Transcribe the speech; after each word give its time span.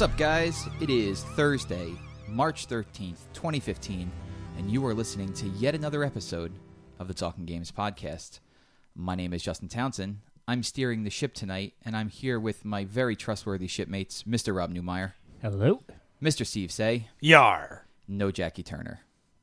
What's 0.00 0.12
up, 0.12 0.18
guys? 0.18 0.66
It 0.80 0.88
is 0.88 1.24
Thursday, 1.36 1.92
March 2.26 2.68
13th, 2.68 3.18
2015, 3.34 4.10
and 4.56 4.70
you 4.70 4.86
are 4.86 4.94
listening 4.94 5.30
to 5.34 5.46
yet 5.48 5.74
another 5.74 6.02
episode 6.02 6.52
of 6.98 7.06
the 7.06 7.12
Talking 7.12 7.44
Games 7.44 7.70
podcast. 7.70 8.40
My 8.94 9.14
name 9.14 9.34
is 9.34 9.42
Justin 9.42 9.68
Townsend. 9.68 10.20
I'm 10.48 10.62
steering 10.62 11.04
the 11.04 11.10
ship 11.10 11.34
tonight, 11.34 11.74
and 11.84 11.94
I'm 11.94 12.08
here 12.08 12.40
with 12.40 12.64
my 12.64 12.86
very 12.86 13.14
trustworthy 13.14 13.66
shipmates, 13.66 14.22
Mr. 14.22 14.56
Rob 14.56 14.72
Newmeyer, 14.72 15.12
Hello. 15.42 15.82
Mr. 16.22 16.46
Steve 16.46 16.72
Say, 16.72 17.08
Yar. 17.20 17.84
no 18.08 18.30
Jackie 18.30 18.62
Turner. 18.62 19.00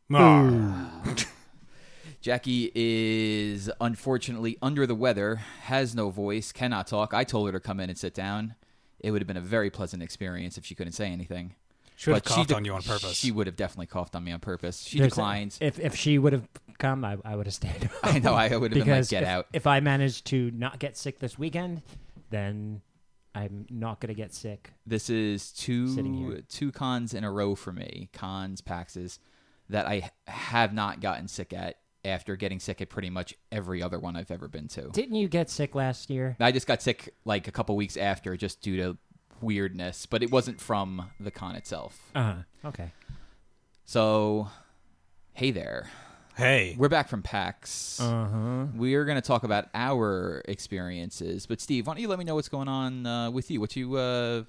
Mar. 0.09 1.13
Jackie 2.21 2.71
is 2.73 3.69
unfortunately 3.79 4.57
under 4.63 4.87
the 4.87 4.95
weather, 4.95 5.35
has 5.65 5.93
no 5.93 6.09
voice, 6.09 6.51
cannot 6.51 6.87
talk. 6.87 7.13
I 7.13 7.25
told 7.25 7.45
her 7.45 7.51
to 7.51 7.59
come 7.59 7.79
in 7.79 7.91
and 7.91 7.99
sit 7.99 8.15
down. 8.15 8.55
It 8.99 9.11
would 9.11 9.21
have 9.21 9.27
been 9.27 9.37
a 9.37 9.41
very 9.41 9.69
pleasant 9.69 10.01
experience 10.03 10.57
if 10.57 10.65
she 10.65 10.75
couldn't 10.75 10.93
say 10.93 11.07
anything. 11.11 11.55
Should 11.95 12.13
have 12.13 12.23
But 12.23 12.29
she 12.29 12.35
coughed 12.35 12.49
de- 12.49 12.55
on 12.55 12.65
you 12.65 12.73
on 12.73 12.81
purpose. 12.83 13.13
She 13.13 13.31
would 13.31 13.47
have 13.47 13.55
definitely 13.55 13.87
coughed 13.87 14.15
on 14.15 14.23
me 14.23 14.31
on 14.31 14.39
purpose. 14.39 14.81
She 14.83 14.99
There's- 14.99 15.11
declined. 15.13 15.57
If 15.59 15.79
if 15.79 15.95
she 15.95 16.17
would 16.19 16.33
have 16.33 16.47
come, 16.77 17.03
I, 17.03 17.17
I 17.25 17.35
would 17.35 17.47
have 17.47 17.55
stayed. 17.55 17.89
I 18.03 18.19
know, 18.19 18.33
I 18.33 18.55
would 18.55 18.71
have 18.73 18.85
been 18.85 18.91
like, 18.99 19.09
"Get 19.09 19.23
if, 19.23 19.29
out." 19.29 19.47
If 19.53 19.65
I 19.65 19.79
manage 19.79 20.23
to 20.25 20.51
not 20.51 20.77
get 20.79 20.95
sick 20.95 21.17
this 21.19 21.39
weekend, 21.39 21.81
then 22.29 22.81
I'm 23.33 23.65
not 23.69 23.99
gonna 23.99 24.13
get 24.13 24.33
sick. 24.33 24.73
This 24.85 25.09
is 25.09 25.51
two 25.51 26.43
two 26.49 26.71
cons 26.71 27.13
in 27.13 27.23
a 27.23 27.31
row 27.31 27.55
for 27.55 27.71
me, 27.73 28.09
cons, 28.13 28.61
PAXs, 28.61 29.17
that 29.69 29.87
I 29.87 30.11
have 30.27 30.73
not 30.73 31.01
gotten 31.01 31.27
sick 31.27 31.51
at 31.53 31.77
after 32.07 32.35
getting 32.35 32.59
sick 32.59 32.81
at 32.81 32.89
pretty 32.89 33.09
much 33.09 33.35
every 33.51 33.83
other 33.83 33.99
one 33.99 34.15
I've 34.15 34.31
ever 34.31 34.47
been 34.47 34.67
to. 34.69 34.89
Didn't 34.89 35.15
you 35.15 35.27
get 35.27 35.49
sick 35.49 35.75
last 35.75 36.09
year? 36.09 36.35
I 36.39 36.51
just 36.51 36.65
got 36.65 36.81
sick 36.81 37.13
like 37.25 37.47
a 37.47 37.51
couple 37.51 37.75
weeks 37.75 37.97
after 37.97 38.35
just 38.37 38.61
due 38.61 38.77
to 38.77 38.97
weirdness, 39.41 40.05
but 40.05 40.23
it 40.23 40.31
wasn't 40.31 40.59
from 40.59 41.11
the 41.19 41.29
con 41.31 41.55
itself. 41.55 41.99
Uh 42.15 42.23
huh. 42.23 42.35
Okay. 42.69 42.91
So, 43.85 44.49
hey 45.33 45.51
there. 45.51 45.89
hey. 46.35 46.75
We're 46.77 46.89
back 46.89 47.07
from 47.09 47.21
PAX. 47.23 47.99
Uh 48.01 48.25
huh. 48.27 48.65
we 48.75 48.95
are 48.95 49.05
going 49.05 49.15
to 49.15 49.21
talk 49.21 49.43
about 49.43 49.65
our 49.73 50.41
experiences. 50.47 51.45
But 51.45 51.61
Steve, 51.61 51.87
why 51.87 51.93
don't 51.93 52.01
you 52.01 52.07
let 52.07 52.19
me 52.19 52.25
know 52.25 52.35
what's 52.35 52.49
going 52.49 52.67
on 52.67 53.05
uh, 53.05 53.31
with 53.31 53.49
you? 53.51 53.59
What 53.59 53.75
you 53.75 53.95
uh, 53.95 54.43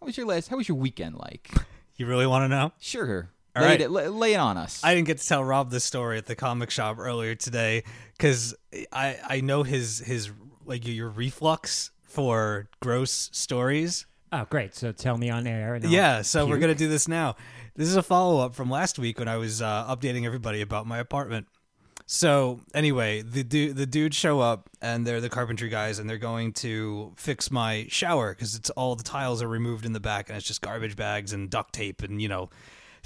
how 0.00 0.06
was 0.06 0.16
your 0.16 0.26
last? 0.26 0.48
How 0.48 0.56
was 0.56 0.68
your 0.68 0.78
weekend 0.78 1.16
like? 1.16 1.50
You 1.98 2.04
really 2.06 2.26
want 2.26 2.44
to 2.44 2.48
know? 2.48 2.72
Sure, 2.78 3.30
All 3.56 3.62
lay, 3.62 3.68
right. 3.68 3.80
it, 3.80 3.90
lay, 3.90 4.08
lay 4.08 4.34
it 4.34 4.38
on 4.38 4.56
us. 4.58 4.82
I 4.84 4.94
didn't 4.94 5.06
get 5.06 5.18
to 5.18 5.26
tell 5.26 5.42
Rob 5.42 5.70
this 5.70 5.84
story 5.84 6.18
at 6.18 6.26
the 6.26 6.36
comic 6.36 6.70
shop 6.70 6.98
earlier 6.98 7.34
today 7.34 7.84
because 8.16 8.54
I 8.92 9.18
I 9.26 9.40
know 9.40 9.62
his 9.62 9.98
his 10.00 10.30
like 10.64 10.86
your 10.86 11.08
reflux 11.08 11.90
for 12.02 12.68
gross 12.80 13.30
stories. 13.32 14.06
Oh, 14.32 14.46
great. 14.50 14.74
So 14.74 14.92
tell 14.92 15.16
me 15.16 15.30
on 15.30 15.46
air. 15.46 15.74
And 15.74 15.84
Yeah, 15.84 16.22
so 16.22 16.46
we're 16.46 16.58
gonna 16.58 16.74
do 16.74 16.88
this 16.88 17.08
now. 17.08 17.36
This 17.76 17.88
is 17.88 17.96
a 17.96 18.02
follow 18.02 18.44
up 18.44 18.54
from 18.54 18.70
last 18.70 18.98
week 18.98 19.18
when 19.18 19.28
I 19.28 19.36
was 19.36 19.62
uh, 19.62 19.86
updating 19.86 20.24
everybody 20.26 20.60
about 20.60 20.86
my 20.86 20.98
apartment. 20.98 21.46
So 22.08 22.60
anyway, 22.72 23.22
the 23.22 23.42
dude 23.42 23.76
the 23.76 23.86
dudes 23.86 24.16
show 24.16 24.40
up 24.40 24.70
and 24.80 25.06
they're 25.06 25.20
the 25.20 25.28
carpentry 25.28 25.68
guys 25.68 25.98
and 25.98 26.08
they're 26.08 26.18
going 26.18 26.52
to 26.54 27.12
fix 27.16 27.50
my 27.50 27.86
shower 27.88 28.34
because 28.34 28.54
it's 28.54 28.70
all 28.70 28.94
the 28.94 29.02
tiles 29.02 29.42
are 29.42 29.48
removed 29.48 29.84
in 29.84 29.92
the 29.92 30.00
back 30.00 30.28
and 30.28 30.36
it's 30.36 30.46
just 30.46 30.62
garbage 30.62 30.96
bags 30.96 31.32
and 31.32 31.50
duct 31.50 31.72
tape 31.72 32.02
and 32.02 32.20
you 32.20 32.28
know. 32.28 32.50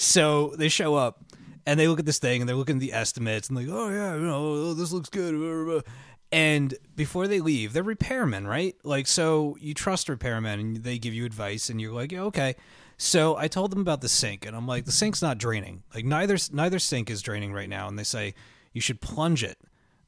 So 0.00 0.54
they 0.56 0.70
show 0.70 0.94
up 0.94 1.22
and 1.66 1.78
they 1.78 1.86
look 1.86 1.98
at 1.98 2.06
this 2.06 2.18
thing 2.18 2.40
and 2.40 2.48
they're 2.48 2.56
looking 2.56 2.76
at 2.76 2.80
the 2.80 2.94
estimates 2.94 3.48
and 3.48 3.56
like, 3.56 3.66
oh 3.68 3.90
yeah, 3.90 4.14
you 4.14 4.22
know, 4.22 4.46
oh, 4.46 4.74
this 4.74 4.92
looks 4.92 5.10
good. 5.10 5.84
And 6.32 6.74
before 6.96 7.28
they 7.28 7.40
leave, 7.40 7.74
they're 7.74 7.84
repairmen, 7.84 8.48
right? 8.48 8.74
Like, 8.82 9.06
so 9.06 9.58
you 9.60 9.74
trust 9.74 10.06
repairmen 10.06 10.54
and 10.54 10.76
they 10.78 10.98
give 10.98 11.12
you 11.12 11.26
advice 11.26 11.68
and 11.68 11.78
you're 11.82 11.92
like, 11.92 12.12
yeah, 12.12 12.22
okay. 12.22 12.56
So 12.96 13.36
I 13.36 13.46
told 13.46 13.72
them 13.72 13.80
about 13.80 14.00
the 14.00 14.08
sink 14.08 14.46
and 14.46 14.56
I'm 14.56 14.66
like, 14.66 14.86
the 14.86 14.92
sink's 14.92 15.20
not 15.20 15.36
draining. 15.36 15.82
Like 15.94 16.06
neither 16.06 16.38
neither 16.50 16.78
sink 16.78 17.10
is 17.10 17.20
draining 17.20 17.52
right 17.52 17.68
now. 17.68 17.86
And 17.86 17.98
they 17.98 18.04
say 18.04 18.32
you 18.72 18.80
should 18.80 19.02
plunge 19.02 19.44
it. 19.44 19.58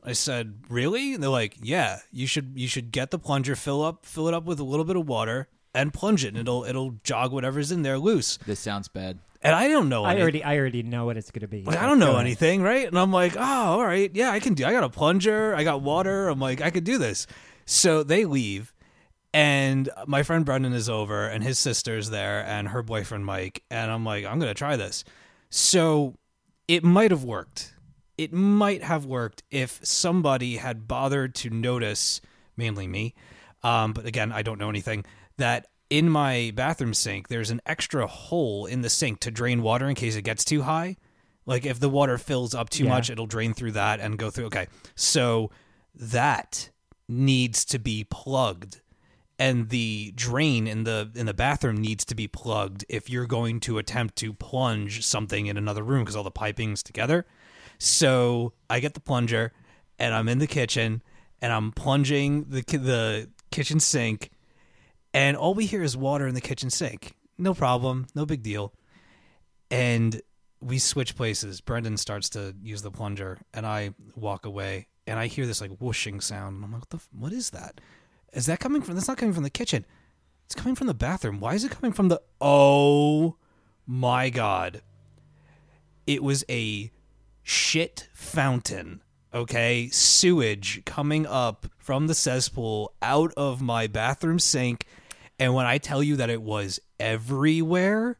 I 0.03 0.13
said, 0.13 0.55
really? 0.71 1.13
And 1.13 1.23
they're 1.23 1.29
like, 1.29 1.59
yeah, 1.61 1.99
you 2.11 2.27
should 2.27 2.53
you 2.55 2.67
should 2.67 2.93
get 2.93 3.11
the 3.11 3.19
plunger, 3.19 3.55
fill 3.55 3.83
up 3.83 4.07
fill 4.07 4.27
it 4.27 4.33
up 4.33 4.45
with 4.45 4.59
a 4.59 4.65
little 4.65 4.87
bit 4.87 4.97
of 4.97 5.07
water 5.07 5.49
and 5.75 5.93
plunge 5.93 6.25
it, 6.25 6.29
and 6.29 6.39
it'll 6.39 6.65
it'll 6.65 6.97
jog 7.05 7.33
whatever's 7.33 7.73
in 7.73 7.83
there 7.83 7.99
loose. 7.99 8.39
this 8.47 8.61
sounds 8.61 8.89
bad. 8.89 9.19
And 9.45 9.57
I 9.57 9.67
don't 9.69 9.89
know. 9.89 10.05
I 10.05 10.13
any- 10.13 10.23
already 10.23 10.45
I 10.45 10.57
already 10.57 10.83
know 10.85 11.05
what 11.07 11.17
it's 11.17 11.31
gonna 11.33 11.49
be. 11.49 11.63
like, 11.63 11.77
I 11.79 11.87
don't 11.87 11.99
know 11.99 12.07
go 12.07 12.13
ahead. 12.13 12.27
anything, 12.27 12.63
right? 12.63 12.87
And 12.87 12.97
I'm 12.99 13.11
like, 13.13 13.37
oh, 13.37 13.41
all 13.43 13.85
right, 13.85 14.11
yeah, 14.15 14.31
I 14.31 14.39
can 14.39 14.55
do. 14.55 14.65
I 14.65 14.73
got 14.73 14.85
a 14.85 14.89
plunger, 14.89 15.55
I 15.55 15.65
got 15.65 15.83
water. 15.83 16.29
I'm 16.29 16.39
like, 16.39 16.61
I 16.61 16.71
could 16.71 16.85
do 16.85 16.97
this. 16.99 17.27
So 17.67 18.03
they 18.05 18.25
leave, 18.25 18.73
and 19.35 19.89
my 20.07 20.23
friend 20.23 20.45
Brendan 20.45 20.73
is 20.75 20.89
over, 20.89 21.27
and 21.27 21.43
his 21.43 21.59
sister's 21.59 22.11
there, 22.11 22.45
and 22.47 22.69
her 22.69 22.83
boyfriend 22.83 23.25
Mike, 23.25 23.63
and 23.71 23.91
I'm 23.91 24.05
like, 24.05 24.25
I'm 24.25 24.39
gonna 24.39 24.55
try 24.55 24.77
this. 24.77 25.05
So 25.51 26.15
it 26.69 26.85
might 26.85 27.11
have 27.11 27.25
worked. 27.25 27.75
It 28.19 28.33
might 28.33 28.83
have 28.85 29.07
worked 29.07 29.43
if 29.51 29.81
somebody 29.83 30.57
had 30.59 30.87
bothered 30.87 31.35
to 31.37 31.51
notice, 31.51 32.21
mainly 32.57 32.87
me, 32.87 33.15
um, 33.65 33.93
but 33.93 34.07
again, 34.07 34.31
I 34.33 34.43
don't 34.43 34.59
know 34.61 34.69
anything, 34.69 35.05
that 35.43 35.67
in 35.91 36.09
my 36.09 36.53
bathroom 36.55 36.95
sink, 36.95 37.29
there's 37.29 37.51
an 37.51 37.61
extra 37.67 38.07
hole 38.07 38.65
in 38.67 38.81
the 38.83 38.89
sink 38.89 39.21
to 39.21 39.31
drain 39.31 39.61
water 39.63 39.89
in 39.89 39.95
case 39.95 40.17
it 40.17 40.23
gets 40.23 40.45
too 40.45 40.63
high. 40.63 40.97
Like 41.45 41.67
if 41.67 41.81
the 41.81 41.89
water 41.89 42.17
fills 42.19 42.55
up 42.55 42.71
too 42.71 42.85
Yeah. 42.85 42.91
much, 42.91 43.11
it'll 43.11 43.27
drain 43.27 43.53
through 43.53 43.73
that 43.73 44.01
and 44.01 44.17
go 44.19 44.31
through. 44.31 44.47
Okay. 44.47 44.69
So 44.95 45.51
that 45.95 46.71
needs 47.09 47.65
to 47.67 47.79
be 47.79 48.05
plugged 48.05 48.81
and 49.39 49.69
the 49.71 50.13
drain 50.15 50.67
in 50.69 50.85
the 50.85 51.11
in 51.17 51.27
the 51.27 51.35
bathroom 51.35 51.77
needs 51.77 52.05
to 52.05 52.15
be 52.15 52.29
plugged 52.29 52.85
if 52.89 53.11
you're 53.11 53.27
going 53.27 53.59
to 53.61 53.79
attempt 53.79 54.15
to 54.17 54.33
plunge 54.33 55.05
something 55.05 55.47
in 55.47 55.57
another 55.57 55.83
room 55.83 56.03
because 56.03 56.15
all 56.15 56.23
the 56.23 56.31
piping's 56.31 56.83
together. 56.83 57.27
So 57.79 58.53
I 58.71 58.79
get 58.81 58.95
the 58.95 59.01
plunger 59.01 59.53
and 59.99 60.15
I'm 60.15 60.29
in 60.29 60.39
the 60.39 60.47
kitchen 60.47 61.03
and 61.41 61.53
I'm 61.53 61.73
plunging 61.73 62.45
the 62.51 62.63
the 62.63 63.31
kitchen 63.51 63.81
sink 63.81 64.31
and 65.15 65.37
all 65.37 65.55
we 65.55 65.67
hear 65.67 65.83
is 65.83 65.97
water 65.97 66.27
in 66.27 66.35
the 66.35 66.41
kitchen 66.41 66.71
sink. 66.71 67.15
No 67.39 67.55
problem, 67.55 68.07
no 68.15 68.27
big 68.27 68.43
deal. 68.43 68.73
And 69.71 70.21
we 70.61 70.79
switch 70.79 71.17
places. 71.17 71.61
Brendan 71.61 71.97
starts 71.97 72.29
to 72.31 72.55
use 72.63 72.83
the 72.83 72.91
plunger 72.91 73.39
and 73.53 73.67
I 73.67 73.95
walk 74.15 74.47
away 74.47 74.87
and 75.07 75.19
I 75.19 75.27
hear 75.27 75.47
this 75.47 75.61
like 75.61 75.73
whooshing 75.81 76.21
sound 76.21 76.57
and 76.57 76.65
I'm 76.65 76.73
like 76.73 76.83
what 76.91 77.01
f- 77.01 77.09
what 77.13 77.33
is 77.33 77.51
that? 77.51 77.81
Is 78.33 78.47
that 78.47 78.61
coming 78.61 78.83
from 78.83 78.95
that's 78.95 79.09
not 79.09 79.19
coming 79.19 79.35
from 79.35 79.43
the 79.43 79.51
kitchen. 79.51 79.85
It's 80.47 80.55
coming 80.55 80.75
from 80.75 80.87
the 80.87 80.95
bathroom. 80.95 81.41
Why 81.41 81.55
is 81.55 81.65
it 81.65 81.73
coming 81.73 81.93
from 81.93 82.09
the 82.09 82.21
Oh 82.41 83.37
my 83.87 84.31
god. 84.31 84.83
It 86.07 86.23
was 86.23 86.45
a 86.49 86.91
shit 87.43 88.09
fountain. 88.13 89.03
Okay, 89.35 89.89
sewage 89.89 90.85
coming 90.85 91.27
up 91.27 91.67
from 91.79 92.07
the 92.07 92.15
cesspool 92.15 92.93
out 93.01 93.33
of 93.35 93.63
my 93.63 93.87
bathroom 93.87 94.39
sink. 94.39 94.87
And 95.43 95.55
when 95.55 95.67
I 95.67 95.79
tell 95.79 96.03
you 96.05 96.17
that 96.17 96.31
it 96.31 96.41
was 96.41 96.79
everywhere, 97.01 98.17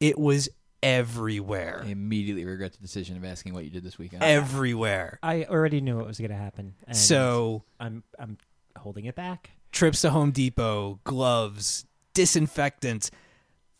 it 0.00 0.18
was 0.18 0.48
everywhere. 0.82 1.82
I 1.84 1.90
immediately 1.90 2.44
regret 2.44 2.72
the 2.72 2.78
decision 2.78 3.16
of 3.16 3.24
asking 3.24 3.54
what 3.54 3.62
you 3.62 3.70
did 3.70 3.84
this 3.84 3.96
weekend. 3.96 4.24
Everywhere. 4.24 5.20
I 5.22 5.44
already 5.44 5.80
knew 5.80 6.00
it 6.00 6.06
was 6.06 6.18
gonna 6.18 6.34
happen. 6.34 6.74
And 6.88 6.96
So, 6.96 7.62
I'm 7.78 8.02
I'm 8.18 8.38
holding 8.76 9.04
it 9.04 9.14
back. 9.14 9.50
trips 9.70 10.00
to 10.02 10.10
Home 10.10 10.32
Depot, 10.32 10.98
gloves, 11.04 11.86
disinfectant, 12.12 13.10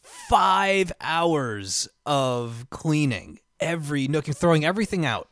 five 0.01 0.93
hours 1.01 1.89
of 2.07 2.67
cleaning 2.71 3.41
every 3.59 4.07
nook 4.07 4.29
and 4.29 4.37
throwing 4.37 4.65
everything 4.65 5.05
out. 5.05 5.29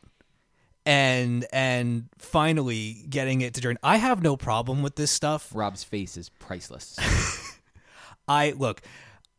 And 0.85 1.47
and 1.53 2.09
finally 2.19 3.07
getting 3.09 3.41
it 3.41 3.55
to 3.55 3.61
drain. 3.61 3.79
I 3.85 3.99
have 3.99 4.21
no 4.21 4.37
problem 4.37 4.83
with 4.83 4.97
this 4.97 5.13
stuff. 5.13 5.53
Rob's 5.55 5.85
face 5.85 6.17
is 6.17 6.29
priceless. 6.29 6.99
I 8.29 8.53
look, 8.53 8.83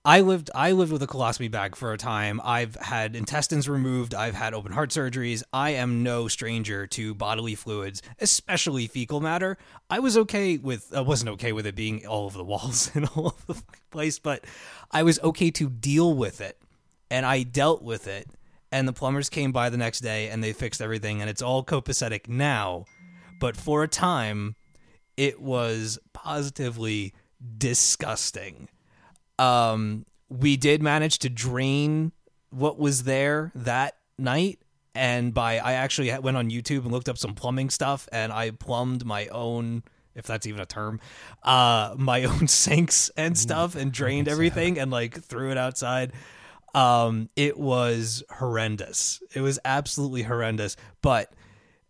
I 0.06 0.19
lived 0.19 0.51
I 0.53 0.74
lived 0.74 0.91
with 0.91 1.01
a 1.01 1.07
colostomy 1.07 1.50
bag 1.50 1.77
for 1.77 1.94
a 1.94 1.97
time. 1.97 2.41
I've 2.44 2.75
had 2.75 3.15
intestines 3.15 3.69
removed, 3.69 4.13
I've 4.13 4.35
had 4.35 4.53
open 4.53 4.74
heart 4.74 4.89
surgeries. 4.89 5.44
I 5.53 5.71
am 5.71 6.03
no 6.03 6.27
stranger 6.27 6.85
to 6.88 7.15
bodily 7.15 7.56
fluids, 7.56 8.01
especially 8.19 8.88
fecal 8.88 9.21
matter. 9.21 9.57
I 9.89 10.00
was 10.00 10.18
okay 10.18 10.57
with 10.57 10.94
I 10.94 11.00
wasn't 11.00 11.31
okay 11.31 11.53
with 11.53 11.65
it 11.65 11.75
being 11.75 12.06
all 12.06 12.25
over 12.25 12.38
the 12.38 12.44
walls 12.44 12.91
and 12.95 13.06
all 13.15 13.27
over 13.27 13.53
the 13.53 13.63
place, 13.91 14.19
but 14.19 14.44
I 14.91 15.03
was 15.03 15.19
okay 15.21 15.51
to 15.51 15.69
deal 15.69 16.13
with 16.13 16.41
it. 16.41 16.59
And 17.09 17.25
I 17.25 17.44
dealt 17.44 17.81
with 17.81 18.07
it. 18.07 18.27
And 18.74 18.88
the 18.88 18.94
plumbers 18.94 19.29
came 19.29 19.51
by 19.51 19.69
the 19.69 19.77
next 19.77 20.00
day 20.00 20.29
and 20.29 20.44
they 20.44 20.51
fixed 20.51 20.81
everything 20.81 21.21
and 21.21 21.29
it's 21.29 21.44
all 21.44 21.63
copacetic 21.63 22.27
now. 22.27 22.86
But 23.39 23.56
for 23.56 23.83
a 23.83 23.88
time 23.88 24.56
it 25.15 25.39
was 25.41 26.00
positively 26.12 27.13
disgusting. 27.57 28.69
Um, 29.39 30.05
we 30.29 30.57
did 30.57 30.81
manage 30.81 31.19
to 31.19 31.29
drain 31.29 32.11
what 32.49 32.77
was 32.77 33.03
there 33.03 33.51
that 33.55 33.97
night, 34.17 34.59
and 34.95 35.33
by 35.33 35.57
I 35.57 35.73
actually 35.73 36.17
went 36.19 36.37
on 36.37 36.49
YouTube 36.49 36.83
and 36.83 36.91
looked 36.91 37.09
up 37.09 37.17
some 37.17 37.33
plumbing 37.33 37.69
stuff, 37.69 38.07
and 38.11 38.31
I 38.31 38.51
plumbed 38.51 39.05
my 39.05 39.27
own 39.27 39.83
if 40.15 40.25
that's 40.25 40.45
even 40.45 40.61
a 40.61 40.65
term, 40.65 40.99
uh, 41.41 41.95
my 41.97 42.23
own 42.25 42.47
sinks 42.47 43.09
and 43.17 43.37
stuff 43.37 43.75
and 43.75 43.91
drained 43.91 44.27
everything 44.27 44.79
and 44.79 44.91
like 44.91 45.21
threw 45.21 45.51
it 45.51 45.57
outside. 45.57 46.13
Um, 46.73 47.29
it 47.35 47.57
was 47.57 48.23
horrendous. 48.29 49.21
It 49.33 49.41
was 49.41 49.59
absolutely 49.63 50.23
horrendous. 50.23 50.75
But 51.01 51.33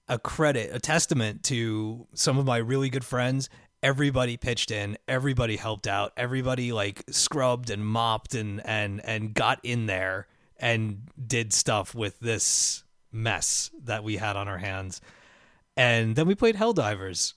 a 0.09 0.19
credit, 0.19 0.75
a 0.75 0.79
testament 0.79 1.44
to 1.44 2.07
some 2.13 2.38
of 2.38 2.45
my 2.45 2.57
really 2.57 2.89
good 2.89 3.05
friends. 3.05 3.50
Everybody 3.83 4.38
pitched 4.38 4.71
in, 4.71 4.97
everybody 5.07 5.57
helped 5.57 5.85
out, 5.85 6.13
everybody 6.18 6.71
like 6.71 7.03
scrubbed 7.12 7.69
and 7.69 7.85
mopped 7.85 8.33
and 8.33 8.65
and 8.65 9.01
and 9.03 9.33
got 9.33 9.59
in 9.62 9.85
there 9.85 10.27
and 10.57 11.01
did 11.27 11.51
stuff 11.53 11.94
with 11.94 12.19
this 12.19 12.85
mess 13.12 13.69
that 13.83 14.03
we 14.03 14.15
had 14.15 14.35
on 14.38 14.47
our 14.47 14.57
hands. 14.57 15.01
And 15.75 16.15
then 16.15 16.27
we 16.27 16.33
played 16.35 16.56
Helldivers. 16.56 17.33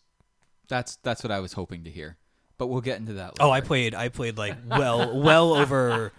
That's 0.69 0.96
that's 0.96 1.22
what 1.22 1.32
I 1.32 1.40
was 1.40 1.52
hoping 1.54 1.84
to 1.84 1.90
hear. 1.90 2.16
But 2.58 2.69
we'll 2.69 2.81
get 2.81 2.99
into 2.99 3.14
that. 3.14 3.34
Oh, 3.40 3.50
I 3.50 3.60
played 3.60 3.94
I 3.94 4.08
played 4.08 4.38
like 4.38 4.56
well 4.69 5.20
well 5.20 5.52
over 5.52 6.12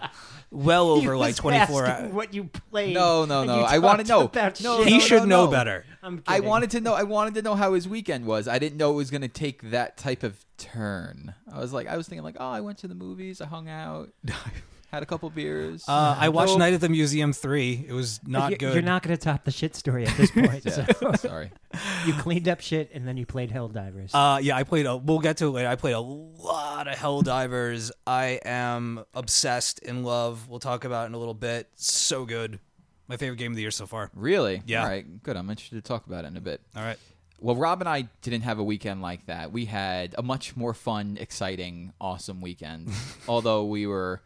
well 0.51 0.89
over 0.89 1.13
He 1.13 1.19
like 1.19 1.35
24 1.35 1.85
hours. 1.85 2.11
What 2.13 2.33
you 2.33 2.45
played? 2.45 2.93
No, 2.93 3.25
no, 3.25 3.43
no. 3.43 3.61
I 3.61 3.79
wanna 3.79 4.03
know. 4.03 4.31
No. 4.61 4.83
He 4.83 4.97
no, 4.97 4.99
should 4.99 5.27
know 5.27 5.45
no. 5.45 5.51
better. 5.51 5.85
I'm 6.03 6.23
I 6.25 6.39
wanted 6.39 6.71
to 6.71 6.81
know. 6.81 6.93
I 6.93 7.03
wanted 7.03 7.35
to 7.35 7.41
know 7.41 7.55
how 7.55 7.73
his 7.73 7.87
weekend 7.87 8.25
was. 8.25 8.47
I 8.47 8.59
didn't 8.59 8.77
know 8.77 8.91
it 8.91 8.95
was 8.95 9.11
going 9.11 9.21
to 9.21 9.27
take 9.27 9.71
that 9.71 9.97
type 9.97 10.23
of 10.23 10.45
turn. 10.57 11.33
I 11.51 11.59
was 11.59 11.73
like, 11.73 11.87
I 11.87 11.97
was 11.97 12.07
thinking 12.07 12.23
like, 12.23 12.37
oh, 12.39 12.49
I 12.49 12.61
went 12.61 12.77
to 12.79 12.87
the 12.87 12.95
movies, 12.95 13.41
I 13.41 13.45
hung 13.45 13.67
out, 13.67 14.09
had 14.91 15.03
a 15.03 15.05
couple 15.05 15.29
beers. 15.29 15.83
Uh, 15.87 16.15
I 16.17 16.29
watched 16.29 16.57
Night 16.57 16.73
at 16.73 16.81
the 16.81 16.89
Museum 16.89 17.33
3. 17.33 17.85
It 17.89 17.93
was 17.93 18.19
not 18.25 18.51
You- 18.51 18.57
good. 18.57 18.73
You're 18.73 18.83
not 18.83 19.03
going 19.03 19.15
to 19.15 19.21
top 19.21 19.43
the 19.43 19.51
shit 19.51 19.75
story 19.75 20.05
at 20.05 20.15
this 20.17 20.31
point. 20.31 20.47
Yeah, 20.65 20.85
so 20.93 21.11
sorry. 21.13 21.51
you 22.05 22.13
cleaned 22.13 22.47
up 22.47 22.61
shit 22.61 22.89
and 22.93 23.07
then 23.07 23.17
you 23.17 23.25
played 23.25 23.51
Helldivers. 23.51 24.11
Uh, 24.13 24.39
yeah, 24.39 24.55
I 24.55 24.63
played. 24.63 24.85
A, 24.85 24.95
we'll 24.95 25.19
get 25.19 25.37
to 25.37 25.45
it 25.47 25.51
later. 25.51 25.67
I 25.67 25.75
played 25.75 25.93
a 25.95 25.99
lot 25.99 26.87
of 26.87 26.95
Helldivers. 26.95 27.91
I 28.05 28.39
am 28.45 29.03
obsessed, 29.13 29.79
in 29.79 30.03
love. 30.03 30.47
We'll 30.47 30.59
talk 30.59 30.85
about 30.85 31.03
it 31.03 31.07
in 31.07 31.13
a 31.15 31.17
little 31.17 31.33
bit. 31.33 31.69
So 31.75 32.25
good. 32.25 32.59
My 33.07 33.17
favorite 33.17 33.37
game 33.37 33.51
of 33.51 33.55
the 33.55 33.61
year 33.61 33.71
so 33.71 33.85
far. 33.85 34.09
Really? 34.13 34.61
Yeah. 34.65 34.83
All 34.83 34.89
right. 34.89 35.23
Good. 35.23 35.37
I'm 35.37 35.49
interested 35.49 35.75
to 35.75 35.81
talk 35.87 36.07
about 36.07 36.25
it 36.25 36.29
in 36.29 36.37
a 36.37 36.41
bit. 36.41 36.61
All 36.75 36.83
right. 36.83 36.97
Well, 37.39 37.55
Rob 37.55 37.81
and 37.81 37.87
I 37.89 38.07
didn't 38.21 38.41
have 38.41 38.57
a 38.59 38.63
weekend 38.63 39.01
like 39.01 39.27
that. 39.27 39.51
We 39.51 39.65
had 39.65 40.15
a 40.17 40.23
much 40.23 40.57
more 40.57 40.73
fun, 40.73 41.17
exciting, 41.19 41.93
awesome 42.01 42.41
weekend. 42.41 42.89
Although 43.27 43.65
we 43.65 43.85
were, 43.85 44.21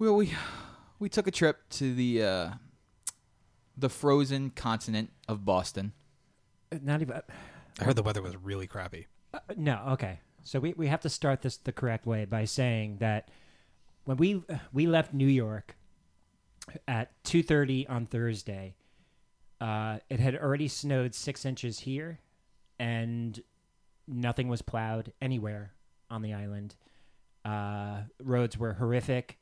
well, 0.00 0.16
we 0.16 0.32
we 0.98 1.08
took 1.08 1.26
a 1.26 1.30
trip 1.30 1.58
to 1.70 1.94
the 1.94 2.24
uh, 2.24 2.50
the 3.76 3.90
frozen 3.90 4.50
continent 4.50 5.10
of 5.28 5.44
Boston. 5.44 5.92
Not 6.82 7.02
even. 7.02 7.20
I 7.78 7.84
heard 7.84 7.96
the 7.96 8.02
weather 8.02 8.22
was 8.22 8.36
really 8.36 8.66
crappy. 8.66 9.06
Uh, 9.32 9.38
no, 9.56 9.80
okay. 9.90 10.20
So 10.42 10.58
we, 10.58 10.72
we 10.72 10.86
have 10.86 11.02
to 11.02 11.10
start 11.10 11.42
this 11.42 11.58
the 11.58 11.72
correct 11.72 12.06
way 12.06 12.24
by 12.24 12.46
saying 12.46 12.96
that 13.00 13.30
when 14.04 14.16
we 14.16 14.42
we 14.72 14.86
left 14.86 15.12
New 15.12 15.28
York 15.28 15.76
at 16.88 17.12
two 17.22 17.42
thirty 17.42 17.86
on 17.86 18.06
Thursday, 18.06 18.76
uh, 19.60 19.98
it 20.08 20.18
had 20.18 20.34
already 20.34 20.68
snowed 20.68 21.14
six 21.14 21.44
inches 21.44 21.80
here, 21.80 22.20
and 22.78 23.42
nothing 24.08 24.48
was 24.48 24.62
plowed 24.62 25.12
anywhere 25.20 25.74
on 26.10 26.22
the 26.22 26.32
island. 26.32 26.74
Uh, 27.44 28.02
roads 28.22 28.56
were 28.56 28.72
horrific. 28.72 29.39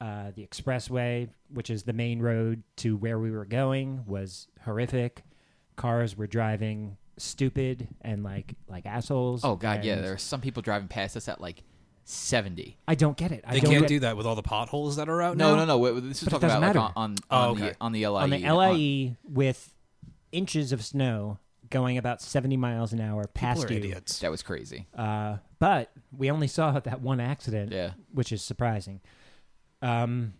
Uh, 0.00 0.30
the 0.34 0.46
expressway, 0.46 1.28
which 1.48 1.70
is 1.70 1.84
the 1.84 1.92
main 1.94 2.20
road 2.20 2.62
to 2.76 2.96
where 2.96 3.18
we 3.18 3.30
were 3.30 3.46
going, 3.46 4.04
was 4.06 4.46
horrific. 4.62 5.22
Cars 5.76 6.16
were 6.16 6.26
driving 6.26 6.96
stupid 7.16 7.88
and 8.02 8.22
like 8.22 8.54
like 8.68 8.84
assholes. 8.84 9.42
Oh 9.44 9.56
God, 9.56 9.84
yeah. 9.84 9.96
There 10.02 10.12
are 10.12 10.18
some 10.18 10.40
people 10.42 10.60
driving 10.62 10.88
past 10.88 11.16
us 11.16 11.28
at 11.28 11.40
like 11.40 11.62
seventy. 12.04 12.78
I 12.86 12.94
don't 12.94 13.16
get 13.16 13.32
it. 13.32 13.42
I 13.46 13.54
They 13.54 13.60
don't 13.60 13.70
can't 13.70 13.82
get, 13.84 13.88
do 13.88 14.00
that 14.00 14.16
with 14.16 14.26
all 14.26 14.34
the 14.34 14.42
potholes 14.42 14.96
that 14.96 15.08
are 15.08 15.22
out 15.22 15.36
No, 15.36 15.50
now. 15.52 15.56
no, 15.56 15.64
no. 15.64 15.78
wait, 15.78 15.94
This 16.02 16.18
is 16.22 16.24
But 16.24 16.28
it 16.28 16.30
talking 16.40 16.48
doesn't 16.48 16.62
about 16.62 16.76
like 16.76 16.84
matter. 16.84 16.92
on 16.96 17.10
on, 17.30 17.48
Oh, 17.48 17.50
okay. 17.52 17.70
the 17.70 17.76
on 17.80 17.92
the 17.92 18.06
LIE. 18.06 18.22
on 18.22 18.30
the 18.30 18.50
LIE 18.52 19.16
with 19.24 19.74
inches 20.32 20.72
of 20.72 20.84
snow 20.84 21.38
going 21.70 21.98
about 21.98 22.20
seventy 22.22 22.56
miles 22.56 22.92
an 22.92 23.00
hour 23.00 23.22
People 23.22 23.32
past 23.34 23.70
are 23.70 23.72
you. 23.72 23.78
idiots. 23.78 24.18
that 24.20 24.30
was 24.30 24.42
crazy. 24.42 24.86
Uh, 24.96 25.38
but 25.58 25.90
we 26.16 26.30
only 26.30 26.46
saw 26.48 26.78
that 26.80 27.00
one 27.00 27.18
accident, 27.20 27.72
Yeah. 27.72 27.92
which 28.12 28.30
is 28.32 28.42
surprising. 28.42 29.00
Um, 29.86 30.34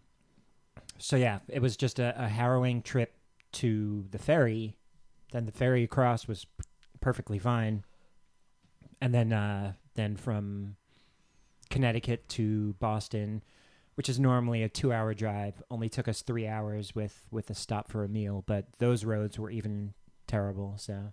so 0.98 1.16
yeah, 1.16 1.38
it 1.48 1.62
was 1.62 1.76
just 1.76 1.98
a, 1.98 2.14
a 2.20 2.26
harrowing 2.26 2.82
trip 2.82 3.14
to 3.52 4.06
the 4.10 4.19
ferry. 4.19 4.76
Then 5.32 5.46
the 5.46 5.52
ferry 5.52 5.84
across 5.84 6.26
was 6.26 6.44
p- 6.44 6.64
perfectly 7.00 7.38
fine, 7.38 7.84
and 9.00 9.14
then 9.14 9.32
uh, 9.32 9.75
then 9.94 10.16
from 10.16 10.76
Connecticut 11.70 12.28
to 12.31 12.75
Boston, 12.81 13.43
which 13.94 14.08
is 14.08 14.19
normally 14.19 14.62
a 14.62 14.69
two-hour 14.69 15.14
drive, 15.14 15.62
only 15.70 15.88
took 15.88 16.08
us 16.08 16.22
three 16.22 16.48
hours 16.48 16.94
with 16.94 17.25
with 17.31 17.48
a 17.50 17.54
stop 17.54 17.88
for 17.88 18.02
a 18.02 18.08
meal. 18.08 18.43
But 18.46 18.66
those 18.78 19.04
roads 19.04 19.38
were 19.38 19.50
even 19.50 19.94
terrible. 20.26 20.75
So 20.76 21.12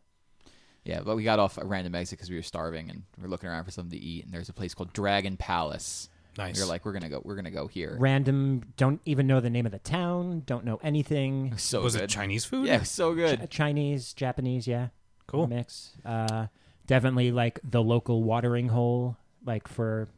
Yeah, 0.85 1.01
but 1.01 1.15
we 1.15 1.23
got 1.23 1.39
off 1.39 1.57
a 1.59 1.65
random 1.65 1.93
exit 1.93 2.17
because 2.17 2.29
we 2.31 2.35
were 2.35 2.41
starving 2.41 2.89
and 2.89 3.03
we 3.17 3.23
were 3.23 3.29
looking 3.29 3.49
around 3.49 3.65
for 3.65 3.71
something 3.71 3.99
to 3.99 4.03
eat. 4.03 4.25
And 4.25 4.33
there's 4.33 4.49
a 4.49 4.53
place 4.53 4.73
called 4.73 4.91
Dragon 4.93 5.37
Palace. 5.37 6.09
Nice. 6.37 6.55
We 6.55 6.61
were 6.63 6.67
like, 6.67 6.83
we're 6.85 6.93
gonna 6.93 7.09
go. 7.09 7.21
We're 7.23 7.35
gonna 7.35 7.51
go 7.51 7.67
here. 7.67 7.95
random, 7.99 8.63
don't 8.77 9.01
even 9.05 9.27
know 9.27 9.39
the 9.39 9.49
name 9.49 9.65
of 9.65 9.71
the 9.71 9.79
town, 9.79 10.43
don't 10.45 10.65
know 10.65 10.79
anything. 10.83 11.53
So 11.57 11.81
was 11.81 11.95
good. 11.95 12.03
it 12.03 12.09
Chinese 12.09 12.45
food? 12.45 12.67
Yeah, 12.67 12.83
so 12.83 13.13
good. 13.13 13.49
Ch- 13.49 13.53
Chinese, 13.55 14.13
Japanese, 14.13 14.67
yeah. 14.67 14.87
Cool. 15.27 15.47
Mix. 15.47 15.91
Uh, 16.05 16.47
definitely 16.87 17.31
like 17.31 17.59
the 17.63 17.81
local 17.81 18.23
watering 18.23 18.69
hole, 18.69 19.17
like 19.45 19.67
for 19.67 20.09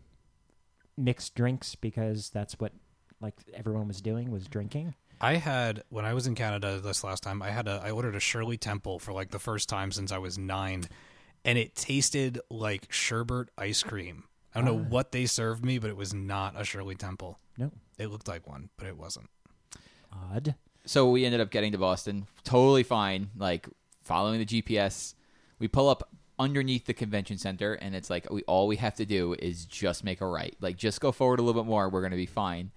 mixed 0.98 1.36
drinks 1.36 1.76
because 1.76 2.30
that's 2.30 2.60
what 2.60 2.72
like 3.22 3.36
everyone 3.54 3.88
was 3.88 4.02
doing 4.02 4.32
was 4.32 4.48
drinking. 4.48 4.96
I 5.22 5.36
had 5.36 5.84
when 5.90 6.06
I 6.06 6.14
was 6.14 6.28
in 6.28 6.36
Canada 6.36 6.80
this 6.80 7.04
last 7.04 7.24
time. 7.24 7.42
I 7.42 7.50
had 7.50 7.68
a 7.68 7.82
I 7.84 7.92
ordered 7.92 8.16
a 8.16 8.20
Shirley 8.20 8.58
Temple 8.58 9.00
for 9.00 9.14
like 9.14 9.32
the 9.32 9.40
first 9.40 9.70
time 9.70 9.92
since 9.92 10.12
I 10.12 10.18
was 10.18 10.38
nine, 10.38 10.86
and 11.44 11.58
it 11.58 11.76
tasted 11.76 12.40
like 12.50 12.88
sherbet 12.92 13.50
ice 13.58 13.84
cream. 13.84 14.26
I 14.56 14.62
don't 14.62 14.66
know 14.66 14.86
Ah. 14.86 14.90
what 14.90 15.12
they 15.12 15.26
served 15.26 15.66
me, 15.66 15.78
but 15.80 15.90
it 15.90 15.98
was 15.98 16.14
not 16.14 16.60
a 16.60 16.64
Shirley 16.64 16.96
Temple. 16.96 17.38
No, 17.58 17.72
It 17.98 18.08
looked 18.08 18.28
like 18.28 18.48
one, 18.48 18.70
but 18.78 18.88
it 18.88 18.98
wasn't. 18.98 19.30
odd. 20.12 20.56
So 20.86 21.10
we 21.10 21.26
ended 21.26 21.42
up 21.42 21.50
getting 21.52 21.72
to 21.74 21.78
Boston, 21.78 22.28
totally 22.44 22.84
fine. 22.84 23.30
Like 23.36 23.68
following 24.04 24.40
the 24.40 24.46
GPS, 24.46 25.16
we 25.60 25.68
pull 25.68 25.90
up 25.90 26.10
underneath 26.38 26.86
the 26.86 26.94
convention 26.94 27.38
center, 27.38 27.74
and 27.74 27.96
it's 27.96 28.10
like 28.10 28.30
we 28.32 28.44
all 28.44 28.68
we 28.68 28.76
have 28.78 28.96
to 28.96 29.06
do 29.06 29.34
is 29.40 29.66
just 29.66 30.04
make 30.04 30.22
a 30.22 30.28
right. 30.28 30.56
Like 30.62 30.78
just 30.78 31.02
go 31.02 31.12
forward 31.12 31.40
a 31.40 31.42
little 31.44 31.62
bit 31.62 31.68
more, 31.68 31.90
we're 31.90 32.02
gonna 32.02 32.16
be 32.16 32.26
fine. 32.26 32.72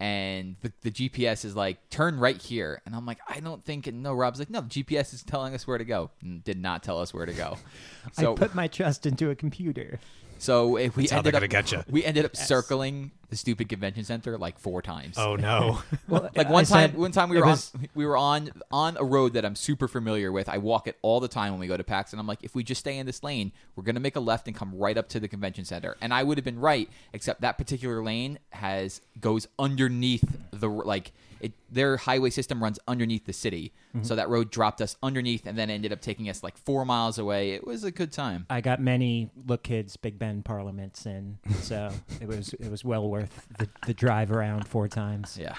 And 0.00 0.56
the, 0.62 0.72
the 0.80 0.90
GPS 0.90 1.44
is 1.44 1.54
like 1.54 1.88
turn 1.90 2.18
right 2.18 2.40
here, 2.40 2.82
and 2.86 2.94
I'm 2.96 3.06
like, 3.06 3.18
I 3.28 3.38
don't 3.38 3.62
think. 3.62 3.86
And 3.86 4.02
no, 4.02 4.12
Rob's 4.14 4.40
like, 4.40 4.50
no, 4.50 4.60
the 4.62 4.82
GPS 4.82 5.14
is 5.14 5.22
telling 5.22 5.54
us 5.54 5.64
where 5.66 5.78
to 5.78 5.84
go. 5.84 6.10
And 6.22 6.42
did 6.42 6.58
not 6.58 6.82
tell 6.82 6.98
us 7.00 7.14
where 7.14 7.26
to 7.26 7.32
go. 7.32 7.58
So 8.12 8.32
I 8.32 8.36
put 8.36 8.54
my 8.54 8.66
trust 8.66 9.06
into 9.06 9.30
a 9.30 9.36
computer. 9.36 10.00
So 10.42 10.76
if 10.76 10.96
we 10.96 11.04
That's 11.04 11.12
ended 11.12 11.34
up 11.36 11.48
get 11.48 11.70
ya. 11.70 11.82
we 11.88 12.04
ended 12.04 12.24
up 12.24 12.34
circling 12.34 13.12
the 13.30 13.36
stupid 13.36 13.68
convention 13.68 14.02
center 14.02 14.36
like 14.36 14.58
four 14.58 14.82
times. 14.82 15.16
Oh 15.16 15.36
no! 15.36 15.78
Well, 16.08 16.28
like 16.36 16.48
I 16.48 16.50
one 16.50 16.64
time 16.64 16.90
said 16.90 16.98
one 16.98 17.12
time 17.12 17.28
we 17.28 17.38
were 17.38 17.46
was- 17.46 17.72
on 17.74 17.88
we 17.94 18.04
were 18.04 18.16
on 18.16 18.50
on 18.72 18.96
a 18.98 19.04
road 19.04 19.34
that 19.34 19.44
I'm 19.44 19.54
super 19.54 19.86
familiar 19.86 20.32
with. 20.32 20.48
I 20.48 20.58
walk 20.58 20.88
it 20.88 20.98
all 21.00 21.20
the 21.20 21.28
time 21.28 21.52
when 21.52 21.60
we 21.60 21.68
go 21.68 21.76
to 21.76 21.84
PAX 21.84 22.12
and 22.12 22.18
I'm 22.18 22.26
like 22.26 22.42
if 22.42 22.56
we 22.56 22.64
just 22.64 22.80
stay 22.80 22.98
in 22.98 23.06
this 23.06 23.22
lane, 23.22 23.52
we're 23.76 23.84
going 23.84 23.94
to 23.94 24.00
make 24.00 24.16
a 24.16 24.20
left 24.20 24.48
and 24.48 24.56
come 24.56 24.74
right 24.74 24.98
up 24.98 25.08
to 25.10 25.20
the 25.20 25.28
convention 25.28 25.64
center. 25.64 25.96
And 26.00 26.12
I 26.12 26.24
would 26.24 26.38
have 26.38 26.44
been 26.44 26.58
right 26.58 26.90
except 27.12 27.42
that 27.42 27.56
particular 27.56 28.02
lane 28.02 28.40
has 28.50 29.00
goes 29.20 29.46
underneath 29.60 30.24
the 30.50 30.68
like 30.68 31.12
it 31.42 31.52
their 31.70 31.96
highway 31.96 32.30
system 32.30 32.62
runs 32.62 32.78
underneath 32.88 33.26
the 33.26 33.32
city. 33.32 33.72
Mm-hmm. 33.94 34.04
So 34.04 34.16
that 34.16 34.28
road 34.28 34.50
dropped 34.50 34.80
us 34.80 34.96
underneath 35.02 35.46
and 35.46 35.58
then 35.58 35.68
ended 35.70 35.92
up 35.92 36.00
taking 36.00 36.28
us 36.28 36.42
like 36.42 36.56
4 36.56 36.84
miles 36.84 37.18
away. 37.18 37.50
It 37.52 37.66
was 37.66 37.84
a 37.84 37.90
good 37.90 38.12
time. 38.12 38.46
I 38.48 38.60
got 38.60 38.80
many 38.80 39.30
look 39.46 39.64
kids 39.64 39.96
Big 39.96 40.18
Ben 40.18 40.42
parliaments 40.42 41.04
in, 41.06 41.38
so 41.60 41.90
it 42.20 42.28
was 42.28 42.54
it 42.54 42.70
was 42.70 42.84
well 42.84 43.08
worth 43.08 43.46
the, 43.58 43.68
the 43.86 43.94
drive 43.94 44.30
around 44.32 44.66
four 44.68 44.88
times. 44.88 45.36
Yeah. 45.40 45.56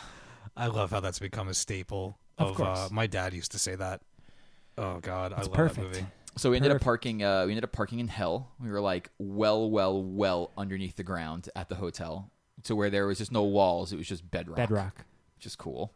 I 0.55 0.67
love 0.67 0.91
how 0.91 0.99
that's 0.99 1.19
become 1.19 1.47
a 1.47 1.53
staple. 1.53 2.17
Of 2.37 2.49
Of, 2.51 2.55
course. 2.55 2.79
uh, 2.79 2.87
my 2.91 3.07
dad 3.07 3.33
used 3.33 3.51
to 3.51 3.59
say 3.59 3.75
that. 3.75 4.01
Oh 4.77 4.99
God, 4.99 5.33
I 5.33 5.41
love 5.41 5.53
perfect. 5.53 5.91
that 5.93 5.99
movie. 5.99 6.05
So 6.35 6.49
we 6.49 6.55
ended 6.57 6.71
up 6.71 6.81
parking. 6.81 7.23
Uh, 7.23 7.45
we 7.45 7.51
ended 7.51 7.63
up 7.63 7.71
parking 7.71 7.99
in 7.99 8.07
hell. 8.07 8.51
We 8.59 8.69
were 8.69 8.81
like 8.81 9.09
well, 9.19 9.69
well, 9.69 10.01
well 10.01 10.51
underneath 10.57 10.95
the 10.95 11.03
ground 11.03 11.49
at 11.55 11.69
the 11.69 11.75
hotel, 11.75 12.31
to 12.63 12.75
where 12.75 12.89
there 12.89 13.05
was 13.05 13.19
just 13.19 13.31
no 13.31 13.43
walls. 13.43 13.93
It 13.93 13.97
was 13.97 14.07
just 14.07 14.29
bedrock. 14.31 14.57
Bedrock. 14.57 15.05
Which 15.43 15.47
is 15.51 15.55
cool. 15.57 15.91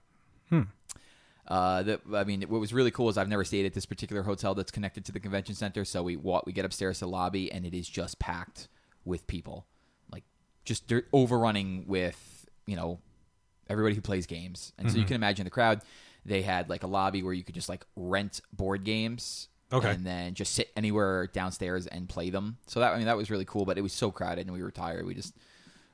Hmm. 0.49 0.61
Uh, 1.47 1.81
the, 1.83 2.01
I 2.13 2.25
mean, 2.25 2.41
what 2.43 2.59
was 2.59 2.73
really 2.73 2.91
cool 2.91 3.07
is 3.07 3.17
I've 3.17 3.29
never 3.29 3.45
stayed 3.45 3.65
at 3.65 3.73
this 3.73 3.85
particular 3.85 4.23
hotel 4.23 4.53
that's 4.53 4.71
connected 4.71 5.05
to 5.05 5.13
the 5.13 5.21
convention 5.21 5.55
center. 5.55 5.85
So 5.85 6.03
we 6.03 6.17
walk, 6.17 6.45
we 6.45 6.51
get 6.51 6.65
upstairs 6.65 6.99
to 6.99 7.05
the 7.05 7.09
lobby, 7.11 7.49
and 7.49 7.65
it 7.65 7.73
is 7.73 7.87
just 7.87 8.19
packed 8.19 8.67
with 9.05 9.25
people, 9.25 9.65
like 10.11 10.25
just 10.65 10.89
they're 10.89 11.03
overrunning 11.13 11.85
with 11.87 12.45
you 12.65 12.75
know 12.75 12.99
everybody 13.69 13.95
who 13.95 14.01
plays 14.01 14.25
games. 14.25 14.73
And 14.77 14.91
so 14.91 14.97
you 14.97 15.05
can 15.05 15.15
imagine 15.15 15.45
the 15.45 15.49
crowd. 15.49 15.81
They 16.25 16.41
had 16.41 16.69
like 16.69 16.83
a 16.83 16.87
lobby 16.87 17.23
where 17.23 17.33
you 17.33 17.45
could 17.45 17.55
just 17.55 17.69
like 17.69 17.85
rent 17.95 18.41
board 18.51 18.83
games 18.83 19.47
Okay. 19.71 19.89
and 19.91 20.05
then 20.05 20.33
just 20.33 20.53
sit 20.53 20.71
anywhere 20.75 21.27
downstairs 21.27 21.87
and 21.87 22.09
play 22.09 22.29
them. 22.29 22.57
So 22.67 22.81
that 22.81 22.93
I 22.93 22.97
mean 22.97 23.05
that 23.05 23.15
was 23.15 23.31
really 23.31 23.45
cool, 23.45 23.63
but 23.63 23.77
it 23.77 23.81
was 23.81 23.93
so 23.93 24.11
crowded 24.11 24.47
and 24.47 24.53
we 24.53 24.61
were 24.61 24.71
tired. 24.71 25.05
We 25.05 25.13
just 25.13 25.33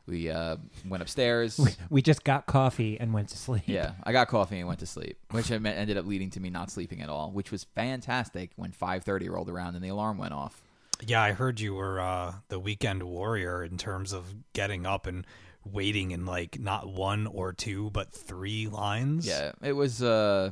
we 0.06 0.30
uh, 0.30 0.58
went 0.88 1.02
upstairs. 1.02 1.60
We 1.90 2.02
just 2.02 2.24
got 2.24 2.46
coffee 2.46 3.00
and 3.00 3.14
went 3.14 3.30
to 3.30 3.38
sleep. 3.38 3.64
yeah, 3.68 3.94
I 4.04 4.12
got 4.12 4.28
coffee 4.28 4.60
and 4.60 4.68
went 4.68 4.80
to 4.82 4.86
sleep, 4.86 5.18
which 5.32 5.50
ended 5.52 5.98
up 5.98 6.06
leading 6.06 6.30
to 6.32 6.40
me 6.40 6.50
not 6.50 6.72
sleeping 6.72 7.02
at 7.02 7.10
all, 7.10 7.32
which 7.32 7.52
was 7.52 7.64
fantastic 7.76 8.52
when 8.56 8.72
5:30 8.72 9.30
rolled 9.30 9.50
around 9.50 9.76
and 9.76 9.84
the 9.84 9.90
alarm 9.90 10.18
went 10.18 10.34
off. 10.34 10.62
Yeah, 11.06 11.22
I 11.22 11.32
heard 11.34 11.60
you 11.60 11.74
were 11.76 12.00
uh, 12.00 12.34
the 12.50 12.60
weekend 12.60 13.04
warrior 13.04 13.64
in 13.64 13.78
terms 13.78 14.14
of 14.14 14.34
getting 14.54 14.86
up 14.86 15.08
and 15.08 15.26
waiting 15.66 16.12
in 16.12 16.26
like 16.26 16.60
not 16.60 16.88
one 16.88 17.28
or 17.28 17.54
two 17.54 17.90
but 17.92 18.12
three 18.12 18.68
lines. 18.68 19.26
Yeah, 19.26 19.54
it 19.62 19.74
was. 19.74 20.04
uh 20.04 20.52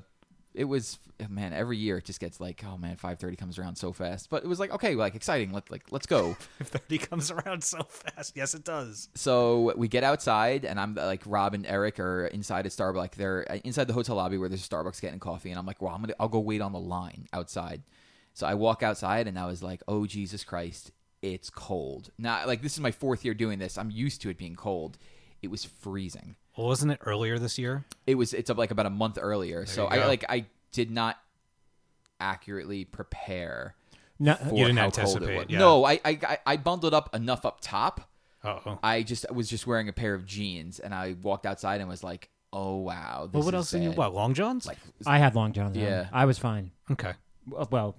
It 0.53 0.65
was 0.65 0.99
man. 1.29 1.53
Every 1.53 1.77
year 1.77 1.97
it 1.97 2.05
just 2.05 2.19
gets 2.19 2.39
like, 2.39 2.63
oh 2.67 2.77
man, 2.77 2.95
five 2.97 3.19
thirty 3.19 3.35
comes 3.35 3.57
around 3.57 3.75
so 3.77 3.93
fast. 3.93 4.29
But 4.29 4.43
it 4.43 4.47
was 4.47 4.59
like, 4.59 4.71
okay, 4.71 4.95
like 4.95 5.15
exciting. 5.15 5.51
Let 5.51 5.71
like 5.71 5.83
let's 5.91 6.05
go. 6.05 6.35
If 6.59 6.67
thirty 6.67 6.97
comes 6.97 7.31
around 7.31 7.63
so 7.63 7.83
fast, 7.83 8.33
yes, 8.35 8.53
it 8.53 8.63
does. 8.63 9.09
so 9.15 9.73
we 9.77 9.87
get 9.87 10.03
outside, 10.03 10.65
and 10.65 10.79
I'm 10.79 10.95
like, 10.95 11.23
Rob 11.25 11.53
and 11.53 11.65
Eric 11.65 11.99
are 11.99 12.27
inside 12.27 12.65
at 12.65 12.71
Starbucks. 12.71 12.95
Like 12.95 13.15
they're 13.15 13.45
uh, 13.49 13.55
inside 13.63 13.87
the 13.87 13.93
hotel 13.93 14.15
lobby 14.15 14.37
where 14.37 14.49
there's 14.49 14.65
a 14.65 14.69
Starbucks 14.69 15.01
getting 15.01 15.19
coffee, 15.19 15.49
and 15.49 15.57
I'm 15.59 15.65
like, 15.65 15.81
well, 15.81 15.93
I'm 15.93 16.01
gonna, 16.01 16.13
I'll 16.19 16.27
go 16.27 16.39
wait 16.39 16.61
on 16.61 16.71
the 16.73 16.79
line 16.79 17.27
outside. 17.33 17.83
So 18.33 18.45
I 18.47 18.53
walk 18.53 18.83
outside, 18.83 19.27
and 19.27 19.39
I 19.39 19.45
was 19.45 19.63
like, 19.63 19.81
oh 19.87 20.05
Jesus 20.05 20.43
Christ, 20.43 20.91
it's 21.21 21.49
cold. 21.49 22.11
Now, 22.17 22.45
like 22.45 22.61
this 22.61 22.73
is 22.73 22.79
my 22.79 22.91
fourth 22.91 23.23
year 23.23 23.33
doing 23.33 23.59
this. 23.59 23.77
I'm 23.77 23.91
used 23.91 24.21
to 24.23 24.29
it 24.29 24.37
being 24.37 24.55
cold. 24.55 24.97
It 25.41 25.49
was 25.49 25.65
freezing. 25.65 26.35
Well, 26.57 26.67
wasn't 26.67 26.91
it 26.91 26.99
earlier 27.05 27.39
this 27.39 27.57
year? 27.57 27.85
It 28.05 28.15
was 28.15 28.33
it's 28.33 28.49
like 28.49 28.71
about 28.71 28.85
a 28.85 28.89
month 28.91 29.17
earlier. 29.21 29.65
so 29.65 29.87
I 29.87 29.97
go. 29.97 30.07
like 30.07 30.25
I 30.29 30.45
did 30.71 30.91
not 30.91 31.17
accurately 32.19 32.85
prepare. 32.85 33.75
No, 34.19 34.35
For 34.35 34.55
You 34.55 34.65
didn't 34.65 34.77
how 34.77 34.83
cold 34.89 34.97
it 34.97 34.99
anticipate, 35.01 35.37
was. 35.37 35.45
yeah. 35.49 35.59
No, 35.59 35.83
I, 35.85 35.93
I 36.05 36.19
I- 36.23 36.37
I 36.45 36.57
bundled 36.57 36.93
up 36.93 37.15
enough 37.15 37.45
up 37.45 37.59
top. 37.61 38.09
Oh, 38.43 38.79
I 38.83 39.03
just 39.03 39.31
was 39.31 39.49
just 39.49 39.67
wearing 39.67 39.87
a 39.87 39.93
pair 39.93 40.13
of 40.15 40.25
jeans, 40.25 40.79
and 40.79 40.93
I 40.95 41.15
walked 41.21 41.45
outside 41.45 41.79
and 41.79 41.87
was 41.89 42.03
like, 42.03 42.29
"Oh 42.51 42.77
wow!" 42.77 43.27
This 43.27 43.33
well, 43.33 43.43
what 43.45 43.53
is 43.53 43.57
else 43.59 43.71
did 43.71 43.83
you? 43.83 43.89
bad. 43.89 43.97
What 43.99 44.13
long 44.15 44.33
johns? 44.33 44.65
Like 44.65 44.79
I 45.05 45.19
had 45.19 45.35
long 45.35 45.53
johns. 45.53 45.77
on. 45.77 45.83
Yeah. 45.83 46.07
I 46.11 46.25
was 46.25 46.37
fine. 46.39 46.71
okay. 46.91 47.13
Well- 47.47 47.67
Well, 47.71 47.95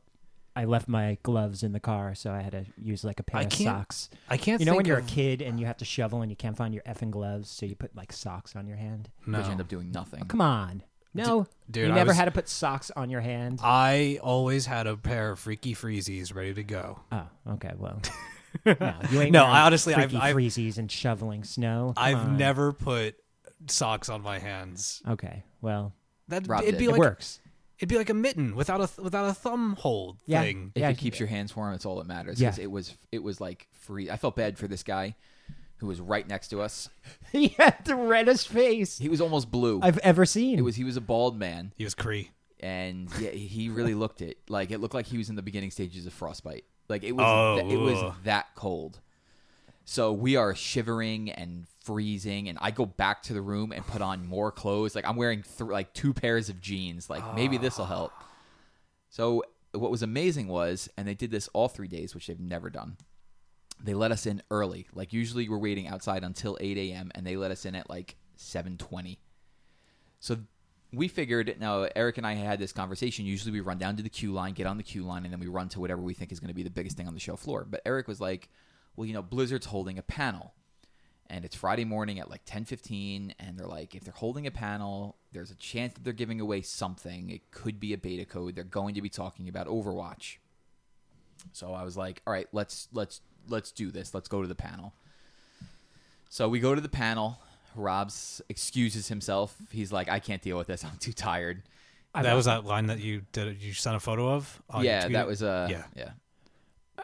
I 0.55 0.65
left 0.67 0.87
my 0.87 1.17
gloves 1.23 1.63
in 1.63 1.73
the 1.73 1.81
car, 1.81 2.15
so 2.15 2.31
I 2.31 2.41
had 2.43 2.53
to 2.53 2.65
use 2.77 3.05
like 3.05 3.21
a 3.21 3.23
pair 3.23 3.41
I 3.41 3.45
of 3.45 3.51
can't 3.51 3.65
socks. 3.79 4.11
I 4.29 4.37
can't. 4.37 4.61
You 4.61 4.67
know 4.67 4.73
when 4.73 4.81
think 4.85 4.89
you're 4.89 4.99
of, 4.99 5.07
a 5.07 5.09
kid 5.09 5.41
and 5.43 5.59
you 5.59 5.67
have 5.67 5.79
to 5.79 5.85
shovel 5.85 6.21
and 6.23 6.31
you 6.31 6.37
can't 6.37 6.57
find 6.57 6.75
your 6.75 6.83
effing 6.85 7.11
gloves, 7.11 7.49
so 7.51 7.65
you 7.67 7.75
put 7.75 7.97
like 7.97 8.13
socks 8.13 8.55
on 8.55 8.67
your 8.67 8.77
hand. 8.77 9.09
No. 9.27 9.39
but 9.39 9.47
you 9.47 9.53
end 9.53 9.61
up 9.63 9.69
doing 9.69 9.91
nothing. 9.91 10.21
Oh, 10.23 10.27
come 10.27 10.41
on, 10.43 10.83
no, 11.15 11.47
dude, 11.71 11.87
you 11.87 11.93
I 11.93 11.97
never 11.97 12.09
was- 12.09 12.17
had 12.19 12.27
to 12.27 12.31
put 12.31 12.49
socks 12.49 12.91
on 12.95 13.09
your 13.09 13.21
hand. 13.23 13.61
I 13.63 14.19
always 14.23 14.67
had 14.67 14.87
a 14.87 14.97
pair 14.97 15.31
of 15.31 15.39
freaky 15.39 15.75
freezies 15.75 16.35
ready 16.35 16.53
to 16.55 16.63
go. 16.63 17.01
Oh, 17.11 17.27
okay, 17.53 17.73
well, 17.79 18.01
no, 18.67 18.73
you 19.11 19.21
ain't 19.23 19.33
No, 19.33 19.43
wearing 19.45 19.57
I 19.57 19.61
honestly- 19.63 19.95
I've- 19.95 20.03
freaky 20.13 20.17
I've- 20.23 20.39
freezies 20.39 20.77
and 20.79 20.91
shoveling 20.93 21.45
snow. 21.45 21.95
Come 21.97 22.05
I've 22.05 22.17
on. 22.19 22.37
never 22.37 22.73
put 22.75 23.17
socks 23.69 24.09
on 24.11 24.21
my 24.23 24.39
hands. 24.39 25.03
Okay, 25.09 25.45
well, 25.63 25.95
That 26.29 26.47
Rob 26.47 26.63
it'd 26.63 26.75
did. 26.75 26.79
be 26.79 26.85
It 26.85 26.89
it 26.89 26.91
like 26.93 26.99
works. 27.01 27.41
It'd 27.83 27.89
be 27.89 27.99
like 27.99 28.09
a 28.11 28.15
mitten 28.15 28.55
without 28.55 28.81
a 28.81 28.87
th- 28.87 28.99
without 28.99 29.29
a 29.29 29.35
thumb 29.35 29.75
hold 29.81 30.19
Yeah. 30.25 30.43
thing. 30.43 30.71
If 30.75 30.81
Yeah. 30.81 30.91
it 30.91 30.99
keeps 30.99 31.19
your 31.19 31.27
hands 31.27 31.55
warm, 31.57 31.75
it's 31.75 31.85
all 31.85 31.97
that 31.97 32.07
matters. 32.07 32.41
Yeah. 32.41 32.51
'Cause 32.51 32.61
it 32.61 32.71
was 32.71 32.97
it 33.11 33.23
was 33.23 33.41
like 33.41 33.67
free. 33.73 34.09
I 34.09 34.17
felt 34.17 34.37
bad 34.37 34.57
for 34.57 34.69
this 34.69 34.83
guy 34.85 35.17
who 35.79 35.89
was 35.89 36.01
right 36.01 36.27
next 36.29 36.49
to 36.49 36.63
us. 36.63 36.89
he 37.33 37.49
had 37.49 37.85
the 37.85 37.97
reddest 37.97 38.47
face 38.49 38.99
He 38.99 39.09
was 39.09 39.21
almost 39.21 39.51
blue. 39.51 39.81
I've 39.83 39.99
ever 39.99 40.25
seen. 40.25 40.59
it 40.59 40.63
was 40.63 40.77
he 40.77 40.85
was 40.85 40.97
a 40.97 41.01
bald 41.01 41.37
man, 41.37 41.73
He 41.77 41.83
was 41.83 41.95
Cree. 41.97 42.31
and 42.61 43.11
yeah, 43.19 43.31
he 43.31 43.69
really 43.69 43.95
looked 43.95 44.23
it 44.23 44.39
like 44.49 44.71
it 44.71 44.79
looked 44.79 44.95
like 44.95 45.07
he 45.07 45.19
was 45.19 45.29
in 45.29 45.35
the 45.35 45.43
beginning 45.43 45.73
stages 45.73 46.07
of 46.07 46.13
frostbite. 46.13 46.65
Like 46.89 47.03
it 47.03 47.13
was 47.13 47.27
Oh, 47.27 47.61
th- 47.61 47.73
it 47.73 47.79
was 47.79 47.99
ugh. 48.01 48.15
that 48.25 48.55
cold. 48.55 49.01
So 49.85 50.13
we 50.13 50.37
are 50.37 50.55
shivering 50.55 51.31
and 51.33 51.67
freezing, 51.85 52.49
and 52.49 52.59
I 52.61 52.71
go 52.71 52.87
back 52.87 53.23
to 53.25 53.33
the 53.33 53.43
room 53.43 53.73
and 53.73 53.87
put 53.87 54.03
on 54.03 54.27
more 54.27 54.51
clothes. 54.53 54.95
Like 54.95 55.07
I'm 55.07 55.17
wearing 55.17 55.43
th- 55.43 55.71
like 55.71 55.93
two 55.93 56.13
pairs 56.13 56.49
of 56.49 56.61
jeans. 56.61 57.11
Like 57.11 57.35
maybe 57.35 57.59
this 57.59 57.79
will 57.79 57.87
help. 57.87 58.13
So 59.11 59.45
what 59.73 59.91
was 59.91 60.03
amazing 60.03 60.49
was, 60.49 60.89
and 60.97 61.07
they 61.07 61.15
did 61.15 61.31
this 61.31 61.49
all 61.53 61.69
three 61.69 61.89
days, 61.89 62.15
which 62.15 62.27
they've 62.27 62.41
never 62.41 62.71
done. 62.71 62.97
They 63.83 63.95
let 63.95 64.13
us 64.13 64.27
in 64.27 64.43
early. 64.51 64.87
Like 64.95 65.13
usually 65.13 65.49
we're 65.49 65.59
waiting 65.59 65.89
outside 65.89 66.23
until 66.23 66.57
8 66.61 66.77
a.m. 66.79 67.11
and 67.15 67.27
they 67.27 67.37
let 67.37 67.51
us 67.51 67.65
in 67.65 67.75
at 67.75 67.91
like 67.91 68.17
7:20. 68.39 69.19
So 70.21 70.39
we 70.93 71.09
figured. 71.09 71.57
Now 71.59 71.89
Eric 71.97 72.19
and 72.19 72.27
I 72.27 72.35
had 72.35 72.59
this 72.59 72.73
conversation. 72.73 73.25
Usually 73.27 73.53
we 73.53 73.61
run 73.61 73.79
down 73.79 73.97
to 73.97 74.03
the 74.03 74.09
queue 74.09 74.33
line, 74.33 74.53
get 74.53 74.67
on 74.67 74.77
the 74.77 74.83
queue 74.83 75.05
line, 75.05 75.25
and 75.25 75.33
then 75.33 75.41
we 75.41 75.49
run 75.49 75.69
to 75.71 75.81
whatever 75.81 76.03
we 76.03 76.15
think 76.15 76.31
is 76.33 76.39
going 76.39 76.49
to 76.49 76.55
be 76.55 76.63
the 76.63 76.71
biggest 76.71 76.97
thing 76.97 77.09
on 77.09 77.15
the 77.15 77.21
show 77.21 77.37
floor. 77.37 77.67
But 77.69 77.83
Eric 77.85 78.07
was 78.07 78.21
like, 78.21 78.49
"Well, 78.95 79.07
you 79.07 79.15
know, 79.15 79.23
Blizzard's 79.23 79.67
holding 79.67 79.99
a 79.99 80.03
panel." 80.03 80.55
And 81.33 81.47
it's 81.47 81.57
Friday 81.57 81.87
morning 81.87 82.21
at 82.21 82.31
like 82.31 82.45
10:15 82.45 83.33
and 83.41 83.59
they're 83.59 83.67
like 83.67 83.95
if 83.95 84.05
they're 84.05 84.13
holding 84.13 84.47
a 84.47 84.51
panel 84.51 85.17
there's 85.33 85.51
a 85.51 85.57
chance 85.57 85.95
that 85.95 86.05
they're 86.05 86.13
giving 86.13 86.41
away 86.41 86.61
something 86.61 87.31
it 87.31 87.51
could 87.51 87.81
be 87.81 87.93
a 87.93 87.99
beta 87.99 88.25
code 88.25 88.55
they're 88.55 88.65
going 88.65 88.95
to 88.95 89.03
be 89.03 89.09
talking 89.09 89.49
about 89.49 89.67
Overwatch 89.67 90.37
so 91.53 91.73
I 91.73 91.83
was 91.83 91.97
like 91.97 92.23
all 92.27 92.33
right 92.33 92.47
let's 92.53 92.89
let's 92.93 93.23
let's 93.49 93.73
do 93.73 93.91
this 93.91 94.15
let's 94.15 94.29
go 94.29 94.43
to 94.43 94.49
the 94.49 94.55
panel 94.55 94.93
so 96.29 96.49
we 96.49 96.61
go 96.61 96.75
to 96.75 96.81
the 96.81 96.89
panel 96.89 97.41
Rob's 97.75 98.43
excuses 98.49 99.09
himself 99.09 99.57
he's 99.71 99.91
like 99.91 100.09
I 100.09 100.21
can't 100.21 100.43
deal 100.43 100.59
with 100.59 100.67
this 100.67 100.85
I'm 100.85 100.99
too 100.99 101.15
tired 101.15 101.63
that 102.15 102.35
was 102.35 102.45
that 102.45 102.67
line 102.67 102.89
that 102.89 103.01
you 103.01 103.23
did. 103.33 103.63
You 103.63 103.73
sent 103.73 103.97
a 103.97 104.01
photo 104.01 104.35
of. 104.35 104.63
on 104.69 104.85
your 104.85 104.93
yeah 104.93 105.01
tweet? 105.01 105.13
that 105.15 105.27
was 105.27 105.43
uh 105.43 105.67
Yeah. 105.71 105.85
yeah 105.97 106.11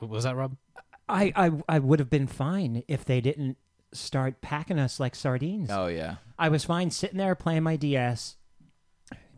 What 0.01 0.11
was 0.11 0.25
that 0.25 0.37
Rob? 0.37 0.55
I, 1.09 1.33
I 1.35 1.51
I 1.67 1.79
would 1.79 1.99
have 2.01 2.11
been 2.11 2.27
fine 2.27 2.83
if 2.89 3.07
they 3.07 3.23
didn't 3.23 3.57
start 3.93 4.41
packing 4.41 4.79
us 4.79 5.01
like 5.01 5.15
sardines. 5.15 5.71
oh 5.71 5.87
yeah 5.87 6.17
I 6.39 6.49
was 6.51 6.65
fine 6.65 6.91
sitting 6.91 7.19
there 7.19 7.35
playing 7.35 7.63
my 7.65 7.77
DS. 7.77 8.37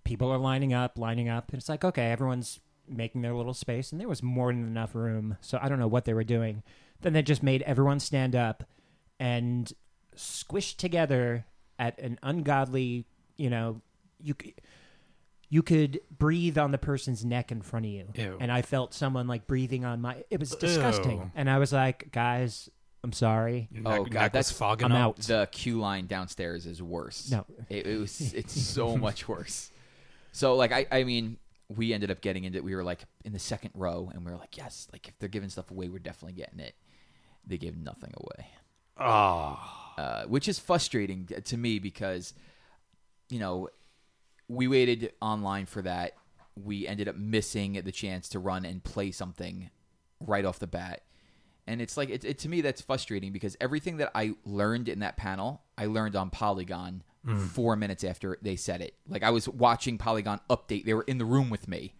People 0.05 0.31
are 0.31 0.39
lining 0.39 0.75
up, 0.75 0.99
lining 0.99 1.29
up, 1.29 1.51
and 1.51 1.59
it's 1.59 1.69
like, 1.69 1.85
okay, 1.85 2.11
everyone's 2.11 2.61
making 2.89 3.23
their 3.23 3.33
little 3.33 3.55
space, 3.55 3.93
and 3.93 4.01
there 4.01 4.09
was 4.09 4.23
more 4.23 4.53
than 4.53 4.67
enough 4.67 4.95
room. 4.95 5.37
So 5.41 5.59
I 5.63 5.69
don't 5.69 5.79
know 5.79 5.89
what 5.89 6.05
they 6.05 6.13
were 6.15 6.25
doing. 6.25 6.63
Then 7.01 7.13
they 7.13 7.23
just 7.23 7.43
made 7.43 7.63
everyone 7.63 8.01
stand 8.01 8.35
up 8.37 8.65
and 9.19 9.73
squished 10.17 10.77
together 10.77 11.47
at 11.79 11.99
an 12.01 12.19
ungodly, 12.23 13.07
you 13.37 13.49
know, 13.49 13.81
you 14.21 14.35
you 15.49 15.63
could 15.63 16.01
breathe 16.11 16.59
on 16.59 16.71
the 16.71 16.79
person's 16.79 17.25
neck 17.25 17.51
in 17.51 17.63
front 17.63 17.87
of 17.87 17.93
you, 17.93 18.09
Ew. 18.15 18.37
and 18.41 18.53
I 18.53 18.63
felt 18.63 18.93
someone 18.93 19.27
like 19.27 19.47
breathing 19.47 19.85
on 19.85 20.01
my. 20.01 20.25
It 20.29 20.39
was 20.41 20.51
disgusting, 20.55 21.19
Ew. 21.19 21.31
and 21.35 21.49
I 21.49 21.59
was 21.59 21.73
like, 21.73 22.11
guys, 22.13 22.69
I'm 23.03 23.13
sorry. 23.13 23.69
Your 23.73 23.83
Oh, 23.87 24.05
God, 24.05 24.13
neck 24.13 24.23
was 24.23 24.33
that's- 24.33 24.51
fogging 24.53 24.87
I'm 24.87 24.93
up. 24.93 24.99
out. 24.99 25.17
the 25.19 25.49
queue 25.53 25.79
line 25.81 26.07
downstairs 26.07 26.67
is 26.67 26.83
worse. 26.83 27.31
No. 27.31 27.47
it, 27.69 27.87
it 27.87 27.99
was. 27.99 28.35
It's 28.35 28.61
so 28.61 28.97
much 28.97 29.27
worse. 29.29 29.71
So 30.33 30.55
like 30.55 30.71
I, 30.73 30.87
I 30.93 31.05
mean, 31.05 31.39
we 31.69 31.93
ended 31.95 32.11
up 32.11 32.21
getting 32.21 32.45
into. 32.45 32.63
We 32.63 32.75
were 32.75 32.85
like 32.85 33.05
in 33.25 33.33
the 33.33 33.39
second 33.39 33.71
row, 33.75 34.11
and 34.13 34.25
we 34.25 34.31
were 34.31 34.37
like, 34.39 34.57
yes, 34.57 34.87
like 34.93 35.09
if 35.09 35.19
they're 35.19 35.29
giving 35.29 35.49
stuff 35.49 35.71
away, 35.71 35.89
we're 35.89 35.99
definitely 35.99 36.35
getting 36.35 36.61
it. 36.61 36.75
They 37.47 37.57
gave 37.59 37.77
nothing 37.77 38.13
away, 38.17 38.49
Oh, 38.99 39.59
uh, 39.97 40.25
which 40.25 40.47
is 40.47 40.59
frustrating 40.59 41.27
to 41.45 41.57
me 41.57 41.79
because, 41.79 42.35
you 43.31 43.39
know, 43.39 43.69
we 44.47 44.69
waited 44.69 45.13
online 45.23 45.65
for 45.67 45.81
that. 45.83 46.13
We 46.63 46.87
ended 46.87 47.09
up 47.09 47.17
missing 47.17 47.81
the 47.83 47.93
chance 47.93 48.29
to 48.31 48.39
run 48.39 48.67
and 48.67 48.85
play 48.85 49.11
something 49.11 49.71
right 50.21 50.45
off 50.45 50.59
the 50.59 50.67
bat. 50.67 51.03
And 51.71 51.81
it's 51.81 51.97
like 51.97 52.11
it, 52.11 52.25
it 52.25 52.39
to 52.41 52.49
me 52.49 52.63
that's 52.63 52.81
frustrating 52.81 53.31
because 53.33 53.57
everything 53.61 53.99
that 53.99 54.11
I 54.13 54.35
learned 54.45 54.89
in 54.89 54.99
that 54.99 55.17
panel, 55.17 55.63
I 55.79 55.87
learned 55.87 56.17
on 56.17 56.29
Polygon 56.31 57.05
four 57.53 57.77
minutes 57.77 58.03
after 58.03 58.39
they 58.43 58.57
said 58.57 58.81
it. 58.81 58.95
Like 59.09 59.23
I 59.23 59.31
was 59.31 59.49
watching 59.49 59.97
Polygon 59.97 60.41
update; 60.51 60.85
they 60.85 60.95
were 60.95 61.05
in 61.05 61.19
the 61.19 61.25
room 61.25 61.49
with 61.49 61.69
me. 61.69 61.95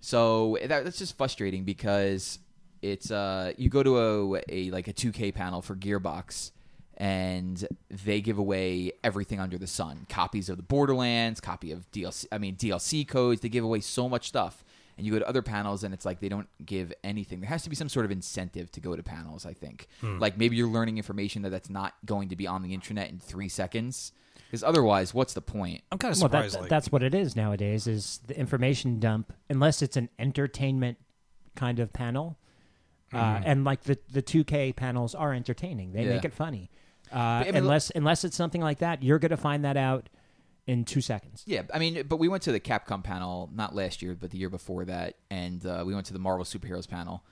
So 0.00 0.56
that, 0.64 0.84
that's 0.84 0.98
just 0.98 1.18
frustrating 1.18 1.64
because 1.64 2.38
it's 2.80 3.10
uh 3.10 3.52
you 3.58 3.68
go 3.68 3.82
to 3.82 3.98
a, 3.98 4.42
a 4.48 4.70
like 4.70 4.88
a 4.88 4.94
2K 4.94 5.34
panel 5.34 5.60
for 5.60 5.76
Gearbox 5.76 6.52
and 6.96 7.66
they 7.90 8.22
give 8.22 8.38
away 8.38 8.92
everything 9.04 9.40
under 9.40 9.58
the 9.58 9.66
sun. 9.66 10.06
Copies 10.08 10.48
of 10.48 10.56
the 10.56 10.62
Borderlands, 10.62 11.40
copy 11.40 11.70
of 11.70 11.90
DLC 11.90 12.26
I 12.32 12.38
mean 12.38 12.56
DLC 12.56 13.06
codes, 13.06 13.42
they 13.42 13.50
give 13.50 13.64
away 13.64 13.80
so 13.80 14.08
much 14.08 14.28
stuff. 14.28 14.64
And 14.96 15.06
you 15.06 15.12
go 15.12 15.18
to 15.18 15.28
other 15.28 15.42
panels 15.42 15.84
and 15.84 15.92
it's 15.92 16.06
like 16.06 16.20
they 16.20 16.28
don't 16.30 16.48
give 16.64 16.90
anything. 17.04 17.40
There 17.40 17.50
has 17.50 17.62
to 17.64 17.68
be 17.70 17.76
some 17.76 17.88
sort 17.90 18.06
of 18.06 18.10
incentive 18.10 18.72
to 18.72 18.80
go 18.80 18.96
to 18.96 19.02
panels, 19.02 19.44
I 19.44 19.52
think. 19.52 19.88
Like 20.02 20.38
maybe 20.38 20.56
you're 20.56 20.68
learning 20.68 20.96
information 20.96 21.42
that 21.42 21.50
that's 21.50 21.68
not 21.68 21.94
going 22.06 22.30
to 22.30 22.36
be 22.36 22.46
on 22.46 22.62
the 22.62 22.72
internet 22.72 23.10
in 23.10 23.18
3 23.18 23.48
seconds. 23.50 24.12
Because 24.46 24.62
otherwise, 24.62 25.12
what's 25.12 25.34
the 25.34 25.42
point? 25.42 25.82
I'm 25.92 25.98
kind 25.98 26.14
of 26.14 26.20
Well, 26.20 26.28
that, 26.30 26.44
surprised. 26.50 26.60
like, 26.62 26.70
that's 26.70 26.90
what 26.90 27.02
it 27.02 27.14
is 27.14 27.36
nowadays. 27.36 27.86
Is 27.86 28.20
the 28.26 28.38
information 28.38 28.98
dump 29.00 29.32
unless 29.50 29.82
it's 29.82 29.96
an 29.98 30.08
entertainment 30.18 30.96
kind 31.56 31.78
of 31.80 31.92
panel, 31.92 32.38
uh, 33.12 33.40
and 33.44 33.64
like 33.64 33.82
the 33.82 33.98
the 34.10 34.22
two 34.22 34.44
K 34.44 34.72
panels 34.72 35.14
are 35.14 35.34
entertaining. 35.34 35.92
They 35.92 36.04
Yeah. 36.04 36.10
make 36.14 36.24
it 36.24 36.32
funny. 36.32 36.70
Uh, 37.12 37.18
I 37.18 37.44
mean, 37.44 37.56
unless 37.56 37.90
unless 37.94 38.24
it's 38.24 38.36
something 38.36 38.60
like 38.60 38.78
that, 38.78 39.02
you're 39.02 39.18
going 39.18 39.30
to 39.30 39.36
find 39.36 39.64
that 39.64 39.76
out 39.76 40.08
in 40.66 40.84
two 40.84 41.00
seconds. 41.00 41.42
Yeah, 41.46 41.62
I 41.72 41.78
mean, 41.78 42.04
but 42.08 42.16
we 42.16 42.28
went 42.28 42.42
to 42.44 42.52
the 42.52 42.60
Capcom 42.60 43.02
panel 43.02 43.50
not 43.54 43.74
last 43.74 44.02
year, 44.02 44.14
but 44.14 44.30
the 44.30 44.38
year 44.38 44.50
before 44.50 44.84
that, 44.84 45.16
and 45.30 45.64
uh, 45.64 45.84
we 45.86 45.94
went 45.94 46.06
to 46.06 46.12
the 46.12 46.18
Marvel 46.18 46.44
superheroes 46.44 46.88
panel, 46.88 47.22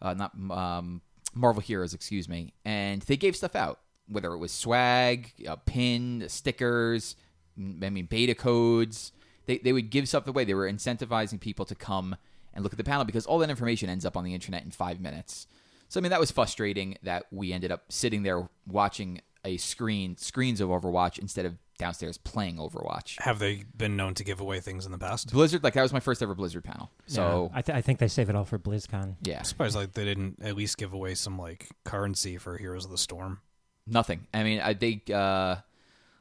uh, 0.00 0.14
not 0.14 0.32
um, 0.50 1.02
Marvel 1.34 1.60
heroes, 1.60 1.94
excuse 1.94 2.28
me, 2.28 2.52
and 2.64 3.02
they 3.02 3.16
gave 3.16 3.34
stuff 3.34 3.56
out, 3.56 3.80
whether 4.08 4.32
it 4.32 4.38
was 4.38 4.52
swag, 4.52 5.32
a 5.46 5.56
pin, 5.56 6.24
stickers, 6.28 7.16
I 7.58 7.90
mean, 7.90 8.06
beta 8.06 8.34
codes. 8.34 9.12
They 9.46 9.58
they 9.58 9.72
would 9.72 9.90
give 9.90 10.08
stuff 10.08 10.26
away. 10.26 10.44
They 10.44 10.54
were 10.54 10.70
incentivizing 10.70 11.40
people 11.40 11.64
to 11.66 11.74
come 11.74 12.16
and 12.52 12.62
look 12.62 12.72
at 12.72 12.78
the 12.78 12.84
panel 12.84 13.04
because 13.04 13.26
all 13.26 13.38
that 13.40 13.50
information 13.50 13.88
ends 13.88 14.04
up 14.04 14.16
on 14.16 14.24
the 14.24 14.34
internet 14.34 14.64
in 14.64 14.70
five 14.70 15.00
minutes. 15.00 15.46
So 15.88 16.00
I 16.00 16.02
mean, 16.02 16.10
that 16.10 16.20
was 16.20 16.30
frustrating 16.30 16.96
that 17.02 17.26
we 17.30 17.52
ended 17.52 17.70
up 17.70 17.84
sitting 17.88 18.22
there 18.22 18.48
watching 18.66 19.20
a 19.44 19.56
screen 19.58 20.16
screens 20.16 20.60
of 20.60 20.70
Overwatch 20.70 21.18
instead 21.18 21.44
of 21.44 21.58
downstairs 21.78 22.18
playing 22.18 22.56
Overwatch. 22.56 23.20
Have 23.20 23.38
they 23.38 23.64
been 23.76 23.96
known 23.96 24.14
to 24.14 24.24
give 24.24 24.40
away 24.40 24.60
things 24.60 24.86
in 24.86 24.92
the 24.92 24.98
past? 24.98 25.32
Blizzard, 25.32 25.62
like 25.64 25.74
that 25.74 25.82
was 25.82 25.92
my 25.92 26.00
first 26.00 26.22
ever 26.22 26.34
Blizzard 26.34 26.64
panel. 26.64 26.90
So 27.06 27.50
Yeah. 27.52 27.58
I, 27.58 27.62
th- 27.62 27.76
I 27.78 27.80
think 27.80 27.98
they 27.98 28.08
save 28.08 28.28
it 28.30 28.36
all 28.36 28.44
for 28.44 28.58
BlizzCon. 28.58 29.16
yeah, 29.22 29.38
I'm 29.38 29.44
surprised 29.44 29.74
like 29.76 29.92
they 29.92 30.04
didn't 30.04 30.38
at 30.42 30.56
least 30.56 30.78
give 30.78 30.92
away 30.92 31.14
some 31.14 31.38
like 31.38 31.68
currency 31.84 32.36
for 32.38 32.56
Heroes 32.58 32.84
of 32.84 32.90
the 32.90 32.98
Storm. 32.98 33.40
nothing. 33.86 34.26
I 34.32 34.42
mean, 34.44 34.60
I 34.60 34.74
think 34.74 35.10
uh, 35.10 35.56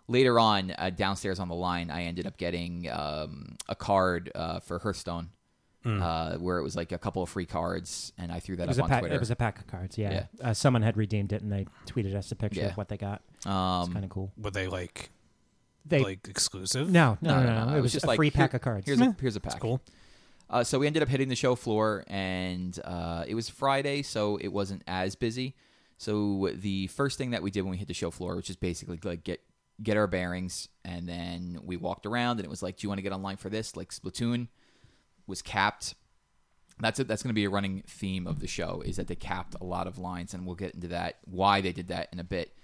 later 0.07 0.39
on 0.39 0.71
uh, 0.77 0.89
downstairs 0.89 1.39
on 1.39 1.47
the 1.49 1.55
line, 1.55 1.89
I 1.91 2.03
ended 2.03 2.27
up 2.27 2.37
getting 2.37 2.89
um, 2.89 3.55
a 3.69 3.75
card 3.75 4.31
uh, 4.35 4.59
for 4.59 4.79
Hearthstone, 4.79 5.29
uh, 5.85 6.37
where 6.37 6.57
it 6.59 6.63
was 6.63 6.75
like 6.75 6.91
a 6.91 6.97
couple 6.97 7.21
of 7.23 7.29
free 7.29 7.45
cards, 7.45 8.11
and 8.17 8.31
I 8.31 8.39
threw 8.39 8.55
that 8.57 8.69
up 8.69 8.79
on 8.83 8.89
pack, 8.89 8.99
Twitter. 9.01 9.15
it 9.15 9.19
was 9.19 9.31
a 9.31 9.35
pack 9.35 9.59
of 9.59 9.67
cards, 9.67 9.97
yeah. 9.97 10.25
Yeah. 10.41 10.49
Uh, 10.49 10.53
someone 10.53 10.81
had 10.81 10.97
redeemed 10.97 11.31
it 11.33 11.41
and 11.41 11.51
they 11.51 11.65
tweeted 11.87 12.15
us 12.15 12.31
a 12.31 12.35
picture 12.35 12.61
Yeah. 12.61 12.67
of 12.67 12.77
what 12.77 12.87
they 12.89 12.97
got. 12.97 13.21
It's 13.35 13.45
um, 13.45 13.91
kind 13.93 14.03
of 14.05 14.09
cool. 14.09 14.31
Were 14.37 14.51
they 14.51 14.67
like 14.67 15.09
They 15.85 16.03
like 16.03 16.27
exclusive? 16.29 16.89
no, 16.89 17.17
no, 17.21 17.43
no, 17.43 17.65
no, 17.65 17.75
It 17.77 17.81
was, 17.81 17.91
just 17.91 18.05
a 18.05 18.07
like 18.07 18.17
free 18.17 18.29
here- 18.29 18.41
pack 18.43 18.53
of 18.53 18.61
cards. 18.61 18.85
Here's 18.85 19.01
a, 19.01 19.15
here's 19.19 19.35
a 19.35 19.39
That's 19.39 19.55
pack. 19.55 19.61
cool. 19.61 19.81
Uh, 20.49 20.63
so 20.63 20.77
we 20.79 20.87
ended 20.87 21.01
up 21.03 21.09
hitting 21.09 21.29
the 21.29 21.35
show 21.35 21.55
floor, 21.55 22.03
and 22.07 22.79
uh, 22.85 23.23
it 23.27 23.33
was 23.35 23.49
Friday, 23.49 24.01
so 24.03 24.37
it 24.37 24.49
wasn't 24.49 24.83
as 24.87 25.15
busy. 25.15 25.55
So 25.97 26.49
the 26.53 26.87
first 26.87 27.17
thing 27.17 27.31
that 27.31 27.41
we 27.41 27.49
did 27.49 27.61
when 27.61 27.71
we 27.71 27.77
hit 27.77 27.87
the 27.87 27.93
show 27.93 28.11
floor, 28.11 28.35
which 28.35 28.49
is 28.49 28.55
basically 28.55 28.99
like 29.03 29.23
get 29.23 29.41
get 29.81 29.97
our 29.97 30.05
bearings, 30.07 30.69
and 30.85 31.07
then 31.09 31.59
we 31.63 31.75
walked 31.77 32.05
around, 32.05 32.37
and 32.39 32.45
it 32.45 32.49
was 32.49 32.61
like, 32.61 32.77
"Do 32.77 32.85
you 32.85 32.89
want 32.89 32.99
to 32.99 33.01
get 33.03 33.13
online 33.13 33.37
for 33.37 33.49
this?" 33.49 33.75
Like 33.75 33.91
Splatoon 33.91 34.47
was 35.27 35.41
capped. 35.41 35.95
That's 36.79 36.99
it. 36.99 37.07
That's 37.07 37.23
going 37.23 37.29
to 37.29 37.33
be 37.35 37.45
a 37.45 37.49
running 37.49 37.83
theme 37.87 38.27
of 38.27 38.39
the 38.39 38.47
show 38.47 38.81
is 38.85 38.97
that 38.97 39.07
they 39.07 39.15
capped 39.15 39.55
a 39.59 39.63
lot 39.63 39.87
of 39.87 39.97
lines, 39.97 40.33
and 40.33 40.45
we'll 40.45 40.55
get 40.55 40.75
into 40.75 40.87
that 40.89 41.17
why 41.25 41.61
they 41.61 41.71
did 41.71 41.87
that 41.87 42.09
in 42.13 42.19
a 42.19 42.23
bit. 42.23 42.55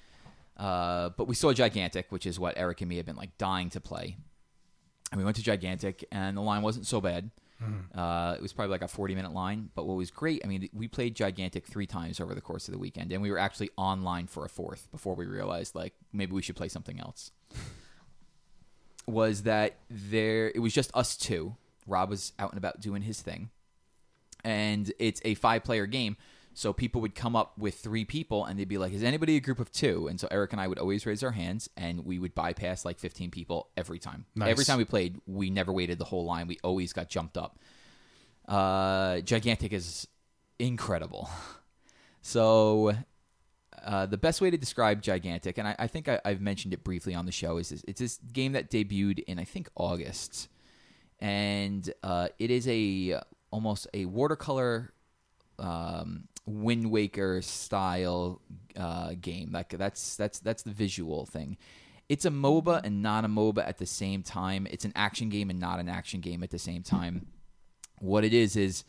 Uh, 0.60 1.10
but 1.10 1.28
we 1.28 1.36
saw 1.36 1.54
Gigantic, 1.54 2.12
which 2.12 2.26
is 2.26 2.40
what 2.40 2.56
Eric 2.58 2.82
and 2.82 2.90
me 2.90 2.98
have 2.98 3.06
been 3.06 3.16
like 3.16 3.38
dying 3.38 3.70
to 3.72 3.80
play. 3.80 4.18
And 5.12 5.18
we 5.18 5.26
went 5.26 5.38
to 5.38 5.44
Gigantic, 5.44 6.06
and 6.12 6.38
the 6.38 6.42
line 6.42 6.62
wasn't 6.62 6.86
so 6.86 7.02
bad. 7.02 7.32
Uh, 7.94 8.36
it 8.38 8.42
was 8.42 8.54
probably 8.54 8.72
like 8.72 8.82
a 8.82 8.88
40 8.88 9.16
minute 9.16 9.34
line. 9.34 9.70
But 9.76 9.86
what 9.86 9.98
was 9.98 10.12
great, 10.12 10.42
I 10.46 10.48
mean, 10.48 10.70
we 10.74 10.88
played 10.88 11.16
Gigantic 11.16 11.66
three 11.66 11.88
times 11.88 12.20
over 12.20 12.34
the 12.34 12.42
course 12.42 12.68
of 12.68 12.74
the 12.74 12.78
weekend, 12.78 13.12
and 13.12 13.22
we 13.22 13.32
were 13.32 13.40
actually 13.40 13.70
online 13.76 14.28
for 14.28 14.46
a 14.46 14.50
fourth 14.50 14.90
before 14.92 15.16
we 15.16 15.26
realized, 15.26 15.76
like, 15.76 15.94
maybe 16.14 16.34
we 16.34 16.42
should 16.42 16.56
play 16.56 16.70
something 16.70 17.00
else. 17.00 17.32
was 19.08 19.44
that 19.44 19.78
there, 19.90 20.52
it 20.54 20.60
was 20.60 20.74
just 20.74 20.92
us 20.94 21.18
two. 21.18 21.56
Rob 21.88 22.10
was 22.10 22.34
out 22.38 22.52
and 22.52 22.58
about 22.58 22.80
doing 22.80 23.02
his 23.02 23.22
thing. 23.22 23.50
And 24.44 24.92
it's 25.00 25.22
a 25.26 25.34
five 25.36 25.64
player 25.64 25.86
game. 25.86 26.16
So 26.54 26.74
people 26.74 27.00
would 27.02 27.16
come 27.16 27.36
up 27.36 27.58
with 27.58 27.76
three 27.76 28.06
people 28.06 28.44
and 28.46 28.60
they'd 28.60 28.68
be 28.68 28.78
like, 28.78 28.92
Is 28.92 29.04
anybody 29.04 29.38
a 29.38 29.40
group 29.40 29.60
of 29.60 29.72
two? 29.72 30.08
And 30.08 30.20
so 30.20 30.28
Eric 30.30 30.52
and 30.52 30.62
I 30.62 30.68
would 30.68 30.80
always 30.80 31.06
raise 31.06 31.24
our 31.24 31.32
hands 31.32 31.70
and 31.78 32.06
we 32.06 32.20
would 32.20 32.36
bypass 32.36 32.84
like 32.84 33.00
15 33.00 33.32
people 33.32 33.70
every 33.78 34.00
time. 34.00 34.26
Nice. 34.36 34.50
Every 34.50 34.66
time 34.66 34.78
we 34.78 34.86
played, 34.86 35.22
we 35.26 35.50
never 35.50 35.72
waited 35.72 36.00
the 36.00 36.06
whole 36.06 36.26
line. 36.26 36.48
We 36.48 36.60
always 36.64 36.92
got 36.92 37.10
jumped 37.10 37.38
up. 37.38 37.60
Uh, 38.48 39.22
Gigantic 39.22 39.74
is 39.74 40.08
incredible. 40.58 41.30
So 42.22 42.94
uh, 43.84 44.06
the 44.06 44.18
best 44.18 44.42
way 44.42 44.52
to 44.52 44.58
describe 44.58 45.02
Gigantic, 45.02 45.58
and 45.58 45.68
I, 45.68 45.76
I 45.80 45.88
think 45.88 46.08
I, 46.08 46.20
I've 46.26 46.42
mentioned 46.42 46.74
it 46.74 46.84
briefly 46.84 47.16
on 47.16 47.26
the 47.26 47.32
show, 47.32 47.58
is 47.58 47.70
this, 47.70 47.84
it's 47.88 48.00
this 48.00 48.20
game 48.34 48.52
that 48.54 48.70
debuted 48.70 49.20
in 49.20 49.40
I 49.40 49.46
think 49.46 49.70
August, 49.76 50.50
and 51.20 51.92
uh, 52.04 52.28
it 52.38 52.52
is 52.52 52.68
a 52.68 53.22
almost 53.52 53.88
a 53.94 54.06
watercolor 54.06 54.94
um, 55.58 56.28
Wind 56.50 56.92
Waker 56.92 57.42
style 57.42 58.42
uh, 58.78 59.14
game. 59.20 59.52
Like 59.52 59.70
that's 59.70 60.16
that's 60.16 60.40
that's 60.40 60.64
the 60.64 60.72
visual 60.72 61.26
thing. 61.26 61.58
It's 62.10 62.26
a 62.26 62.32
MOBA 62.32 62.82
and 62.84 63.04
not 63.04 63.24
a 63.24 63.28
MOBA 63.28 63.68
at 63.68 63.78
the 63.78 63.86
same 63.86 64.24
time. 64.24 64.68
It's 64.72 64.84
an 64.86 64.94
action 64.96 65.30
game 65.30 65.50
and 65.50 65.60
not 65.60 65.80
an 65.80 65.88
action 65.88 66.22
game 66.22 66.42
at 66.44 66.50
the 66.50 66.58
same 66.60 66.82
time. 66.82 67.28
What 68.00 68.24
it 68.24 68.34
is 68.34 68.56
is 68.56 68.84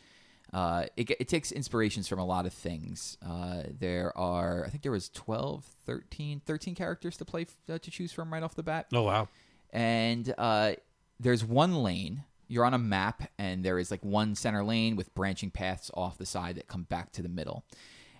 uh, 0.53 0.85
it, 0.97 1.09
it 1.11 1.27
takes 1.27 1.51
inspirations 1.51 2.07
from 2.07 2.17
a 2.19 2.25
lot 2.25 2.45
of 2.47 2.53
things. 2.53 3.17
Uh, 3.23 3.63
there 3.79 4.11
are, 4.17 4.65
I 4.65 4.69
think 4.69 4.81
there 4.83 4.91
was 4.91 5.07
12, 5.09 5.63
13, 5.85 6.41
13 6.45 6.73
characters 6.75 7.15
to 7.17 7.25
play 7.25 7.45
uh, 7.69 7.77
to 7.77 7.91
choose 7.91 8.11
from 8.11 8.33
right 8.33 8.41
off 8.43 8.55
the 8.55 8.63
bat 8.63 8.87
Oh 8.91 9.03
wow. 9.03 9.27
and 9.71 10.33
uh, 10.37 10.73
there's 11.19 11.45
one 11.45 11.75
lane. 11.83 12.23
You're 12.51 12.65
on 12.65 12.73
a 12.73 12.77
map, 12.77 13.31
and 13.39 13.63
there 13.63 13.79
is 13.79 13.91
like 13.91 14.03
one 14.03 14.35
center 14.35 14.61
lane 14.61 14.97
with 14.97 15.15
branching 15.15 15.51
paths 15.51 15.89
off 15.93 16.17
the 16.17 16.25
side 16.25 16.55
that 16.55 16.67
come 16.67 16.83
back 16.83 17.13
to 17.13 17.21
the 17.21 17.29
middle. 17.29 17.63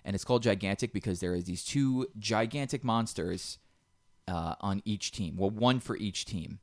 And 0.06 0.14
it's 0.14 0.24
called 0.24 0.42
gigantic 0.42 0.94
because 0.94 1.20
there 1.20 1.34
is 1.34 1.44
these 1.44 1.62
two 1.62 2.06
gigantic 2.18 2.82
monsters 2.82 3.58
uh, 4.26 4.54
on 4.62 4.80
each 4.86 5.12
team. 5.12 5.36
Well, 5.36 5.50
one 5.50 5.80
for 5.80 5.98
each 5.98 6.24
team. 6.24 6.60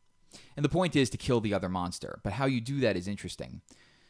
And 0.58 0.66
the 0.66 0.70
point 0.70 0.96
is 0.96 1.12
to 1.12 1.18
kill 1.18 1.42
the 1.42 1.54
other 1.54 1.70
monster. 1.70 2.20
But 2.24 2.34
how 2.34 2.48
you 2.48 2.60
do 2.60 2.80
that 2.80 2.98
is 2.98 3.08
interesting. 3.08 3.62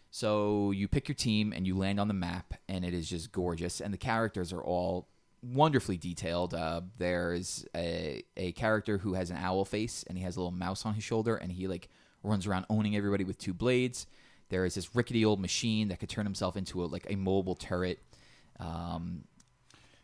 So 0.09 0.71
you 0.71 0.87
pick 0.87 1.09
your 1.09 1.15
team 1.15 1.51
and 1.51 1.67
you 1.67 1.77
land 1.77 1.99
on 1.99 2.07
the 2.07 2.13
map, 2.13 2.53
and 2.69 2.85
it 2.85 2.93
is 2.93 3.09
just 3.09 3.33
gorgeous. 3.33 3.81
And 3.81 3.93
the 3.93 3.97
characters 3.97 4.53
are 4.53 4.63
all 4.63 5.09
wonderfully 5.43 5.97
detailed. 5.97 6.53
Uh, 6.53 6.81
there's 6.97 7.65
a, 7.75 8.23
a 8.37 8.53
character 8.53 8.99
who 8.99 9.15
has 9.15 9.29
an 9.31 9.37
owl 9.37 9.65
face, 9.65 10.05
and 10.07 10.17
he 10.17 10.23
has 10.23 10.37
a 10.37 10.39
little 10.39 10.51
mouse 10.51 10.85
on 10.85 10.93
his 10.93 11.03
shoulder, 11.03 11.35
and 11.35 11.51
he 11.51 11.67
like 11.67 11.89
runs 12.23 12.47
around 12.47 12.65
owning 12.69 12.95
everybody 12.95 13.23
with 13.23 13.37
two 13.37 13.53
blades. 13.53 14.07
There 14.49 14.65
is 14.65 14.75
this 14.75 14.95
rickety 14.95 15.23
old 15.25 15.39
machine 15.39 15.89
that 15.89 15.99
could 15.99 16.09
turn 16.09 16.25
himself 16.25 16.57
into 16.57 16.83
a, 16.83 16.85
like 16.85 17.05
a 17.09 17.15
mobile 17.15 17.55
turret. 17.55 17.99
Um, 18.59 19.23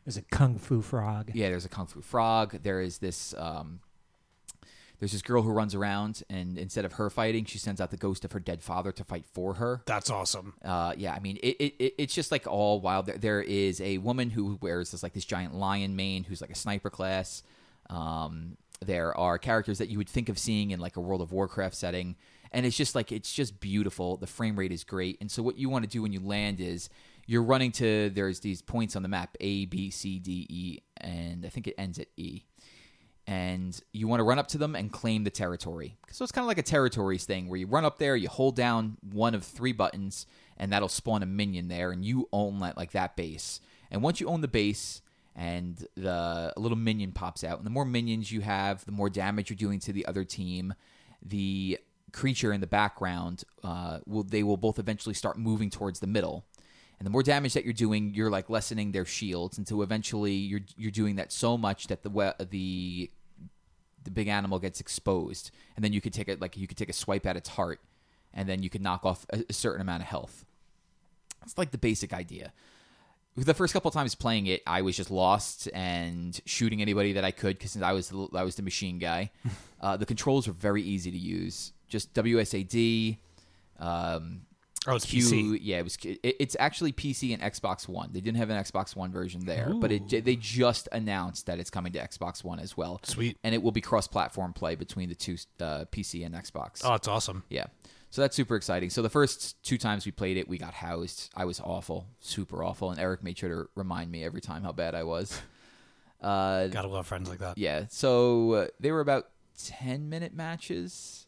There's 0.06 0.18
a 0.18 0.22
kung 0.22 0.58
fu 0.60 0.82
frog. 0.82 1.32
yeah, 1.34 1.50
there's 1.50 1.66
a 1.66 1.70
kung 1.70 1.88
fu 1.88 2.02
frog. 2.02 2.62
There 2.64 2.80
is 2.80 3.00
this 3.00 3.34
um, 3.38 3.80
there's 5.00 5.12
this 5.12 5.22
girl 5.22 5.42
who 5.42 5.50
runs 5.52 5.76
around, 5.76 6.24
and 6.30 6.58
instead 6.58 6.86
of 6.86 6.94
her 6.94 7.10
fighting, 7.10 7.44
she 7.44 7.58
sends 7.58 7.82
out 7.82 7.92
the 7.92 7.98
ghost 7.98 8.24
of 8.24 8.32
her 8.32 8.40
dead 8.40 8.62
father 8.62 8.94
to 8.94 9.04
fight 9.04 9.26
for 9.26 9.56
her. 9.56 9.82
That's 9.86 10.10
awesome. 10.10 10.54
Uh, 10.64 10.94
yeah, 10.96 11.14
I 11.14 11.20
mean, 11.20 11.38
it, 11.44 11.58
it, 11.60 11.74
it 11.80 11.94
it's 11.98 12.14
just 12.16 12.32
like 12.32 12.48
all 12.48 12.80
wild. 12.80 13.08
There, 13.08 13.18
there 13.18 13.42
is 13.42 13.82
a 13.82 13.98
woman 13.98 14.30
who 14.30 14.58
wears 14.62 14.92
this 14.92 15.04
like 15.04 15.12
this 15.14 15.26
giant 15.26 15.54
lion 15.54 15.96
mane, 15.98 16.24
who's 16.24 16.40
like 16.40 16.50
a 16.52 16.56
sniper 16.56 16.90
class. 16.90 17.44
Um, 17.90 18.56
there 18.80 19.18
are 19.18 19.38
characters 19.38 19.78
that 19.78 19.90
you 19.90 19.98
would 19.98 20.10
think 20.10 20.30
of 20.30 20.38
seeing 20.38 20.72
in 20.72 20.80
like 20.80 20.98
a 20.98 21.02
World 21.02 21.22
of 21.22 21.32
Warcraft 21.32 21.76
setting, 21.76 22.16
and 22.52 22.66
it's 22.66 22.78
just 22.78 22.96
like 22.96 23.12
it's 23.12 23.34
just 23.34 23.60
beautiful. 23.60 24.18
The 24.18 24.28
frame 24.28 24.58
rate 24.58 24.72
is 24.72 24.84
great, 24.84 25.18
and 25.22 25.32
so 25.32 25.44
what 25.44 25.58
you 25.58 25.70
want 25.70 25.84
to 25.84 25.90
do 25.90 26.02
when 26.02 26.14
you 26.14 26.20
land 26.20 26.60
is 26.60 26.90
you're 27.28 27.44
running 27.44 27.72
to 27.74 28.10
there's 28.12 28.42
these 28.42 28.62
points 28.62 28.96
on 28.96 29.04
the 29.04 29.10
map 29.10 29.36
A, 29.40 29.66
B, 29.66 29.90
C, 29.90 30.20
D, 30.20 30.46
E, 30.50 30.80
and 30.98 31.46
I 31.46 31.50
think 31.50 31.68
it 31.68 31.76
ends 31.78 32.00
at 32.00 32.08
E 32.18 32.44
and 33.28 33.80
you 33.92 34.08
want 34.08 34.20
to 34.20 34.24
run 34.24 34.38
up 34.38 34.48
to 34.48 34.58
them 34.58 34.76
and 34.76 34.92
claim 34.92 35.24
the 35.24 35.30
territory. 35.30 35.98
So 36.12 36.24
it's 36.24 36.32
kind 36.32 36.44
of 36.44 36.48
like 36.48 36.58
a 36.58 36.64
territories 36.64 37.26
thing 37.26 37.48
where 37.50 37.58
you 37.58 37.68
run 37.68 37.86
up 37.86 37.98
there, 37.98 38.16
you 38.16 38.30
hold 38.30 38.56
down 38.56 38.98
one 39.02 39.34
of 39.34 39.44
three 39.44 39.72
buttons, 39.72 40.28
and 40.58 40.72
that'll 40.72 40.90
spawn 40.90 41.24
a 41.24 41.26
minion 41.26 41.68
there, 41.68 41.92
and 41.92 42.06
you 42.06 42.30
own 42.32 42.60
that 42.60 42.78
like 42.78 42.92
that 42.92 43.16
base. 43.16 43.60
And 43.90 44.04
once 44.04 44.20
you 44.20 44.28
own 44.28 44.42
the 44.42 44.48
base, 44.48 45.02
and 45.36 45.86
the 45.96 46.54
a 46.56 46.60
little 46.60 46.78
minion 46.78 47.12
pops 47.12 47.44
out, 47.44 47.58
and 47.58 47.66
the 47.66 47.72
more 47.72 47.86
minions 47.86 48.32
you 48.32 48.42
have, 48.42 48.86
the 48.86 48.92
more 48.92 49.10
damage 49.10 49.50
you're 49.50 49.58
doing 49.58 49.80
to 49.82 49.94
the 49.94 50.06
other 50.06 50.24
team. 50.24 50.74
The 51.22 51.80
creature 52.12 52.54
in 52.54 52.62
the 52.62 52.68
background 52.68 53.44
uh, 53.64 54.00
will 54.06 54.24
they 54.24 54.44
will 54.44 54.58
both 54.58 54.80
eventually 54.80 55.16
start 55.16 55.38
moving 55.38 55.70
towards 55.70 56.00
the 56.00 56.08
middle. 56.08 56.46
And 56.98 57.06
the 57.06 57.10
more 57.10 57.24
damage 57.24 57.54
that 57.56 57.66
you're 57.66 57.74
doing, 57.74 58.14
you're 58.14 58.30
like 58.30 58.50
lessening 58.50 58.94
their 58.94 59.04
shields 59.04 59.58
until 59.58 59.82
eventually 59.82 60.34
you're 60.34 60.62
you're 60.78 60.92
doing 60.92 61.18
that 61.18 61.34
so 61.34 61.58
much 61.58 61.88
that 61.88 62.04
the 62.04 62.36
the 62.50 63.12
the 64.04 64.12
big 64.12 64.28
animal 64.30 64.60
gets 64.60 64.80
exposed, 64.80 65.52
and 65.76 65.84
then 65.84 65.92
you 65.92 66.00
could 66.00 66.14
take 66.14 66.30
it 66.30 66.40
like 66.40 66.56
you 66.56 66.68
could 66.68 66.78
take 66.78 66.90
a 66.90 66.94
swipe 66.94 67.26
at 67.26 67.36
its 67.36 67.50
heart, 67.50 67.82
and 68.34 68.48
then 68.48 68.64
you 68.64 68.70
could 68.70 68.82
knock 68.82 69.04
off 69.04 69.26
a, 69.34 69.44
a 69.50 69.54
certain 69.54 69.82
amount 69.82 70.04
of 70.04 70.08
health. 70.08 70.46
It's 71.44 71.58
like 71.58 71.72
the 71.72 71.78
basic 71.78 72.14
idea. 72.14 72.54
The 73.38 73.54
first 73.54 73.74
couple 73.74 73.92
times 73.92 74.16
playing 74.16 74.48
it, 74.48 74.62
I 74.66 74.82
was 74.82 74.96
just 74.96 75.12
lost 75.12 75.68
and 75.74 76.40
shooting 76.46 76.82
anybody 76.82 77.14
that 77.14 77.26
I 77.26 77.32
could 77.32 77.58
because 77.58 77.82
I 77.82 77.92
was 77.92 78.10
the, 78.10 78.30
I 78.34 78.44
was 78.44 78.56
the 78.56 78.64
machine 78.64 78.98
guy. 78.98 79.32
uh, 79.82 79.98
the 79.98 80.06
controls 80.06 80.48
were 80.48 80.54
very 80.54 80.82
easy 80.82 81.12
to 81.12 81.18
use. 81.18 81.74
Just 81.90 82.14
WSAD, 82.14 83.18
um, 83.80 84.42
Oh, 84.88 84.96
it's 84.96 85.06
Q, 85.06 85.24
PC. 85.24 85.60
Yeah, 85.64 85.80
it 85.80 85.84
was. 85.84 85.98
It, 86.04 86.20
it's 86.24 86.56
actually 86.60 86.94
PC 86.94 87.34
and 87.34 87.42
Xbox 87.42 87.88
One. 87.88 88.12
They 88.14 88.22
didn't 88.22 88.38
have 88.38 88.52
an 88.52 88.64
Xbox 88.64 88.96
One 88.96 89.12
version 89.12 89.44
there, 89.46 89.74
but 89.74 89.92
it, 89.92 90.24
they 90.24 90.36
just 90.36 90.88
announced 90.92 91.48
that 91.48 91.60
it's 91.60 91.72
coming 91.72 91.92
to 91.94 92.00
Xbox 92.00 92.44
One 92.44 92.60
as 92.60 92.78
well. 92.78 93.00
Sweet. 93.04 93.38
and 93.44 93.56
it 93.56 93.64
will 93.64 93.72
be 93.72 93.82
cross-platform 93.82 94.54
play 94.54 94.76
between 94.76 95.10
the 95.10 95.16
two 95.16 95.38
uh, 95.60 95.86
PC 95.92 96.24
and 96.26 96.36
Xbox. 96.36 96.82
Oh, 96.84 96.94
it's 96.94 97.08
awesome. 97.08 97.44
Yeah. 97.50 97.66
So 98.16 98.22
that's 98.22 98.38
super 98.38 98.56
exciting. 98.56 98.90
So 98.92 99.02
the 99.02 99.10
first 99.10 99.62
two 99.62 99.78
times 99.78 100.06
we 100.06 100.12
played 100.14 100.38
it, 100.38 100.48
we 100.48 100.58
got 100.58 100.74
housed. 100.74 101.30
I 101.36 101.44
was 101.44 101.60
awful, 101.60 102.08
super 102.22 102.64
awful, 102.64 102.90
and 102.90 102.98
Eric 102.98 103.22
made 103.22 103.38
sure 103.38 103.50
to 103.50 103.70
remind 103.76 104.10
me 104.10 104.24
every 104.24 104.40
time 104.40 104.64
how 104.64 104.72
bad 104.72 104.96
I 104.96 105.04
was. 105.04 105.38
Uh, 106.22 106.68
Gotta 106.68 106.88
love 106.88 107.06
friends 107.06 107.30
like 107.30 107.40
that. 107.40 107.58
yeah. 107.58 107.86
So 107.90 108.52
uh, 108.54 108.68
they 108.80 108.92
were 108.92 109.02
about 109.02 109.28
10 109.64 110.10
minute 110.10 110.34
matches. 110.34 111.28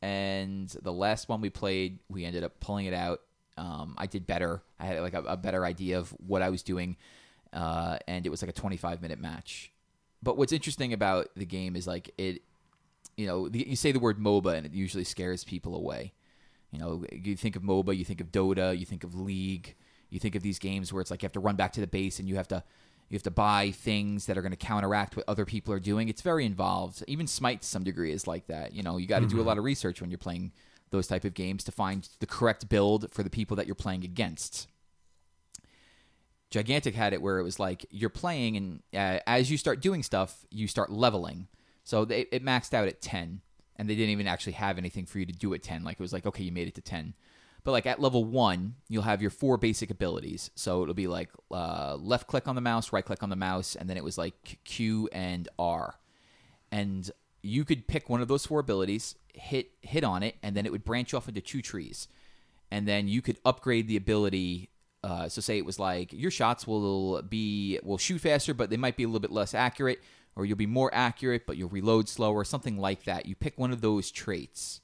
And 0.00 0.68
the 0.68 0.92
last 0.92 1.28
one 1.28 1.40
we 1.42 1.50
played, 1.50 1.98
we 2.08 2.24
ended 2.24 2.44
up 2.44 2.58
pulling 2.60 2.86
it 2.86 2.94
out. 2.94 3.20
Um, 3.58 3.96
I 3.98 4.06
did 4.06 4.26
better. 4.26 4.62
I 4.78 4.86
had 4.86 5.00
like 5.00 5.14
a, 5.14 5.22
a 5.24 5.36
better 5.36 5.66
idea 5.66 5.98
of 5.98 6.10
what 6.26 6.40
I 6.40 6.48
was 6.48 6.62
doing. 6.62 6.96
Uh, 7.52 7.98
and 8.06 8.24
it 8.24 8.30
was 8.30 8.40
like 8.40 8.48
a 8.48 8.54
25 8.54 9.02
minute 9.02 9.18
match. 9.20 9.72
But 10.22 10.38
what's 10.38 10.52
interesting 10.52 10.92
about 10.94 11.28
the 11.36 11.44
game 11.44 11.76
is 11.76 11.86
like 11.88 12.14
it, 12.16 12.40
you 13.16 13.26
know, 13.26 13.48
the, 13.48 13.68
you 13.68 13.76
say 13.76 13.92
the 13.92 13.98
word 13.98 14.18
MOBA 14.18 14.54
and 14.54 14.64
it 14.64 14.72
usually 14.72 15.04
scares 15.04 15.44
people 15.44 15.74
away. 15.74 16.14
You 16.70 16.78
know, 16.78 17.04
you 17.12 17.36
think 17.36 17.56
of 17.56 17.62
MOBA, 17.62 17.96
you 17.96 18.04
think 18.04 18.20
of 18.20 18.30
Dota, 18.30 18.78
you 18.78 18.86
think 18.86 19.04
of 19.04 19.14
League, 19.14 19.74
you 20.08 20.20
think 20.20 20.34
of 20.34 20.42
these 20.42 20.58
games 20.58 20.92
where 20.92 21.00
it's 21.00 21.10
like 21.10 21.22
you 21.22 21.26
have 21.26 21.32
to 21.32 21.40
run 21.40 21.56
back 21.56 21.72
to 21.72 21.80
the 21.80 21.86
base 21.86 22.18
and 22.18 22.28
you 22.28 22.36
have 22.36 22.48
to 22.48 22.62
you 23.08 23.16
have 23.16 23.24
to 23.24 23.30
buy 23.32 23.72
things 23.72 24.26
that 24.26 24.38
are 24.38 24.42
going 24.42 24.52
to 24.52 24.56
counteract 24.56 25.16
what 25.16 25.24
other 25.26 25.44
people 25.44 25.74
are 25.74 25.80
doing. 25.80 26.08
It's 26.08 26.22
very 26.22 26.46
involved. 26.46 27.02
Even 27.08 27.26
Smite 27.26 27.62
to 27.62 27.66
some 27.66 27.82
degree 27.82 28.12
is 28.12 28.28
like 28.28 28.46
that. 28.46 28.72
You 28.72 28.84
know, 28.84 28.98
you 28.98 29.08
got 29.08 29.18
to 29.18 29.26
do 29.26 29.40
a 29.40 29.42
lot 29.42 29.58
of 29.58 29.64
research 29.64 30.00
when 30.00 30.12
you're 30.12 30.18
playing 30.18 30.52
those 30.90 31.08
type 31.08 31.24
of 31.24 31.34
games 31.34 31.64
to 31.64 31.72
find 31.72 32.08
the 32.20 32.26
correct 32.26 32.68
build 32.68 33.10
for 33.12 33.24
the 33.24 33.30
people 33.30 33.56
that 33.56 33.66
you're 33.66 33.74
playing 33.74 34.04
against. 34.04 34.68
Gigantic 36.50 36.94
had 36.94 37.12
it 37.12 37.20
where 37.20 37.38
it 37.38 37.42
was 37.42 37.58
like 37.58 37.84
you're 37.90 38.10
playing, 38.10 38.56
and 38.56 38.82
uh, 38.94 39.20
as 39.26 39.50
you 39.50 39.56
start 39.56 39.80
doing 39.80 40.04
stuff, 40.04 40.44
you 40.50 40.68
start 40.68 40.90
leveling. 40.90 41.48
So 41.82 42.04
they, 42.04 42.26
it 42.32 42.44
maxed 42.44 42.74
out 42.74 42.86
at 42.88 43.00
10, 43.00 43.40
and 43.80 43.88
they 43.88 43.94
didn't 43.94 44.10
even 44.10 44.26
actually 44.26 44.52
have 44.52 44.76
anything 44.76 45.06
for 45.06 45.18
you 45.18 45.24
to 45.24 45.32
do 45.32 45.54
at 45.54 45.62
10. 45.62 45.84
Like 45.84 45.94
it 45.94 46.02
was 46.02 46.12
like, 46.12 46.26
okay, 46.26 46.44
you 46.44 46.52
made 46.52 46.68
it 46.68 46.74
to 46.74 46.82
10. 46.82 47.14
But 47.64 47.72
like 47.72 47.86
at 47.86 47.98
level 47.98 48.24
one, 48.24 48.74
you'll 48.90 49.04
have 49.04 49.22
your 49.22 49.30
four 49.30 49.56
basic 49.56 49.90
abilities. 49.90 50.50
So 50.54 50.82
it'll 50.82 50.92
be 50.92 51.06
like 51.06 51.30
uh, 51.50 51.96
left 51.98 52.26
click 52.26 52.46
on 52.46 52.56
the 52.56 52.60
mouse, 52.60 52.92
right 52.92 53.02
click 53.02 53.22
on 53.22 53.30
the 53.30 53.36
mouse, 53.36 53.76
and 53.76 53.88
then 53.88 53.96
it 53.96 54.04
was 54.04 54.18
like 54.18 54.58
Q 54.64 55.08
and 55.12 55.48
R. 55.58 55.94
And 56.70 57.10
you 57.42 57.64
could 57.64 57.86
pick 57.88 58.10
one 58.10 58.20
of 58.20 58.28
those 58.28 58.44
four 58.44 58.60
abilities, 58.60 59.14
hit 59.32 59.70
hit 59.80 60.04
on 60.04 60.22
it, 60.22 60.36
and 60.42 60.54
then 60.54 60.66
it 60.66 60.72
would 60.72 60.84
branch 60.84 61.14
off 61.14 61.26
into 61.26 61.40
two 61.40 61.62
trees. 61.62 62.06
And 62.70 62.86
then 62.86 63.08
you 63.08 63.22
could 63.22 63.38
upgrade 63.46 63.88
the 63.88 63.96
ability. 63.96 64.69
Uh, 65.02 65.28
so 65.28 65.40
say 65.40 65.56
it 65.56 65.64
was 65.64 65.78
like 65.78 66.12
your 66.12 66.30
shots 66.30 66.66
will 66.66 67.22
be 67.22 67.78
will 67.82 67.98
shoot 67.98 68.20
faster, 68.20 68.52
but 68.52 68.70
they 68.70 68.76
might 68.76 68.96
be 68.96 69.04
a 69.04 69.06
little 69.06 69.20
bit 69.20 69.32
less 69.32 69.54
accurate, 69.54 70.00
or 70.36 70.44
you'll 70.44 70.56
be 70.56 70.66
more 70.66 70.90
accurate, 70.92 71.46
but 71.46 71.56
you'll 71.56 71.70
reload 71.70 72.08
slower, 72.08 72.44
something 72.44 72.78
like 72.78 73.04
that. 73.04 73.26
You 73.26 73.34
pick 73.34 73.58
one 73.58 73.72
of 73.72 73.80
those 73.80 74.10
traits. 74.10 74.80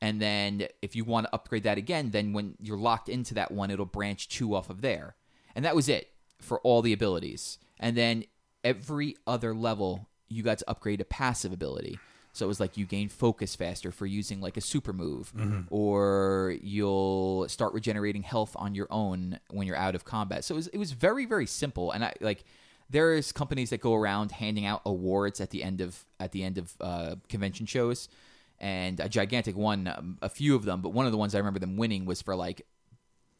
And 0.00 0.20
then 0.22 0.68
if 0.80 0.94
you 0.94 1.04
want 1.04 1.26
to 1.26 1.34
upgrade 1.34 1.64
that 1.64 1.78
again, 1.78 2.10
then 2.10 2.32
when 2.32 2.54
you're 2.60 2.78
locked 2.78 3.08
into 3.08 3.34
that 3.34 3.50
one, 3.50 3.70
it'll 3.70 3.84
branch 3.84 4.28
two 4.28 4.54
off 4.54 4.70
of 4.70 4.80
there. 4.80 5.16
And 5.56 5.64
that 5.64 5.74
was 5.74 5.88
it 5.88 6.10
for 6.40 6.60
all 6.60 6.82
the 6.82 6.92
abilities. 6.92 7.58
And 7.80 7.96
then 7.96 8.24
every 8.62 9.16
other 9.26 9.54
level, 9.54 10.06
you 10.28 10.42
got 10.42 10.58
to 10.58 10.70
upgrade 10.70 11.00
a 11.00 11.04
passive 11.04 11.52
ability. 11.52 11.98
So 12.38 12.46
it 12.46 12.48
was 12.48 12.60
like 12.60 12.76
you 12.76 12.86
gain 12.86 13.08
focus 13.08 13.54
faster 13.56 13.90
for 13.90 14.06
using 14.06 14.40
like 14.40 14.56
a 14.56 14.60
super 14.60 14.92
move, 14.92 15.32
or 15.70 16.56
you'll 16.62 17.48
start 17.48 17.74
regenerating 17.74 18.22
health 18.22 18.54
on 18.56 18.74
your 18.74 18.86
own 18.90 19.40
when 19.50 19.66
you're 19.66 19.76
out 19.76 19.94
of 19.94 20.04
combat. 20.04 20.44
So 20.44 20.54
it 20.54 20.56
was 20.56 20.66
it 20.68 20.78
was 20.78 20.92
very 20.92 21.26
very 21.26 21.46
simple, 21.46 21.90
and 21.90 22.04
I 22.04 22.14
like 22.20 22.44
there's 22.88 23.32
companies 23.32 23.70
that 23.70 23.80
go 23.80 23.94
around 23.94 24.32
handing 24.32 24.64
out 24.64 24.80
awards 24.86 25.40
at 25.40 25.50
the 25.50 25.62
end 25.62 25.80
of 25.80 26.04
at 26.18 26.32
the 26.32 26.42
end 26.44 26.58
of 26.58 26.74
uh, 26.80 27.16
convention 27.28 27.66
shows, 27.66 28.08
and 28.60 29.00
a 29.00 29.08
gigantic 29.08 29.56
won, 29.56 29.88
um, 29.88 30.18
a 30.22 30.28
few 30.28 30.54
of 30.54 30.64
them, 30.64 30.80
but 30.80 30.90
one 30.90 31.06
of 31.06 31.12
the 31.12 31.18
ones 31.18 31.34
I 31.34 31.38
remember 31.38 31.60
them 31.60 31.76
winning 31.76 32.06
was 32.06 32.22
for 32.22 32.34
like 32.34 32.62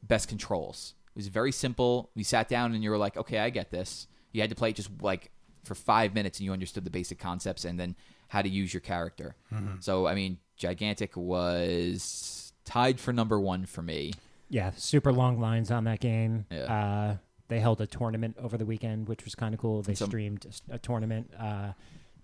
best 0.02 0.28
controls. 0.28 0.94
It 1.14 1.18
was 1.18 1.28
very 1.28 1.52
simple. 1.52 2.10
We 2.14 2.22
sat 2.22 2.48
down 2.48 2.74
and 2.74 2.84
you 2.84 2.90
were 2.90 2.98
like, 2.98 3.16
okay, 3.16 3.38
I 3.38 3.50
get 3.50 3.70
this. 3.70 4.06
You 4.32 4.40
had 4.40 4.50
to 4.50 4.56
play 4.56 4.70
it 4.70 4.76
just 4.76 4.90
like 5.00 5.30
for 5.64 5.74
five 5.74 6.14
minutes 6.14 6.38
and 6.38 6.44
you 6.44 6.52
understood 6.52 6.84
the 6.84 6.90
basic 6.90 7.18
concepts 7.18 7.64
and 7.64 7.78
then 7.78 7.96
how 8.28 8.42
to 8.42 8.48
use 8.48 8.72
your 8.72 8.80
character. 8.80 9.34
So, 9.80 10.06
I 10.06 10.14
mean, 10.14 10.38
Gigantic 10.56 11.16
was 11.16 12.52
tied 12.64 13.00
for 13.00 13.12
number 13.12 13.40
one 13.40 13.66
for 13.66 13.82
me. 13.82 14.12
Yeah, 14.50 14.70
super 14.76 15.12
long 15.12 15.40
lines 15.40 15.70
on 15.70 15.84
that 15.84 16.00
game. 16.00 16.46
Yeah. 16.50 16.62
Uh, 16.62 17.16
they 17.48 17.60
held 17.60 17.80
a 17.80 17.86
tournament 17.86 18.36
over 18.40 18.56
the 18.58 18.66
weekend, 18.66 19.08
which 19.08 19.24
was 19.24 19.34
kind 19.34 19.54
of 19.54 19.60
cool. 19.60 19.82
They 19.82 19.94
Some- 19.94 20.08
streamed 20.08 20.46
a 20.70 20.78
tournament. 20.78 21.30
Uh, 21.38 21.72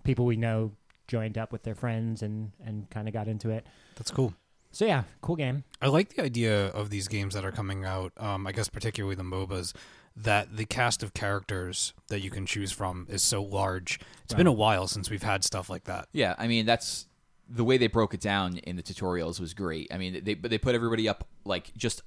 people 0.04 0.26
we 0.26 0.36
know 0.36 0.72
joined 1.08 1.36
up 1.38 1.52
with 1.52 1.62
their 1.62 1.74
friends 1.74 2.22
and, 2.22 2.52
and 2.64 2.88
kind 2.90 3.08
of 3.08 3.14
got 3.14 3.28
into 3.28 3.50
it. 3.50 3.66
That's 3.96 4.10
cool. 4.10 4.34
So 4.70 4.84
yeah, 4.86 5.04
cool 5.20 5.36
game. 5.36 5.64
I 5.80 5.86
like 5.88 6.14
the 6.14 6.22
idea 6.22 6.66
of 6.68 6.90
these 6.90 7.08
games 7.08 7.34
that 7.34 7.44
are 7.44 7.52
coming 7.52 7.84
out. 7.84 8.12
Um, 8.16 8.46
I 8.46 8.52
guess 8.52 8.68
particularly 8.68 9.14
the 9.14 9.22
MOBAs, 9.22 9.72
that 10.16 10.57
the 10.57 10.64
cast 10.64 11.03
of 11.03 11.12
characters 11.14 11.92
that 12.09 12.20
you 12.20 12.31
can 12.31 12.46
choose 12.46 12.70
from 12.70 13.07
is 13.11 13.22
so 13.22 13.42
large. 13.42 13.98
It's 14.24 14.35
been 14.35 14.46
a 14.46 14.53
while 14.53 14.87
since 14.87 15.11
we've 15.11 15.22
had 15.22 15.44
stuff 15.44 15.68
like 15.68 15.85
that. 15.85 16.09
Yeah, 16.12 16.35
I 16.38 16.46
mean 16.46 16.66
that's 16.66 17.07
the 17.48 17.64
way 17.64 17.77
they 17.77 17.88
broke 17.88 18.14
it 18.14 18.20
down 18.20 18.59
in 18.59 18.77
the 18.77 18.83
tutorials 18.83 19.40
was 19.40 19.55
great. 19.55 19.88
I 19.92 19.98
mean 19.98 20.22
they 20.22 20.35
they 20.35 20.59
put 20.59 20.74
everybody 20.74 21.09
up 21.09 21.27
like 21.44 21.74
just 21.77 22.03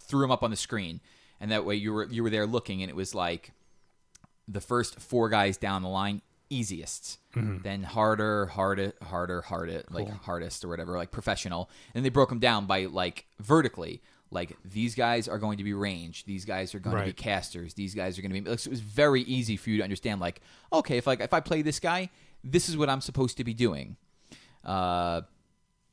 threw 0.00 0.20
them 0.22 0.30
up 0.30 0.42
on 0.42 0.50
the 0.50 0.56
screen, 0.56 1.00
and 1.40 1.50
that 1.50 1.64
way 1.64 1.76
you 1.76 1.92
were 1.92 2.04
you 2.06 2.22
were 2.22 2.30
there 2.30 2.46
looking, 2.46 2.82
and 2.82 2.90
it 2.90 2.96
was 2.96 3.14
like 3.14 3.52
the 4.48 4.60
first 4.60 5.00
four 5.00 5.28
guys 5.28 5.56
down 5.56 5.82
the 5.82 5.88
line 5.88 6.22
easiest, 6.50 7.18
mm-hmm. 7.34 7.62
then 7.62 7.82
harder, 7.82 8.46
harder, 8.46 8.92
harder, 9.02 9.40
harder, 9.42 9.82
like 9.90 10.08
hardest 10.22 10.64
or 10.64 10.68
whatever, 10.68 10.96
like 10.96 11.10
professional, 11.10 11.70
and 11.94 12.04
they 12.04 12.08
broke 12.08 12.28
them 12.28 12.38
down 12.38 12.66
by 12.66 12.84
like 12.86 13.26
vertically. 13.40 14.02
Like 14.30 14.56
these 14.64 14.94
guys 14.94 15.28
are 15.28 15.38
going 15.38 15.58
to 15.58 15.64
be 15.64 15.74
range. 15.74 16.24
These 16.24 16.44
guys 16.44 16.74
are 16.74 16.80
going 16.80 16.96
to 16.96 17.04
be 17.04 17.12
casters. 17.12 17.74
These 17.74 17.94
guys 17.94 18.18
are 18.18 18.22
going 18.22 18.32
to 18.32 18.40
be. 18.40 18.50
Like, 18.50 18.58
so 18.58 18.68
it 18.68 18.72
was 18.72 18.80
very 18.80 19.22
easy 19.22 19.56
for 19.56 19.70
you 19.70 19.78
to 19.78 19.84
understand. 19.84 20.20
Like, 20.20 20.40
okay, 20.72 20.98
if 20.98 21.06
like 21.06 21.20
if 21.20 21.32
I 21.32 21.40
play 21.40 21.62
this 21.62 21.78
guy, 21.78 22.10
this 22.42 22.68
is 22.68 22.76
what 22.76 22.88
I'm 22.88 23.00
supposed 23.00 23.36
to 23.36 23.44
be 23.44 23.54
doing. 23.54 23.96
Uh, 24.64 25.22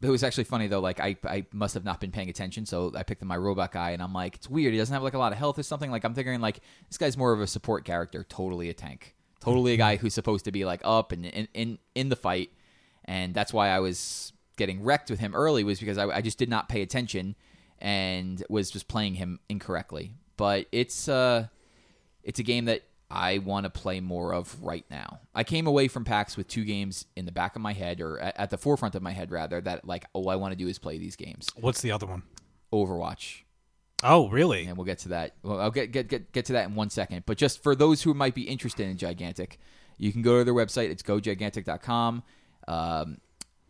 it 0.01 0.09
was 0.09 0.23
actually 0.23 0.45
funny 0.45 0.67
though. 0.67 0.79
Like 0.79 0.99
I, 0.99 1.15
I 1.23 1.45
must 1.53 1.75
have 1.75 1.85
not 1.85 1.99
been 1.99 2.11
paying 2.11 2.29
attention, 2.29 2.65
so 2.65 2.91
I 2.95 3.03
picked 3.03 3.23
my 3.23 3.37
robot 3.37 3.71
guy, 3.71 3.91
and 3.91 4.01
I'm 4.01 4.13
like, 4.13 4.35
it's 4.35 4.49
weird. 4.49 4.73
He 4.73 4.79
doesn't 4.79 4.93
have 4.93 5.03
like 5.03 5.13
a 5.13 5.19
lot 5.19 5.31
of 5.31 5.37
health 5.37 5.59
or 5.59 5.63
something. 5.63 5.91
Like 5.91 6.03
I'm 6.03 6.15
figuring 6.15 6.41
like 6.41 6.61
this 6.87 6.97
guy's 6.97 7.17
more 7.17 7.33
of 7.33 7.41
a 7.41 7.47
support 7.47 7.85
character, 7.85 8.23
totally 8.23 8.69
a 8.69 8.73
tank, 8.73 9.15
totally 9.39 9.73
a 9.73 9.77
guy 9.77 9.97
who's 9.97 10.13
supposed 10.13 10.45
to 10.45 10.51
be 10.51 10.65
like 10.65 10.81
up 10.83 11.11
and 11.11 11.25
in 11.25 11.47
in, 11.53 11.79
in 11.93 12.09
the 12.09 12.15
fight, 12.15 12.49
and 13.05 13.33
that's 13.33 13.53
why 13.53 13.69
I 13.69 13.79
was 13.79 14.33
getting 14.57 14.83
wrecked 14.83 15.09
with 15.09 15.19
him 15.19 15.35
early 15.35 15.63
was 15.63 15.79
because 15.79 15.97
I, 15.97 16.05
I 16.07 16.21
just 16.21 16.37
did 16.37 16.49
not 16.49 16.69
pay 16.69 16.81
attention 16.81 17.35
and 17.81 18.43
was 18.49 18.71
just 18.71 18.87
playing 18.87 19.15
him 19.15 19.39
incorrectly. 19.49 20.13
But 20.37 20.67
it's 20.71 21.07
uh, 21.07 21.47
it's 22.23 22.39
a 22.39 22.43
game 22.43 22.65
that 22.65 22.83
I 23.09 23.39
want 23.39 23.65
to 23.65 23.69
play 23.69 23.99
more 23.99 24.33
of 24.33 24.61
right 24.63 24.85
now. 24.89 25.19
I 25.35 25.43
came 25.43 25.67
away 25.67 25.87
from 25.89 26.05
PAX 26.05 26.37
with 26.37 26.47
two 26.47 26.63
games 26.63 27.05
in 27.15 27.25
the 27.25 27.31
back 27.31 27.55
of 27.57 27.61
my 27.61 27.73
head, 27.73 27.99
or 27.99 28.19
at, 28.19 28.37
at 28.39 28.49
the 28.51 28.57
forefront 28.57 28.95
of 28.95 29.01
my 29.01 29.11
head, 29.11 29.31
rather, 29.31 29.59
that 29.61 29.85
like, 29.85 30.05
all 30.13 30.29
I 30.29 30.35
want 30.37 30.53
to 30.53 30.55
do 30.55 30.67
is 30.67 30.79
play 30.79 30.97
these 30.97 31.15
games. 31.17 31.47
What's 31.59 31.81
the 31.81 31.91
other 31.91 32.05
one? 32.05 32.23
Overwatch, 32.71 33.41
Oh, 34.03 34.29
really? 34.29 34.65
and 34.65 34.77
we'll 34.77 34.85
get 34.85 34.99
to 34.99 35.09
that. 35.09 35.35
Well, 35.43 35.59
I'll 35.59 35.71
get 35.71 35.91
get 35.91 36.07
get 36.07 36.31
get 36.31 36.45
to 36.45 36.53
that 36.53 36.69
in 36.69 36.75
one 36.75 36.89
second. 36.89 37.23
But 37.25 37.37
just 37.37 37.61
for 37.61 37.75
those 37.75 38.01
who 38.01 38.13
might 38.13 38.33
be 38.33 38.43
interested 38.43 38.87
in 38.87 38.95
Gigantic, 38.97 39.59
you 39.97 40.11
can 40.13 40.21
go 40.21 40.37
to 40.39 40.43
their 40.45 40.53
website. 40.53 40.89
It's 40.89 41.03
gogigantic.com. 41.03 42.23
Um, 42.67 43.17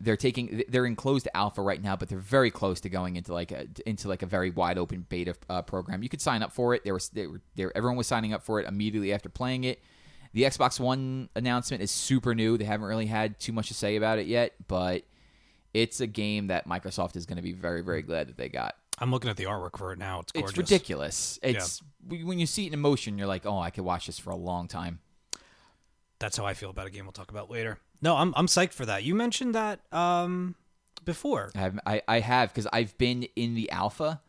they're 0.02 0.16
taking 0.16 0.64
they're 0.68 0.84
in 0.84 0.96
closed 0.96 1.28
alpha 1.32 1.62
right 1.62 1.80
now, 1.80 1.94
but 1.94 2.08
they're 2.08 2.18
very 2.18 2.50
close 2.50 2.80
to 2.80 2.88
going 2.88 3.14
into 3.16 3.32
like 3.32 3.52
a 3.52 3.68
into 3.86 4.08
like 4.08 4.22
a 4.22 4.26
very 4.26 4.50
wide 4.50 4.76
open 4.76 5.06
beta 5.08 5.34
uh, 5.48 5.62
program. 5.62 6.02
You 6.02 6.08
could 6.08 6.20
sign 6.20 6.42
up 6.42 6.52
for 6.52 6.74
it. 6.74 6.82
There 6.82 6.92
was 6.92 7.08
they 7.10 7.28
were 7.28 7.40
there 7.54 7.74
everyone 7.76 7.96
was 7.96 8.08
signing 8.08 8.32
up 8.32 8.42
for 8.42 8.60
it 8.60 8.66
immediately 8.66 9.12
after 9.12 9.28
playing 9.28 9.64
it. 9.64 9.80
The 10.32 10.42
Xbox 10.42 10.80
One 10.80 11.28
announcement 11.36 11.82
is 11.82 11.90
super 11.90 12.34
new. 12.34 12.58
They 12.58 12.64
haven't 12.64 12.86
really 12.86 13.06
had 13.06 13.38
too 13.38 13.52
much 13.52 13.68
to 13.68 13.74
say 13.74 13.96
about 13.96 14.18
it 14.18 14.26
yet, 14.26 14.54
but 14.66 15.04
it's 15.72 16.00
a 16.00 16.06
game 16.06 16.48
that 16.48 16.66
Microsoft 16.66 17.16
is 17.16 17.24
going 17.24 17.36
to 17.36 17.42
be 17.42 17.52
very 17.52 17.82
very 17.82 18.02
glad 18.02 18.28
that 18.28 18.36
they 18.36 18.48
got. 18.48 18.74
I'm 18.98 19.12
looking 19.12 19.30
at 19.30 19.36
the 19.36 19.44
artwork 19.44 19.78
for 19.78 19.92
it 19.92 19.98
now. 19.98 20.20
It's 20.20 20.32
gorgeous. 20.32 20.50
It's 20.50 20.58
ridiculous. 20.58 21.38
It's 21.42 21.80
when 22.08 22.40
you 22.40 22.46
see 22.46 22.66
it 22.66 22.72
in 22.72 22.80
motion, 22.80 23.18
you're 23.18 23.28
like, 23.28 23.46
oh, 23.46 23.58
I 23.58 23.70
could 23.70 23.84
watch 23.84 24.06
this 24.06 24.18
for 24.18 24.30
a 24.30 24.36
long 24.36 24.66
time. 24.66 24.98
That's 26.18 26.36
how 26.36 26.44
I 26.44 26.54
feel 26.54 26.70
about 26.70 26.86
a 26.86 26.90
game 26.90 27.04
we'll 27.04 27.12
talk 27.12 27.30
about 27.30 27.50
later. 27.50 27.78
No, 28.02 28.16
I'm 28.16 28.34
I'm 28.36 28.46
psyched 28.46 28.72
for 28.72 28.84
that. 28.86 29.04
You 29.04 29.14
mentioned 29.14 29.54
that 29.54 29.80
um 29.92 30.56
before. 31.04 31.50
I 31.54 31.58
have, 31.58 31.80
I, 31.86 32.02
I 32.06 32.20
have 32.20 32.50
because 32.50 32.66
I've 32.72 32.96
been 32.98 33.24
in 33.36 33.54
the 33.54 33.70
alpha. 33.70 34.20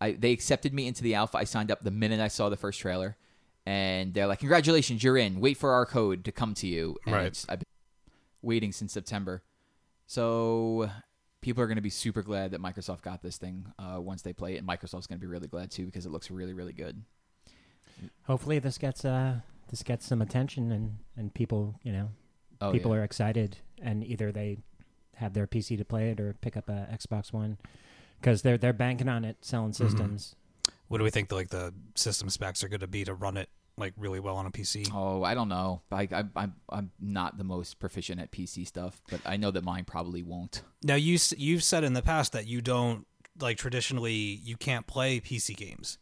I, 0.00 0.12
they 0.12 0.32
accepted 0.32 0.74
me 0.74 0.88
into 0.88 1.02
the 1.02 1.14
alpha. 1.14 1.38
I 1.38 1.44
signed 1.44 1.70
up 1.70 1.82
the 1.82 1.90
minute 1.92 2.20
I 2.20 2.28
saw 2.28 2.48
the 2.48 2.56
first 2.56 2.80
trailer, 2.80 3.16
and 3.64 4.12
they're 4.12 4.26
like, 4.26 4.40
"Congratulations, 4.40 5.02
you're 5.02 5.16
in. 5.16 5.40
Wait 5.40 5.56
for 5.56 5.72
our 5.72 5.86
code 5.86 6.24
to 6.24 6.32
come 6.32 6.54
to 6.54 6.66
you." 6.66 6.96
And 7.06 7.14
Right. 7.14 7.44
I've 7.48 7.60
been 7.60 7.66
waiting 8.42 8.72
since 8.72 8.92
September. 8.92 9.42
So 10.06 10.90
people 11.40 11.62
are 11.62 11.66
going 11.66 11.76
to 11.76 11.82
be 11.82 11.90
super 11.90 12.22
glad 12.22 12.50
that 12.50 12.60
Microsoft 12.60 13.02
got 13.02 13.22
this 13.22 13.36
thing 13.36 13.66
uh, 13.78 14.00
once 14.00 14.22
they 14.22 14.32
play 14.32 14.54
it, 14.54 14.58
and 14.58 14.66
Microsoft's 14.66 15.06
going 15.06 15.18
to 15.18 15.24
be 15.24 15.26
really 15.26 15.48
glad 15.48 15.70
too 15.70 15.86
because 15.86 16.04
it 16.04 16.10
looks 16.10 16.30
really, 16.30 16.52
really 16.52 16.72
good. 16.72 17.02
Hopefully, 18.26 18.58
this 18.58 18.78
gets 18.78 19.04
uh 19.04 19.36
this 19.70 19.82
gets 19.82 20.06
some 20.06 20.20
attention 20.20 20.72
and 20.72 20.98
and 21.16 21.32
people 21.32 21.78
you 21.84 21.92
know 21.92 22.08
Oh, 22.62 22.72
people 22.72 22.92
yeah. 22.92 22.98
are 23.00 23.04
excited 23.04 23.58
and 23.82 24.04
either 24.04 24.32
they 24.32 24.58
have 25.16 25.34
their 25.34 25.46
PC 25.46 25.76
to 25.78 25.84
play 25.84 26.10
it 26.10 26.20
or 26.20 26.34
pick 26.40 26.56
up 26.56 26.68
a 26.68 26.88
Xbox 26.92 27.32
One 27.32 27.58
because 28.20 28.42
they're 28.42 28.58
they're 28.58 28.72
banking 28.72 29.08
on 29.08 29.24
it 29.24 29.36
selling 29.42 29.72
Mm-hmm. 29.72 29.88
systems. 29.88 30.36
What 30.88 30.98
do 30.98 31.04
we 31.04 31.10
think? 31.10 31.32
Like 31.32 31.48
the 31.48 31.72
system 31.94 32.28
specs 32.30 32.62
are 32.62 32.68
going 32.68 32.80
to 32.80 32.86
be 32.86 33.04
to 33.04 33.14
run 33.14 33.36
it 33.36 33.48
like 33.78 33.94
really 33.96 34.20
well 34.20 34.36
on 34.36 34.44
a 34.46 34.50
PC? 34.50 34.90
Oh, 34.92 35.22
I 35.22 35.34
don't 35.34 35.48
know. 35.48 35.80
I, 35.90 36.02
I, 36.12 36.24
I'm 36.36 36.54
I'm 36.68 36.90
not 37.00 37.38
the 37.38 37.44
most 37.44 37.78
proficient 37.78 38.20
at 38.20 38.30
PC 38.30 38.66
stuff, 38.66 39.00
but 39.10 39.20
I 39.24 39.36
know 39.38 39.50
that 39.50 39.64
mine 39.64 39.84
probably 39.84 40.22
won't. 40.22 40.62
Now 40.82 40.94
you 40.96 41.18
you've 41.36 41.64
said 41.64 41.82
in 41.84 41.94
the 41.94 42.02
past 42.02 42.32
that 42.32 42.46
you 42.46 42.60
don't 42.60 43.06
like 43.40 43.56
traditionally 43.56 44.12
you 44.12 44.56
can't 44.56 44.86
play 44.86 45.18
PC 45.20 45.56
games. 45.56 45.98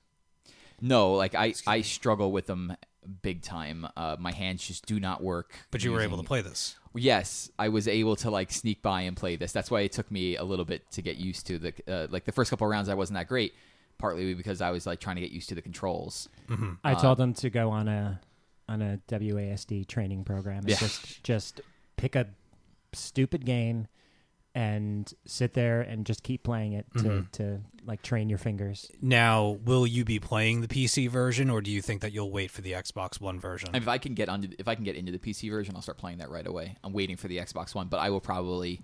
No, 0.81 1.12
like 1.14 1.35
I, 1.35 1.55
I 1.66 1.83
struggle 1.83 2.33
with 2.33 2.46
them 2.46 2.75
big 3.23 3.43
time. 3.43 3.87
Uh, 3.97 4.17
my 4.19 4.33
hands 4.33 4.67
just 4.67 4.87
do 4.87 5.01
not 5.01 5.23
work. 5.23 5.55
But 5.71 5.83
you 5.85 5.93
were 5.93 6.01
able 6.01 6.19
to 6.19 6.23
play 6.25 6.43
this. 6.43 6.77
Yes, 6.95 7.51
I 7.59 7.69
was 7.69 7.87
able 7.87 8.17
to 8.17 8.31
like 8.31 8.51
sneak 8.53 8.83
by 8.83 9.03
and 9.03 9.17
play 9.17 9.37
this. 9.37 9.53
That's 9.53 9.71
why 9.71 9.83
it 9.83 9.93
took 9.93 10.11
me 10.11 10.37
a 10.37 10.45
little 10.45 10.65
bit 10.65 10.91
to 10.93 11.03
get 11.03 11.17
used 11.17 11.47
to 11.47 11.59
the 11.59 11.73
uh, 11.89 12.07
like 12.11 12.25
the 12.25 12.33
first 12.33 12.51
couple 12.51 12.67
of 12.67 12.71
rounds. 12.71 12.89
I 12.89 12.95
wasn't 12.95 13.17
that 13.19 13.29
great, 13.29 13.55
partly 13.99 14.35
because 14.35 14.61
I 14.61 14.71
was 14.71 14.87
like 14.87 14.99
trying 15.01 15.17
to 15.17 15.23
get 15.23 15.31
used 15.31 15.49
to 15.51 15.55
the 15.55 15.63
controls. 15.63 16.29
I 16.85 16.93
Uh, 16.95 17.01
told 17.01 17.19
them 17.19 17.33
to 17.35 17.49
go 17.51 17.71
on 17.71 17.87
a 17.89 18.21
on 18.69 18.83
a 18.83 19.01
WASD 19.09 19.87
training 19.87 20.25
program. 20.25 20.59
and 20.61 20.69
Yeah. 20.69 20.77
Just 20.77 21.23
just 21.23 21.61
pick 21.97 22.17
a 22.17 22.27
stupid 22.93 23.45
game 23.47 23.87
and 24.55 25.13
sit 25.27 25.55
there 25.55 25.81
and 25.83 26.05
just 26.05 26.23
keep 26.23 26.43
playing 26.43 26.73
it 26.73 26.87
to, 26.99 27.03
Mm-hmm. 27.05 27.31
to 27.33 27.61
like 27.85 28.03
train 28.03 28.29
your 28.29 28.39
fingers. 28.39 28.91
Now, 29.01 29.59
will 29.65 29.87
you 29.87 30.05
be 30.05 30.19
playing 30.19 30.61
the 30.61 30.69
PC 30.69 31.09
version, 31.09 31.49
or 31.51 31.61
do 31.63 31.71
you 31.71 31.81
think 31.81 32.03
that 32.03 32.13
you'll 32.13 32.31
wait 32.33 32.51
for 32.51 32.61
the 32.61 32.73
Xbox 32.73 33.21
One 33.21 33.39
version? 33.41 33.75
If 33.75 33.89
I 33.89 33.99
can 33.99 34.15
get 34.15 34.29
on, 34.29 34.53
if 34.59 34.67
I 34.69 34.75
can 34.75 34.85
get 34.85 34.97
into 34.97 35.13
the 35.13 35.19
PC 35.19 35.51
version, 35.51 35.75
I'll 35.77 35.83
start 35.83 35.99
playing 35.99 36.19
that 36.19 36.31
right 36.31 36.47
away. 36.47 36.77
I'm 36.85 36.93
waiting 36.93 37.17
for 37.17 37.29
the 37.29 37.39
Xbox 37.39 37.75
One, 37.75 37.89
but 37.89 37.99
I 37.99 38.11
will 38.11 38.21
probably 38.21 38.83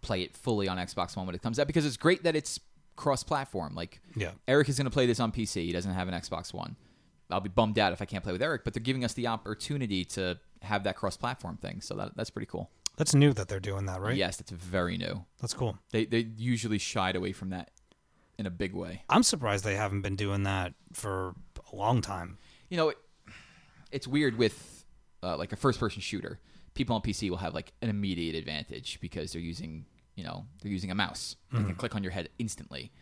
play 0.00 0.22
it 0.22 0.36
fully 0.36 0.68
on 0.68 0.78
Xbox 0.78 1.16
One 1.16 1.26
when 1.26 1.34
it 1.34 1.42
comes 1.42 1.58
out 1.60 1.66
because 1.66 1.86
it's 1.86 1.96
great 1.96 2.24
that 2.24 2.34
it's 2.36 2.58
cross-platform. 2.96 3.74
Like 3.74 4.00
Yeah. 4.16 4.32
Eric 4.48 4.68
is 4.68 4.76
going 4.78 4.84
to 4.86 4.90
play 4.90 5.06
this 5.06 5.20
on 5.20 5.32
PC. 5.32 5.64
He 5.64 5.72
doesn't 5.72 5.92
have 5.92 6.08
an 6.08 6.14
Xbox 6.14 6.52
One. 6.54 6.76
I'll 7.30 7.40
be 7.40 7.48
bummed 7.48 7.78
out 7.78 7.92
if 7.92 8.00
I 8.02 8.04
can't 8.04 8.22
play 8.22 8.32
with 8.32 8.42
Eric, 8.42 8.64
but 8.64 8.74
they're 8.74 8.82
giving 8.82 9.04
us 9.04 9.14
the 9.14 9.26
opportunity 9.28 10.04
to 10.06 10.38
have 10.62 10.84
that 10.84 10.96
cross-platform 10.96 11.56
thing. 11.58 11.80
So 11.80 11.94
that, 11.96 12.16
that's 12.16 12.30
pretty 12.30 12.46
cool. 12.46 12.70
That's 12.96 13.14
new 13.14 13.32
that 13.32 13.48
they're 13.48 13.60
doing 13.60 13.86
that, 13.86 14.00
right? 14.00 14.16
Yes, 14.16 14.36
that's 14.36 14.50
very 14.50 14.96
new. 14.96 15.24
That's 15.40 15.54
cool. 15.54 15.78
They 15.90 16.04
they 16.04 16.28
usually 16.36 16.78
shied 16.78 17.16
away 17.16 17.32
from 17.32 17.50
that 17.50 17.70
in 18.38 18.46
a 18.46 18.50
big 18.50 18.72
way. 18.74 19.02
I'm 19.08 19.22
surprised 19.22 19.64
they 19.64 19.76
haven't 19.76 20.02
been 20.02 20.16
doing 20.16 20.44
that 20.44 20.74
for 20.92 21.34
a 21.72 21.76
long 21.76 22.00
time. 22.00 22.38
You 22.68 22.76
know, 22.76 22.88
it, 22.90 22.98
it's 23.90 24.06
weird 24.06 24.36
with 24.38 24.84
uh, 25.22 25.36
like 25.36 25.52
a 25.52 25.56
first-person 25.56 26.00
shooter. 26.02 26.40
People 26.74 26.96
on 26.96 27.02
PC 27.02 27.30
will 27.30 27.36
have 27.36 27.54
like 27.54 27.72
an 27.82 27.88
immediate 27.88 28.34
advantage 28.34 28.98
because 29.00 29.32
they're 29.32 29.42
using 29.42 29.86
you 30.16 30.24
know 30.24 30.46
they're 30.62 30.72
using 30.72 30.90
a 30.90 30.94
mouse. 30.94 31.36
They 31.52 31.58
can 31.62 31.74
click 31.74 31.94
on 31.94 32.02
your 32.02 32.12
head 32.12 32.28
instantly. 32.38 32.92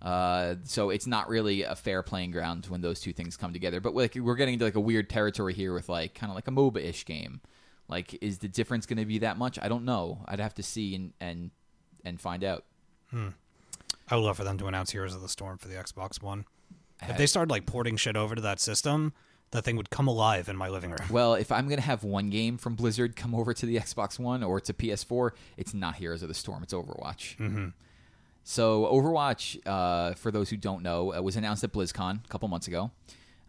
Uh, 0.00 0.56
so 0.64 0.90
it's 0.90 1.06
not 1.06 1.28
really 1.28 1.62
a 1.62 1.76
fair 1.76 2.02
playing 2.02 2.32
ground 2.32 2.66
when 2.66 2.80
those 2.80 3.00
two 3.00 3.12
things 3.12 3.36
come 3.36 3.52
together. 3.52 3.80
But 3.80 3.94
like 3.94 4.16
we're 4.16 4.34
getting 4.34 4.54
into 4.54 4.64
like 4.64 4.74
a 4.74 4.80
weird 4.80 5.08
territory 5.08 5.54
here 5.54 5.72
with 5.72 5.88
like 5.88 6.14
kind 6.14 6.30
of 6.30 6.34
like 6.34 6.48
a 6.48 6.50
MOBA-ish 6.50 7.04
game. 7.04 7.40
Like, 7.92 8.16
is 8.22 8.38
the 8.38 8.48
difference 8.48 8.86
going 8.86 8.96
to 8.96 9.04
be 9.04 9.18
that 9.18 9.36
much? 9.36 9.58
I 9.60 9.68
don't 9.68 9.84
know. 9.84 10.24
I'd 10.26 10.40
have 10.40 10.54
to 10.54 10.62
see 10.62 10.94
and 10.94 11.12
and 11.20 11.50
and 12.06 12.18
find 12.18 12.42
out. 12.42 12.64
I 13.12 14.16
would 14.16 14.22
love 14.22 14.38
for 14.38 14.44
them 14.44 14.56
to 14.56 14.66
announce 14.66 14.92
Heroes 14.92 15.14
of 15.14 15.20
the 15.20 15.28
Storm 15.28 15.58
for 15.58 15.68
the 15.68 15.74
Xbox 15.74 16.22
One. 16.22 16.46
If 17.02 17.18
they 17.18 17.26
started 17.26 17.50
like 17.50 17.66
porting 17.66 17.98
shit 17.98 18.16
over 18.16 18.34
to 18.34 18.40
that 18.40 18.60
system, 18.60 19.12
that 19.50 19.62
thing 19.62 19.76
would 19.76 19.90
come 19.90 20.08
alive 20.08 20.48
in 20.48 20.56
my 20.56 20.70
living 20.70 20.88
room. 20.88 21.00
Well, 21.10 21.34
if 21.34 21.52
I'm 21.52 21.68
gonna 21.68 21.82
have 21.82 22.02
one 22.02 22.30
game 22.30 22.56
from 22.56 22.76
Blizzard 22.76 23.14
come 23.14 23.34
over 23.34 23.52
to 23.52 23.66
the 23.66 23.76
Xbox 23.76 24.18
One 24.18 24.42
or 24.42 24.58
to 24.58 24.72
PS4, 24.72 25.32
it's 25.58 25.74
not 25.74 25.96
Heroes 25.96 26.22
of 26.22 26.28
the 26.28 26.34
Storm. 26.34 26.62
It's 26.62 26.72
Overwatch. 26.72 27.36
Mm-hmm. 27.36 27.68
So 28.42 28.86
Overwatch, 28.86 29.58
uh, 29.66 30.14
for 30.14 30.30
those 30.30 30.48
who 30.48 30.56
don't 30.56 30.82
know, 30.82 31.14
uh, 31.14 31.20
was 31.20 31.36
announced 31.36 31.62
at 31.62 31.72
BlizzCon 31.72 32.24
a 32.24 32.28
couple 32.28 32.48
months 32.48 32.68
ago. 32.68 32.90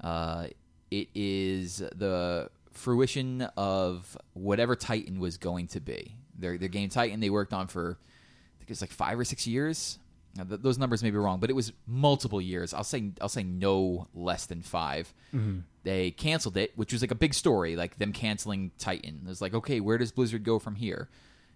Uh, 0.02 0.48
it 0.92 1.08
is 1.16 1.78
the 1.78 2.50
fruition 2.74 3.42
of 3.56 4.18
whatever 4.34 4.76
Titan 4.76 5.20
was 5.20 5.38
going 5.38 5.68
to 5.68 5.80
be. 5.80 6.16
Their 6.38 6.58
their 6.58 6.70
game 6.70 6.90
Titan 6.90 7.20
they 7.20 7.30
worked 7.30 7.54
on 7.54 7.68
for 7.68 7.98
I 8.00 8.58
think 8.60 8.72
it's 8.72 8.82
like 8.82 8.92
five 8.92 9.20
or 9.20 9.26
six 9.26 9.48
years. 9.48 10.00
Now, 10.36 10.46
th- 10.46 10.62
those 10.62 10.80
numbers 10.80 11.04
may 11.04 11.12
be 11.12 11.18
wrong, 11.18 11.40
but 11.40 11.52
it 11.52 11.54
was 11.54 11.74
multiple 11.86 12.42
years. 12.42 12.74
I'll 12.74 12.84
say 12.84 13.12
I'll 13.22 13.30
say 13.30 13.44
no 13.44 14.08
less 14.14 14.46
than 14.48 14.62
5 14.62 15.14
mm-hmm. 15.34 15.60
They 15.84 16.12
canceled 16.12 16.56
it, 16.56 16.72
which 16.78 16.94
was 16.94 17.02
like 17.02 17.12
a 17.12 17.16
big 17.16 17.34
story, 17.34 17.76
like 17.76 17.98
them 17.98 18.14
canceling 18.14 18.72
Titan. 18.80 19.22
It 19.26 19.28
was 19.28 19.42
like, 19.42 19.54
okay, 19.54 19.82
where 19.82 19.98
does 19.98 20.14
Blizzard 20.14 20.46
go 20.46 20.58
from 20.58 20.76
here? 20.76 21.10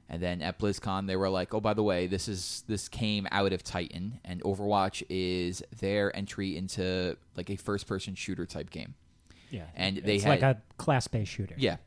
And 0.10 0.22
then 0.22 0.42
at 0.42 0.60
BlizzCon, 0.60 1.08
they 1.08 1.16
were 1.16 1.30
like, 1.30 1.54
oh, 1.54 1.60
by 1.60 1.74
the 1.74 1.84
way, 1.84 2.08
this 2.08 2.28
is 2.28 2.64
this 2.68 2.88
came 2.88 3.28
out 3.32 3.52
of 3.52 3.64
Titan, 3.64 4.20
and 4.24 4.42
Overwatch 4.44 5.04
is 5.10 5.64
their 5.80 6.16
entry 6.16 6.56
into 6.56 7.18
like 7.36 7.50
a 7.50 7.56
first-person 7.56 8.16
shooter 8.16 8.46
type 8.46 8.70
game. 8.70 8.96
Yeah, 9.50 9.64
And 9.76 9.98
they 9.98 10.16
it's 10.16 10.24
had- 10.24 10.42
like 10.42 10.42
a 10.42 10.62
class-based 10.78 11.32
shooter. 11.32 11.56
Yeah. 11.58 11.78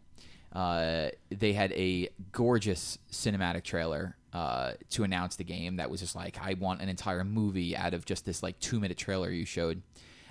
Uh, 0.53 1.11
they 1.31 1.53
had 1.53 1.73
a 1.73 2.09
gorgeous 2.33 2.99
cinematic 3.13 3.63
trailer 3.63 4.17
uh, 4.33 4.73
to 4.91 5.05
announce 5.05 5.37
the 5.37 5.45
game 5.45 5.77
that 5.77 5.91
was 5.91 6.01
just 6.01 6.17
like, 6.17 6.39
I 6.41 6.55
want 6.55 6.81
an 6.83 6.89
entire 6.89 7.23
movie 7.25 7.77
out 7.77 7.95
of 7.95 8.05
just 8.05 8.25
this 8.25 8.43
like 8.43 8.59
two 8.59 8.81
minute 8.81 8.97
trailer 8.99 9.31
you 9.31 9.45
showed. 9.45 9.83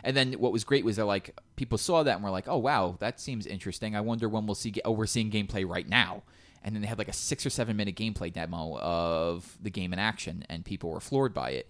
And 0.03 0.15
then 0.15 0.33
what 0.33 0.51
was 0.51 0.63
great 0.63 0.83
was 0.85 0.95
that 0.97 1.05
like 1.05 1.37
people 1.55 1.77
saw 1.77 2.03
that 2.03 2.15
and 2.15 2.23
were 2.23 2.29
like, 2.29 2.47
oh 2.47 2.57
wow, 2.57 2.97
that 2.99 3.19
seems 3.19 3.45
interesting. 3.45 3.95
I 3.95 4.01
wonder 4.01 4.27
when 4.29 4.45
we'll 4.45 4.55
see. 4.55 4.73
Oh, 4.85 4.91
we're 4.91 5.05
seeing 5.05 5.29
gameplay 5.31 5.67
right 5.67 5.87
now. 5.87 6.23
And 6.63 6.75
then 6.75 6.81
they 6.81 6.87
had 6.89 6.97
like 6.97 7.07
a 7.09 7.13
six 7.13 7.45
or 7.45 7.49
seven 7.49 7.77
minute 7.77 7.95
gameplay 7.95 8.31
demo 8.31 8.77
of 8.79 9.57
the 9.61 9.69
game 9.69 9.93
in 9.93 9.99
action, 9.99 10.45
and 10.49 10.65
people 10.65 10.89
were 10.89 10.99
floored 10.99 11.33
by 11.33 11.51
it. 11.51 11.69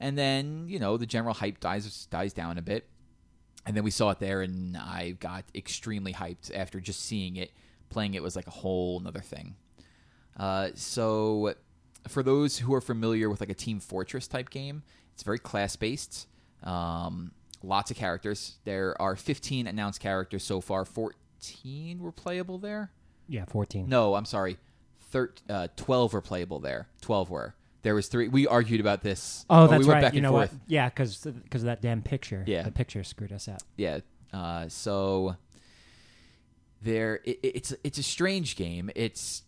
And 0.00 0.16
then 0.18 0.66
you 0.68 0.78
know 0.78 0.96
the 0.98 1.06
general 1.06 1.32
hype 1.34 1.60
dies 1.60 2.06
dies 2.10 2.32
down 2.34 2.58
a 2.58 2.62
bit. 2.62 2.86
And 3.66 3.76
then 3.76 3.82
we 3.84 3.90
saw 3.90 4.10
it 4.10 4.20
there, 4.20 4.42
and 4.42 4.76
I 4.76 5.16
got 5.18 5.44
extremely 5.54 6.12
hyped 6.12 6.54
after 6.54 6.80
just 6.80 7.00
seeing 7.04 7.36
it. 7.36 7.50
Playing 7.88 8.14
it 8.14 8.22
was 8.22 8.36
like 8.36 8.46
a 8.46 8.50
whole 8.50 8.98
another 9.00 9.20
thing. 9.20 9.56
Uh, 10.36 10.68
so, 10.74 11.54
for 12.08 12.22
those 12.22 12.58
who 12.58 12.72
are 12.74 12.80
familiar 12.80 13.28
with 13.28 13.40
like 13.40 13.50
a 13.50 13.54
Team 13.54 13.80
Fortress 13.80 14.28
type 14.28 14.50
game, 14.50 14.82
it's 15.14 15.22
very 15.24 15.38
class 15.40 15.74
based. 15.76 16.28
Um, 16.62 17.32
lots 17.62 17.90
of 17.90 17.96
characters. 17.96 18.56
There 18.64 19.00
are 19.02 19.16
15 19.16 19.66
announced 19.66 20.00
characters 20.00 20.44
so 20.44 20.60
far. 20.60 20.84
14 20.84 21.98
were 22.00 22.12
playable 22.12 22.58
there. 22.58 22.92
yeah, 23.28 23.44
fourteen. 23.46 23.88
No, 23.88 24.14
I'm 24.14 24.24
sorry. 24.26 24.58
Thir- 25.10 25.34
uh, 25.48 25.68
12 25.76 26.12
were 26.12 26.20
playable 26.20 26.60
there. 26.60 26.88
12 27.00 27.30
were. 27.30 27.54
There 27.86 27.94
was 27.94 28.08
three. 28.08 28.26
We 28.26 28.48
argued 28.48 28.80
about 28.80 29.02
this. 29.02 29.46
Oh, 29.48 29.62
we 29.62 29.68
that's 29.68 29.86
went 29.86 29.94
right. 29.94 30.00
Back 30.00 30.14
you 30.14 30.18
and 30.18 30.22
know 30.24 30.30
forth. 30.32 30.50
what? 30.50 30.60
Yeah, 30.66 30.88
because 30.88 31.24
of 31.24 31.62
that 31.62 31.80
damn 31.82 32.02
picture. 32.02 32.42
Yeah. 32.44 32.64
the 32.64 32.72
picture 32.72 33.04
screwed 33.04 33.30
us 33.30 33.46
up. 33.46 33.62
yeah. 33.76 34.00
Uh, 34.32 34.68
so 34.68 35.36
there, 36.82 37.20
it, 37.24 37.38
it's 37.44 37.72
it's 37.84 37.98
a 37.98 38.02
strange 38.02 38.56
game. 38.56 38.90
It's 38.96 39.44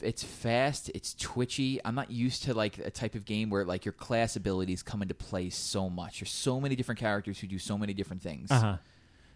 it's 0.00 0.22
fast. 0.22 0.88
It's 0.94 1.14
twitchy. 1.14 1.80
I'm 1.84 1.96
not 1.96 2.12
used 2.12 2.44
to 2.44 2.54
like 2.54 2.78
a 2.78 2.92
type 2.92 3.16
of 3.16 3.24
game 3.24 3.50
where 3.50 3.64
like 3.64 3.84
your 3.84 3.92
class 3.92 4.36
abilities 4.36 4.84
come 4.84 5.02
into 5.02 5.14
play 5.14 5.50
so 5.50 5.90
much. 5.90 6.20
There's 6.20 6.30
so 6.30 6.60
many 6.60 6.76
different 6.76 7.00
characters 7.00 7.40
who 7.40 7.48
do 7.48 7.58
so 7.58 7.76
many 7.76 7.92
different 7.92 8.22
things. 8.22 8.52
Uh 8.52 8.60
huh. 8.60 8.76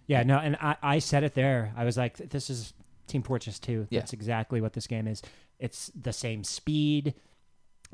Yeah, 0.06 0.22
no, 0.22 0.38
and 0.38 0.56
I, 0.60 0.76
I 0.80 0.98
said 1.00 1.24
it 1.24 1.34
there. 1.34 1.72
I 1.76 1.84
was 1.84 1.96
like, 1.96 2.18
this 2.18 2.50
is 2.50 2.72
Team 3.08 3.22
Fortress 3.24 3.58
2. 3.58 3.88
Yeah. 3.90 3.98
That's 3.98 4.12
exactly 4.12 4.60
what 4.60 4.74
this 4.74 4.86
game 4.86 5.08
is. 5.08 5.22
It's 5.58 5.90
the 6.00 6.12
same 6.12 6.44
speed. 6.44 7.14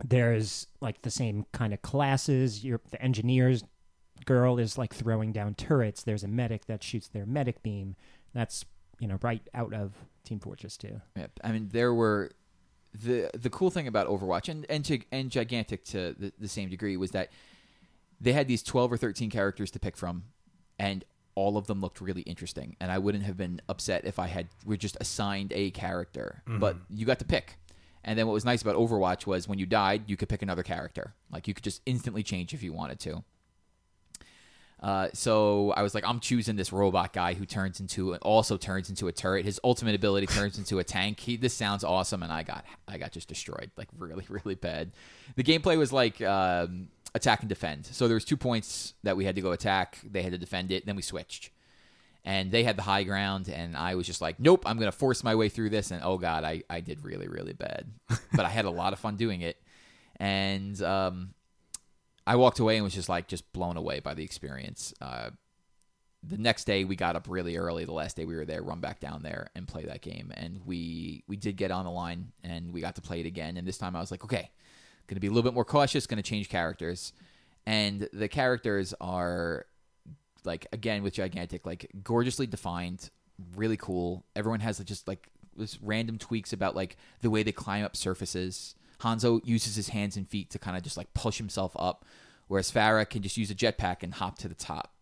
There's 0.04 0.66
like 0.80 1.02
the 1.02 1.10
same 1.10 1.46
kind 1.52 1.72
of 1.72 1.82
classes. 1.82 2.64
You're, 2.64 2.80
the 2.90 3.02
engineer's 3.02 3.64
girl 4.24 4.58
is 4.58 4.78
like 4.78 4.94
throwing 4.94 5.32
down 5.32 5.54
turrets. 5.54 6.02
There's 6.02 6.24
a 6.24 6.28
medic 6.28 6.66
that 6.66 6.82
shoots 6.82 7.08
their 7.08 7.26
medic 7.26 7.62
beam. 7.62 7.96
That's, 8.34 8.64
you 8.98 9.08
know, 9.08 9.18
right 9.22 9.42
out 9.54 9.72
of 9.72 9.94
Team 10.24 10.40
Fortress 10.40 10.76
2. 10.76 11.00
Yeah, 11.16 11.26
I 11.42 11.52
mean, 11.52 11.70
there 11.72 11.94
were 11.94 12.30
the 12.94 13.30
the 13.34 13.50
cool 13.50 13.70
thing 13.70 13.86
about 13.86 14.08
Overwatch 14.08 14.48
and 14.48 14.66
and, 14.68 14.84
to, 14.86 14.98
and 15.12 15.30
gigantic 15.30 15.84
to 15.86 16.14
the, 16.18 16.32
the 16.38 16.48
same 16.48 16.68
degree 16.68 16.96
was 16.96 17.10
that 17.12 17.30
they 18.20 18.32
had 18.32 18.48
these 18.48 18.62
twelve 18.62 18.92
or 18.92 18.96
thirteen 18.96 19.30
characters 19.30 19.70
to 19.72 19.78
pick 19.78 19.96
from, 19.96 20.24
and 20.78 21.04
all 21.34 21.56
of 21.56 21.66
them 21.66 21.80
looked 21.80 22.00
really 22.00 22.22
interesting. 22.22 22.76
And 22.80 22.90
I 22.90 22.98
wouldn't 22.98 23.24
have 23.24 23.36
been 23.36 23.60
upset 23.68 24.04
if 24.04 24.18
I 24.18 24.26
had 24.26 24.48
were 24.64 24.76
just 24.76 24.96
assigned 25.00 25.52
a 25.54 25.70
character, 25.70 26.42
but 26.46 26.76
mm-hmm. 26.76 26.96
you 26.96 27.06
got 27.06 27.18
to 27.20 27.24
pick. 27.24 27.58
And 28.08 28.18
then 28.18 28.26
what 28.26 28.32
was 28.32 28.46
nice 28.46 28.62
about 28.62 28.74
Overwatch 28.76 29.26
was 29.26 29.46
when 29.46 29.58
you 29.58 29.66
died, 29.66 30.04
you 30.06 30.16
could 30.16 30.30
pick 30.30 30.40
another 30.40 30.62
character. 30.62 31.12
Like 31.30 31.46
you 31.46 31.52
could 31.52 31.62
just 31.62 31.82
instantly 31.84 32.22
change 32.22 32.54
if 32.54 32.62
you 32.62 32.72
wanted 32.72 32.98
to. 33.00 33.22
Uh, 34.80 35.08
so 35.12 35.72
I 35.72 35.82
was 35.82 35.94
like, 35.94 36.04
I'm 36.06 36.18
choosing 36.18 36.56
this 36.56 36.72
robot 36.72 37.12
guy 37.12 37.34
who 37.34 37.44
turns 37.44 37.80
into 37.80 38.16
also 38.16 38.56
turns 38.56 38.88
into 38.88 39.08
a 39.08 39.12
turret. 39.12 39.44
His 39.44 39.60
ultimate 39.62 39.94
ability 39.94 40.26
turns 40.26 40.56
into 40.56 40.78
a 40.78 40.84
tank. 40.84 41.20
He 41.20 41.36
this 41.36 41.52
sounds 41.52 41.84
awesome, 41.84 42.22
and 42.22 42.32
I 42.32 42.44
got 42.44 42.64
I 42.86 42.96
got 42.96 43.12
just 43.12 43.28
destroyed 43.28 43.70
like 43.76 43.88
really 43.98 44.24
really 44.30 44.54
bad. 44.54 44.92
The 45.36 45.44
gameplay 45.44 45.76
was 45.76 45.92
like 45.92 46.22
um, 46.22 46.88
attack 47.14 47.40
and 47.40 47.48
defend. 47.50 47.84
So 47.86 48.08
there 48.08 48.14
was 48.14 48.24
two 48.24 48.38
points 48.38 48.94
that 49.02 49.18
we 49.18 49.26
had 49.26 49.34
to 49.34 49.42
go 49.42 49.52
attack. 49.52 49.98
They 50.02 50.22
had 50.22 50.32
to 50.32 50.38
defend 50.38 50.70
it. 50.70 50.86
Then 50.86 50.96
we 50.96 51.02
switched, 51.02 51.50
and 52.28 52.50
they 52.50 52.62
had 52.62 52.76
the 52.76 52.82
high 52.82 53.04
ground, 53.04 53.48
and 53.48 53.74
I 53.74 53.94
was 53.94 54.06
just 54.06 54.20
like, 54.20 54.38
nope, 54.38 54.64
I'm 54.66 54.78
gonna 54.78 54.92
force 54.92 55.24
my 55.24 55.34
way 55.34 55.48
through 55.48 55.70
this. 55.70 55.90
And 55.90 56.02
oh 56.04 56.18
god, 56.18 56.44
I 56.44 56.62
I 56.68 56.80
did 56.80 57.02
really 57.02 57.26
really 57.26 57.54
bad, 57.54 57.86
but 58.34 58.44
I 58.44 58.50
had 58.50 58.66
a 58.66 58.70
lot 58.70 58.92
of 58.92 58.98
fun 58.98 59.16
doing 59.16 59.40
it, 59.40 59.56
and 60.16 60.80
um, 60.82 61.30
I 62.26 62.36
walked 62.36 62.58
away 62.58 62.76
and 62.76 62.84
was 62.84 62.92
just 62.92 63.08
like 63.08 63.28
just 63.28 63.50
blown 63.54 63.78
away 63.78 64.00
by 64.00 64.12
the 64.12 64.24
experience. 64.24 64.92
Uh, 65.00 65.30
the 66.22 66.36
next 66.36 66.64
day 66.64 66.84
we 66.84 66.96
got 66.96 67.16
up 67.16 67.28
really 67.30 67.56
early. 67.56 67.86
The 67.86 67.92
last 67.92 68.14
day 68.14 68.26
we 68.26 68.36
were 68.36 68.44
there, 68.44 68.62
run 68.62 68.80
back 68.80 69.00
down 69.00 69.22
there 69.22 69.48
and 69.54 69.66
play 69.66 69.86
that 69.86 70.02
game, 70.02 70.30
and 70.36 70.60
we 70.66 71.24
we 71.28 71.36
did 71.38 71.56
get 71.56 71.70
on 71.70 71.86
the 71.86 71.90
line 71.90 72.32
and 72.44 72.74
we 72.74 72.82
got 72.82 72.96
to 72.96 73.00
play 73.00 73.20
it 73.20 73.26
again. 73.26 73.56
And 73.56 73.66
this 73.66 73.78
time 73.78 73.96
I 73.96 74.00
was 74.00 74.10
like, 74.10 74.22
okay, 74.22 74.50
going 75.06 75.16
to 75.16 75.20
be 75.20 75.28
a 75.28 75.30
little 75.30 75.50
bit 75.50 75.54
more 75.54 75.64
cautious. 75.64 76.06
Going 76.06 76.22
to 76.22 76.28
change 76.28 76.50
characters, 76.50 77.14
and 77.64 78.06
the 78.12 78.28
characters 78.28 78.92
are 79.00 79.64
like 80.44 80.66
again 80.72 81.02
with 81.02 81.14
gigantic, 81.14 81.66
like 81.66 81.90
gorgeously 82.02 82.46
defined, 82.46 83.10
really 83.56 83.76
cool. 83.76 84.24
Everyone 84.36 84.60
has 84.60 84.78
just 84.80 85.08
like 85.08 85.28
this 85.56 85.78
random 85.82 86.18
tweaks 86.18 86.52
about 86.52 86.76
like 86.76 86.96
the 87.20 87.30
way 87.30 87.42
they 87.42 87.52
climb 87.52 87.84
up 87.84 87.96
surfaces. 87.96 88.74
Hanzo 89.00 89.40
uses 89.44 89.76
his 89.76 89.90
hands 89.90 90.16
and 90.16 90.28
feet 90.28 90.50
to 90.50 90.58
kind 90.58 90.76
of 90.76 90.82
just 90.82 90.96
like 90.96 91.12
push 91.14 91.38
himself 91.38 91.72
up, 91.78 92.04
whereas 92.48 92.70
Pharah 92.70 93.08
can 93.08 93.22
just 93.22 93.36
use 93.36 93.50
a 93.50 93.54
jetpack 93.54 94.02
and 94.02 94.14
hop 94.14 94.38
to 94.38 94.48
the 94.48 94.54
top. 94.54 94.92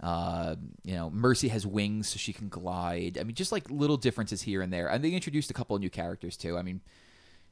Uh, 0.00 0.54
you 0.84 0.94
know, 0.94 1.10
Mercy 1.10 1.48
has 1.48 1.66
wings 1.66 2.08
so 2.08 2.18
she 2.18 2.32
can 2.32 2.48
glide. 2.48 3.18
I 3.18 3.24
mean, 3.24 3.34
just 3.34 3.50
like 3.50 3.68
little 3.70 3.96
differences 3.96 4.42
here 4.42 4.62
and 4.62 4.72
there. 4.72 4.86
And 4.88 5.02
they 5.02 5.10
introduced 5.10 5.50
a 5.50 5.54
couple 5.54 5.74
of 5.74 5.82
new 5.82 5.90
characters 5.90 6.36
too. 6.36 6.56
I 6.56 6.62
mean, 6.62 6.80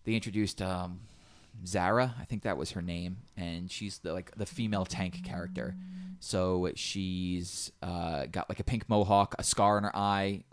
they 0.05 0.15
introduced 0.15 0.63
um, 0.63 1.01
Zara, 1.65 2.15
I 2.21 2.25
think 2.25 2.43
that 2.43 2.57
was 2.57 2.73
her 2.73 2.83
name, 2.83 3.19
and 3.37 3.71
she's 3.71 3.99
the 3.99 4.13
like 4.13 4.35
the 4.37 4.47
female 4.47 4.85
tank 4.85 5.25
character. 5.25 5.77
So 6.19 6.71
she's 6.75 7.73
uh, 7.83 8.27
got 8.27 8.49
like 8.49 8.61
a 8.61 8.65
pink 8.65 8.89
mohawk, 8.89 9.35
a 9.39 9.45
scar 9.45 9.77
on 9.77 9.85
her 9.85 9.97
eye, 9.97 10.45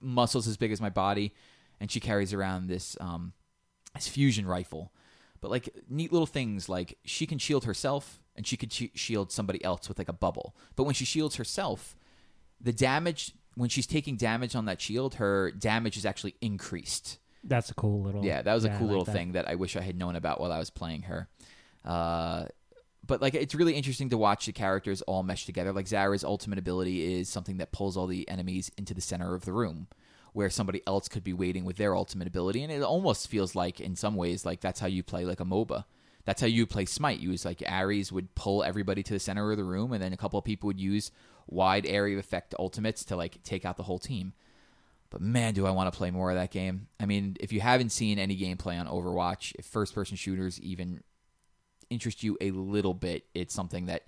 muscles 0.00 0.48
as 0.48 0.56
big 0.56 0.72
as 0.72 0.80
my 0.80 0.90
body, 0.90 1.34
and 1.80 1.90
she 1.90 2.00
carries 2.00 2.32
around 2.32 2.68
this 2.68 2.96
um, 3.00 3.32
this 3.94 4.08
fusion 4.08 4.46
rifle. 4.46 4.92
But 5.40 5.50
like 5.50 5.68
neat 5.88 6.12
little 6.12 6.26
things 6.26 6.68
like 6.68 6.98
she 7.04 7.26
can 7.26 7.38
shield 7.38 7.64
herself 7.64 8.20
and 8.34 8.46
she 8.46 8.56
could 8.56 8.72
sh- 8.72 8.84
shield 8.94 9.30
somebody 9.30 9.62
else 9.62 9.88
with 9.88 9.98
like 9.98 10.08
a 10.08 10.14
bubble. 10.14 10.56
But 10.74 10.84
when 10.84 10.94
she 10.94 11.04
shields 11.04 11.36
herself, 11.36 11.96
the 12.60 12.72
damage 12.72 13.32
when 13.54 13.68
she's 13.68 13.86
taking 13.86 14.16
damage 14.16 14.56
on 14.56 14.64
that 14.64 14.80
shield, 14.80 15.16
her 15.16 15.50
damage 15.52 15.96
is 15.96 16.06
actually 16.06 16.34
increased. 16.40 17.18
That's 17.44 17.70
a 17.70 17.74
cool 17.74 18.02
little. 18.02 18.24
Yeah, 18.24 18.42
that 18.42 18.54
was 18.54 18.64
a 18.64 18.72
I 18.72 18.78
cool 18.78 18.86
like 18.86 18.90
little 18.90 19.04
that. 19.04 19.12
thing 19.12 19.32
that 19.32 19.48
I 19.48 19.54
wish 19.54 19.76
I 19.76 19.82
had 19.82 19.98
known 19.98 20.16
about 20.16 20.40
while 20.40 20.50
I 20.50 20.58
was 20.58 20.70
playing 20.70 21.02
her. 21.02 21.28
Uh, 21.84 22.46
but 23.06 23.20
like, 23.20 23.34
it's 23.34 23.54
really 23.54 23.74
interesting 23.74 24.08
to 24.10 24.18
watch 24.18 24.46
the 24.46 24.52
characters 24.52 25.02
all 25.02 25.22
mesh 25.22 25.44
together. 25.44 25.72
Like 25.72 25.86
Zara's 25.86 26.24
ultimate 26.24 26.58
ability 26.58 27.20
is 27.20 27.28
something 27.28 27.58
that 27.58 27.70
pulls 27.70 27.96
all 27.96 28.06
the 28.06 28.26
enemies 28.28 28.70
into 28.78 28.94
the 28.94 29.02
center 29.02 29.34
of 29.34 29.44
the 29.44 29.52
room, 29.52 29.88
where 30.32 30.48
somebody 30.48 30.82
else 30.86 31.06
could 31.06 31.22
be 31.22 31.34
waiting 31.34 31.64
with 31.64 31.76
their 31.76 31.94
ultimate 31.94 32.26
ability, 32.26 32.62
and 32.62 32.72
it 32.72 32.82
almost 32.82 33.28
feels 33.28 33.54
like, 33.54 33.78
in 33.78 33.94
some 33.94 34.16
ways, 34.16 34.46
like 34.46 34.60
that's 34.60 34.80
how 34.80 34.86
you 34.86 35.02
play 35.02 35.24
like 35.24 35.40
a 35.40 35.44
MOBA. 35.44 35.84
That's 36.24 36.40
how 36.40 36.46
you 36.46 36.66
play 36.66 36.86
Smite. 36.86 37.20
You 37.20 37.30
was 37.30 37.44
like 37.44 37.62
Ares 37.68 38.10
would 38.10 38.34
pull 38.34 38.64
everybody 38.64 39.02
to 39.02 39.12
the 39.12 39.20
center 39.20 39.50
of 39.50 39.58
the 39.58 39.64
room, 39.64 39.92
and 39.92 40.02
then 40.02 40.14
a 40.14 40.16
couple 40.16 40.38
of 40.38 40.44
people 40.46 40.68
would 40.68 40.80
use 40.80 41.10
wide 41.46 41.84
area 41.84 42.16
of 42.16 42.24
effect 42.24 42.54
ultimates 42.58 43.04
to 43.04 43.16
like 43.16 43.42
take 43.42 43.66
out 43.66 43.76
the 43.76 43.82
whole 43.82 43.98
team. 43.98 44.32
But 45.10 45.20
man, 45.20 45.54
do 45.54 45.66
I 45.66 45.70
want 45.70 45.92
to 45.92 45.96
play 45.96 46.10
more 46.10 46.30
of 46.30 46.36
that 46.36 46.50
game. 46.50 46.88
I 46.98 47.06
mean, 47.06 47.36
if 47.38 47.52
you 47.52 47.60
haven't 47.60 47.90
seen 47.90 48.18
any 48.18 48.36
gameplay 48.36 48.78
on 48.78 48.86
Overwatch, 48.86 49.52
if 49.58 49.64
first 49.64 49.94
person 49.94 50.16
shooters 50.16 50.60
even 50.60 51.02
interest 51.88 52.22
you 52.22 52.36
a 52.40 52.50
little 52.50 52.94
bit, 52.94 53.24
it's 53.34 53.54
something 53.54 53.86
that 53.86 54.02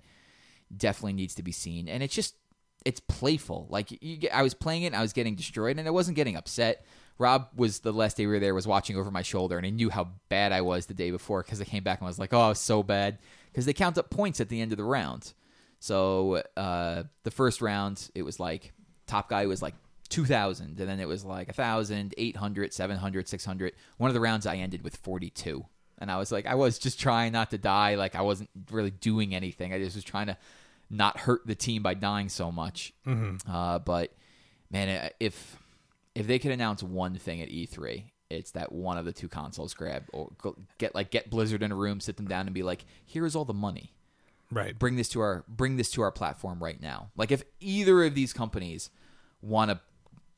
definitely 0.75 1.13
needs 1.13 1.35
to 1.35 1.43
be 1.43 1.53
seen. 1.53 1.87
And 1.87 2.03
it's 2.03 2.13
just, 2.13 2.35
it's 2.83 2.99
playful. 2.99 3.67
Like, 3.69 3.87
get, 4.01 4.35
I 4.35 4.43
was 4.43 4.53
playing 4.53 4.83
it 4.83 4.87
and 4.87 4.95
I 4.95 5.01
was 5.01 5.13
getting 5.13 5.35
destroyed, 5.35 5.77
and 5.77 5.87
I 5.87 5.91
wasn't 5.91 6.17
getting 6.17 6.35
upset. 6.35 6.85
Rob 7.17 7.47
was 7.55 7.79
the 7.79 7.91
last 7.91 8.17
day 8.17 8.25
we 8.25 8.33
were 8.33 8.39
there, 8.39 8.53
was 8.53 8.67
watching 8.67 8.97
over 8.97 9.09
my 9.09 9.21
shoulder, 9.21 9.57
and 9.57 9.65
he 9.65 9.71
knew 9.71 9.89
how 9.89 10.09
bad 10.29 10.51
I 10.51 10.61
was 10.61 10.85
the 10.85 10.93
day 10.93 11.11
before 11.11 11.41
because 11.41 11.61
I 11.61 11.65
came 11.65 11.83
back 11.83 11.99
and 11.99 12.07
I 12.07 12.09
was 12.09 12.19
like, 12.19 12.33
oh, 12.33 12.49
was 12.49 12.59
so 12.59 12.83
bad. 12.83 13.19
Because 13.51 13.65
they 13.65 13.73
count 13.73 13.97
up 13.97 14.09
points 14.09 14.39
at 14.39 14.49
the 14.49 14.61
end 14.61 14.71
of 14.71 14.77
the 14.77 14.83
round. 14.83 15.33
So 15.79 16.43
uh, 16.55 17.03
the 17.23 17.31
first 17.31 17.61
round, 17.61 18.09
it 18.13 18.23
was 18.23 18.39
like, 18.39 18.73
top 19.07 19.29
guy 19.29 19.45
was 19.45 19.61
like 19.61 19.73
2000 20.07 20.79
and 20.79 20.89
then 20.89 20.99
it 20.99 21.07
was 21.07 21.25
like 21.25 21.47
1000 21.47 22.13
800 22.17 22.73
700 22.73 23.27
600 23.27 23.73
one 23.97 24.09
of 24.09 24.13
the 24.13 24.19
rounds 24.19 24.45
i 24.45 24.55
ended 24.55 24.83
with 24.83 24.95
42 24.97 25.65
and 25.99 26.11
i 26.11 26.17
was 26.17 26.31
like 26.31 26.45
i 26.45 26.55
was 26.55 26.77
just 26.79 26.99
trying 26.99 27.31
not 27.31 27.51
to 27.51 27.57
die. 27.57 27.95
Like 27.95 28.15
i 28.15 28.21
wasn't 28.21 28.49
really 28.71 28.91
doing 28.91 29.33
anything. 29.35 29.73
I 29.73 29.79
just 29.79 29.95
was 29.95 30.03
trying 30.03 30.27
to 30.27 30.37
not 30.89 31.19
hurt 31.19 31.45
the 31.45 31.55
team 31.55 31.83
by 31.83 31.93
dying 31.93 32.29
so 32.29 32.51
much. 32.51 32.93
Uh, 33.49 33.79
but 33.79 34.13
man 34.71 35.11
if 35.19 35.57
if 36.15 36.27
they 36.27 36.39
could 36.39 36.51
announce 36.51 36.81
one 36.83 37.15
thing 37.15 37.41
at 37.41 37.49
e3 37.49 38.03
it's 38.29 38.51
that 38.51 38.71
one 38.71 38.97
of 38.97 39.05
the 39.05 39.13
two 39.13 39.27
consoles 39.29 39.73
grab 39.73 40.03
or 40.13 40.31
get 40.77 40.93
like 40.93 41.11
get 41.11 41.29
blizzard 41.29 41.63
in 41.63 41.71
a 41.71 41.75
room 41.75 41.99
sit 41.99 42.17
them 42.17 42.27
down 42.27 42.45
and 42.45 42.53
be 42.53 42.63
like 42.63 42.85
here's 43.05 43.35
all 43.35 43.45
the 43.45 43.53
money. 43.53 43.93
Right. 44.49 44.77
bring 44.79 44.95
this 44.95 45.09
to 45.09 45.19
our 45.19 45.43
bring 45.47 45.75
this 45.75 45.91
to 45.91 46.01
our 46.03 46.11
platform 46.11 46.63
right 46.63 46.79
now. 46.81 47.09
Like 47.17 47.31
if 47.31 47.43
either 47.59 48.03
of 48.05 48.15
these 48.15 48.31
companies 48.33 48.89
want 49.41 49.71
to 49.71 49.79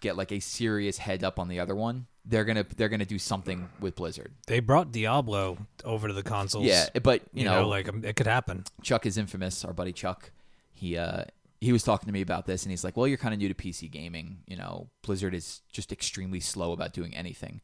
get 0.02 0.18
like 0.18 0.32
a 0.32 0.40
serious 0.40 0.98
head 0.98 1.24
up 1.24 1.40
on 1.40 1.48
the 1.48 1.60
other 1.60 1.76
one, 1.76 2.08
they're 2.26 2.46
gonna 2.46 2.66
they're 2.78 2.90
gonna 2.90 3.06
do 3.06 3.20
something 3.20 3.70
with 3.80 3.96
Blizzard. 3.96 4.34
They 4.48 4.60
brought 4.60 4.92
Diablo 4.92 5.58
over 5.84 6.08
to 6.08 6.14
the 6.14 6.24
consoles. 6.24 6.66
Yeah, 6.66 6.88
but 7.02 7.22
you, 7.34 7.42
You, 7.42 7.46
know, 7.46 7.62
know, 7.62 7.68
like 7.68 7.90
um, 7.90 8.04
it 8.04 8.16
could 8.16 8.28
happen. 8.28 8.64
Chuck 8.82 9.06
is 9.06 9.18
infamous. 9.18 9.66
Our 9.66 9.74
buddy 9.74 9.94
Chuck, 9.94 10.32
he 10.72 10.98
uh 10.98 11.26
he 11.62 11.74
was 11.74 11.84
talking 11.84 12.08
to 12.08 12.14
me 12.14 12.22
about 12.22 12.46
this, 12.46 12.64
and 12.64 12.72
he's 12.72 12.84
like, 12.84 12.96
"Well, 12.96 13.08
you're 13.08 13.18
kind 13.18 13.34
of 13.34 13.40
new 13.40 13.50
to 13.50 13.54
PC 13.54 13.92
gaming. 13.92 14.38
You 14.48 14.56
know, 14.56 14.90
Blizzard 15.02 15.34
is 15.34 15.62
just 15.72 15.92
extremely 15.92 16.40
slow 16.40 16.72
about 16.72 16.94
doing 16.94 17.16
anything." 17.16 17.62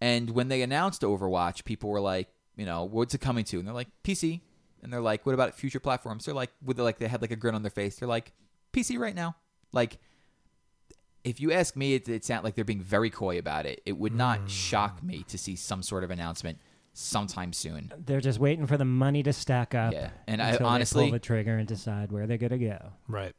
And 0.00 0.30
when 0.30 0.48
they 0.48 0.62
announced 0.62 1.02
Overwatch, 1.02 1.64
people 1.64 1.90
were 1.90 2.00
like, 2.00 2.28
"You 2.56 2.64
know, 2.66 2.84
what's 2.84 3.14
it 3.14 3.20
coming 3.20 3.44
to?" 3.46 3.58
And 3.58 3.66
they're 3.66 3.74
like, 3.74 3.88
"PC." 4.04 4.40
And 4.82 4.92
they're 4.92 5.00
like, 5.00 5.26
"What 5.26 5.34
about 5.34 5.54
future 5.54 5.80
platforms?" 5.80 6.24
They're 6.24 6.34
like, 6.34 6.52
with 6.64 6.78
like 6.78 6.98
they 6.98 7.08
had 7.08 7.20
like 7.22 7.30
a 7.30 7.36
grin 7.36 7.54
on 7.54 7.62
their 7.62 7.70
face. 7.70 7.96
They're 7.96 8.08
like, 8.08 8.32
"PC 8.72 8.98
right 8.98 9.14
now." 9.14 9.36
Like, 9.72 9.98
if 11.26 11.40
you 11.40 11.52
ask 11.52 11.76
me, 11.76 11.94
it, 11.94 12.08
it 12.08 12.24
sounds 12.24 12.44
like 12.44 12.54
they're 12.54 12.64
being 12.64 12.80
very 12.80 13.10
coy 13.10 13.38
about 13.38 13.66
it. 13.66 13.82
It 13.84 13.98
would 13.98 14.14
not 14.14 14.48
shock 14.48 15.02
me 15.02 15.24
to 15.28 15.36
see 15.36 15.56
some 15.56 15.82
sort 15.82 16.04
of 16.04 16.10
announcement 16.12 16.58
sometime 16.92 17.52
soon. 17.52 17.92
They're 18.06 18.20
just 18.20 18.38
waiting 18.38 18.66
for 18.66 18.76
the 18.76 18.84
money 18.84 19.24
to 19.24 19.32
stack 19.32 19.74
up. 19.74 19.92
Yeah, 19.92 20.10
and 20.28 20.40
I 20.40 20.50
until 20.50 20.66
they 20.66 20.72
honestly, 20.72 21.04
pull 21.04 21.12
the 21.12 21.18
trigger 21.18 21.58
and 21.58 21.66
decide 21.66 22.12
where 22.12 22.28
they're 22.28 22.38
gonna 22.38 22.58
go. 22.58 22.92
Right. 23.08 23.34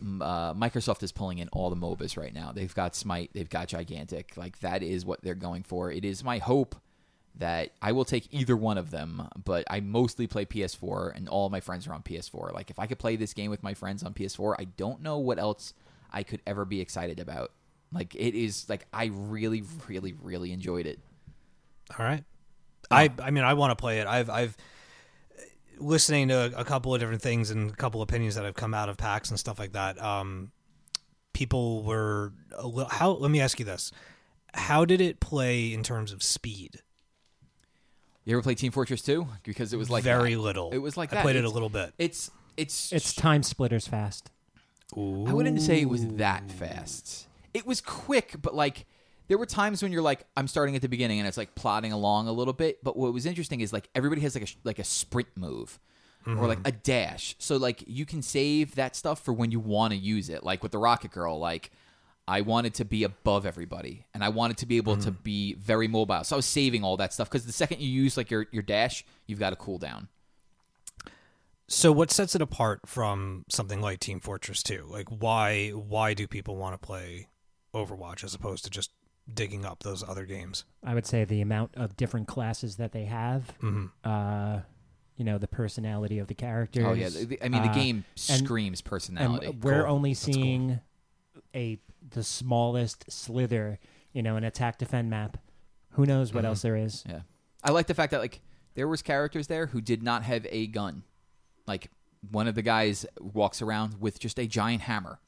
uh, 0.00 0.54
Microsoft 0.54 1.02
is 1.02 1.10
pulling 1.10 1.38
in 1.38 1.48
all 1.48 1.70
the 1.70 1.76
MOBAs 1.76 2.16
right 2.16 2.32
now. 2.32 2.52
They've 2.52 2.74
got 2.74 2.94
Smite, 2.94 3.30
they've 3.34 3.50
got 3.50 3.66
Gigantic. 3.68 4.36
Like 4.36 4.60
that 4.60 4.84
is 4.84 5.04
what 5.04 5.22
they're 5.22 5.34
going 5.34 5.64
for. 5.64 5.90
It 5.90 6.04
is 6.04 6.22
my 6.22 6.38
hope 6.38 6.76
that 7.36 7.72
I 7.82 7.90
will 7.90 8.04
take 8.04 8.28
either 8.30 8.56
one 8.56 8.78
of 8.78 8.92
them, 8.92 9.28
but 9.44 9.64
I 9.68 9.80
mostly 9.80 10.28
play 10.28 10.46
PS4 10.46 11.16
and 11.16 11.28
all 11.28 11.50
my 11.50 11.58
friends 11.58 11.88
are 11.88 11.92
on 11.92 12.02
PS4. 12.02 12.54
Like 12.54 12.70
if 12.70 12.78
I 12.78 12.86
could 12.86 13.00
play 13.00 13.16
this 13.16 13.34
game 13.34 13.50
with 13.50 13.62
my 13.62 13.74
friends 13.74 14.04
on 14.04 14.14
PS4, 14.14 14.54
I 14.56 14.64
don't 14.64 15.02
know 15.02 15.18
what 15.18 15.40
else 15.40 15.74
I 16.14 16.22
could 16.22 16.40
ever 16.46 16.64
be 16.64 16.80
excited 16.80 17.20
about. 17.20 17.50
Like 17.92 18.14
it 18.14 18.34
is 18.34 18.68
like 18.68 18.86
I 18.92 19.10
really 19.12 19.62
really 19.88 20.14
really 20.14 20.52
enjoyed 20.52 20.86
it. 20.86 20.98
All 21.98 22.06
right. 22.06 22.24
I 22.90 23.10
I 23.22 23.30
mean 23.30 23.44
I 23.44 23.54
want 23.54 23.72
to 23.72 23.76
play 23.76 23.98
it. 23.98 24.06
I've 24.06 24.30
I've 24.30 24.56
listening 25.78 26.28
to 26.28 26.52
a 26.56 26.64
couple 26.64 26.94
of 26.94 27.00
different 27.00 27.22
things 27.22 27.50
and 27.50 27.70
a 27.70 27.74
couple 27.74 28.00
opinions 28.00 28.36
that 28.36 28.44
have 28.44 28.54
come 28.54 28.74
out 28.74 28.88
of 28.88 28.96
PAX 28.96 29.30
and 29.30 29.38
stuff 29.38 29.58
like 29.58 29.72
that. 29.72 30.00
Um, 30.02 30.52
people 31.32 31.82
were 31.82 32.32
a 32.56 32.66
little, 32.66 32.90
how. 32.90 33.10
Let 33.10 33.30
me 33.30 33.40
ask 33.40 33.58
you 33.58 33.64
this: 33.64 33.92
How 34.54 34.84
did 34.84 35.00
it 35.00 35.20
play 35.20 35.72
in 35.72 35.82
terms 35.82 36.12
of 36.12 36.22
speed? 36.22 36.80
You 38.24 38.34
ever 38.36 38.42
play 38.42 38.54
Team 38.54 38.72
Fortress 38.72 39.02
2? 39.02 39.26
Because 39.42 39.74
it 39.74 39.76
was 39.76 39.90
like 39.90 40.02
very 40.02 40.34
that. 40.34 40.40
little. 40.40 40.70
It 40.70 40.78
was 40.78 40.96
like 40.96 41.12
I 41.12 41.16
that. 41.16 41.22
played 41.22 41.36
it 41.36 41.44
a 41.44 41.50
little 41.50 41.68
bit. 41.68 41.92
It's 41.98 42.30
it's 42.56 42.92
It's 42.92 43.12
TimeSplitters 43.14 43.88
fast. 43.88 44.30
I 44.96 45.32
wouldn't 45.32 45.60
say 45.60 45.80
it 45.80 45.88
was 45.88 46.06
that 46.06 46.50
fast. 46.50 47.26
It 47.52 47.66
was 47.66 47.80
quick, 47.80 48.36
but 48.40 48.54
like 48.54 48.86
there 49.28 49.38
were 49.38 49.46
times 49.46 49.82
when 49.82 49.92
you're 49.92 50.02
like, 50.02 50.24
I'm 50.36 50.46
starting 50.46 50.76
at 50.76 50.82
the 50.82 50.88
beginning 50.88 51.18
and 51.18 51.26
it's 51.26 51.36
like 51.36 51.54
plodding 51.54 51.92
along 51.92 52.28
a 52.28 52.32
little 52.32 52.52
bit. 52.52 52.82
But 52.84 52.96
what 52.96 53.12
was 53.12 53.26
interesting 53.26 53.60
is 53.60 53.72
like 53.72 53.88
everybody 53.94 54.20
has 54.22 54.34
like 54.34 54.44
a 54.44 54.52
like 54.64 54.78
a 54.78 54.84
sprint 54.84 55.28
move 55.36 55.78
or 56.26 56.46
like 56.46 56.58
mm-hmm. 56.58 56.68
a 56.68 56.72
dash, 56.72 57.36
so 57.38 57.56
like 57.56 57.84
you 57.86 58.06
can 58.06 58.22
save 58.22 58.76
that 58.76 58.96
stuff 58.96 59.22
for 59.22 59.34
when 59.34 59.50
you 59.50 59.60
want 59.60 59.92
to 59.92 59.98
use 59.98 60.30
it. 60.30 60.42
Like 60.42 60.62
with 60.62 60.72
the 60.72 60.78
Rocket 60.78 61.10
Girl, 61.10 61.38
like. 61.38 61.70
I 62.26 62.40
wanted 62.40 62.72
to 62.76 62.86
be 62.86 63.04
above 63.04 63.44
everybody, 63.44 64.06
and 64.14 64.24
I 64.24 64.30
wanted 64.30 64.56
to 64.56 64.64
be 64.64 64.78
able 64.78 64.96
to 64.96 65.10
mm-hmm. 65.10 65.22
be 65.22 65.52
very 65.56 65.88
mobile. 65.88 66.24
So 66.24 66.36
I 66.36 66.38
was 66.38 66.46
saving 66.46 66.82
all 66.82 66.96
that 66.96 67.12
stuff 67.12 67.28
because 67.28 67.44
the 67.44 67.52
second 67.52 67.80
you 67.80 67.90
use 67.90 68.16
like 68.16 68.30
your, 68.30 68.46
your 68.50 68.62
dash, 68.62 69.04
you've 69.26 69.38
got 69.38 69.52
a 69.52 69.56
cooldown. 69.56 70.08
So 71.68 71.92
what 71.92 72.10
sets 72.10 72.34
it 72.34 72.42
apart 72.42 72.80
from 72.86 73.44
something 73.48 73.80
like 73.80 73.98
Team 74.00 74.20
Fortress 74.20 74.62
2? 74.62 74.86
Like 74.88 75.08
why 75.08 75.70
why 75.70 76.14
do 76.14 76.26
people 76.26 76.56
want 76.56 76.74
to 76.80 76.84
play 76.86 77.28
Overwatch 77.74 78.22
as 78.22 78.34
opposed 78.34 78.64
to 78.64 78.70
just 78.70 78.90
digging 79.32 79.64
up 79.64 79.82
those 79.82 80.02
other 80.06 80.26
games? 80.26 80.64
I 80.84 80.94
would 80.94 81.06
say 81.06 81.24
the 81.24 81.40
amount 81.40 81.72
of 81.76 81.96
different 81.96 82.28
classes 82.28 82.76
that 82.76 82.92
they 82.92 83.06
have. 83.06 83.52
Mhm. 83.60 83.90
Uh, 84.04 84.60
you 85.16 85.24
know, 85.24 85.38
the 85.38 85.48
personality 85.48 86.18
of 86.18 86.26
the 86.26 86.34
characters. 86.34 86.84
Oh 86.84 86.92
yeah, 86.92 87.08
the- 87.08 87.24
the- 87.24 87.42
I 87.44 87.48
mean 87.48 87.62
the 87.62 87.70
uh, 87.70 87.74
game 87.74 88.04
and- 88.28 88.44
screams 88.44 88.82
personality. 88.82 89.46
and 89.46 89.64
we're 89.64 89.84
Cool. 89.84 89.92
only 89.92 90.12
That's 90.12 90.24
cool. 90.26 90.34
seeing 90.34 90.80
a 91.54 91.78
the 92.06 92.22
smallest 92.24 93.10
slither, 93.10 93.78
you 94.12 94.22
know, 94.22 94.36
an 94.36 94.44
attack 94.44 94.76
defend 94.76 95.08
map. 95.08 95.38
Who 95.92 96.04
knows 96.04 96.34
what 96.34 96.44
Mhm. 96.44 96.48
else 96.48 96.62
there 96.62 96.76
is? 96.76 97.02
Yeah. 97.08 97.22
I 97.62 97.70
like 97.70 97.86
the 97.86 97.94
fact 97.94 98.10
that 98.10 98.20
like 98.20 98.42
there 98.74 98.86
was 98.86 99.00
characters 99.00 99.46
there 99.46 99.68
who 99.68 99.80
did 99.80 100.02
not 100.02 100.24
have 100.24 100.46
a 100.50 100.66
gun. 100.66 101.04
Like 101.66 101.90
one 102.30 102.48
of 102.48 102.54
the 102.54 102.62
guys 102.62 103.06
walks 103.20 103.60
around 103.62 104.00
with 104.00 104.18
just 104.18 104.38
a 104.38 104.46
giant 104.46 104.82
hammer. 104.82 105.18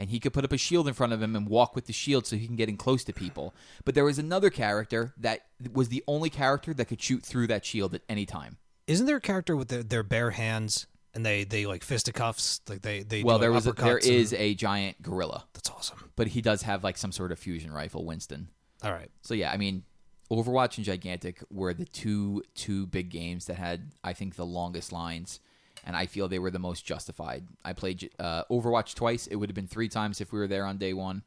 And 0.00 0.10
he 0.10 0.20
could 0.20 0.32
put 0.32 0.44
up 0.44 0.52
a 0.52 0.56
shield 0.56 0.86
in 0.86 0.94
front 0.94 1.12
of 1.12 1.20
him 1.20 1.34
and 1.34 1.48
walk 1.48 1.74
with 1.74 1.86
the 1.86 1.92
shield 1.92 2.24
so 2.24 2.36
he 2.36 2.46
can 2.46 2.54
get 2.54 2.68
in 2.68 2.76
close 2.76 3.02
to 3.02 3.12
people. 3.12 3.52
But 3.84 3.96
there 3.96 4.04
was 4.04 4.16
another 4.16 4.48
character 4.48 5.12
that 5.18 5.46
was 5.72 5.88
the 5.88 6.04
only 6.06 6.30
character 6.30 6.72
that 6.72 6.84
could 6.84 7.02
shoot 7.02 7.24
through 7.24 7.48
that 7.48 7.64
shield 7.64 7.96
at 7.96 8.02
any 8.08 8.24
time. 8.24 8.58
Isn't 8.86 9.06
there 9.06 9.16
a 9.16 9.20
character 9.20 9.56
with 9.56 9.68
their, 9.68 9.82
their 9.82 10.02
bare 10.04 10.30
hands 10.30 10.86
and 11.14 11.26
they 11.26 11.42
they 11.42 11.66
like 11.66 11.82
fisticuffs 11.82 12.60
like 12.68 12.82
they 12.82 13.02
they 13.02 13.24
well, 13.24 13.38
do, 13.38 13.42
there 13.42 13.52
was 13.52 13.66
a, 13.66 13.72
there 13.72 13.96
uppercuts 13.96 14.06
and- 14.06 14.14
is 14.14 14.32
a 14.34 14.54
giant 14.54 15.02
gorilla, 15.02 15.46
That's 15.52 15.68
awesome. 15.70 16.10
but 16.14 16.28
he 16.28 16.40
does 16.42 16.62
have 16.62 16.84
like 16.84 16.96
some 16.96 17.10
sort 17.10 17.32
of 17.32 17.38
fusion 17.40 17.72
rifle, 17.72 18.04
Winston. 18.04 18.48
All 18.84 18.92
right. 18.92 19.10
So 19.22 19.34
yeah, 19.34 19.50
I 19.50 19.56
mean, 19.56 19.82
Overwatch 20.30 20.76
and 20.76 20.84
Gigantic 20.84 21.42
were 21.50 21.74
the 21.74 21.86
two 21.86 22.44
two 22.54 22.86
big 22.86 23.08
games 23.08 23.46
that 23.46 23.56
had 23.56 23.90
I 24.04 24.12
think 24.12 24.36
the 24.36 24.46
longest 24.46 24.92
lines, 24.92 25.40
and 25.84 25.96
I 25.96 26.06
feel 26.06 26.28
they 26.28 26.38
were 26.38 26.50
the 26.50 26.58
most 26.58 26.84
justified. 26.84 27.46
I 27.64 27.72
played 27.72 28.10
uh, 28.18 28.44
Overwatch 28.50 28.94
twice; 28.94 29.26
it 29.26 29.36
would 29.36 29.48
have 29.48 29.54
been 29.54 29.66
three 29.66 29.88
times 29.88 30.20
if 30.20 30.32
we 30.32 30.38
were 30.38 30.48
there 30.48 30.64
on 30.64 30.78
day 30.78 30.92
one, 30.92 31.22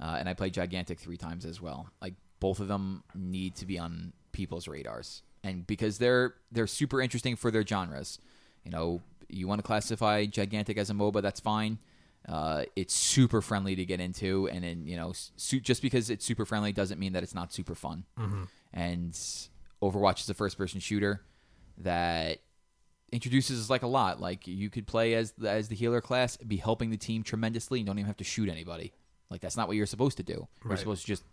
uh, 0.00 0.16
and 0.18 0.28
I 0.28 0.34
played 0.34 0.54
Gigantic 0.54 0.98
three 0.98 1.16
times 1.16 1.44
as 1.44 1.60
well. 1.60 1.88
Like 2.00 2.14
both 2.40 2.60
of 2.60 2.68
them 2.68 3.02
need 3.14 3.54
to 3.56 3.66
be 3.66 3.78
on 3.78 4.12
people's 4.32 4.68
radars, 4.68 5.22
and 5.42 5.66
because 5.66 5.98
they're 5.98 6.34
they're 6.52 6.66
super 6.66 7.00
interesting 7.00 7.36
for 7.36 7.50
their 7.50 7.64
genres. 7.66 8.18
You 8.64 8.70
know, 8.72 9.02
you 9.28 9.46
want 9.46 9.60
to 9.60 9.62
classify 9.62 10.26
Gigantic 10.26 10.76
as 10.76 10.90
a 10.90 10.94
MOBA, 10.94 11.22
that's 11.22 11.40
fine. 11.40 11.78
Uh, 12.28 12.64
it's 12.74 12.92
super 12.92 13.40
friendly 13.40 13.76
to 13.76 13.84
get 13.84 14.00
into, 14.00 14.48
and 14.48 14.64
then 14.64 14.84
you 14.86 14.96
know, 14.96 15.12
su- 15.14 15.60
just 15.60 15.80
because 15.82 16.10
it's 16.10 16.24
super 16.24 16.44
friendly 16.44 16.72
doesn't 16.72 16.98
mean 16.98 17.12
that 17.12 17.22
it's 17.22 17.34
not 17.34 17.52
super 17.52 17.76
fun. 17.76 18.04
And 18.72 19.12
Overwatch 19.80 20.20
is 20.20 20.28
a 20.28 20.34
first-person 20.34 20.80
shooter 20.80 21.22
that 21.78 22.40
introduces 23.12 23.70
like 23.70 23.82
a 23.82 23.86
lot. 23.86 24.20
Like 24.20 24.46
you 24.46 24.68
could 24.70 24.86
play 24.86 25.14
as 25.14 25.32
the, 25.32 25.48
as 25.50 25.68
the 25.68 25.74
healer 25.76 26.00
class, 26.00 26.36
be 26.38 26.56
helping 26.56 26.90
the 26.90 26.96
team 26.96 27.22
tremendously, 27.22 27.80
and 27.80 27.86
don't 27.86 27.98
even 27.98 28.06
have 28.06 28.16
to 28.18 28.24
shoot 28.24 28.48
anybody. 28.48 28.92
Like 29.30 29.40
that's 29.40 29.56
not 29.56 29.68
what 29.68 29.76
you're 29.76 29.86
supposed 29.86 30.16
to 30.18 30.22
do. 30.22 30.46
You're 30.64 30.70
Right. 30.70 30.78
supposed 30.78 31.02
to 31.02 31.06
just 31.08 31.24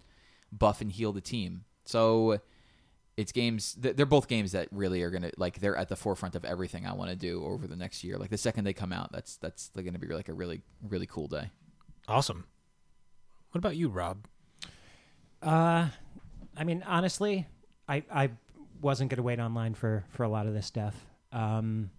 buff 0.51 0.81
and 0.81 0.91
heal 0.91 1.11
the 1.11 1.21
team. 1.21 1.65
So 1.85 2.39
it's 3.17 3.31
games. 3.31 3.75
They're 3.79 4.05
both 4.05 4.27
games 4.27 4.53
that 4.53 4.67
really 4.71 5.03
are 5.03 5.09
gonna 5.11 5.31
like. 5.37 5.59
They're 5.59 5.75
at 5.75 5.89
the 5.89 5.95
forefront 5.95 6.35
of 6.35 6.43
everything 6.45 6.85
I 6.87 6.93
want 6.93 7.09
to 7.11 7.15
do 7.15 7.43
over 7.45 7.67
the 7.67 7.75
next 7.75 8.03
year. 8.03 8.17
Like 8.17 8.29
the 8.31 8.37
second 8.37 8.63
they 8.63 8.73
come 8.73 8.91
out, 8.91 9.11
that's 9.11 9.37
that's 9.37 9.69
going 9.75 9.93
to 9.93 9.99
be 9.99 10.07
like 10.07 10.29
a 10.29 10.33
really 10.33 10.61
really 10.81 11.05
cool 11.05 11.27
day. 11.27 11.51
Awesome. 12.07 12.45
What 13.51 13.59
about 13.59 13.75
you, 13.75 13.89
Rob? 13.89 14.25
Uh, 15.41 15.89
I 16.57 16.63
mean, 16.63 16.83
honestly, 16.87 17.47
I 17.87 18.03
I 18.11 18.29
wasn't 18.81 19.11
gonna 19.11 19.21
wait 19.21 19.39
online 19.39 19.75
for 19.75 20.05
for 20.09 20.23
a 20.23 20.29
lot 20.29 20.47
of 20.47 20.53
this 20.55 20.65
stuff. 20.65 20.95
Um, 21.33 21.89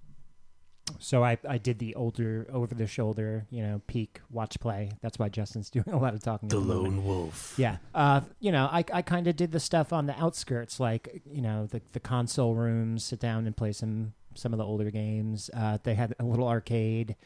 so 0.99 1.25
I 1.25 1.39
I 1.49 1.59
did 1.59 1.79
the 1.79 1.95
older 1.95 2.47
over 2.53 2.75
the 2.75 2.87
shoulder, 2.87 3.47
you 3.51 3.63
know, 3.63 3.81
peak 3.87 4.21
watch 4.31 4.61
play. 4.61 4.93
That's 5.01 5.19
why 5.19 5.29
Justin's 5.29 5.71
doing 5.77 5.91
a 5.91 5.99
lot 5.99 6.15
of 6.15 6.23
talking. 6.23 6.49
the 6.49 6.61
moment. 6.61 7.03
Wolf. 7.03 7.55
Yeah. 7.57 7.79
Uh, 7.95 8.23
you 8.41 8.53
know, 8.53 8.69
I, 8.71 8.85
I 8.93 9.03
kind 9.03 9.27
of 9.27 9.37
did 9.37 9.53
the 9.53 9.61
stuff 9.61 9.93
on 9.93 10.07
the 10.07 10.19
outskirts, 10.21 10.79
like, 10.79 11.23
you 11.31 11.43
know, 11.43 11.67
the, 11.67 11.81
the 11.93 12.01
console 12.01 12.55
rooms, 12.55 13.05
sit 13.05 13.21
down 13.21 13.47
and 13.47 13.57
play 13.57 13.73
some, 13.73 14.13
some 14.35 14.53
of 14.53 14.59
the 14.59 14.65
older 14.65 14.91
games. 14.91 15.51
Uh, 15.55 15.79
they 15.83 15.95
had 15.95 16.15
a 16.19 16.25
little 16.25 16.49
arcade, 16.49 17.17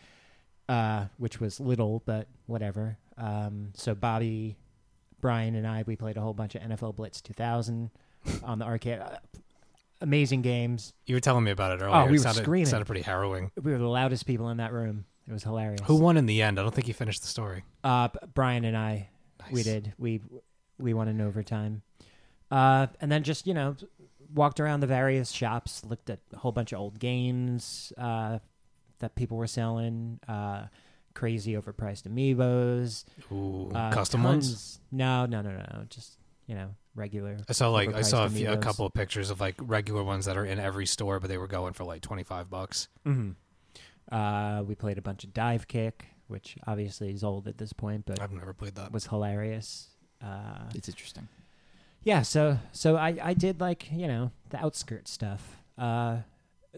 uh, 0.69 1.07
which 1.17 1.41
was 1.41 1.59
little, 1.61 2.03
but 2.07 2.29
whatever. 2.47 2.97
Um, 3.17 3.71
so 3.75 3.95
Bobby, 3.95 4.57
Brian, 5.21 5.55
and 5.57 5.67
I, 5.67 5.83
we 5.87 5.97
played 5.97 6.17
a 6.17 6.21
whole 6.21 6.35
bunch 6.35 6.55
of 6.55 6.63
NFL 6.63 6.97
Blitz 6.97 7.21
2000 7.21 7.91
on 8.45 8.59
the 8.59 8.65
arcade. 8.65 9.01
Amazing 10.01 10.43
games. 10.43 10.93
You 11.07 11.17
were 11.17 11.21
telling 11.21 11.43
me 11.45 11.51
about 11.51 11.73
it 11.73 11.83
earlier. 11.83 11.97
Oh, 11.97 12.05
we 12.05 12.11
It 12.11 12.13
were 12.13 12.19
sounded, 12.19 12.43
screaming. 12.43 12.67
Sounded 12.67 12.85
pretty 12.87 13.03
harrowing. 13.03 13.51
We 13.61 13.73
were 13.73 13.79
the 13.79 13.89
loudest 13.89 14.27
people 14.27 14.49
in 14.51 14.59
that 14.59 14.73
room. 14.73 15.05
It 15.29 15.33
was 15.33 15.43
hilarious. 15.43 15.81
Who 15.87 15.97
won 15.97 16.17
in 16.17 16.27
the 16.27 16.41
end? 16.41 16.59
I 16.59 16.63
don't 16.63 16.75
think 16.75 16.89
you 16.89 16.95
finished 16.95 17.23
the 17.23 17.29
story. 17.29 17.65
Uh, 17.85 18.09
Brian 18.35 18.65
and 18.65 18.77
I, 18.77 19.09
we 19.51 19.63
did. 19.63 19.93
We 19.99 20.21
we 20.79 20.95
won 20.95 21.09
in 21.09 21.21
overtime, 21.21 21.83
uh, 22.51 22.87
and 23.01 23.11
then 23.13 23.25
just 23.25 23.47
you 23.47 23.53
know 23.55 23.77
walked 24.33 24.61
around 24.61 24.81
the 24.81 24.87
various 24.87 25.31
shops, 25.31 25.85
looked 25.85 26.09
at 26.11 26.21
a 26.33 26.39
whole 26.39 26.53
bunch 26.53 26.73
of 26.73 26.79
old 26.81 26.99
games 26.99 27.93
uh, 27.99 28.39
that 29.01 29.17
people 29.17 29.37
were 29.37 29.47
selling. 29.47 30.21
Uh, 30.29 30.67
crazy 31.15 31.55
overpriced 31.55 32.05
amiibos. 32.09 33.05
Ooh, 33.33 33.71
Uh, 33.75 33.91
custom 33.91 34.23
ones. 34.23 34.47
tons- 34.49 34.81
No, 34.93 35.27
no, 35.27 35.43
no, 35.43 35.51
no. 35.51 35.85
Just 35.91 36.17
you 36.47 36.55
know 36.55 36.75
regular. 36.99 37.39
I 37.49 37.53
saw 37.53 37.71
like 37.71 37.95
I 37.95 38.03
saw 38.03 38.25
a, 38.27 38.31
few, 38.31 38.51
a 38.51 38.57
couple 38.59 38.85
of 38.85 38.93
pictures 38.93 39.31
of 39.31 39.41
like 39.41 39.55
regular 39.61 40.03
ones 40.05 40.27
that 40.27 40.37
are 40.37 40.45
in 40.45 40.59
every 40.59 40.87
store, 40.87 41.21
but 41.21 41.29
they 41.31 41.39
were 41.39 41.47
going 41.47 41.73
for 41.73 41.85
like 41.85 42.03
twenty 42.03 42.25
five 42.25 42.51
bucks. 42.51 42.89
hmm 43.05 43.31
Uh, 44.11 44.63
we 44.67 44.75
played 44.75 44.99
a 44.99 45.03
bunch 45.03 45.25
of 45.25 45.31
Divekick, 45.31 45.93
which 46.29 46.57
obviously 46.67 47.11
is 47.13 47.23
old 47.23 47.47
at 47.49 47.59
this 47.59 47.73
point, 47.73 48.05
but 48.07 48.21
I've 48.21 48.33
never 48.33 48.53
played 48.55 48.75
that. 48.77 48.93
was 48.93 49.07
hilarious. 49.07 49.89
Uh, 50.23 50.69
It's 50.75 50.89
interesting. 50.89 51.29
yeah 52.03 52.23
so 52.23 52.59
so 52.73 52.97
i 52.97 53.17
i 53.23 53.35
did 53.35 53.61
like 53.61 53.89
you 53.93 54.07
know 54.09 54.31
the 54.51 54.57
outskirt 54.65 55.07
stuff 55.09 55.59
uh 55.79 56.17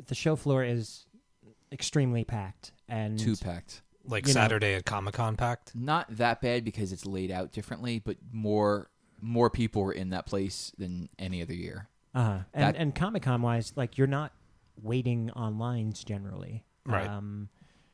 the 0.06 0.14
show 0.14 0.34
floor 0.36 0.62
is 0.64 1.06
extremely 1.72 2.24
packed 2.24 2.72
and 2.88 3.18
Two 3.18 3.36
packed. 3.36 3.82
Like 4.04 4.26
you 4.26 4.34
know- 4.34 4.40
Saturday 4.40 4.74
at 4.74 4.84
Comic 4.84 5.14
Con 5.14 5.36
packed. 5.36 5.74
Not 5.74 6.06
that 6.16 6.40
bad 6.40 6.64
because 6.64 6.90
it's 6.92 7.06
laid 7.06 7.30
out 7.30 7.52
differently, 7.52 7.98
but 7.98 8.16
more 8.32 8.90
more 9.22 9.50
people 9.50 9.82
were 9.82 9.92
in 9.92 10.10
that 10.10 10.26
place 10.26 10.72
than 10.78 11.08
any 11.18 11.42
other 11.42 11.54
year. 11.54 11.88
uh-huh 12.14 12.40
and 12.54 12.62
that- 12.62 12.76
and 12.76 12.94
comic-con 12.94 13.42
wise 13.42 13.72
like 13.76 13.96
you're 13.98 14.06
not 14.06 14.32
waiting 14.82 15.30
on 15.34 15.58
lines 15.58 16.02
generally 16.04 16.64
Right. 16.86 17.06
um 17.06 17.48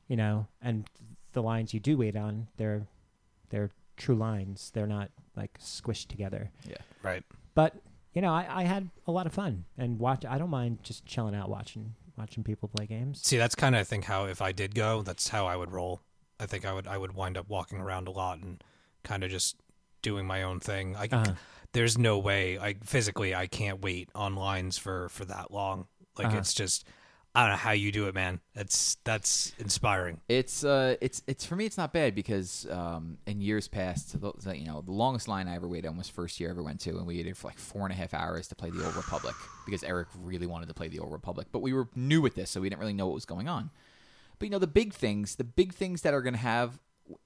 you 0.08 0.16
know 0.16 0.46
and 0.62 0.88
the 1.32 1.42
lines 1.42 1.74
you 1.74 1.80
do 1.80 1.96
wait 1.98 2.16
on 2.16 2.46
they're 2.56 2.86
they're 3.50 3.70
true 3.96 4.14
lines 4.14 4.70
they're 4.72 4.86
not 4.86 5.10
like 5.36 5.58
squished 5.58 6.08
together 6.08 6.50
Yeah. 6.66 6.76
Right. 7.02 7.24
but 7.54 7.74
you 8.14 8.22
know 8.22 8.32
i 8.32 8.46
i 8.48 8.62
had 8.64 8.88
a 9.06 9.12
lot 9.12 9.26
of 9.26 9.32
fun 9.34 9.64
and 9.76 9.98
watch 9.98 10.24
i 10.24 10.38
don't 10.38 10.50
mind 10.50 10.78
just 10.82 11.04
chilling 11.04 11.34
out 11.34 11.50
watching 11.50 11.94
watching 12.16 12.42
people 12.44 12.68
play 12.68 12.86
games 12.86 13.20
See, 13.22 13.36
that's 13.36 13.54
kind 13.54 13.74
of 13.74 13.80
I 13.80 13.84
think 13.84 14.04
how 14.04 14.24
if 14.24 14.40
I 14.40 14.52
did 14.52 14.74
go, 14.74 15.02
that's 15.02 15.28
how 15.28 15.46
I 15.46 15.54
would 15.56 15.70
roll. 15.70 16.00
I 16.40 16.46
think 16.46 16.64
I 16.64 16.72
would 16.72 16.86
I 16.86 16.96
would 16.96 17.12
wind 17.14 17.36
up 17.36 17.46
walking 17.50 17.78
around 17.78 18.08
a 18.08 18.10
lot 18.10 18.38
and 18.38 18.64
kind 19.04 19.22
of 19.22 19.30
just 19.30 19.56
doing 20.10 20.26
my 20.26 20.40
own 20.44 20.60
thing. 20.60 20.94
I 20.96 21.08
Uh-huh. 21.10 21.34
there's 21.72 21.96
no 21.98 22.18
way 22.18 22.58
I 22.58 22.74
physically 22.84 23.34
I 23.34 23.46
can't 23.48 23.80
wait 23.82 24.08
on 24.14 24.34
lines 24.36 24.78
for 24.78 25.08
for 25.10 25.24
that 25.26 25.50
long. 25.50 25.86
Like 26.18 26.28
Uh-huh. 26.28 26.38
it's 26.38 26.54
just 26.54 26.86
I 27.34 27.40
don't 27.42 27.50
know 27.50 27.56
how 27.68 27.72
you 27.72 27.92
do 27.92 28.06
it, 28.08 28.14
man. 28.14 28.40
That's 28.54 28.96
that's 29.04 29.52
inspiring. 29.58 30.20
It's 30.26 30.64
uh, 30.64 30.96
it's 31.02 31.22
it's 31.26 31.44
for 31.44 31.54
me. 31.54 31.66
It's 31.66 31.76
not 31.76 31.92
bad 31.92 32.14
because 32.14 32.66
um, 32.70 33.18
in 33.26 33.42
years 33.42 33.68
past, 33.68 34.18
the, 34.18 34.32
the- 34.42 34.56
you 34.56 34.66
know, 34.66 34.80
the 34.80 34.92
longest 35.04 35.28
line 35.28 35.46
I 35.46 35.54
ever 35.56 35.68
waited 35.68 35.88
on 35.88 35.98
was 35.98 36.08
first 36.08 36.40
year 36.40 36.48
I 36.48 36.52
ever 36.52 36.62
went 36.62 36.80
to, 36.86 36.90
and 36.96 37.06
we 37.06 37.16
waited 37.18 37.36
for 37.36 37.48
like 37.48 37.58
four 37.58 37.82
and 37.82 37.92
a 37.92 37.94
half 38.02 38.14
hours 38.14 38.48
to 38.48 38.54
play 38.54 38.70
the 38.70 38.82
Old 38.86 38.96
Republic 38.96 39.34
because 39.66 39.82
Eric 39.84 40.08
really 40.30 40.46
wanted 40.46 40.68
to 40.68 40.74
play 40.74 40.88
the 40.88 40.98
Old 41.00 41.12
Republic, 41.12 41.48
but 41.52 41.60
we 41.60 41.74
were 41.74 41.88
new 41.94 42.22
with 42.22 42.36
this, 42.36 42.48
so 42.50 42.58
we 42.62 42.70
didn't 42.70 42.80
really 42.80 42.94
know 42.94 43.06
what 43.06 43.14
was 43.14 43.26
going 43.26 43.48
on. 43.48 43.68
But 44.38 44.46
you 44.46 44.50
know, 44.52 44.58
the 44.58 44.66
big 44.80 44.94
things, 44.94 45.34
the 45.36 45.44
big 45.44 45.74
things 45.74 46.00
that 46.02 46.14
are 46.14 46.22
going 46.22 46.34
to 46.40 46.40
have 46.54 46.78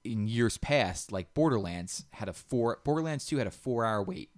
in 0.03 0.27
years 0.27 0.57
past, 0.57 1.11
like 1.11 1.33
Borderlands 1.33 2.05
had 2.11 2.29
a 2.29 2.33
four. 2.33 2.79
Borderlands 2.83 3.25
Two 3.25 3.37
had 3.37 3.47
a 3.47 3.51
four-hour 3.51 4.03
wait. 4.03 4.29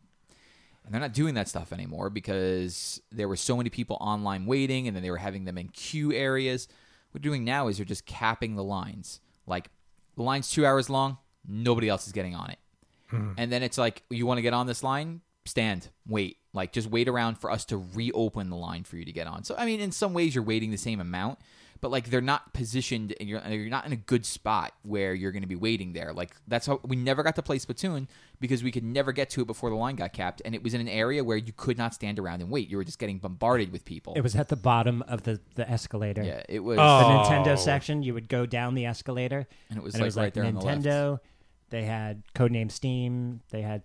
And 0.86 0.94
they're 0.94 1.02
not 1.02 1.14
doing 1.14 1.36
that 1.36 1.48
stuff 1.48 1.72
anymore 1.72 2.10
because 2.10 3.02
there 3.12 3.30
were 3.30 3.38
so 3.38 3.56
many 3.56 3.70
people 3.70 3.98
online 4.02 4.46
waiting 4.46 4.88
and 4.88 4.96
then 4.96 5.02
they 5.02 5.12
were 5.12 5.18
having 5.18 5.46
them 5.46 5.58
in 5.58 5.70
queue 5.70 6.12
areas. 6.12 6.68
What 7.12 7.22
they're 7.22 7.30
doing 7.30 7.46
now 7.46 7.68
is 7.68 7.78
they're 7.78 7.86
just 7.86 8.06
capping 8.06 8.56
the 8.56 8.64
lines. 8.64 9.22
Like 9.48 9.70
the 10.18 10.24
line's 10.24 10.52
two 10.52 10.66
hours 10.66 10.90
long, 10.90 11.20
nobody 11.48 11.88
else 11.88 12.06
is 12.06 12.12
getting 12.12 12.36
on 12.36 12.50
it. 12.50 12.60
Hmm. 13.08 13.32
And 13.38 13.52
then 13.52 13.64
it's 13.64 13.78
like, 13.78 14.04
you 14.10 14.26
want 14.26 14.40
to 14.40 14.42
get 14.42 14.54
on 14.54 14.68
this 14.68 14.84
line? 14.84 15.22
Stand, 15.46 15.90
wait. 16.06 16.38
Like 16.54 16.74
just 16.74 16.90
wait 16.90 17.08
around 17.08 17.38
for 17.38 17.50
us 17.50 17.64
to 17.66 17.78
reopen 17.78 18.50
the 18.50 18.58
line 18.58 18.84
for 18.84 18.98
you 18.98 19.06
to 19.06 19.12
get 19.14 19.26
on. 19.26 19.46
So 19.46 19.56
I 19.58 19.66
mean, 19.66 19.80
in 19.80 19.92
some 19.94 20.14
ways 20.14 20.36
you're 20.36 20.44
waiting 20.44 20.72
the 20.72 20.78
same 20.78 21.00
amount, 21.00 21.40
but 21.84 21.92
like 21.92 22.10
they're 22.10 22.22
not 22.22 22.52
positioned 22.54 23.14
and 23.20 23.30
you're, 23.30 23.40
you're 23.48 23.70
not 23.70 23.86
in 23.86 23.92
a 23.92 23.96
good 23.98 24.26
spot 24.26 24.74
where 24.82 25.14
you're 25.14 25.32
going 25.34 25.44
to 25.44 25.48
be 25.48 25.56
waiting 25.56 25.94
there 25.94 26.14
like 26.14 26.32
that's 26.48 26.66
how 26.66 26.80
we 26.86 26.96
never 26.96 27.22
got 27.22 27.36
to 27.36 27.44
play 27.44 27.60
splatoon 27.60 28.08
because 28.40 28.64
we 28.64 28.72
could 28.72 28.84
never 28.86 29.12
get 29.12 29.30
to 29.30 29.42
it 29.42 29.48
before 29.48 29.70
the 29.70 29.76
line 29.76 29.96
got 29.96 30.14
capped 30.14 30.42
and 30.46 30.56
it 30.56 30.64
was 30.64 30.74
in 30.74 30.80
an 30.82 30.88
area 30.88 31.22
where 31.24 31.38
you 31.38 31.52
could 31.56 31.78
not 31.78 31.94
stand 31.94 32.18
around 32.18 32.42
and 32.42 32.50
wait 32.50 32.70
you 32.70 32.78
were 32.78 32.84
just 32.86 32.98
getting 33.00 33.20
bombarded 33.20 33.72
with 33.72 33.84
people 33.84 34.14
It 34.16 34.22
was 34.22 34.36
at 34.36 34.48
the 34.48 34.56
bottom 34.56 35.04
of 35.10 35.24
the, 35.24 35.40
the 35.56 35.70
escalator. 35.70 36.24
yeah 36.24 36.42
it 36.50 36.62
was 36.64 36.78
The 36.78 36.82
Oh. 36.82 37.26
Nintendo 37.28 37.60
section, 37.60 38.02
you 38.02 38.14
would 38.14 38.30
go 38.30 38.46
down 38.46 38.74
the 38.76 38.86
escalator, 38.86 39.46
and 39.70 39.78
it 39.78 39.84
was 39.84 39.94
and 39.94 40.02
like 40.02 40.06
it 40.06 40.08
was 40.08 40.16
right 40.18 40.24
like 40.24 40.34
there 40.34 40.46
on 40.46 40.54
the 40.56 40.62
left 40.62 40.82
Nintendo. 40.82 41.20
They 41.70 41.84
had 41.84 42.24
Codename 42.34 42.72
Steam. 42.72 43.42
They 43.50 43.62
had 43.62 43.84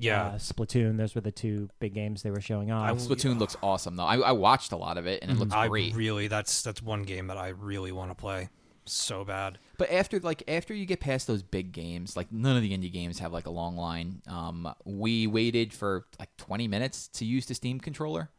Yeah. 0.00 0.22
uh, 0.24 0.34
Splatoon. 0.34 0.96
Those 0.96 1.14
were 1.14 1.20
the 1.20 1.30
two 1.32 1.68
big 1.78 1.94
games 1.94 2.22
they 2.22 2.30
were 2.30 2.40
showing 2.40 2.70
off. 2.72 2.88
I- 2.88 2.92
splatoon 2.94 3.38
looks 3.38 3.56
awesome 3.62 3.96
though 3.96 4.04
I, 4.06 4.16
I 4.18 4.32
watched 4.32 4.72
a 4.72 4.76
lot 4.76 4.98
of 4.98 5.06
it 5.06 5.22
and 5.22 5.30
it 5.30 5.38
looks 5.38 5.54
I 5.54 5.68
great 5.68 5.94
really 5.94 6.26
that's 6.28 6.62
that's 6.62 6.82
one 6.82 7.02
game 7.04 7.26
that 7.28 7.36
I 7.36 7.48
really 7.48 7.92
want 7.92 8.10
to 8.10 8.14
play 8.14 8.48
so 8.86 9.24
bad. 9.24 9.58
But 9.78 9.92
after 9.92 10.18
like 10.20 10.42
after 10.48 10.74
you 10.74 10.84
get 10.86 11.00
past 11.00 11.26
those 11.26 11.42
big 11.42 11.70
games, 11.72 12.16
like 12.16 12.32
none 12.32 12.56
of 12.56 12.62
the 12.62 12.76
indie 12.76 12.92
games 12.92 13.18
have 13.20 13.32
like 13.32 13.46
a 13.46 13.50
long 13.50 13.76
line. 13.76 14.22
Um, 14.26 14.72
we 14.84 15.26
waited 15.26 15.72
for 15.72 16.06
like 16.18 16.34
20 16.38 16.66
minutes 16.66 17.08
to 17.08 17.24
use 17.24 17.46
the 17.46 17.54
Steam 17.54 17.78
controller. 17.78 18.30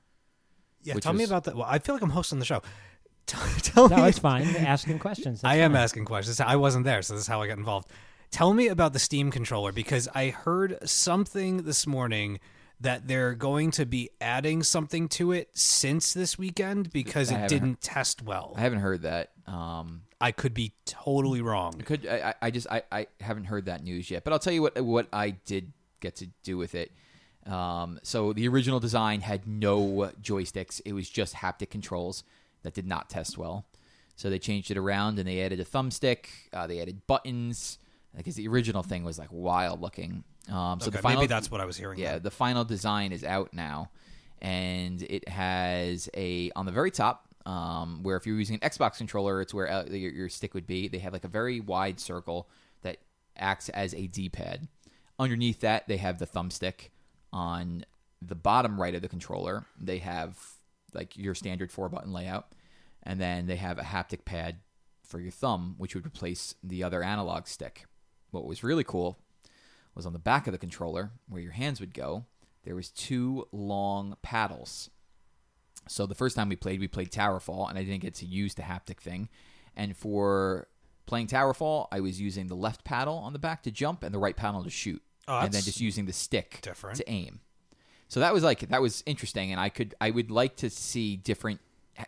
Yeah, 0.84 0.95
Which 0.95 1.03
tell 1.03 1.14
me 1.14 1.24
about 1.24 1.43
that. 1.45 1.55
Well, 1.55 1.68
I 1.70 1.78
feel 1.80 1.93
like 1.95 2.01
I'm 2.01 2.09
hosting 2.09 2.39
the 2.39 2.45
show. 2.45 2.62
Tell, 3.28 3.47
tell 3.62 3.88
no, 3.88 3.97
me. 3.97 4.09
it's 4.09 4.18
fine. 4.20 4.43
Asking 4.57 4.97
questions. 4.99 5.41
I 5.43 5.55
That's 5.57 5.66
am 5.66 5.72
fine. 5.74 5.82
asking 5.84 6.05
questions. 6.05 6.39
I 6.41 6.55
wasn't 6.55 6.86
there, 6.86 7.01
so 7.03 7.14
this 7.14 7.22
is 7.22 7.28
how 7.28 7.39
I 7.41 7.47
got 7.47 7.59
involved. 7.59 7.89
Tell 8.32 8.54
me 8.54 8.68
about 8.70 8.94
the 8.94 9.00
Steam 9.00 9.30
controller 9.30 9.72
because 9.74 10.08
I 10.16 10.30
heard 10.30 10.78
something 10.90 11.64
this 11.64 11.86
morning 11.86 12.40
that 12.80 13.08
they're 13.08 13.34
going 13.36 13.72
to 13.72 13.86
be 13.86 14.10
adding 14.22 14.64
something 14.64 15.08
to 15.10 15.32
it 15.34 15.50
since 15.54 16.14
this 16.14 16.38
weekend 16.38 16.92
because 16.92 17.30
it 17.30 17.48
didn't 17.50 17.82
test 17.82 18.24
well. 18.24 18.54
I 18.56 18.62
haven't 18.62 18.80
heard 18.80 19.02
that. 19.04 19.32
Um, 19.48 20.04
I 20.20 20.32
could 20.32 20.54
be 20.54 20.74
totally 20.86 21.42
wrong. 21.42 21.74
could 21.86 22.08
I, 22.08 22.30
I- 22.30 22.34
I 22.48 22.52
just 22.52 22.68
I, 22.72 22.84
I 22.92 23.08
haven't 23.20 23.46
heard 23.46 23.66
that 23.66 23.84
news 23.84 24.10
yet. 24.10 24.24
But 24.24 24.34
I'll 24.34 24.40
tell 24.40 24.54
you 24.54 24.62
what 24.62 24.80
what 24.82 25.08
I 25.12 25.32
did 25.32 25.74
get 26.00 26.16
to 26.18 26.28
do 26.44 26.58
with 26.58 26.74
it. 26.74 26.92
Um, 27.46 28.00
so 28.02 28.32
the 28.34 28.48
original 28.48 28.80
design 28.80 29.22
had 29.22 29.46
no 29.46 30.12
joysticks; 30.22 30.80
it 30.86 30.94
was 30.94 31.10
just 31.10 31.36
haptic 31.36 31.70
controls 31.70 32.24
that 32.64 32.74
did 32.74 32.88
not 32.88 33.10
test 33.10 33.38
well. 33.38 33.66
So 34.16 34.30
they 34.30 34.40
changed 34.40 34.72
it 34.72 34.78
around 34.78 35.20
and 35.20 35.28
they 35.28 35.42
added 35.42 35.60
a 35.60 35.66
thumbstick. 35.66 36.28
Uh, 36.54 36.66
they 36.68 36.80
added 36.80 37.06
buttons 37.08 37.78
because 38.16 38.36
the 38.36 38.47
original 38.47 38.84
thing 38.84 39.03
was 39.03 39.18
like 39.18 39.30
wild 39.32 39.82
looking. 39.82 40.24
Um, 40.49 40.80
so 40.80 40.88
Okay, 40.88 40.97
the 40.97 41.01
final, 41.01 41.22
maybe 41.22 41.28
that's 41.28 41.49
what 41.51 41.62
I 41.62 41.66
was 41.66 41.78
hearing. 41.78 41.99
yeah, 41.99 42.14
then. 42.14 42.24
the 42.24 42.32
final 42.32 42.64
design 42.64 43.12
is 43.12 43.24
out 43.24 43.53
now, 43.53 43.89
and 44.41 45.01
it 45.03 45.28
has 45.30 46.09
a 46.16 46.51
on 46.55 46.66
the 46.66 46.72
very 46.72 46.91
top. 46.91 47.28
Um, 47.43 48.03
where 48.03 48.18
if 48.18 48.28
you're 48.28 48.38
using 48.38 48.59
an 48.62 48.70
Xbox 48.70 48.97
controller, 48.97 49.41
it's 49.41 49.51
where 49.51 49.68
uh, 49.68 49.86
your, 49.86 50.12
your 50.12 50.30
stick 50.30 50.53
would 50.53 50.68
be. 50.68 50.88
They 50.88 50.99
have 50.99 51.12
like 51.12 51.24
a 51.24 51.28
very 51.28 51.59
wide 51.59 51.99
circle 51.99 52.47
that 52.84 52.97
acts 53.36 53.70
as 53.70 53.95
a 53.95 54.05
D-pad. 54.05 54.68
Underneath 55.18 55.59
that, 55.62 55.88
they 55.88 55.97
have 55.97 56.20
the 56.20 56.28
thumbstick. 56.28 56.89
On 57.34 57.84
the 58.22 58.36
bottom 58.36 58.80
right 58.80 58.93
of 58.93 59.01
the 59.01 59.09
controller, 59.09 59.66
they 59.80 59.97
have 59.97 60.38
like 60.93 61.18
your 61.18 61.34
standard 61.34 61.72
four-button 61.72 62.14
layout, 62.14 62.51
and 63.01 63.20
then 63.20 63.47
they 63.47 63.55
have 63.55 63.80
a 63.80 63.84
haptic 63.84 64.24
pad 64.24 64.57
for 65.03 65.20
your 65.20 65.32
thumb, 65.32 65.74
which 65.80 65.95
would 65.95 66.05
replace 66.05 66.53
the 66.64 66.84
other 66.84 67.01
analog 67.01 67.47
stick. 67.47 67.86
What 68.32 68.46
was 68.46 68.64
really 68.64 68.84
cool 68.84 69.20
was 69.94 70.06
on 70.06 70.14
the 70.14 70.20
back 70.20 70.48
of 70.48 70.54
the 70.54 70.58
controller 70.58 71.12
where 71.28 71.42
your 71.42 71.52
hands 71.52 71.80
would 71.80 71.94
go 71.94 72.26
there 72.64 72.76
was 72.76 72.90
two 72.90 73.48
long 73.52 74.16
paddles. 74.22 74.90
So 75.88 76.06
the 76.06 76.16
first 76.16 76.36
time 76.36 76.50
we 76.50 76.56
played 76.56 76.80
we 76.80 76.88
played 76.88 77.12
towerfall 77.12 77.70
and 77.70 77.78
i 77.78 77.84
didn't 77.84 78.02
get 78.02 78.16
to 78.16 78.26
use 78.26 78.54
the 78.54 78.62
haptic 78.64 79.00
thing. 79.00 79.30
And 79.76 79.96
for 79.96 80.68
playing 81.06 81.28
towerfall 81.28 81.88
i 81.92 82.00
was 82.00 82.22
using 82.22 82.48
the 82.48 82.56
left 82.56 82.84
paddle 82.84 83.16
on 83.16 83.34
the 83.34 83.40
back 83.40 83.64
to 83.64 83.72
jump 83.72 84.04
and 84.04 84.14
the 84.14 84.20
right 84.20 84.36
paddle 84.36 84.64
to 84.64 84.70
shoot. 84.70 85.02
Oh, 85.28 85.40
and 85.40 85.52
then 85.52 85.62
just 85.62 85.80
using 85.80 86.06
the 86.06 86.14
stick 86.14 86.60
different. 86.62 86.98
to 86.98 87.10
aim. 87.10 87.42
So 88.08 88.20
that 88.20 88.34
was 88.34 88.44
like 88.44 88.60
that 88.70 88.82
was 88.82 89.04
interesting 89.06 89.52
and 89.52 89.60
i 89.60 89.70
could 89.70 89.96
i 90.00 90.12
would 90.12 90.30
like 90.30 90.58
to 90.58 90.70
see 90.70 91.16
different 91.16 91.62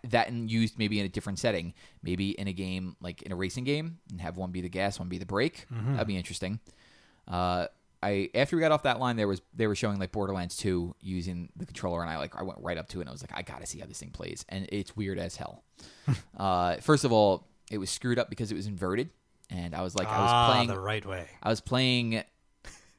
that 0.04 0.30
and 0.30 0.50
used 0.50 0.78
maybe 0.78 1.00
in 1.00 1.06
a 1.06 1.10
different 1.10 1.40
setting 1.40 1.74
maybe 2.02 2.32
in 2.32 2.48
a 2.48 2.54
game 2.54 2.96
like 3.02 3.22
in 3.22 3.32
a 3.32 3.36
racing 3.36 3.64
game 3.64 4.00
and 4.12 4.22
have 4.22 4.38
one 4.38 4.52
be 4.52 4.62
the 4.62 4.70
gas 4.70 5.00
one 5.00 5.10
be 5.10 5.18
the 5.18 5.26
brake 5.26 5.66
that'd 5.94 6.08
be 6.08 6.18
interesting 6.18 6.60
uh, 7.28 7.68
I 8.04 8.30
after 8.36 8.58
we 8.58 8.60
got 8.60 8.72
off 8.72 8.84
that 8.84 9.00
line, 9.00 9.16
there 9.16 9.28
was 9.28 9.42
they 9.54 9.66
were 9.66 9.76
showing 9.76 9.98
like 9.98 10.12
Borderlands 10.12 10.58
2 10.58 10.96
using 11.00 11.50
the 11.56 11.66
controller, 11.66 12.02
and 12.02 12.10
I 12.10 12.18
like 12.18 12.36
I 12.36 12.44
went 12.44 12.60
right 12.62 12.78
up 12.78 12.90
to 12.90 13.00
it 13.00 13.04
and 13.04 13.10
I 13.10 13.14
was 13.14 13.24
like, 13.24 13.32
I 13.34 13.42
gotta 13.42 13.66
see 13.66 13.80
how 13.80 13.86
this 13.86 14.00
thing 14.00 14.10
plays, 14.10 14.46
and 14.50 14.68
it's 14.72 14.96
weird 14.96 15.18
as 15.18 15.38
hell. 15.38 15.64
uh, 16.38 16.76
first 16.78 17.06
of 17.06 17.14
all, 17.14 17.48
it 17.72 17.78
was 17.78 17.90
screwed 17.90 18.20
up 18.20 18.30
because 18.30 18.52
it 18.52 18.56
was 18.56 18.68
inverted, 18.68 19.10
and 19.50 19.74
I 19.74 19.82
was 19.82 19.96
like, 19.96 20.08
I 20.08 20.22
was 20.22 20.32
ah, 20.32 20.52
playing 20.52 20.68
the 20.68 20.80
right 20.80 21.06
way. 21.06 21.28
I 21.42 21.50
was 21.50 21.62
playing 21.62 22.24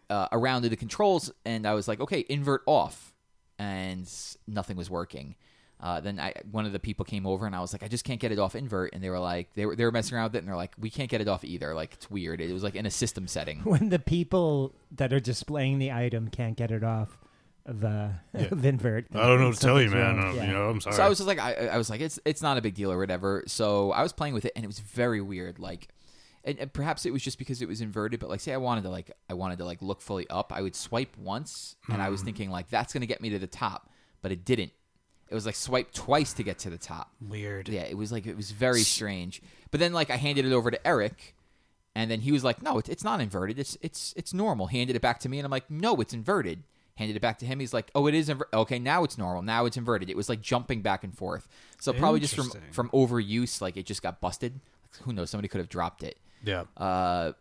uh, 0.08 0.28
around 0.32 0.62
to 0.62 0.70
the 0.70 0.76
controls, 0.76 1.30
and 1.44 1.66
I 1.66 1.74
was 1.74 1.86
like, 1.86 2.00
okay, 2.00 2.24
invert 2.30 2.62
off, 2.64 3.12
and 3.58 4.10
nothing 4.46 4.76
was 4.76 4.88
working. 4.88 5.36
Uh, 5.84 6.00
then 6.00 6.18
I, 6.18 6.32
one 6.50 6.64
of 6.64 6.72
the 6.72 6.78
people 6.78 7.04
came 7.04 7.26
over, 7.26 7.44
and 7.44 7.54
I 7.54 7.60
was 7.60 7.74
like, 7.74 7.82
I 7.82 7.88
just 7.88 8.06
can't 8.06 8.18
get 8.18 8.32
it 8.32 8.38
off 8.38 8.54
invert, 8.54 8.94
and 8.94 9.04
they 9.04 9.10
were 9.10 9.18
like, 9.18 9.52
they 9.52 9.66
were 9.66 9.76
they 9.76 9.84
were 9.84 9.92
messing 9.92 10.16
around 10.16 10.28
with 10.28 10.36
it, 10.36 10.38
and 10.38 10.48
they're 10.48 10.56
like, 10.56 10.72
we 10.78 10.88
can't 10.88 11.10
get 11.10 11.20
it 11.20 11.28
off 11.28 11.44
either. 11.44 11.74
Like 11.74 11.92
it's 11.92 12.10
weird. 12.10 12.40
It 12.40 12.50
was 12.54 12.62
like 12.62 12.74
in 12.74 12.86
a 12.86 12.90
system 12.90 13.28
setting. 13.28 13.58
when 13.64 13.90
the 13.90 13.98
people 13.98 14.74
that 14.92 15.12
are 15.12 15.20
displaying 15.20 15.78
the 15.78 15.92
item 15.92 16.28
can't 16.28 16.56
get 16.56 16.70
it 16.70 16.82
off 16.82 17.18
of, 17.66 17.84
uh, 17.84 18.08
of 18.34 18.64
invert. 18.64 19.08
I 19.14 19.26
don't 19.26 19.40
know 19.40 19.48
what 19.48 19.56
to 19.56 19.60
tell 19.60 19.78
you, 19.78 19.90
something's 19.90 20.16
man. 20.16 20.16
wrong. 20.16 20.30
Uh, 20.30 20.34
Yeah. 20.36 20.46
You 20.46 20.52
know, 20.54 20.70
I'm 20.70 20.80
sorry. 20.80 20.96
So 20.96 21.02
I 21.02 21.08
was 21.10 21.18
just 21.18 21.28
like, 21.28 21.38
I, 21.38 21.52
I 21.66 21.76
was 21.76 21.90
like, 21.90 22.00
it's 22.00 22.18
it's 22.24 22.40
not 22.40 22.56
a 22.56 22.62
big 22.62 22.74
deal 22.74 22.90
or 22.90 22.96
whatever. 22.96 23.44
So 23.46 23.92
I 23.92 24.02
was 24.02 24.14
playing 24.14 24.32
with 24.32 24.46
it, 24.46 24.52
and 24.56 24.64
it 24.64 24.68
was 24.68 24.78
very 24.78 25.20
weird. 25.20 25.58
Like, 25.58 25.88
and, 26.44 26.58
and 26.58 26.72
perhaps 26.72 27.04
it 27.04 27.12
was 27.12 27.22
just 27.22 27.38
because 27.38 27.60
it 27.60 27.68
was 27.68 27.82
inverted. 27.82 28.20
But 28.20 28.30
like, 28.30 28.40
say 28.40 28.54
I 28.54 28.56
wanted 28.56 28.84
to 28.84 28.88
like, 28.88 29.10
I 29.28 29.34
wanted 29.34 29.58
to 29.58 29.66
like 29.66 29.82
look 29.82 30.00
fully 30.00 30.26
up. 30.30 30.50
I 30.50 30.62
would 30.62 30.74
swipe 30.74 31.14
once, 31.18 31.76
and 31.90 32.00
I 32.00 32.08
was 32.08 32.22
thinking 32.22 32.50
like 32.50 32.70
that's 32.70 32.94
gonna 32.94 33.04
get 33.04 33.20
me 33.20 33.28
to 33.28 33.38
the 33.38 33.46
top, 33.46 33.90
but 34.22 34.32
it 34.32 34.46
didn't. 34.46 34.72
It 35.34 35.36
was 35.36 35.46
like 35.46 35.56
swipe 35.56 35.92
twice 35.92 36.32
to 36.34 36.44
get 36.44 36.60
to 36.60 36.70
the 36.70 36.78
top. 36.78 37.10
Weird. 37.20 37.68
Yeah, 37.68 37.82
it 37.82 37.96
was 37.96 38.12
like 38.12 38.24
it 38.24 38.36
was 38.36 38.52
very 38.52 38.82
strange. 38.82 39.42
But 39.72 39.80
then 39.80 39.92
like 39.92 40.08
I 40.10 40.16
handed 40.16 40.44
it 40.44 40.52
over 40.52 40.70
to 40.70 40.86
Eric, 40.86 41.34
and 41.96 42.08
then 42.08 42.20
he 42.20 42.30
was 42.30 42.44
like, 42.44 42.62
"No, 42.62 42.78
it's, 42.78 42.88
it's 42.88 43.02
not 43.02 43.20
inverted. 43.20 43.58
It's 43.58 43.76
it's 43.82 44.14
it's 44.16 44.32
normal." 44.32 44.68
Handed 44.68 44.94
it 44.94 45.02
back 45.02 45.18
to 45.20 45.28
me, 45.28 45.40
and 45.40 45.44
I'm 45.44 45.50
like, 45.50 45.68
"No, 45.68 45.96
it's 45.96 46.14
inverted." 46.14 46.62
Handed 46.96 47.16
it 47.16 47.20
back 47.20 47.38
to 47.40 47.46
him. 47.46 47.58
He's 47.58 47.74
like, 47.74 47.90
"Oh, 47.96 48.06
it 48.06 48.14
is 48.14 48.28
inver- 48.28 48.52
okay. 48.54 48.78
Now 48.78 49.02
it's 49.02 49.18
normal. 49.18 49.42
Now 49.42 49.64
it's 49.66 49.76
inverted." 49.76 50.08
It 50.08 50.16
was 50.16 50.28
like 50.28 50.40
jumping 50.40 50.82
back 50.82 51.02
and 51.02 51.12
forth. 51.18 51.48
So 51.80 51.92
probably 51.92 52.20
just 52.20 52.36
from 52.36 52.44
Interesting. 52.46 52.72
from 52.72 52.90
overuse, 52.90 53.60
like 53.60 53.76
it 53.76 53.86
just 53.86 54.02
got 54.02 54.20
busted. 54.20 54.60
Who 55.02 55.12
knows? 55.12 55.30
Somebody 55.30 55.48
could 55.48 55.58
have 55.58 55.68
dropped 55.68 56.04
it. 56.04 56.16
yeah. 56.44 56.64
Uh, 56.76 57.32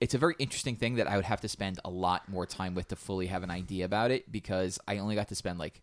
it's 0.00 0.14
a 0.14 0.18
very 0.18 0.34
interesting 0.38 0.76
thing 0.76 0.94
that 0.94 1.06
I 1.08 1.16
would 1.16 1.26
have 1.26 1.40
to 1.42 1.48
spend 1.48 1.78
a 1.84 1.90
lot 1.90 2.26
more 2.28 2.46
time 2.46 2.74
with 2.74 2.88
to 2.88 2.96
fully 2.96 3.26
have 3.26 3.42
an 3.42 3.50
idea 3.50 3.84
about 3.84 4.10
it 4.10 4.32
because 4.32 4.78
I 4.88 4.96
only 4.96 5.14
got 5.14 5.28
to 5.28 5.34
spend 5.34 5.58
like 5.58 5.82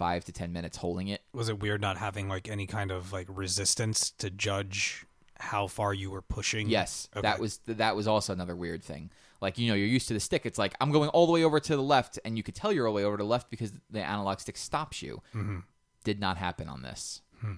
five 0.00 0.24
to 0.24 0.32
ten 0.32 0.50
minutes 0.52 0.78
holding 0.78 1.08
it. 1.08 1.20
Was 1.34 1.50
it 1.50 1.60
weird 1.60 1.80
not 1.82 1.98
having 1.98 2.26
like 2.26 2.48
any 2.48 2.66
kind 2.66 2.90
of 2.90 3.12
like 3.12 3.26
resistance 3.28 4.10
to 4.12 4.30
judge 4.30 5.04
how 5.38 5.66
far 5.66 5.92
you 5.92 6.10
were 6.10 6.22
pushing? 6.22 6.70
Yes, 6.70 7.08
Okay. 7.14 7.20
that 7.22 7.38
was 7.38 7.60
that 7.66 7.94
was 7.94 8.08
also 8.08 8.32
another 8.32 8.56
weird 8.56 8.82
thing. 8.82 9.10
Like 9.42 9.58
you 9.58 9.68
know, 9.68 9.74
you're 9.74 9.86
used 9.98 10.08
to 10.08 10.14
the 10.14 10.20
stick. 10.20 10.46
It's 10.46 10.58
like 10.58 10.74
I'm 10.80 10.90
going 10.90 11.10
all 11.10 11.26
the 11.26 11.32
way 11.32 11.44
over 11.44 11.60
to 11.60 11.76
the 11.76 11.82
left, 11.82 12.18
and 12.24 12.36
you 12.38 12.42
could 12.42 12.54
tell 12.54 12.72
you're 12.72 12.86
all 12.88 12.94
the 12.94 12.96
way 12.96 13.04
over 13.04 13.16
to 13.18 13.22
the 13.22 13.28
left 13.28 13.50
because 13.50 13.72
the 13.90 14.02
analog 14.02 14.40
stick 14.40 14.56
stops 14.56 15.02
you. 15.02 15.20
Mm-hmm. 15.34 15.58
Did 16.04 16.18
not 16.18 16.36
happen 16.38 16.66
on 16.68 16.80
this. 16.82 17.20
Hmm. 17.40 17.52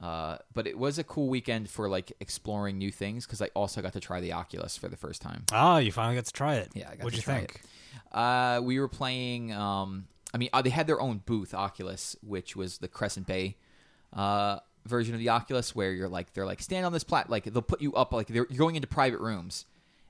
Uh, 0.00 0.38
but 0.54 0.66
it 0.66 0.78
was 0.78 0.98
a 0.98 1.04
cool 1.04 1.28
weekend 1.28 1.68
for 1.68 1.88
like 1.88 2.12
exploring 2.20 2.78
new 2.78 2.90
things 2.92 3.26
because 3.26 3.42
I 3.42 3.48
also 3.54 3.82
got 3.82 3.92
to 3.94 4.00
try 4.00 4.20
the 4.20 4.32
Oculus 4.32 4.76
for 4.78 4.88
the 4.88 4.96
first 4.96 5.20
time. 5.20 5.44
Ah, 5.52 5.78
you 5.78 5.90
finally 5.92 6.14
got 6.14 6.24
to 6.26 6.32
try 6.32 6.54
it. 6.56 6.68
Yeah, 6.74 6.88
I 6.90 6.94
got 6.96 7.04
What'd 7.04 7.10
to 7.12 7.16
you 7.16 7.22
try 7.22 7.38
think? 7.40 7.62
Uh, 8.12 8.60
we 8.62 8.78
were 8.78 8.88
playing. 8.88 9.52
Um, 9.52 10.06
I 10.34 10.38
mean, 10.38 10.50
uh, 10.52 10.62
they 10.62 10.70
had 10.70 10.86
their 10.86 11.00
own 11.00 11.22
booth, 11.24 11.54
Oculus, 11.54 12.16
which 12.22 12.54
was 12.54 12.78
the 12.78 12.88
Crescent 12.88 13.26
Bay 13.26 13.56
uh, 14.12 14.58
version 14.86 15.14
of 15.14 15.20
the 15.20 15.28
Oculus, 15.30 15.74
where 15.74 15.92
you're 15.92 16.08
like, 16.08 16.34
they're 16.34 16.46
like, 16.46 16.60
stand 16.60 16.84
on 16.84 16.92
this 16.92 17.04
plat, 17.04 17.30
like 17.30 17.44
they'll 17.44 17.62
put 17.62 17.80
you 17.80 17.94
up, 17.94 18.12
like 18.12 18.26
they're 18.28 18.46
you're 18.50 18.58
going 18.58 18.76
into 18.76 18.88
private 18.88 19.20
rooms, 19.20 19.64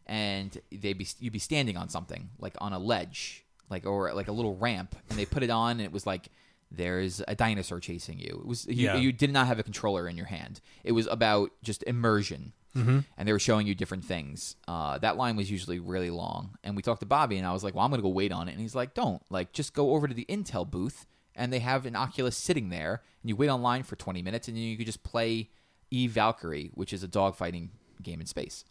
and 0.07 0.59
they 0.73 0.93
be 0.93 1.07
you'd 1.21 1.33
be 1.33 1.39
standing 1.39 1.77
on 1.77 1.89
something, 1.89 2.31
like 2.41 2.55
on 2.59 2.73
a 2.73 2.79
ledge, 2.79 3.45
like 3.71 3.87
or 3.87 4.13
like 4.13 4.29
a 4.29 4.33
little 4.33 4.57
ramp, 4.57 4.97
and 5.09 5.19
they 5.19 5.25
put 5.25 5.43
it 5.43 5.51
on, 5.51 5.73
and 5.73 5.83
it 5.83 5.93
was 5.93 6.07
like. 6.07 6.29
There's 6.71 7.23
a 7.27 7.35
dinosaur 7.35 7.81
chasing 7.81 8.19
you. 8.19 8.41
It 8.43 8.47
was 8.47 8.67
you, 8.67 8.75
Yeah. 8.85 8.97
you 8.97 9.11
did 9.11 9.33
not 9.33 9.47
have 9.47 9.59
a 9.59 9.63
controller 9.63 10.07
in 10.07 10.19
your 10.19 10.27
hand. 10.27 10.61
It 10.85 10.93
was 10.93 11.07
about 11.07 11.51
just 11.63 11.83
immersion 11.85 12.53
and 12.75 13.05
they 13.29 13.33
were 13.33 13.39
showing 13.39 13.67
you 13.67 13.75
different 13.75 14.05
things. 14.05 14.55
Uh, 14.69 14.99
that 14.99 15.17
line 15.17 15.35
was 15.37 15.51
usually 15.51 15.81
really 15.81 16.11
long, 16.11 16.57
and 16.63 16.77
we 16.77 16.83
talked 16.83 17.01
to 17.01 17.07
Bobby, 17.07 17.37
and 17.37 17.47
I 17.47 17.53
was 17.53 17.65
like, 17.65 17.75
"Well, 17.75 17.85
I'm 17.85 17.91
gonna 17.91 18.03
go 18.03 18.09
wait 18.09 18.31
on 18.33 18.49
it," 18.49 18.53
and 18.53 18.61
he's 18.61 18.75
like, 18.75 18.95
"Don't 18.95 19.21
like 19.31 19.53
just 19.53 19.75
go 19.75 19.95
over 19.95 20.07
to 20.07 20.15
the 20.15 20.27
Intel 20.29 20.69
booth, 20.71 21.07
and 21.35 21.53
they 21.53 21.59
have 21.59 21.87
an 21.87 21.97
Oculus 21.97 22.37
sitting 22.37 22.69
there, 22.69 23.03
and 23.23 23.29
you 23.31 23.37
wait 23.37 23.49
online 23.49 23.83
for 23.83 23.97
20 23.97 24.23
minutes, 24.23 24.47
and 24.49 24.57
then 24.57 24.63
you 24.65 24.77
could 24.77 24.87
just 24.87 25.03
play 25.03 25.51
Eve 25.91 26.13
Valkyrie, 26.13 26.71
which 26.75 26.93
is 26.93 27.03
a 27.03 27.09
dogfighting 27.09 27.71
game 28.03 28.21
in 28.21 28.27
space." 28.27 28.65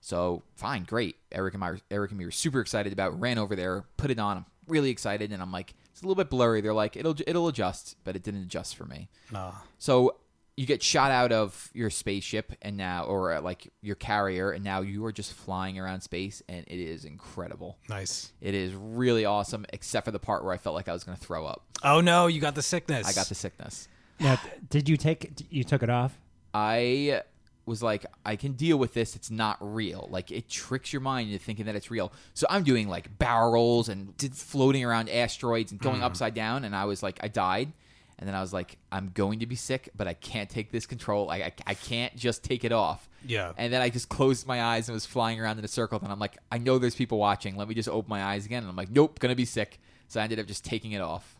So 0.00 0.42
fine, 0.54 0.84
great. 0.84 1.16
Eric 1.32 1.54
and 1.54 1.64
I, 1.64 1.74
Eric 1.90 2.12
and 2.12 2.18
me 2.18 2.24
were 2.24 2.30
super 2.30 2.60
excited 2.60 2.92
about. 2.92 3.12
it, 3.12 3.16
Ran 3.16 3.38
over 3.38 3.56
there, 3.56 3.84
put 3.96 4.10
it 4.10 4.18
on. 4.18 4.36
I'm 4.38 4.46
really 4.68 4.90
excited, 4.90 5.32
and 5.32 5.42
I'm 5.42 5.50
like, 5.52 5.74
it's 5.90 6.00
a 6.02 6.04
little 6.04 6.14
bit 6.14 6.30
blurry. 6.30 6.60
They're 6.60 6.74
like, 6.74 6.96
it'll 6.96 7.16
it'll 7.26 7.48
adjust, 7.48 7.96
but 8.04 8.14
it 8.16 8.22
didn't 8.22 8.42
adjust 8.42 8.76
for 8.76 8.84
me. 8.84 9.08
No. 9.32 9.54
So 9.78 10.16
you 10.56 10.64
get 10.66 10.82
shot 10.82 11.10
out 11.10 11.32
of 11.32 11.70
your 11.74 11.90
spaceship 11.90 12.52
and 12.62 12.76
now 12.78 13.04
or 13.04 13.32
uh, 13.34 13.40
like 13.42 13.70
your 13.82 13.94
carrier 13.96 14.50
and 14.52 14.64
now 14.64 14.80
you 14.80 15.04
are 15.04 15.12
just 15.12 15.34
flying 15.34 15.78
around 15.78 16.00
space 16.00 16.42
and 16.48 16.64
it 16.66 16.78
is 16.80 17.04
incredible 17.04 17.76
Nice. 17.90 18.32
it 18.40 18.54
is 18.54 18.72
really 18.74 19.24
awesome 19.26 19.66
except 19.72 20.06
for 20.06 20.10
the 20.12 20.18
part 20.18 20.44
where 20.44 20.52
i 20.54 20.56
felt 20.56 20.74
like 20.74 20.88
i 20.88 20.92
was 20.92 21.04
going 21.04 21.16
to 21.18 21.22
throw 21.24 21.44
up 21.46 21.62
Oh 21.82 22.00
no, 22.00 22.26
you 22.26 22.40
got 22.40 22.54
the 22.54 22.62
sickness. 22.62 23.06
i 23.06 23.12
got 23.12 23.26
the 23.28 23.34
sickness 23.34 23.86
Now, 24.18 24.40
did 24.70 24.88
you 24.88 24.96
take? 24.96 25.30
You 25.50 25.62
took 25.62 25.82
it 25.82 25.90
off? 25.90 26.18
i 26.54 27.20
was 27.66 27.82
like 27.82 28.06
i 28.24 28.36
can 28.36 28.52
deal 28.52 28.78
with 28.78 28.94
this 28.94 29.16
it's 29.16 29.30
not 29.30 29.56
real 29.60 30.08
like 30.10 30.30
it 30.30 30.48
tricks 30.48 30.92
your 30.92 31.02
mind 31.02 31.30
into 31.30 31.44
thinking 31.44 31.66
that 31.66 31.74
it's 31.74 31.90
real 31.90 32.12
so 32.32 32.46
i'm 32.48 32.62
doing 32.62 32.88
like 32.88 33.18
barrel 33.18 33.50
rolls 33.52 33.88
and 33.88 34.16
did 34.16 34.32
floating 34.34 34.84
around 34.84 35.10
asteroids 35.10 35.72
and 35.72 35.80
going 35.80 36.00
upside 36.02 36.32
down 36.32 36.64
and 36.64 36.74
i 36.76 36.84
was 36.84 37.02
like 37.02 37.18
i 37.22 37.28
died 37.28 37.72
and 38.18 38.28
then 38.28 38.34
i 38.34 38.40
was 38.40 38.52
like 38.52 38.78
i'm 38.90 39.10
going 39.14 39.40
to 39.40 39.46
be 39.46 39.56
sick 39.56 39.90
but 39.96 40.06
i 40.08 40.14
can't 40.14 40.48
take 40.50 40.70
this 40.72 40.86
control. 40.86 41.30
I, 41.30 41.36
I, 41.36 41.52
I 41.68 41.74
can't 41.74 42.16
just 42.16 42.42
take 42.42 42.64
it 42.64 42.72
off. 42.72 43.08
Yeah. 43.26 43.52
and 43.56 43.72
then 43.72 43.82
i 43.82 43.90
just 43.90 44.08
closed 44.08 44.46
my 44.46 44.62
eyes 44.62 44.88
and 44.88 44.94
was 44.94 45.06
flying 45.06 45.40
around 45.40 45.58
in 45.58 45.64
a 45.64 45.68
circle. 45.68 45.98
And 46.02 46.10
i'm 46.10 46.18
like 46.18 46.38
i 46.50 46.58
know 46.58 46.78
there's 46.78 46.94
people 46.94 47.18
watching. 47.18 47.56
Let 47.56 47.68
me 47.68 47.74
just 47.74 47.88
open 47.88 48.08
my 48.08 48.22
eyes 48.22 48.46
again. 48.46 48.62
And 48.62 48.70
i'm 48.70 48.76
like 48.76 48.90
nope 48.90 49.18
gonna 49.18 49.34
be 49.34 49.44
sick. 49.44 49.80
So 50.08 50.20
i 50.20 50.22
ended 50.22 50.38
up 50.38 50.46
just 50.46 50.64
taking 50.64 50.92
it 50.92 51.00
off. 51.00 51.36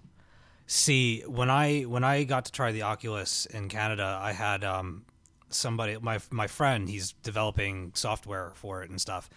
See, 0.68 1.22
when 1.28 1.48
I 1.48 1.82
when 1.82 2.02
I 2.02 2.24
got 2.24 2.46
to 2.46 2.52
try 2.52 2.72
the 2.72 2.82
Oculus 2.82 3.46
in 3.46 3.68
Canada, 3.68 4.18
I 4.20 4.32
had 4.32 4.64
um 4.64 5.04
somebody 5.48 5.96
my 6.00 6.18
my 6.30 6.48
friend, 6.48 6.88
he's 6.88 7.12
developing 7.12 7.92
software 7.94 8.50
for 8.54 8.82
it 8.82 8.90
and 8.90 9.00
stuff 9.00 9.30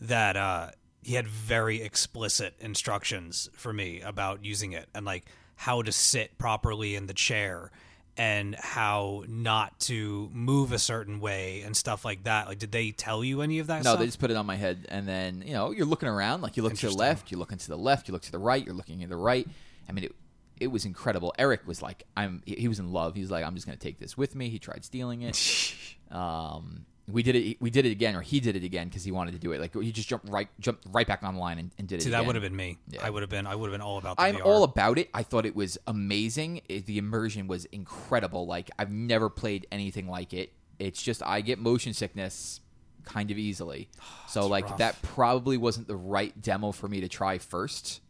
that 0.00 0.36
uh 0.36 0.70
he 1.02 1.14
had 1.14 1.26
very 1.26 1.82
explicit 1.82 2.54
instructions 2.60 3.50
for 3.54 3.72
me 3.72 4.00
about 4.00 4.44
using 4.44 4.72
it. 4.72 4.88
And 4.94 5.04
like 5.04 5.24
how 5.56 5.82
to 5.82 5.90
sit 5.92 6.36
properly 6.38 6.94
in 6.94 7.06
the 7.06 7.14
chair 7.14 7.70
and 8.18 8.54
how 8.54 9.24
not 9.28 9.78
to 9.80 10.30
move 10.32 10.72
a 10.72 10.78
certain 10.78 11.20
way 11.20 11.62
and 11.62 11.76
stuff 11.76 12.04
like 12.04 12.24
that. 12.24 12.46
Like 12.48 12.58
did 12.58 12.72
they 12.72 12.90
tell 12.90 13.22
you 13.24 13.42
any 13.42 13.58
of 13.58 13.66
that 13.66 13.78
No, 13.84 13.90
stuff? 13.90 13.98
they 13.98 14.06
just 14.06 14.20
put 14.20 14.30
it 14.30 14.36
on 14.36 14.46
my 14.46 14.56
head, 14.56 14.86
and 14.88 15.06
then 15.06 15.42
you 15.46 15.52
know 15.52 15.70
you're 15.70 15.86
looking 15.86 16.08
around, 16.08 16.40
like 16.42 16.56
you 16.56 16.62
look 16.62 16.74
to 16.74 16.88
the 16.88 16.94
left, 16.94 17.30
you 17.30 17.36
look 17.38 17.52
into 17.52 17.68
the 17.68 17.76
left, 17.76 18.08
you 18.08 18.12
look 18.12 18.22
to 18.22 18.32
the 18.32 18.38
right, 18.38 18.64
you're 18.64 18.74
looking 18.74 19.00
to 19.00 19.06
the 19.06 19.16
right. 19.16 19.46
I 19.88 19.92
mean, 19.92 20.04
it 20.04 20.14
it 20.58 20.68
was 20.68 20.86
incredible. 20.86 21.34
Eric 21.38 21.66
was 21.66 21.82
like, 21.82 22.04
I'm. 22.16 22.42
He 22.46 22.66
was 22.68 22.78
in 22.78 22.90
love. 22.90 23.14
He 23.14 23.20
was 23.20 23.30
like, 23.30 23.44
I'm 23.44 23.54
just 23.54 23.66
gonna 23.66 23.76
take 23.76 23.98
this 23.98 24.16
with 24.16 24.34
me. 24.34 24.48
He 24.48 24.58
tried 24.58 24.84
stealing 24.86 25.20
it. 25.22 25.74
um, 26.10 26.86
we 27.08 27.22
did 27.22 27.36
it. 27.36 27.60
We 27.60 27.70
did 27.70 27.86
it 27.86 27.92
again, 27.92 28.16
or 28.16 28.20
he 28.20 28.40
did 28.40 28.56
it 28.56 28.64
again 28.64 28.88
because 28.88 29.04
he 29.04 29.12
wanted 29.12 29.32
to 29.32 29.38
do 29.38 29.52
it. 29.52 29.60
Like 29.60 29.74
he 29.74 29.92
just 29.92 30.08
jumped 30.08 30.28
right, 30.28 30.48
jumped 30.58 30.84
right 30.90 31.06
back 31.06 31.22
online 31.22 31.58
and, 31.58 31.70
and 31.78 31.86
did 31.86 32.00
it. 32.00 32.02
See, 32.02 32.10
that 32.10 32.26
would 32.26 32.34
have 32.34 32.42
been 32.42 32.56
me. 32.56 32.78
Yeah. 32.88 33.04
I 33.04 33.10
would 33.10 33.22
have 33.22 33.30
been 33.30 33.46
I 33.46 33.54
would 33.54 33.70
have 33.70 33.74
been 33.74 33.86
all 33.86 33.98
about 33.98 34.16
the 34.16 34.24
I'm 34.24 34.36
VR. 34.36 34.44
all 34.44 34.64
about 34.64 34.98
it. 34.98 35.08
I 35.14 35.22
thought 35.22 35.46
it 35.46 35.54
was 35.54 35.78
amazing. 35.86 36.62
It, 36.68 36.86
the 36.86 36.98
immersion 36.98 37.46
was 37.46 37.64
incredible. 37.66 38.46
Like 38.46 38.70
I've 38.78 38.90
never 38.90 39.30
played 39.30 39.66
anything 39.70 40.08
like 40.08 40.32
it. 40.32 40.52
It's 40.78 41.00
just 41.00 41.22
I 41.24 41.42
get 41.42 41.58
motion 41.58 41.92
sickness 41.92 42.60
kind 43.04 43.30
of 43.30 43.38
easily. 43.38 43.88
So 44.28 44.48
like 44.48 44.68
rough. 44.68 44.78
that 44.78 45.00
probably 45.02 45.56
wasn't 45.56 45.86
the 45.86 45.96
right 45.96 46.42
demo 46.42 46.72
for 46.72 46.88
me 46.88 47.00
to 47.00 47.08
try 47.08 47.38
first. 47.38 48.00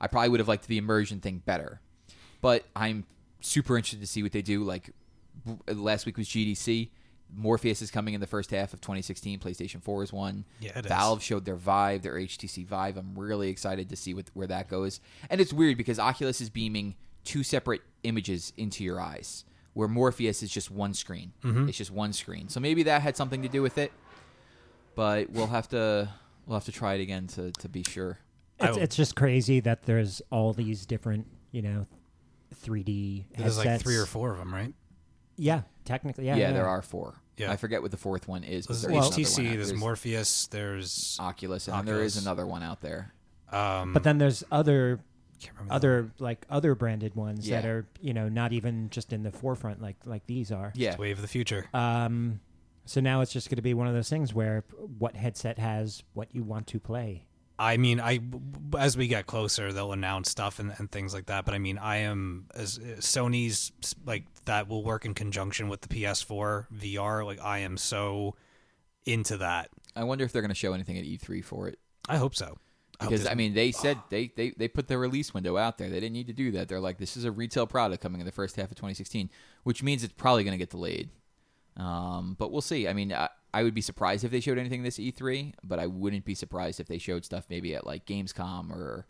I 0.00 0.06
probably 0.06 0.28
would 0.28 0.40
have 0.40 0.48
liked 0.48 0.68
the 0.68 0.76
immersion 0.76 1.20
thing 1.20 1.42
better. 1.44 1.80
But 2.42 2.64
I'm 2.76 3.06
super 3.40 3.76
interested 3.76 4.00
to 4.02 4.06
see 4.06 4.22
what 4.22 4.32
they 4.32 4.42
do. 4.42 4.62
Like 4.62 4.90
last 5.66 6.04
week 6.06 6.18
was 6.18 6.28
GDC. 6.28 6.90
Morpheus 7.36 7.82
is 7.82 7.90
coming 7.90 8.14
in 8.14 8.20
the 8.20 8.26
first 8.26 8.50
half 8.50 8.72
of 8.72 8.80
2016. 8.80 9.38
PlayStation 9.38 9.82
4 9.82 10.04
is 10.04 10.12
one. 10.12 10.44
Yeah, 10.60 10.78
it 10.78 10.84
is. 10.84 10.88
Valve 10.88 11.22
showed 11.22 11.44
their 11.44 11.56
Vive, 11.56 12.02
their 12.02 12.14
HTC 12.14 12.66
Vive. 12.66 12.96
I'm 12.96 13.14
really 13.16 13.48
excited 13.48 13.88
to 13.90 13.96
see 13.96 14.14
what, 14.14 14.26
where 14.34 14.46
that 14.46 14.68
goes. 14.68 15.00
And 15.30 15.40
it's 15.40 15.52
weird 15.52 15.76
because 15.76 15.98
Oculus 15.98 16.40
is 16.40 16.50
beaming 16.50 16.94
two 17.24 17.42
separate 17.42 17.82
images 18.02 18.52
into 18.56 18.84
your 18.84 19.00
eyes, 19.00 19.44
where 19.72 19.88
Morpheus 19.88 20.42
is 20.42 20.50
just 20.50 20.70
one 20.70 20.94
screen. 20.94 21.32
Mm-hmm. 21.42 21.68
It's 21.68 21.78
just 21.78 21.90
one 21.90 22.12
screen. 22.12 22.48
So 22.48 22.60
maybe 22.60 22.82
that 22.84 23.02
had 23.02 23.16
something 23.16 23.42
to 23.42 23.48
do 23.48 23.62
with 23.62 23.78
it. 23.78 23.92
But 24.94 25.30
we'll 25.30 25.48
have 25.48 25.68
to 25.70 26.08
we'll 26.46 26.56
have 26.56 26.64
to 26.66 26.72
try 26.72 26.94
it 26.94 27.00
again 27.00 27.26
to, 27.28 27.50
to 27.52 27.68
be 27.68 27.82
sure. 27.82 28.18
It's, 28.60 28.76
it's 28.76 28.96
just 28.96 29.16
crazy 29.16 29.60
that 29.60 29.82
there's 29.82 30.22
all 30.30 30.52
these 30.52 30.86
different, 30.86 31.26
you 31.50 31.62
know, 31.62 31.86
3D 32.64 33.24
There's 33.36 33.58
like 33.58 33.80
three 33.80 33.96
or 33.96 34.06
four 34.06 34.30
of 34.30 34.38
them, 34.38 34.54
right? 34.54 34.72
Yeah, 35.36 35.62
technically, 35.84 36.26
yeah. 36.26 36.36
Yeah, 36.36 36.52
there 36.52 36.68
are 36.68 36.82
four. 36.82 37.14
Yeah. 37.36 37.50
I 37.50 37.56
forget 37.56 37.82
what 37.82 37.90
the 37.90 37.96
fourth 37.96 38.28
one 38.28 38.44
is. 38.44 38.66
But 38.66 38.74
There's 38.74 38.82
there 38.82 38.92
Well- 38.92 39.08
is 39.08 39.16
HTC, 39.16 39.38
one 39.42 39.46
out- 39.46 39.56
there's 39.56 39.74
Morpheus, 39.74 40.46
there's 40.48 41.16
Oculus, 41.20 41.68
and 41.68 41.76
then 41.78 41.84
there 41.86 42.02
is 42.02 42.16
another 42.16 42.46
one 42.46 42.62
out 42.62 42.80
there. 42.80 43.12
um 43.50 43.92
But 43.92 44.02
then 44.04 44.18
there's 44.18 44.44
other 44.52 45.00
can't 45.40 45.70
other 45.70 46.10
like 46.18 46.46
other 46.48 46.74
branded 46.74 47.14
ones 47.16 47.46
that 47.48 47.66
are 47.66 47.86
you 48.00 48.14
know 48.14 48.28
not 48.28 48.52
even 48.52 48.88
just 48.88 49.12
in 49.12 49.22
the 49.24 49.30
forefront 49.32 49.82
like 49.82 49.96
like 50.06 50.26
these 50.26 50.50
are. 50.52 50.72
Yeah, 50.74 50.96
wave 50.96 51.18
of 51.18 51.22
the 51.22 51.28
future. 51.28 51.66
Um, 51.74 52.40
so 52.86 53.00
now 53.00 53.20
it's 53.20 53.32
just 53.32 53.48
going 53.50 53.56
to 53.56 53.62
be 53.62 53.74
one 53.74 53.86
of 53.88 53.94
those 53.94 54.08
things 54.08 54.32
where 54.32 54.64
what 54.98 55.16
headset 55.16 55.58
has 55.58 56.02
what 56.14 56.34
you 56.34 56.42
want 56.44 56.66
to 56.68 56.78
play. 56.80 57.26
I 57.58 57.76
mean, 57.76 58.00
I 58.00 58.20
as 58.76 58.96
we 58.96 59.06
get 59.06 59.26
closer, 59.26 59.72
they'll 59.72 59.92
announce 59.92 60.30
stuff 60.30 60.58
and, 60.58 60.72
and 60.78 60.90
things 60.90 61.14
like 61.14 61.26
that. 61.26 61.44
But 61.44 61.54
I 61.54 61.58
mean, 61.58 61.78
I 61.78 61.98
am 61.98 62.46
as 62.54 62.78
Sony's 62.98 63.72
like 64.04 64.24
that 64.46 64.68
will 64.68 64.82
work 64.82 65.04
in 65.04 65.14
conjunction 65.14 65.68
with 65.68 65.82
the 65.82 65.88
PS4 65.88 66.66
VR. 66.74 67.24
Like 67.24 67.40
I 67.40 67.58
am 67.58 67.76
so 67.76 68.34
into 69.06 69.36
that. 69.36 69.70
I 69.94 70.04
wonder 70.04 70.24
if 70.24 70.32
they're 70.32 70.42
going 70.42 70.48
to 70.48 70.56
show 70.56 70.72
anything 70.72 70.98
at 70.98 71.04
E3 71.04 71.44
for 71.44 71.68
it. 71.68 71.78
I 72.08 72.16
hope 72.16 72.34
so. 72.34 72.58
I 73.00 73.06
Because 73.06 73.26
I 73.26 73.34
mean, 73.34 73.54
they 73.54 73.70
said 73.70 73.98
they, 74.10 74.32
they 74.36 74.50
they 74.50 74.68
put 74.68 74.88
their 74.88 74.98
release 74.98 75.32
window 75.32 75.56
out 75.56 75.78
there. 75.78 75.88
They 75.88 76.00
didn't 76.00 76.12
need 76.12 76.26
to 76.28 76.32
do 76.32 76.50
that. 76.52 76.68
They're 76.68 76.80
like, 76.80 76.98
this 76.98 77.16
is 77.16 77.24
a 77.24 77.32
retail 77.32 77.66
product 77.66 78.02
coming 78.02 78.20
in 78.20 78.26
the 78.26 78.32
first 78.32 78.56
half 78.56 78.70
of 78.70 78.76
2016, 78.76 79.30
which 79.62 79.82
means 79.82 80.02
it's 80.02 80.12
probably 80.12 80.44
going 80.44 80.52
to 80.52 80.58
get 80.58 80.70
delayed. 80.70 81.10
Um, 81.76 82.36
but 82.38 82.52
we'll 82.52 82.62
see. 82.62 82.86
I 82.86 82.92
mean, 82.92 83.12
I, 83.12 83.28
I 83.54 83.62
would 83.62 83.72
be 83.72 83.80
surprised 83.80 84.24
if 84.24 84.32
they 84.32 84.40
showed 84.40 84.58
anything 84.58 84.82
this 84.82 84.98
E3, 84.98 85.54
but 85.62 85.78
I 85.78 85.86
wouldn't 85.86 86.24
be 86.24 86.34
surprised 86.34 86.80
if 86.80 86.88
they 86.88 86.98
showed 86.98 87.24
stuff 87.24 87.46
maybe 87.48 87.76
at 87.76 87.86
like 87.86 88.04
Gamescom 88.04 88.72
or 88.72 89.06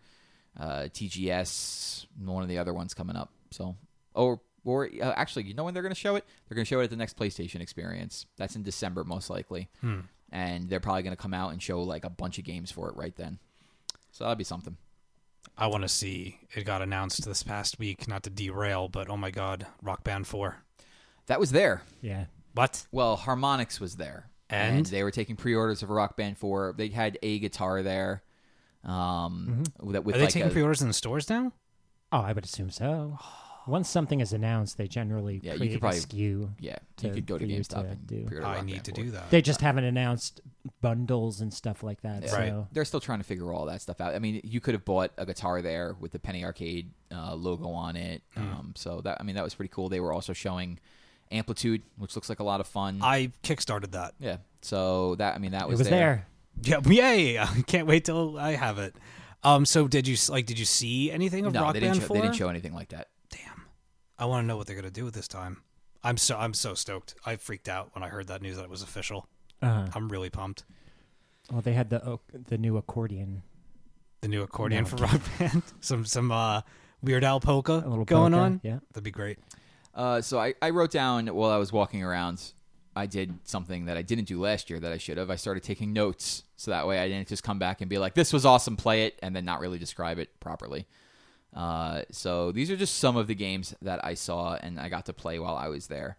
uh, 0.60 0.88
TGS, 0.92 2.04
one 2.22 2.42
of 2.42 2.48
the 2.50 2.58
other 2.58 2.74
ones 2.74 2.92
coming 2.92 3.16
up. 3.16 3.30
So, 3.50 3.74
or 4.14 4.42
or 4.62 4.90
uh, 5.02 5.14
actually, 5.16 5.44
you 5.44 5.54
know 5.54 5.64
when 5.64 5.72
they're 5.72 5.82
going 5.82 5.94
to 5.94 5.98
show 6.00 6.16
it? 6.16 6.26
They're 6.46 6.56
going 6.56 6.66
to 6.66 6.68
show 6.68 6.80
it 6.80 6.84
at 6.84 6.90
the 6.90 6.96
next 6.96 7.16
PlayStation 7.16 7.62
Experience. 7.62 8.26
That's 8.36 8.54
in 8.54 8.62
December, 8.62 9.02
most 9.02 9.30
likely. 9.30 9.70
Hmm. 9.80 10.00
And 10.30 10.68
they're 10.68 10.78
probably 10.80 11.04
going 11.04 11.16
to 11.16 11.22
come 11.22 11.32
out 11.32 11.52
and 11.52 11.62
show 11.62 11.82
like 11.82 12.04
a 12.04 12.10
bunch 12.10 12.38
of 12.38 12.44
games 12.44 12.70
for 12.70 12.90
it 12.90 12.96
right 12.96 13.16
then. 13.16 13.38
So 14.12 14.24
that'd 14.24 14.36
be 14.36 14.44
something. 14.44 14.76
I 15.56 15.68
want 15.68 15.84
to 15.84 15.88
see. 15.88 16.40
It 16.54 16.64
got 16.64 16.82
announced 16.82 17.24
this 17.24 17.42
past 17.42 17.78
week. 17.78 18.08
Not 18.08 18.24
to 18.24 18.30
derail, 18.30 18.88
but 18.88 19.08
oh 19.08 19.16
my 19.16 19.30
god, 19.30 19.66
Rock 19.80 20.04
Band 20.04 20.26
Four. 20.26 20.56
That 21.28 21.40
was 21.40 21.52
there. 21.52 21.82
Yeah. 22.02 22.26
What? 22.52 22.86
Well, 22.92 23.16
Harmonix 23.16 23.80
was 23.80 23.96
there, 23.96 24.28
And? 24.54 24.86
they 24.86 25.02
were 25.02 25.10
taking 25.10 25.36
pre-orders 25.36 25.82
of 25.82 25.90
a 25.90 25.94
Rock 25.94 26.16
Band 26.16 26.38
Four. 26.38 26.74
They 26.76 26.88
had 26.88 27.18
a 27.22 27.38
guitar 27.38 27.82
there. 27.82 28.22
Um, 28.84 29.64
that 29.82 30.04
with 30.04 30.14
Are 30.14 30.18
they 30.18 30.24
like 30.24 30.32
taking 30.34 30.48
a, 30.48 30.52
pre-orders 30.52 30.82
in 30.82 30.88
the 30.88 30.94
stores 30.94 31.28
now? 31.30 31.52
Oh, 32.12 32.20
I 32.20 32.32
would 32.32 32.44
assume 32.44 32.70
so. 32.70 33.18
Once 33.66 33.88
something 33.88 34.20
is 34.20 34.34
announced, 34.34 34.76
they 34.76 34.86
generally 34.86 35.40
Yeah, 35.42 35.52
you 35.52 35.58
create 35.58 35.72
could 35.72 35.80
probably- 35.80 35.98
a 35.98 36.02
SKU. 36.02 36.50
yeah, 36.60 36.76
you 37.00 37.10
could 37.12 37.24
go 37.24 37.38
to 37.38 37.46
for 37.46 37.50
GameStop 37.50 37.82
to 37.84 37.88
and 37.88 38.06
do. 38.06 38.24
pre-order 38.26 38.46
I 38.46 38.56
Rock 38.56 38.64
need 38.66 38.72
Band 38.72 38.84
to 38.84 38.90
4. 38.94 39.04
do 39.04 39.10
that. 39.12 39.30
They 39.30 39.40
just 39.40 39.62
haven't 39.62 39.84
announced 39.84 40.42
bundles 40.82 41.40
and 41.40 41.52
stuff 41.52 41.82
like 41.82 42.02
that. 42.02 42.24
Yeah. 42.24 42.34
Right. 42.34 42.66
They're 42.74 42.84
still 42.84 43.00
trying 43.00 43.20
to 43.20 43.24
figure 43.24 43.50
all 43.54 43.64
that 43.64 43.80
stuff 43.80 44.02
out. 44.02 44.14
I 44.14 44.18
mean, 44.18 44.42
you 44.44 44.60
could 44.60 44.74
have 44.74 44.84
bought 44.84 45.12
a 45.16 45.24
guitar 45.24 45.62
there 45.62 45.96
with 45.98 46.12
the 46.12 46.18
Penny 46.18 46.44
Arcade 46.44 46.90
uh, 47.10 47.34
logo 47.34 47.68
on 47.70 47.96
it. 47.96 48.20
Hmm. 48.36 48.40
Um, 48.42 48.72
so 48.76 49.00
that 49.00 49.16
I 49.18 49.22
mean, 49.24 49.36
that 49.36 49.44
was 49.44 49.54
pretty 49.54 49.72
cool. 49.74 49.88
They 49.88 50.00
were 50.00 50.12
also 50.12 50.34
showing 50.34 50.78
Amplitude, 51.30 51.82
which 51.98 52.14
looks 52.16 52.28
like 52.28 52.40
a 52.40 52.44
lot 52.44 52.60
of 52.60 52.66
fun. 52.66 53.00
I 53.02 53.32
kickstarted 53.42 53.92
that. 53.92 54.14
yeah. 54.18 54.36
So 54.62 55.14
that 55.16 55.34
I 55.34 55.38
mean, 55.38 55.52
that 55.52 55.62
it 55.62 55.68
was, 55.68 55.78
was 55.80 55.88
there. 55.88 56.26
Yeah, 56.62 56.80
yay! 56.86 57.38
I 57.38 57.46
can't 57.66 57.86
wait 57.86 58.04
till 58.04 58.38
I 58.38 58.52
have 58.52 58.78
it. 58.78 58.94
Um, 59.42 59.66
so 59.66 59.86
did 59.88 60.06
you 60.08 60.16
like? 60.28 60.46
Did 60.46 60.58
you 60.58 60.64
see 60.64 61.10
anything 61.10 61.44
of 61.46 61.52
No, 61.52 61.62
Rock 61.62 61.74
they 61.74 61.80
Band 61.80 61.94
didn't, 61.94 62.08
show, 62.08 62.14
they 62.14 62.20
didn't 62.20 62.36
show 62.36 62.48
anything 62.48 62.72
like 62.74 62.88
that. 62.90 63.08
Damn, 63.30 63.66
I 64.18 64.24
want 64.26 64.44
to 64.44 64.46
know 64.46 64.56
what 64.56 64.66
they're 64.66 64.76
gonna 64.76 64.90
do 64.90 65.04
with 65.04 65.14
this 65.14 65.28
time. 65.28 65.62
I'm 66.02 66.16
so 66.16 66.38
I'm 66.38 66.54
so 66.54 66.74
stoked. 66.74 67.14
I 67.26 67.36
freaked 67.36 67.68
out 67.68 67.90
when 67.94 68.02
I 68.02 68.08
heard 68.08 68.28
that 68.28 68.40
news 68.40 68.56
that 68.56 68.64
it 68.64 68.70
was 68.70 68.82
official. 68.82 69.26
Uh, 69.60 69.88
I'm 69.94 70.08
really 70.08 70.30
pumped. 70.30 70.64
well, 71.50 71.60
they 71.60 71.72
had 71.72 71.90
the 71.90 72.06
o- 72.06 72.20
the 72.32 72.56
new 72.58 72.76
accordion. 72.76 73.42
The 74.22 74.28
new 74.28 74.42
accordion 74.42 74.84
No. 74.84 74.88
for 74.90 74.96
Rock 74.96 75.20
Band, 75.38 75.62
some 75.80 76.04
some 76.06 76.30
uh, 76.32 76.62
Weird 77.02 77.24
Al 77.24 77.40
polka 77.40 77.82
A 77.84 77.88
little 77.88 78.04
going 78.06 78.32
polka, 78.32 78.44
on. 78.44 78.60
Yeah. 78.62 78.78
That'd 78.92 79.04
be 79.04 79.10
great. 79.10 79.38
Uh, 79.94 80.20
so 80.20 80.38
I, 80.38 80.54
I 80.60 80.70
wrote 80.70 80.90
down 80.90 81.28
while 81.28 81.50
I 81.50 81.56
was 81.56 81.72
walking 81.72 82.02
around. 82.02 82.52
I 82.96 83.06
did 83.06 83.38
something 83.44 83.86
that 83.86 83.96
I 83.96 84.02
didn't 84.02 84.26
do 84.26 84.40
last 84.40 84.70
year 84.70 84.78
that 84.80 84.92
I 84.92 84.98
should 84.98 85.18
have. 85.18 85.30
I 85.30 85.36
started 85.36 85.62
taking 85.62 85.92
notes 85.92 86.44
so 86.56 86.70
that 86.70 86.86
way 86.86 86.98
I 86.98 87.08
didn't 87.08 87.28
just 87.28 87.42
come 87.42 87.58
back 87.58 87.80
and 87.80 87.90
be 87.90 87.98
like, 87.98 88.14
"This 88.14 88.32
was 88.32 88.46
awesome, 88.46 88.76
play 88.76 89.06
it," 89.06 89.18
and 89.22 89.34
then 89.34 89.44
not 89.44 89.60
really 89.60 89.78
describe 89.78 90.18
it 90.18 90.38
properly. 90.40 90.86
Uh, 91.52 92.02
so 92.10 92.52
these 92.52 92.70
are 92.70 92.76
just 92.76 92.96
some 92.96 93.16
of 93.16 93.26
the 93.26 93.34
games 93.34 93.74
that 93.82 94.04
I 94.04 94.14
saw 94.14 94.54
and 94.54 94.78
I 94.78 94.88
got 94.88 95.06
to 95.06 95.12
play 95.12 95.38
while 95.38 95.56
I 95.56 95.68
was 95.68 95.88
there, 95.88 96.18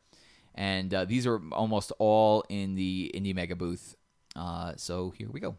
and 0.54 0.94
uh, 0.94 1.06
these 1.06 1.26
are 1.26 1.42
almost 1.52 1.92
all 2.00 2.44
in 2.50 2.76
the 2.76 3.12
Indie 3.14 3.36
Mega 3.36 3.56
booth. 3.56 3.96
Uh, 4.36 4.74
so 4.76 5.12
here 5.12 5.30
we 5.30 5.40
go. 5.40 5.56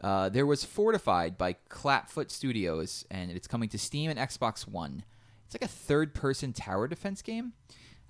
Uh, 0.00 0.28
there 0.28 0.46
was 0.46 0.64
Fortified 0.64 1.36
by 1.36 1.54
Clapfoot 1.68 2.30
Studios, 2.30 3.04
and 3.10 3.30
it's 3.30 3.46
coming 3.46 3.68
to 3.68 3.78
Steam 3.78 4.10
and 4.10 4.18
Xbox 4.18 4.66
One. 4.66 5.04
It's 5.50 5.54
like 5.60 5.68
a 5.68 5.72
third-person 5.72 6.52
tower 6.52 6.86
defense 6.86 7.22
game. 7.22 7.54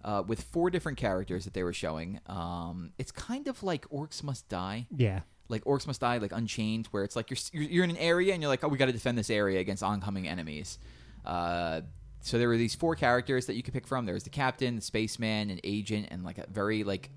uh, 0.04 0.22
with 0.26 0.42
four 0.42 0.70
different 0.70 0.96
characters 0.96 1.44
that 1.44 1.52
they 1.54 1.62
were 1.62 1.72
showing. 1.74 2.20
Um, 2.26 2.92
it's 2.98 3.10
kind 3.12 3.46
of 3.48 3.62
like 3.62 3.86
Orcs 3.90 4.22
Must 4.22 4.48
Die, 4.48 4.86
Yeah. 4.96 5.20
like 5.50 5.62
Orcs 5.64 5.86
Must 5.86 6.00
Die, 6.00 6.16
like 6.18 6.32
Unchained, 6.32 6.86
where 6.90 7.04
it's 7.04 7.16
like 7.16 7.28
you're 7.30 7.36
you're, 7.52 7.70
you're 7.70 7.84
in 7.84 7.90
an 7.90 7.96
area 7.98 8.32
and 8.32 8.40
you're 8.42 8.48
like, 8.48 8.64
oh, 8.64 8.68
we 8.68 8.78
got 8.78 8.86
to 8.86 8.92
defend 8.92 9.18
this 9.18 9.28
area 9.28 9.60
against 9.60 9.82
oncoming 9.82 10.26
enemies. 10.26 10.78
Uh, 11.24 11.82
so 12.20 12.38
there 12.38 12.48
were 12.48 12.56
these 12.56 12.74
four 12.74 12.94
characters 12.94 13.44
that 13.46 13.56
you 13.56 13.62
could 13.62 13.74
pick 13.74 13.86
from. 13.86 14.06
There 14.06 14.14
was 14.14 14.24
the 14.24 14.30
captain, 14.30 14.76
the 14.76 14.80
spaceman, 14.82 15.50
an 15.50 15.60
agent, 15.64 16.08
and 16.10 16.24
like 16.24 16.38
a 16.38 16.46
very 16.50 16.82
like 16.82 17.10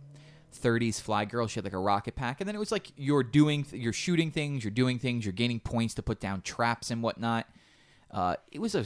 30s 0.61 0.99
fly 1.01 1.24
girl. 1.26 1.47
She 1.47 1.55
had 1.59 1.63
like 1.63 1.74
a 1.74 1.78
rocket 1.80 2.15
pack, 2.15 2.41
and 2.41 2.47
then 2.49 2.55
it 2.55 2.59
was 2.59 2.71
like 2.71 2.91
you're 2.97 3.24
doing, 3.24 3.65
you're 3.71 3.93
shooting 3.93 4.30
things, 4.30 4.63
you're 4.63 4.71
doing 4.71 4.99
things, 4.99 5.26
you're 5.26 5.32
gaining 5.34 5.61
points 5.61 5.93
to 5.93 6.03
put 6.03 6.19
down 6.19 6.41
traps 6.41 6.91
and 6.91 7.01
whatnot. 7.01 7.47
Uh, 8.14 8.36
it 8.51 8.61
was 8.61 8.76
a, 8.76 8.86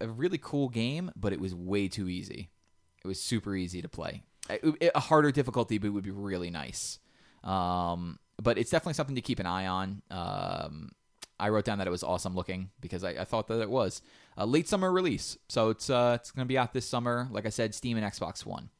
a 0.00 0.06
really 0.06 0.38
cool 0.38 0.68
game, 0.68 1.10
but 1.16 1.32
it 1.32 1.40
was 1.40 1.54
way 1.54 1.88
too 1.88 2.08
easy. 2.08 2.50
It 3.02 3.08
was 3.08 3.20
super 3.20 3.56
easy 3.56 3.80
to 3.80 3.88
play. 3.88 4.22
A, 4.50 4.90
a 4.94 5.00
harder 5.00 5.32
difficulty, 5.32 5.78
but 5.78 5.88
it 5.88 5.90
would 5.90 6.04
be 6.04 6.10
really 6.10 6.50
nice. 6.50 6.98
Um, 7.42 8.18
but 8.40 8.58
it's 8.58 8.70
definitely 8.70 8.94
something 8.94 9.16
to 9.16 9.22
keep 9.22 9.38
an 9.38 9.46
eye 9.46 9.66
on. 9.66 10.02
Um, 10.10 10.90
I 11.38 11.48
wrote 11.48 11.64
down 11.64 11.78
that 11.78 11.86
it 11.86 11.90
was 11.90 12.02
awesome 12.02 12.34
looking 12.34 12.70
because 12.80 13.02
I, 13.02 13.10
I 13.10 13.24
thought 13.24 13.48
that 13.48 13.60
it 13.60 13.70
was 13.70 14.02
a 14.36 14.46
late 14.46 14.68
summer 14.68 14.92
release. 14.92 15.38
So 15.48 15.70
it's 15.70 15.90
uh, 15.90 16.18
it's 16.20 16.30
going 16.30 16.44
to 16.44 16.48
be 16.48 16.58
out 16.58 16.72
this 16.72 16.86
summer. 16.86 17.28
Like 17.30 17.46
I 17.46 17.50
said, 17.50 17.74
Steam 17.74 17.96
and 17.96 18.06
Xbox 18.06 18.44
One. 18.44 18.70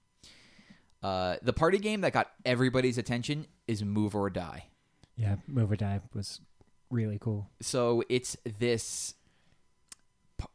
Uh, 1.02 1.36
the 1.42 1.52
party 1.52 1.78
game 1.78 2.00
that 2.02 2.12
got 2.12 2.32
everybody's 2.44 2.98
attention 2.98 3.46
is 3.66 3.84
Move 3.84 4.14
or 4.14 4.28
Die. 4.30 4.66
Yeah. 5.16 5.36
Move 5.46 5.70
or 5.70 5.76
Die 5.76 6.00
was 6.14 6.40
really 6.90 7.18
cool. 7.18 7.48
So 7.60 8.02
it's 8.08 8.36
this 8.58 9.14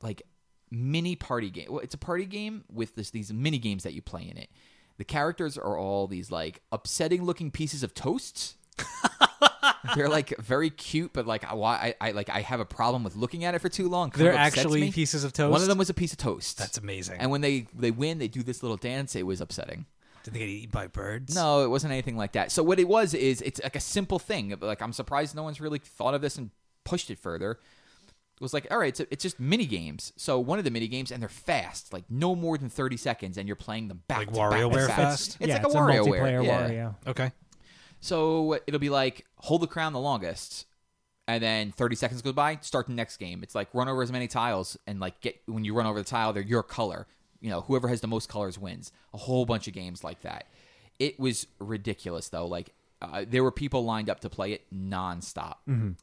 like 0.01 0.21
mini 0.69 1.15
party 1.15 1.49
game. 1.49 1.67
Well, 1.69 1.79
it's 1.79 1.93
a 1.93 1.99
party 1.99 2.25
game 2.25 2.63
with 2.71 2.95
this 2.95 3.09
these 3.11 3.31
mini 3.31 3.57
games 3.57 3.83
that 3.83 3.93
you 3.93 4.01
play 4.01 4.27
in 4.29 4.37
it. 4.37 4.49
The 4.97 5.03
characters 5.03 5.57
are 5.57 5.77
all 5.77 6.07
these 6.07 6.31
like 6.31 6.61
upsetting 6.71 7.23
looking 7.23 7.51
pieces 7.51 7.83
of 7.83 7.93
toasts. 7.93 8.55
They're 9.95 10.09
like 10.09 10.37
very 10.37 10.69
cute, 10.69 11.11
but 11.13 11.25
like 11.25 11.43
I, 11.43 11.95
I 11.99 12.11
like 12.11 12.29
I 12.29 12.41
have 12.41 12.59
a 12.59 12.65
problem 12.65 13.03
with 13.03 13.15
looking 13.15 13.43
at 13.43 13.55
it 13.55 13.59
for 13.59 13.69
too 13.69 13.89
long. 13.89 14.11
They're 14.15 14.33
actually 14.33 14.81
me. 14.81 14.91
pieces 14.91 15.23
of 15.23 15.33
toast. 15.33 15.51
One 15.51 15.61
of 15.61 15.67
them 15.67 15.77
was 15.77 15.89
a 15.89 15.93
piece 15.93 16.11
of 16.11 16.17
toast. 16.17 16.57
That's 16.57 16.77
amazing. 16.77 17.17
and 17.19 17.31
when 17.31 17.41
they 17.41 17.67
they 17.77 17.91
win, 17.91 18.19
they 18.19 18.27
do 18.27 18.43
this 18.43 18.63
little 18.63 18.77
dance. 18.77 19.15
It 19.15 19.25
was 19.25 19.41
upsetting. 19.41 19.85
Did 20.23 20.35
they 20.35 20.39
get 20.39 20.49
eaten 20.49 20.69
by 20.69 20.87
birds? 20.87 21.33
No, 21.33 21.63
it 21.63 21.69
wasn't 21.69 21.93
anything 21.93 22.15
like 22.15 22.33
that. 22.33 22.51
So 22.51 22.61
what 22.61 22.79
it 22.79 22.87
was 22.87 23.13
is 23.13 23.41
it's 23.41 23.59
like 23.61 23.75
a 23.75 23.79
simple 23.79 24.19
thing. 24.19 24.55
Like 24.61 24.81
I'm 24.81 24.93
surprised 24.93 25.35
no 25.35 25.43
one's 25.43 25.59
really 25.59 25.79
thought 25.79 26.13
of 26.13 26.21
this 26.21 26.37
and 26.37 26.51
pushed 26.83 27.09
it 27.09 27.17
further. 27.17 27.59
It 28.35 28.41
was 28.41 28.53
like, 28.53 28.67
all 28.71 28.79
right, 28.79 28.87
it's, 28.87 28.99
it's 29.11 29.21
just 29.21 29.39
mini 29.39 29.65
games. 29.65 30.13
So 30.17 30.39
one 30.39 30.57
of 30.57 30.65
the 30.65 30.71
mini 30.71 30.87
games, 30.87 31.11
and 31.11 31.21
they're 31.21 31.29
fast, 31.29 31.93
like 31.93 32.05
no 32.09 32.33
more 32.33 32.57
than 32.57 32.69
30 32.69 32.97
seconds, 32.97 33.37
and 33.37 33.47
you're 33.47 33.55
playing 33.55 33.87
them 33.87 34.01
back 34.07 34.19
Like 34.19 34.27
to 34.29 34.33
back 34.33 34.51
WarioWare 34.51 34.87
fast? 34.87 35.37
It's 35.39 35.47
yeah, 35.47 35.55
like 35.55 35.65
it's 35.65 35.75
a 35.75 35.77
WarioWare. 35.77 36.05
multiplayer 36.05 36.45
yeah. 36.45 36.69
Wario. 36.69 36.95
Okay. 37.07 37.31
So 37.99 38.59
it'll 38.65 38.79
be 38.79 38.89
like 38.89 39.25
hold 39.35 39.61
the 39.61 39.67
crown 39.67 39.93
the 39.93 39.99
longest, 39.99 40.65
and 41.27 41.41
then 41.41 41.71
30 41.71 41.95
seconds 41.95 42.21
goes 42.21 42.33
by, 42.33 42.57
start 42.61 42.87
the 42.87 42.93
next 42.93 43.17
game. 43.17 43.43
It's 43.43 43.53
like 43.53 43.69
run 43.73 43.87
over 43.87 44.01
as 44.01 44.11
many 44.11 44.27
tiles, 44.27 44.75
and 44.87 44.99
like 44.99 45.21
get 45.21 45.39
when 45.45 45.63
you 45.63 45.75
run 45.75 45.85
over 45.85 45.99
the 45.99 46.05
tile, 46.05 46.33
they're 46.33 46.41
your 46.43 46.63
color. 46.63 47.07
You 47.41 47.49
know, 47.49 47.61
whoever 47.61 47.87
has 47.87 48.01
the 48.01 48.07
most 48.07 48.27
colors 48.27 48.57
wins. 48.57 48.91
A 49.13 49.17
whole 49.17 49.45
bunch 49.45 49.67
of 49.67 49.73
games 49.73 50.03
like 50.03 50.21
that. 50.21 50.45
It 50.99 51.19
was 51.19 51.47
ridiculous 51.59 52.29
though. 52.29 52.47
Like 52.47 52.73
uh, 53.01 53.25
there 53.27 53.43
were 53.43 53.51
people 53.51 53.85
lined 53.85 54.09
up 54.09 54.19
to 54.21 54.29
play 54.29 54.53
it 54.53 54.65
nonstop. 54.73 55.55
See, 55.67 55.95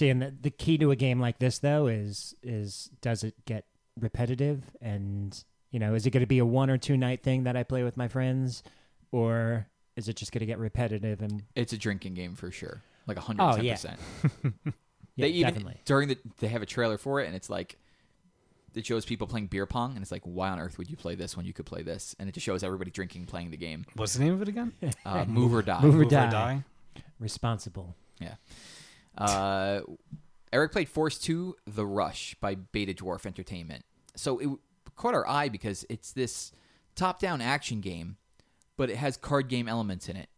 and 0.00 0.22
the, 0.22 0.34
the 0.40 0.50
key 0.50 0.78
to 0.78 0.90
a 0.90 0.96
game 0.96 1.20
like 1.20 1.38
this, 1.38 1.58
though, 1.58 1.86
is 1.86 2.34
is 2.42 2.90
does 3.00 3.24
it 3.24 3.34
get 3.44 3.64
repetitive, 3.98 4.62
and 4.80 5.42
you 5.70 5.78
know, 5.78 5.94
is 5.94 6.06
it 6.06 6.10
going 6.10 6.22
to 6.22 6.26
be 6.26 6.38
a 6.38 6.46
one 6.46 6.70
or 6.70 6.78
two 6.78 6.96
night 6.96 7.22
thing 7.22 7.44
that 7.44 7.56
I 7.56 7.62
play 7.62 7.82
with 7.82 7.96
my 7.96 8.08
friends, 8.08 8.62
or 9.10 9.68
is 9.96 10.08
it 10.08 10.16
just 10.16 10.32
going 10.32 10.40
to 10.40 10.46
get 10.46 10.58
repetitive 10.58 11.20
and 11.20 11.42
It's 11.54 11.72
a 11.72 11.78
drinking 11.78 12.14
game 12.14 12.34
for 12.34 12.50
sure, 12.50 12.82
like 13.06 13.16
110. 13.18 13.60
Oh, 13.60 13.62
yeah. 13.62 13.74
percent 13.74 14.00
yeah, 14.64 14.72
They 15.18 15.28
even 15.28 15.52
definitely. 15.54 15.80
during 15.84 16.08
the 16.08 16.18
they 16.38 16.48
have 16.48 16.62
a 16.62 16.66
trailer 16.66 16.96
for 16.98 17.20
it, 17.20 17.26
and 17.26 17.36
it's 17.36 17.50
like 17.50 17.76
it 18.74 18.86
shows 18.86 19.04
people 19.04 19.26
playing 19.26 19.48
beer 19.48 19.66
pong, 19.66 19.92
and 19.92 20.00
it's 20.02 20.10
like, 20.10 20.22
why 20.24 20.48
on 20.48 20.58
earth 20.58 20.78
would 20.78 20.88
you 20.88 20.96
play 20.96 21.14
this 21.14 21.36
when 21.36 21.44
you 21.44 21.52
could 21.52 21.66
play 21.66 21.82
this? 21.82 22.16
And 22.18 22.28
it 22.28 22.32
just 22.32 22.46
shows 22.46 22.62
everybody 22.62 22.90
drinking, 22.90 23.26
playing 23.26 23.50
the 23.50 23.58
game. 23.58 23.84
What's 23.96 24.14
the 24.14 24.24
name 24.24 24.32
of 24.32 24.40
it 24.40 24.48
again? 24.48 24.72
Uh, 25.04 25.26
move 25.26 25.52
or 25.54 25.60
die. 25.60 25.82
Move 25.82 25.94
or 25.96 25.98
Move 25.98 26.06
or 26.06 26.10
die. 26.10 26.64
Responsible. 27.18 27.94
Yeah. 28.18 28.34
Uh, 29.16 29.80
Eric 30.52 30.72
played 30.72 30.88
Forced 30.88 31.24
2 31.24 31.56
The 31.66 31.86
Rush 31.86 32.34
by 32.40 32.54
Beta 32.54 32.92
Dwarf 32.92 33.26
Entertainment. 33.26 33.84
So 34.16 34.38
it 34.38 34.48
caught 34.96 35.14
our 35.14 35.26
eye 35.26 35.48
because 35.48 35.86
it's 35.88 36.12
this 36.12 36.52
top 36.94 37.18
down 37.18 37.40
action 37.40 37.80
game, 37.80 38.16
but 38.76 38.90
it 38.90 38.96
has 38.96 39.16
card 39.16 39.48
game 39.48 39.68
elements 39.68 40.08
in 40.08 40.16
it. 40.16 40.28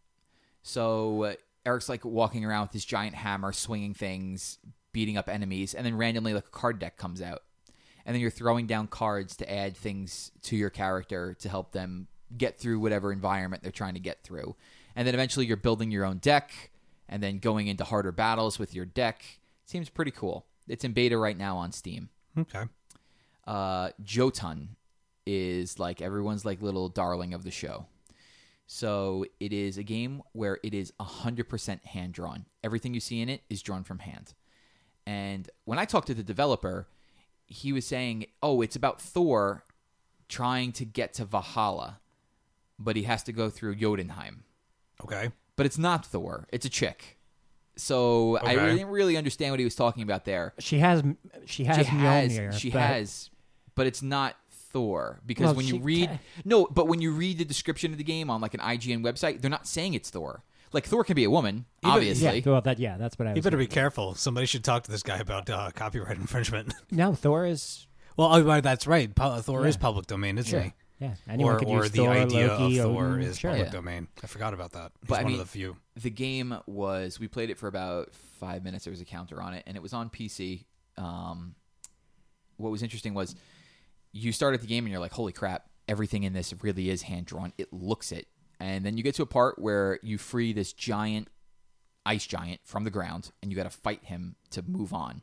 So 0.62 1.24
uh, 1.24 1.34
Eric's 1.66 1.88
like 1.88 2.04
walking 2.04 2.44
around 2.44 2.62
with 2.62 2.72
this 2.72 2.84
giant 2.84 3.16
hammer, 3.16 3.52
swinging 3.52 3.94
things, 3.94 4.58
beating 4.92 5.16
up 5.16 5.28
enemies, 5.28 5.74
and 5.74 5.84
then 5.84 5.96
randomly, 5.96 6.32
like 6.32 6.46
a 6.46 6.50
card 6.50 6.78
deck 6.78 6.96
comes 6.96 7.20
out. 7.20 7.42
And 8.06 8.14
then 8.14 8.20
you're 8.20 8.30
throwing 8.30 8.66
down 8.66 8.86
cards 8.86 9.36
to 9.36 9.52
add 9.52 9.76
things 9.76 10.30
to 10.42 10.56
your 10.56 10.70
character 10.70 11.34
to 11.40 11.48
help 11.48 11.72
them 11.72 12.06
get 12.36 12.58
through 12.58 12.80
whatever 12.80 13.12
environment 13.12 13.62
they're 13.62 13.72
trying 13.72 13.94
to 13.94 14.00
get 14.00 14.22
through. 14.22 14.56
And 14.94 15.06
then 15.06 15.14
eventually 15.14 15.46
you're 15.46 15.56
building 15.56 15.90
your 15.90 16.04
own 16.04 16.18
deck 16.18 16.70
and 17.08 17.22
then 17.22 17.38
going 17.38 17.66
into 17.66 17.84
harder 17.84 18.12
battles 18.12 18.58
with 18.58 18.74
your 18.74 18.84
deck. 18.84 19.22
Seems 19.64 19.88
pretty 19.88 20.10
cool. 20.10 20.46
It's 20.68 20.84
in 20.84 20.92
beta 20.92 21.16
right 21.18 21.36
now 21.36 21.56
on 21.56 21.72
Steam. 21.72 22.08
Okay. 22.38 22.64
Uh, 23.46 23.90
Jotun 24.02 24.76
is 25.26 25.78
like 25.78 26.00
everyone's 26.02 26.44
like 26.44 26.62
little 26.62 26.88
darling 26.88 27.34
of 27.34 27.44
the 27.44 27.50
show. 27.50 27.86
So 28.66 29.26
it 29.40 29.52
is 29.52 29.76
a 29.76 29.82
game 29.82 30.22
where 30.32 30.58
it 30.62 30.72
is 30.72 30.92
100% 31.00 31.84
hand 31.84 32.14
drawn. 32.14 32.46
Everything 32.62 32.94
you 32.94 33.00
see 33.00 33.20
in 33.20 33.28
it 33.28 33.42
is 33.50 33.62
drawn 33.62 33.84
from 33.84 33.98
hand. 33.98 34.32
And 35.06 35.50
when 35.64 35.78
I 35.78 35.84
talked 35.84 36.06
to 36.06 36.14
the 36.14 36.22
developer, 36.22 36.88
he 37.46 37.72
was 37.72 37.86
saying, 37.86 38.26
"Oh, 38.42 38.62
it's 38.62 38.74
about 38.76 39.02
Thor 39.02 39.64
trying 40.28 40.72
to 40.72 40.86
get 40.86 41.12
to 41.14 41.26
Valhalla, 41.26 42.00
but 42.78 42.96
he 42.96 43.02
has 43.02 43.22
to 43.24 43.32
go 43.32 43.50
through 43.50 43.76
Jotunheim." 43.76 44.44
Okay. 45.02 45.30
But 45.56 45.66
it's 45.66 45.78
not 45.78 46.04
Thor; 46.06 46.46
it's 46.52 46.66
a 46.66 46.70
chick. 46.70 47.18
So 47.76 48.36
I 48.38 48.54
Okay. 48.56 48.76
didn't 48.76 48.88
really 48.88 49.16
understand 49.16 49.52
what 49.52 49.58
he 49.58 49.64
was 49.64 49.74
talking 49.74 50.02
about 50.02 50.24
there. 50.24 50.54
She 50.58 50.78
has 50.78 51.02
she 51.46 51.64
has 51.64 51.78
she 51.78 51.84
has, 51.84 52.32
Mjolnir, 52.38 52.52
she 52.52 52.70
but- 52.70 52.80
has, 52.80 53.30
but 53.74 53.86
it's 53.86 54.02
not 54.02 54.36
Thor 54.50 55.20
because 55.26 55.46
Well, 55.46 55.54
when 55.54 55.66
you 55.66 55.78
read 55.78 56.08
ca- 56.08 56.18
no, 56.44 56.66
but 56.66 56.86
when 56.88 57.00
you 57.00 57.12
read 57.12 57.38
the 57.38 57.44
description 57.44 57.92
of 57.92 57.98
the 57.98 58.04
game 58.04 58.30
on 58.30 58.40
like 58.40 58.54
an 58.54 58.60
IGN 58.60 59.02
website, 59.02 59.40
they're 59.40 59.50
not 59.50 59.66
saying 59.66 59.94
it's 59.94 60.10
Thor. 60.10 60.42
Like 60.72 60.86
Thor 60.86 61.04
can 61.04 61.14
be 61.14 61.24
a 61.24 61.30
woman, 61.30 61.66
Even- 61.82 61.90
obviously. 61.94 62.38
Yeah, 62.40 62.50
well, 62.50 62.60
that 62.62 62.78
yeah, 62.80 62.96
that's 62.96 63.18
what 63.18 63.26
I 63.28 63.30
was. 63.32 63.36
You 63.36 63.42
better 63.42 63.56
be 63.56 63.64
thinking. 63.64 63.74
careful. 63.74 64.14
Somebody 64.14 64.46
should 64.46 64.64
talk 64.64 64.82
to 64.84 64.90
this 64.90 65.02
guy 65.04 65.18
about 65.18 65.48
uh, 65.50 65.70
copyright 65.74 66.16
infringement. 66.18 66.74
No, 66.90 67.14
Thor 67.14 67.46
is 67.46 67.86
well, 68.16 68.32
oh, 68.34 68.42
right, 68.42 68.62
that's 68.62 68.86
right. 68.86 69.10
Thor 69.14 69.62
Yeah. 69.62 69.68
is 69.68 69.76
public 69.76 70.06
domain, 70.06 70.38
isn't 70.38 70.56
yeah, 70.56 70.64
he? 70.66 70.72
Yeah. 70.98 71.14
Anyone 71.28 71.54
or 71.54 71.58
could 71.58 71.68
or 71.68 71.82
use 71.82 71.90
the 71.90 71.98
Thor, 71.98 72.08
idea 72.10 72.46
Loki, 72.48 72.78
of 72.78 72.84
Thor 72.92 73.04
Odin, 73.06 73.20
is 73.22 73.38
sure. 73.38 73.50
public 73.50 73.66
Yeah. 73.66 73.72
domain. 73.72 74.08
I 74.22 74.26
forgot 74.26 74.54
about 74.54 74.72
that. 74.72 74.92
He's 75.00 75.08
But 75.08 75.20
I 75.20 75.24
mean- 75.24 75.32
of 75.34 75.38
the 75.40 75.46
few. 75.46 75.76
the 75.96 76.10
game 76.10 76.56
was 76.66 77.18
we 77.20 77.28
played 77.28 77.50
it 77.50 77.58
for 77.58 77.66
about 77.68 78.14
five 78.14 78.62
minutes. 78.64 78.84
There 78.84 78.90
was 78.92 79.00
a 79.00 79.04
counter 79.04 79.40
on 79.42 79.54
it, 79.54 79.62
and 79.66 79.76
it 79.76 79.82
was 79.82 79.92
on 79.92 80.10
PC. 80.10 80.66
Um, 80.96 81.54
what 82.56 82.70
was 82.70 82.82
interesting 82.82 83.14
was 83.14 83.34
you 84.12 84.30
start 84.32 84.54
at 84.54 84.60
the 84.60 84.66
game 84.66 84.84
and 84.84 84.90
you're 84.92 85.00
like, 85.00 85.12
"Holy 85.12 85.32
crap! 85.32 85.68
Everything 85.88 86.22
in 86.22 86.32
this 86.32 86.54
really 86.62 86.88
is 86.90 87.02
hand 87.02 87.26
drawn. 87.26 87.52
It 87.58 87.72
looks 87.72 88.12
it." 88.12 88.28
And 88.60 88.86
then 88.86 88.96
you 88.96 89.02
get 89.02 89.16
to 89.16 89.22
a 89.22 89.26
part 89.26 89.58
where 89.58 89.98
you 90.02 90.16
free 90.16 90.52
this 90.52 90.72
giant 90.72 91.28
ice 92.06 92.26
giant 92.26 92.60
from 92.64 92.84
the 92.84 92.90
ground, 92.90 93.32
and 93.42 93.50
you 93.50 93.56
got 93.56 93.64
to 93.64 93.70
fight 93.70 94.04
him 94.04 94.36
to 94.50 94.62
move 94.62 94.92
on. 94.94 95.22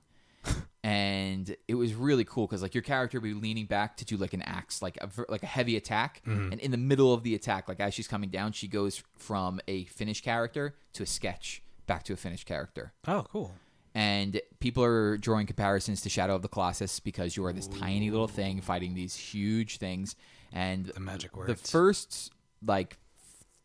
And 0.83 1.55
it 1.67 1.75
was 1.75 1.93
really 1.93 2.23
cool 2.25 2.47
because 2.47 2.61
like 2.61 2.73
your 2.73 2.81
character 2.81 3.19
would 3.19 3.27
be 3.27 3.33
leaning 3.33 3.65
back 3.65 3.97
to 3.97 4.05
do 4.05 4.17
like 4.17 4.33
an 4.33 4.41
axe, 4.41 4.81
like 4.81 4.97
a 5.01 5.09
like 5.29 5.43
a 5.43 5.47
heavy 5.47 5.77
attack, 5.77 6.21
mm-hmm. 6.25 6.51
and 6.51 6.61
in 6.61 6.71
the 6.71 6.77
middle 6.77 7.13
of 7.13 7.23
the 7.23 7.35
attack, 7.35 7.67
like 7.67 7.79
as 7.79 7.93
she's 7.93 8.07
coming 8.07 8.29
down, 8.29 8.51
she 8.51 8.67
goes 8.67 9.03
from 9.17 9.59
a 9.67 9.85
finished 9.85 10.23
character 10.23 10.75
to 10.93 11.03
a 11.03 11.05
sketch 11.05 11.61
back 11.87 12.03
to 12.03 12.13
a 12.13 12.17
finished 12.17 12.45
character. 12.45 12.93
Oh, 13.07 13.25
cool. 13.31 13.53
And 13.93 14.39
people 14.59 14.83
are 14.83 15.17
drawing 15.17 15.45
comparisons 15.47 16.01
to 16.01 16.09
Shadow 16.09 16.35
of 16.35 16.41
the 16.41 16.47
Colossus 16.47 17.01
because 17.01 17.35
you 17.35 17.43
are 17.45 17.51
this 17.51 17.67
tiny 17.67 18.09
little 18.09 18.27
thing 18.29 18.61
fighting 18.61 18.93
these 18.93 19.15
huge 19.15 19.77
things. 19.77 20.15
And 20.53 20.85
The 20.85 20.99
magic 21.01 21.35
words. 21.35 21.49
the 21.49 21.67
first 21.67 22.31
like 22.65 22.97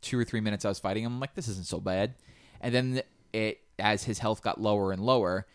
two 0.02 0.18
or 0.18 0.24
three 0.24 0.40
minutes 0.40 0.64
I 0.64 0.68
was 0.68 0.80
fighting 0.80 1.04
him, 1.04 1.12
I'm 1.12 1.20
like, 1.20 1.34
this 1.34 1.46
isn't 1.48 1.66
so 1.66 1.78
bad. 1.78 2.14
And 2.60 2.74
then 2.74 3.02
it, 3.32 3.60
as 3.78 4.02
his 4.02 4.18
health 4.18 4.42
got 4.42 4.60
lower 4.60 4.90
and 4.90 5.00
lower, 5.00 5.46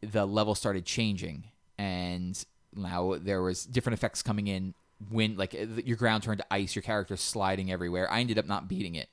the 0.00 0.26
level 0.26 0.54
started 0.54 0.84
changing, 0.84 1.44
and 1.78 2.42
now 2.74 3.16
there 3.20 3.42
was 3.42 3.64
different 3.64 3.94
effects 3.98 4.22
coming 4.22 4.46
in. 4.46 4.74
When 5.10 5.36
like 5.36 5.52
your 5.84 5.96
ground 5.96 6.22
turned 6.22 6.38
to 6.38 6.46
ice, 6.50 6.74
your 6.74 6.82
character 6.82 7.16
sliding 7.16 7.70
everywhere. 7.70 8.10
I 8.10 8.20
ended 8.20 8.38
up 8.38 8.46
not 8.46 8.66
beating 8.66 8.94
it, 8.94 9.08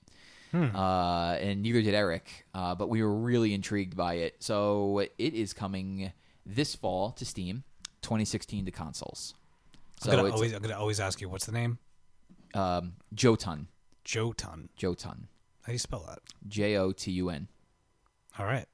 uh, 0.54 1.38
and 1.42 1.62
neither 1.62 1.82
did 1.82 1.94
Eric. 1.94 2.46
Uh, 2.54 2.74
but 2.76 2.88
we 2.90 3.04
were 3.04 3.14
really 3.14 3.54
intrigued 3.54 3.98
by 3.98 4.14
it. 4.16 4.42
So 4.42 5.00
it 5.18 5.34
is 5.34 5.52
coming 5.54 6.14
this 6.46 6.74
fall 6.76 7.12
to 7.12 7.26
Steam, 7.26 7.64
2016 8.02 8.66
to 8.66 8.72
consoles. 8.72 9.34
I'm 10.04 10.12
So 10.12 10.18
gonna 10.18 10.32
always, 10.34 10.54
I'm 10.54 10.62
gonna 10.62 10.78
always 10.80 11.00
ask 11.02 11.20
you, 11.22 11.28
what's 11.30 11.46
the 11.46 11.52
name? 11.52 11.80
um, 12.54 12.94
Jotun. 13.14 13.68
Jotun. 14.06 14.70
Jotun. 14.78 15.28
How 15.64 15.68
do 15.68 15.74
you 15.74 15.80
spell 15.80 16.06
that? 16.08 16.20
J 16.48 16.78
O 16.78 16.92
T 16.92 17.12
U 17.12 17.30
N. 17.30 17.48
All 18.38 18.46
right. 18.46 18.66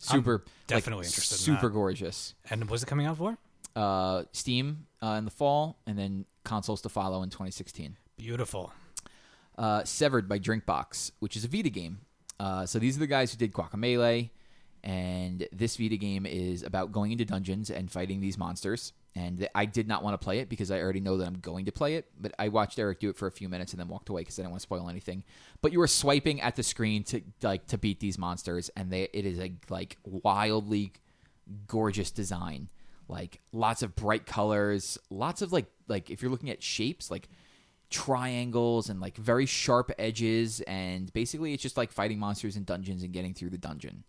Super. 0.00 0.44
definitely 0.66 1.02
like, 1.04 1.08
interested 1.08 1.34
in 1.36 1.38
Super 1.56 1.68
that. 1.68 1.74
gorgeous. 1.74 2.34
And 2.48 2.68
was 2.70 2.82
it 2.82 2.86
coming 2.86 3.06
out 3.06 3.18
for? 3.18 3.36
Uh, 3.76 4.24
Steam 4.32 4.86
uh, 5.02 5.16
in 5.18 5.24
the 5.24 5.30
fall, 5.30 5.78
and 5.86 5.98
then 5.98 6.24
consoles 6.44 6.80
to 6.82 6.88
follow 6.88 7.22
in 7.22 7.28
2016. 7.30 7.96
Beautiful. 8.16 8.72
uh, 9.58 9.84
Severed 9.84 10.28
by 10.28 10.38
Drinkbox, 10.38 11.12
which 11.20 11.36
is 11.36 11.44
a 11.44 11.48
Vita 11.48 11.70
game. 11.70 12.00
Uh, 12.38 12.64
so 12.66 12.78
these 12.78 12.96
are 12.96 13.00
the 13.00 13.06
guys 13.06 13.30
who 13.30 13.36
did 13.38 13.52
Guacamelee, 13.52 14.30
and 14.82 15.46
this 15.52 15.76
Vita 15.76 15.96
game 15.96 16.24
is 16.26 16.62
about 16.62 16.90
going 16.92 17.12
into 17.12 17.24
dungeons 17.26 17.70
and 17.70 17.90
fighting 17.90 18.20
these 18.20 18.38
monsters. 18.38 18.92
And 19.16 19.48
I 19.54 19.64
did 19.66 19.88
not 19.88 20.04
want 20.04 20.18
to 20.18 20.24
play 20.24 20.38
it 20.38 20.48
because 20.48 20.70
I 20.70 20.80
already 20.80 21.00
know 21.00 21.16
that 21.16 21.26
I'm 21.26 21.40
going 21.40 21.64
to 21.64 21.72
play 21.72 21.96
it. 21.96 22.06
But 22.20 22.32
I 22.38 22.48
watched 22.48 22.78
Eric 22.78 23.00
do 23.00 23.10
it 23.10 23.16
for 23.16 23.26
a 23.26 23.32
few 23.32 23.48
minutes 23.48 23.72
and 23.72 23.80
then 23.80 23.88
walked 23.88 24.08
away 24.08 24.20
because 24.20 24.38
I 24.38 24.42
didn't 24.42 24.52
want 24.52 24.60
to 24.60 24.66
spoil 24.66 24.88
anything. 24.88 25.24
But 25.62 25.72
you 25.72 25.80
are 25.80 25.88
swiping 25.88 26.40
at 26.40 26.54
the 26.54 26.62
screen 26.62 27.02
to 27.04 27.20
like 27.42 27.66
to 27.68 27.78
beat 27.78 27.98
these 27.98 28.18
monsters, 28.18 28.70
and 28.76 28.90
they 28.90 29.08
it 29.12 29.26
is 29.26 29.40
a 29.40 29.52
like 29.68 29.96
wildly 30.04 30.92
gorgeous 31.66 32.10
design 32.12 32.68
like 33.08 33.40
lots 33.52 33.82
of 33.82 33.96
bright 33.96 34.24
colors 34.24 34.96
lots 35.10 35.42
of 35.42 35.52
like 35.52 35.66
like 35.88 36.10
if 36.10 36.22
you're 36.22 36.30
looking 36.30 36.48
at 36.48 36.62
shapes 36.62 37.10
like 37.10 37.28
triangles 37.90 38.88
and 38.88 39.00
like 39.00 39.16
very 39.16 39.46
sharp 39.46 39.90
edges 39.98 40.60
and 40.62 41.12
basically 41.12 41.52
it's 41.52 41.62
just 41.62 41.76
like 41.76 41.90
fighting 41.90 42.20
monsters 42.20 42.56
in 42.56 42.62
dungeons 42.62 43.02
and 43.02 43.12
getting 43.12 43.34
through 43.34 43.50
the 43.50 43.58
dungeon 43.58 44.04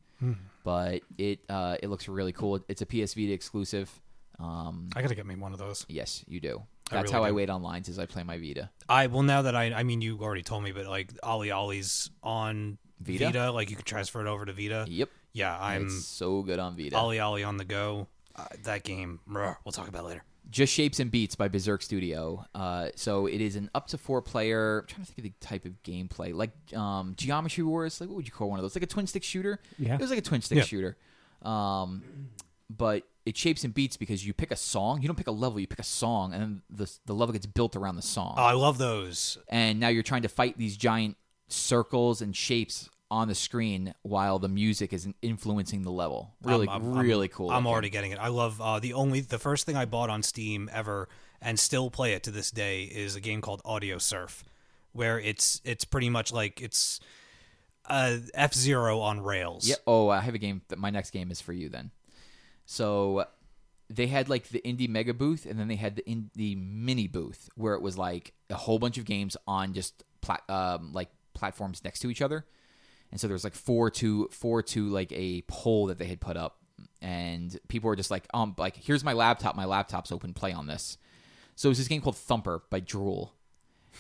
but 0.64 1.02
it 1.18 1.40
uh 1.50 1.76
it 1.82 1.90
looks 1.90 2.08
really 2.08 2.32
cool 2.32 2.60
it's 2.70 2.84
a 2.84 2.86
ps 2.86 3.16
vita 3.16 3.34
exclusive 3.34 4.00
um 4.40 4.90
I 4.96 5.02
gotta 5.02 5.16
get 5.16 5.26
me 5.26 5.36
one 5.36 5.54
of 5.54 5.60
those. 5.60 5.86
yes 5.90 6.24
you 6.28 6.40
do 6.40 6.64
I 6.92 6.96
that's 6.96 7.04
really 7.06 7.14
how 7.14 7.24
i 7.24 7.30
do. 7.30 7.36
wait 7.36 7.50
online 7.50 7.84
as 7.88 7.98
i 8.00 8.06
play 8.06 8.24
my 8.24 8.38
vita 8.38 8.70
I 8.90 9.08
well 9.08 9.24
now 9.24 9.44
that 9.44 9.56
I 9.56 9.72
I 9.74 9.84
mean 9.84 10.02
you 10.02 10.20
already 10.22 10.44
told 10.44 10.64
me, 10.64 10.72
but 10.74 10.86
like 10.88 11.14
OlliOlli's 11.22 12.10
on 12.24 12.78
Vita? 13.00 13.26
Vita, 13.26 13.52
like 13.52 13.70
you 13.70 13.76
can 13.78 13.86
transfer 13.86 14.20
it 14.22 14.28
over 14.28 14.46
to 14.46 14.52
Vita. 14.54 14.86
yep 14.90 15.10
Yeah, 15.34 15.58
I'm 15.60 15.86
it's 15.86 16.06
so 16.06 16.42
good 16.42 16.60
on 16.60 16.76
vita 16.76 16.96
OlliOlli 16.96 17.48
on 17.48 17.58
the 17.58 17.64
go. 17.66 18.08
Uh, 18.36 18.46
that 18.64 18.84
game, 18.84 19.20
bruh, 19.30 19.56
we'll 19.66 19.72
talk 19.72 19.88
about 19.88 20.06
later. 20.06 20.24
Just 20.50 20.74
Shapes 20.74 21.00
and 21.00 21.10
Beats 21.10 21.36
by 21.36 21.48
Berserk 21.48 21.82
Studio. 21.82 22.46
Uh, 22.54 22.90
so 22.96 23.26
it 23.28 23.40
is 23.40 23.56
an 23.56 23.70
up 23.74 23.88
to 23.88 23.98
four 23.98 24.22
player. 24.22 24.80
I'm 24.82 24.88
trying 24.88 25.06
to 25.06 25.12
think 25.14 25.18
of 25.20 25.24
the 25.24 25.34
type 25.46 25.64
of 25.66 25.82
gameplay, 25.84 26.34
like 26.34 26.52
um, 26.78 27.14
Geometry 27.18 27.64
Wars. 27.64 28.02
Like 28.02 28.10
what 28.10 28.18
would 28.18 28.26
you 28.28 28.34
call 28.34 28.50
one 28.50 28.60
of 28.60 28.64
those? 28.64 28.76
Like 28.76 28.84
a 28.84 28.88
twin 28.88 29.08
stick 29.08 29.24
shooter. 29.24 29.60
Yeah. 29.80 29.96
it 29.96 30.02
was 30.02 30.10
like 30.10 30.20
a 30.20 30.22
twin 30.22 30.42
stick 30.42 30.58
Yeah. 30.58 30.64
shooter. 30.66 30.98
Um, 31.44 32.04
but 32.78 33.04
it 33.26 33.38
shapes 33.38 33.64
and 33.64 33.74
beats 33.74 33.98
because 33.98 34.26
you 34.26 34.34
pick 34.34 34.52
a 34.52 34.56
song. 34.56 35.02
You 35.02 35.08
don't 35.08 35.16
pick 35.18 35.28
a 35.28 35.32
level. 35.32 35.60
You 35.60 35.68
pick 35.68 35.80
a 35.80 35.84
song, 35.84 36.34
and 36.34 36.42
then 36.42 36.62
the 36.70 36.92
the 37.06 37.14
level 37.14 37.34
gets 37.34 37.46
built 37.46 37.76
around 37.76 37.96
the 37.96 38.02
song. 38.02 38.36
Oh, 38.38 38.44
I 38.44 38.54
love 38.54 38.78
those. 38.78 39.38
and 39.48 39.80
now 39.80 39.90
you're 39.90 40.04
trying 40.04 40.24
to 40.24 40.30
fight 40.30 40.58
these 40.58 40.76
giant 40.78 41.18
circles 41.48 42.22
and 42.22 42.36
shapes 42.36 42.90
on 43.10 43.28
the 43.28 43.36
screen 43.36 43.94
while 44.04 44.40
the 44.40 44.48
music 44.48 44.94
is 44.94 45.06
influencing 45.22 45.82
the 45.84 45.92
level. 45.92 46.34
Really, 46.44 46.68
I'm- 46.70 46.82
I'm- 46.86 46.98
really 46.98 47.28
cool. 47.28 47.52
I'm 47.52 47.68
already 47.68 47.90
getting 47.90 48.12
it. 48.12 48.18
I 48.20 48.30
love 48.30 48.62
uh, 48.62 48.80
the 48.80 48.94
only 48.94 49.20
the 49.20 49.38
first 49.40 49.66
thing 49.66 49.76
I 49.76 49.84
bought 49.86 50.10
on 50.10 50.24
Steam 50.24 50.70
ever 50.72 51.10
and 51.42 51.60
still 51.60 51.90
play 51.92 52.14
it 52.14 52.24
to 52.24 52.32
this 52.32 52.52
day 52.52 52.84
is 52.84 53.16
a 53.16 53.20
game 53.20 53.42
called 53.42 53.62
Audiosurf, 53.66 54.44
where 54.94 55.20
it's 55.20 55.60
it's 55.66 55.84
pretty 55.84 56.10
much 56.10 56.32
like 56.32 56.62
it's 56.62 57.02
uh, 57.88 58.18
F 58.34 58.54
Zero 58.54 59.00
on 59.02 59.20
rails. 59.22 59.68
Yeah. 59.68 59.76
Oh, 59.86 60.08
I 60.08 60.22
have 60.22 60.34
a 60.36 60.38
game. 60.38 60.62
That 60.70 60.80
my 60.80 60.90
next 60.90 61.12
game 61.12 61.32
is 61.32 61.42
for 61.42 61.52
you 61.52 61.68
then. 61.68 61.92
So 62.72 63.26
they 63.90 64.08
had 64.08 64.30
like 64.30 64.48
the 64.48 64.62
indie 64.64 64.88
mega 64.88 65.14
booth, 65.14 65.46
and 65.46 65.60
then 65.60 65.68
they 65.68 65.76
had 65.76 65.98
the 65.98 66.04
indie 66.04 66.58
mini 66.58 67.06
booth 67.06 67.50
where 67.56 67.74
it 67.74 67.82
was 67.82 67.98
like 67.98 68.32
a 68.50 68.56
whole 68.56 68.80
bunch 68.80 68.98
of 68.98 69.04
games 69.04 69.36
on 69.46 69.74
just 69.74 70.06
plat- 70.22 70.50
um, 70.50 70.94
like 70.94 71.10
platforms 71.34 71.84
next 71.84 72.00
to 72.00 72.10
each 72.10 72.22
other. 72.22 72.46
And 73.12 73.20
so 73.20 73.28
there 73.28 73.34
was 73.34 73.44
like 73.44 73.56
four 73.56 73.92
to 73.92 74.30
four 74.32 74.64
to 74.64 74.88
like 74.88 75.12
a 75.12 75.42
poll 75.50 75.88
that 75.88 75.98
they 75.98 76.06
had 76.06 76.22
put 76.22 76.38
up, 76.38 76.60
and 77.02 77.60
people 77.68 77.90
were 77.90 77.98
just 77.98 78.10
like, 78.10 78.26
um, 78.34 78.56
like 78.58 78.78
here's 78.78 79.04
my 79.04 79.12
laptop. 79.12 79.58
My 79.58 79.66
laptop's 79.66 80.10
open. 80.10 80.34
Play 80.34 80.54
on 80.54 80.66
this. 80.68 80.98
So 81.58 81.68
it 81.68 81.72
was 81.72 81.78
this 81.78 81.90
game 81.90 82.00
called 82.00 82.16
Thumper 82.16 82.64
by 82.70 82.80
Drool. 82.80 83.34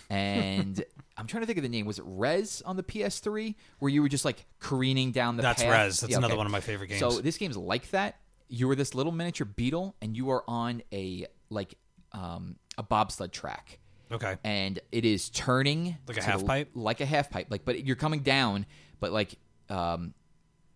And 0.09 0.81
I'm 1.17 1.27
trying 1.27 1.43
to 1.43 1.45
think 1.45 1.57
of 1.57 1.63
the 1.63 1.69
name. 1.69 1.85
Was 1.85 1.99
it 1.99 2.05
Rez 2.07 2.63
on 2.65 2.77
the 2.77 2.83
PS3, 2.83 3.53
where 3.79 3.89
you 3.91 4.01
were 4.01 4.07
just 4.07 4.23
like 4.23 4.45
careening 4.61 5.11
down 5.11 5.35
the 5.35 5.41
That's 5.41 5.61
path? 5.61 5.71
Rez. 5.71 5.99
That's 5.99 6.11
Yeah, 6.11 6.19
another 6.19 6.35
okay. 6.35 6.37
one 6.37 6.45
of 6.45 6.53
my 6.53 6.61
favorite 6.61 6.87
games. 6.87 7.01
So 7.01 7.19
this 7.19 7.35
game's 7.35 7.57
like 7.57 7.91
that. 7.91 8.15
You 8.53 8.69
are 8.69 8.75
this 8.75 8.93
little 8.93 9.13
miniature 9.13 9.45
beetle, 9.45 9.95
and 10.01 10.15
you 10.15 10.29
are 10.31 10.43
on 10.47 10.83
a 10.91 11.25
like 11.49 11.75
um, 12.11 12.57
a 12.77 12.83
bobsled 12.83 13.31
track, 13.31 13.79
okay. 14.11 14.35
and 14.43 14.77
it 14.91 15.05
is 15.05 15.29
turning 15.29 15.97
Like 16.07 16.17
a 16.17 16.21
half 16.21 16.41
the- 16.41 16.45
pipe? 16.45 16.69
like 16.75 16.99
a 16.99 17.05
half 17.05 17.29
pipe. 17.29 17.47
Like, 17.49 17.63
but 17.63 17.85
you're 17.85 17.95
coming 17.95 18.19
down, 18.23 18.65
but 18.99 19.13
like 19.13 19.35
um, 19.69 20.13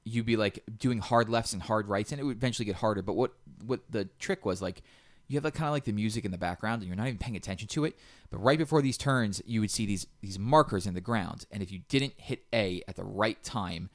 you'd 0.06 0.26
be 0.26 0.38
like 0.38 0.64
doing 0.80 1.00
hard 1.00 1.28
lefts 1.28 1.52
and 1.52 1.62
hard 1.62 1.90
rights, 1.90 2.14
and 2.14 2.22
it 2.22 2.24
would 2.24 2.38
eventually 2.38 2.66
get 2.66 2.76
harder. 2.78 3.02
But 3.02 3.14
what 3.14 3.34
what 3.66 3.82
the 3.90 4.06
trick 4.20 4.46
was 4.46 4.62
like. 4.62 4.82
You 5.28 5.38
have 5.38 5.44
like 5.44 5.56
kind 5.56 5.66
of 5.68 5.74
like 5.74 5.86
the 5.86 5.92
music 5.92 6.24
in 6.24 6.30
the 6.30 6.38
background, 6.38 6.84
and 6.84 6.88
you're 6.88 6.96
not 6.96 7.08
even 7.08 7.18
paying 7.18 7.36
attention 7.36 7.68
to 7.70 7.84
it. 7.86 7.98
But 8.30 8.44
right 8.44 8.60
before 8.60 8.84
these 8.84 8.96
turns, 8.96 9.42
you 9.48 9.60
would 9.60 9.72
see 9.72 9.88
these 9.88 10.06
these 10.22 10.38
markers 10.38 10.86
in 10.86 10.94
the 10.94 11.02
ground, 11.02 11.48
and 11.50 11.64
if 11.64 11.72
you 11.72 11.80
didn't 11.90 12.14
hit 12.18 12.44
A 12.54 12.84
at 12.88 12.96
the 12.96 13.04
right 13.04 13.42
time, 13.44 13.90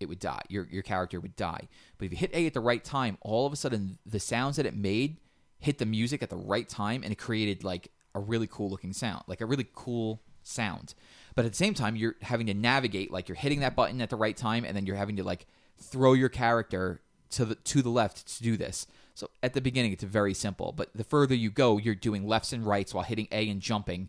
it 0.00 0.08
would 0.08 0.18
die. 0.18 0.42
Your 0.48 0.66
your 0.70 0.82
character 0.82 1.20
would 1.20 1.36
die. 1.36 1.68
But 1.98 2.06
if 2.06 2.12
you 2.12 2.18
hit 2.18 2.34
A 2.34 2.46
at 2.46 2.54
the 2.54 2.60
right 2.60 2.82
time, 2.82 3.18
all 3.20 3.46
of 3.46 3.52
a 3.52 3.56
sudden 3.56 3.98
the 4.04 4.18
sounds 4.18 4.56
that 4.56 4.66
it 4.66 4.74
made 4.74 5.18
hit 5.58 5.78
the 5.78 5.86
music 5.86 6.22
at 6.22 6.30
the 6.30 6.36
right 6.36 6.68
time, 6.68 7.02
and 7.02 7.12
it 7.12 7.18
created 7.18 7.62
like 7.62 7.92
a 8.14 8.20
really 8.20 8.48
cool 8.50 8.70
looking 8.70 8.92
sound, 8.92 9.22
like 9.26 9.40
a 9.40 9.46
really 9.46 9.66
cool 9.74 10.20
sound. 10.42 10.94
But 11.34 11.44
at 11.44 11.52
the 11.52 11.56
same 11.56 11.74
time, 11.74 11.96
you're 11.96 12.16
having 12.22 12.46
to 12.46 12.54
navigate, 12.54 13.12
like 13.12 13.28
you're 13.28 13.36
hitting 13.36 13.60
that 13.60 13.76
button 13.76 14.00
at 14.00 14.10
the 14.10 14.16
right 14.16 14.36
time, 14.36 14.64
and 14.64 14.76
then 14.76 14.86
you're 14.86 14.96
having 14.96 15.16
to 15.16 15.22
like 15.22 15.46
throw 15.78 16.14
your 16.14 16.28
character 16.28 17.02
to 17.30 17.44
the 17.44 17.54
to 17.54 17.82
the 17.82 17.90
left 17.90 18.26
to 18.36 18.42
do 18.42 18.56
this. 18.56 18.86
So 19.14 19.30
at 19.42 19.52
the 19.52 19.60
beginning, 19.60 19.92
it's 19.92 20.02
very 20.02 20.34
simple, 20.34 20.72
but 20.72 20.88
the 20.94 21.04
further 21.04 21.34
you 21.34 21.50
go, 21.50 21.76
you're 21.76 21.94
doing 21.94 22.26
lefts 22.26 22.52
and 22.52 22.64
rights 22.66 22.94
while 22.94 23.04
hitting 23.04 23.28
A 23.30 23.48
and 23.48 23.60
jumping 23.60 24.08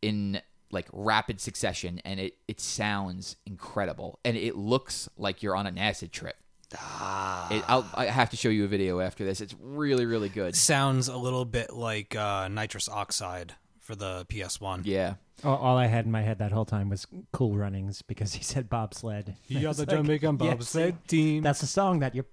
in 0.00 0.40
like 0.70 0.86
rapid 0.92 1.40
succession, 1.40 2.00
and 2.04 2.20
it 2.20 2.36
it 2.46 2.60
sounds 2.60 3.36
incredible, 3.46 4.18
and 4.24 4.36
it 4.36 4.56
looks 4.56 5.08
like 5.16 5.42
you're 5.42 5.56
on 5.56 5.66
an 5.66 5.78
acid 5.78 6.12
trip. 6.12 6.36
Ah. 6.76 7.50
It, 7.50 7.64
I'll, 7.66 7.88
I 7.94 8.06
have 8.06 8.28
to 8.30 8.36
show 8.36 8.50
you 8.50 8.64
a 8.64 8.68
video 8.68 9.00
after 9.00 9.24
this. 9.24 9.40
It's 9.40 9.54
really 9.60 10.06
really 10.06 10.28
good. 10.28 10.54
Sounds 10.54 11.08
a 11.08 11.16
little 11.16 11.44
bit 11.44 11.72
like 11.72 12.14
uh, 12.14 12.48
nitrous 12.48 12.88
oxide 12.88 13.54
for 13.80 13.94
the 13.94 14.26
PS1. 14.28 14.82
Yeah, 14.84 15.14
All, 15.44 15.56
all 15.56 15.76
I 15.78 15.86
had 15.86 16.04
in 16.04 16.10
my 16.10 16.20
head 16.20 16.40
that 16.40 16.52
whole 16.52 16.66
time 16.66 16.90
was 16.90 17.06
Cool 17.32 17.56
Runnings 17.56 18.02
because 18.02 18.34
he 18.34 18.42
said 18.44 18.68
bobsled. 18.68 19.34
You're 19.46 19.72
the 19.72 19.80
like, 19.82 19.88
Jamaican 19.88 20.38
yeah, 20.40 20.54
bobsled 20.54 20.94
see, 21.06 21.16
team. 21.16 21.42
That's 21.42 21.60
the 21.62 21.66
song 21.66 22.00
that 22.00 22.14
you're 22.14 22.26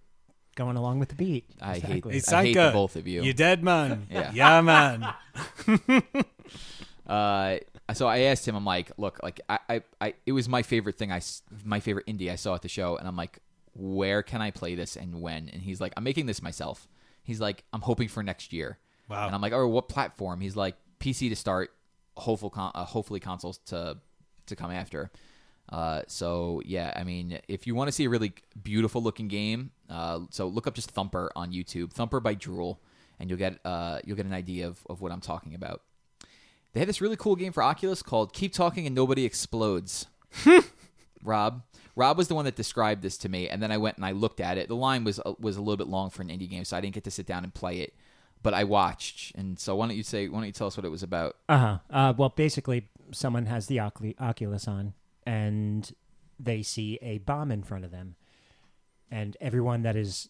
going 0.56 0.76
along 0.76 1.00
with 1.00 1.10
the 1.10 1.16
beat. 1.16 1.46
I 1.62 1.76
hate 1.76 1.84
Exactly. 1.84 2.12
this. 2.12 2.24
It's 2.24 2.34
I 2.34 2.44
hate 2.44 2.54
the 2.56 2.72
both 2.74 2.96
of 2.98 3.08
you. 3.08 3.24
You 3.24 3.34
dead 3.34 3.64
man. 3.64 4.08
Yeah. 4.10 4.32
yeah 4.34 4.62
man. 4.62 5.14
Uh, 7.08 7.58
so 7.94 8.08
I 8.08 8.20
asked 8.20 8.48
him, 8.48 8.56
I'm 8.56 8.66
like, 8.66 8.92
look, 8.98 9.20
like 9.22 9.42
I, 9.48 9.60
I, 9.70 9.82
I, 10.02 10.14
it 10.26 10.32
was 10.32 10.50
my 10.50 10.64
favorite 10.64 10.98
thing. 10.98 11.12
I, 11.12 11.22
my 11.64 11.80
favorite 11.80 12.08
indie 12.08 12.32
I 12.32 12.36
saw 12.36 12.56
at 12.56 12.62
the 12.62 12.70
show, 12.70 12.98
and 12.98 13.08
I'm 13.08 13.16
like, 13.16 13.40
where 13.74 14.24
can 14.24 14.42
I 14.42 14.52
play 14.52 14.76
this 14.76 14.96
and 14.96 15.22
when? 15.22 15.50
And 15.50 15.62
he's 15.62 15.80
like, 15.80 15.94
I'm 15.96 16.04
making 16.04 16.26
this 16.26 16.42
myself. 16.42 16.88
He's 17.24 17.42
like, 17.42 17.64
I'm 17.74 17.82
hoping 17.82 18.08
for 18.08 18.24
next 18.24 18.54
year. 18.54 18.80
Wow. 19.10 19.28
And 19.28 19.36
I'm 19.36 19.42
like, 19.42 19.54
oh, 19.54 19.68
what 19.68 19.90
platform? 19.90 20.42
He's 20.42 20.56
like, 20.56 20.76
PC 21.00 21.30
to 21.30 21.36
start, 21.36 21.72
hopeful, 22.16 22.50
con- 22.50 22.72
uh, 22.74 22.86
hopefully 22.86 23.20
consoles 23.20 23.60
to, 23.68 23.98
to 24.48 24.56
come 24.56 24.72
after. 24.72 25.12
Uh, 25.70 26.02
so 26.08 26.62
yeah, 26.66 26.94
I 26.96 27.04
mean, 27.04 27.40
if 27.48 27.68
you 27.68 27.76
want 27.76 27.88
to 27.88 27.92
see 27.92 28.06
a 28.06 28.10
really 28.10 28.34
beautiful 28.62 29.02
looking 29.02 29.28
game, 29.28 29.72
uh, 29.90 30.22
so 30.30 30.48
look 30.48 30.68
up 30.68 30.76
just 30.76 30.92
Thumper 30.92 31.32
on 31.36 31.52
YouTube, 31.52 31.92
Thumper 31.92 32.20
by 32.20 32.36
Drool, 32.36 32.80
and 33.20 33.30
you'll 33.30 33.40
get, 33.40 33.60
uh, 33.66 34.00
you'll 34.06 34.18
get 34.18 34.26
an 34.26 34.34
idea 34.34 34.68
of, 34.68 34.80
of 34.90 35.02
what 35.02 35.12
I'm 35.12 35.22
talking 35.22 35.56
about. 35.56 35.82
They 36.76 36.82
had 36.82 36.90
this 36.90 37.00
really 37.00 37.16
cool 37.16 37.38
game 37.38 37.54
for 37.54 37.64
Oculus 37.64 38.04
called 38.04 38.34
Keep 38.34 38.52
Talking 38.52 38.86
and 38.86 38.94
Nobody 38.94 39.24
Explodes. 39.24 40.08
Rob, 41.24 41.64
Rob 41.96 42.18
was 42.18 42.28
the 42.28 42.36
one 42.36 42.44
that 42.44 42.58
described 42.58 43.02
this 43.02 43.18
to 43.20 43.30
me, 43.30 43.48
and 43.48 43.64
then 43.64 43.72
I 43.72 43.78
went 43.78 43.96
and 43.96 44.06
I 44.06 44.12
looked 44.12 44.42
at 44.42 44.58
it. 44.58 44.68
The 44.68 44.76
line 44.76 45.06
was 45.06 45.22
uh, 45.26 45.36
was 45.40 45.56
a 45.56 45.62
little 45.62 45.78
bit 45.78 45.88
long 45.88 46.10
for 46.10 46.22
an 46.22 46.28
indie 46.28 46.50
game, 46.50 46.66
so 46.66 46.76
I 46.76 46.82
didn't 46.82 46.94
get 46.94 47.06
to 47.06 47.12
sit 47.12 47.26
down 47.26 47.46
and 47.46 47.54
play 47.54 47.80
it. 47.80 47.94
But 48.44 48.54
I 48.54 48.66
watched, 48.66 49.34
and 49.36 49.58
so 49.58 49.74
why 49.78 49.88
don't 49.88 49.96
you 49.96 50.04
say? 50.04 50.28
Why 50.28 50.40
don't 50.40 50.48
you 50.48 50.52
tell 50.52 50.68
us 50.68 50.76
what 50.76 50.86
it 50.86 50.90
was 50.90 51.02
about? 51.02 51.38
Uh-huh. 51.48 51.78
Uh 51.90 52.14
Well, 52.18 52.34
basically, 52.36 52.90
someone 53.14 53.46
has 53.46 53.68
the 53.68 53.78
Ocul- 53.78 54.20
Oculus 54.20 54.68
on, 54.68 54.96
and 55.26 55.90
they 56.38 56.62
see 56.62 57.00
a 57.02 57.20
bomb 57.20 57.54
in 57.54 57.64
front 57.64 57.86
of 57.86 57.92
them, 57.92 58.18
and 59.10 59.38
everyone 59.40 59.84
that 59.84 59.96
is 59.96 60.28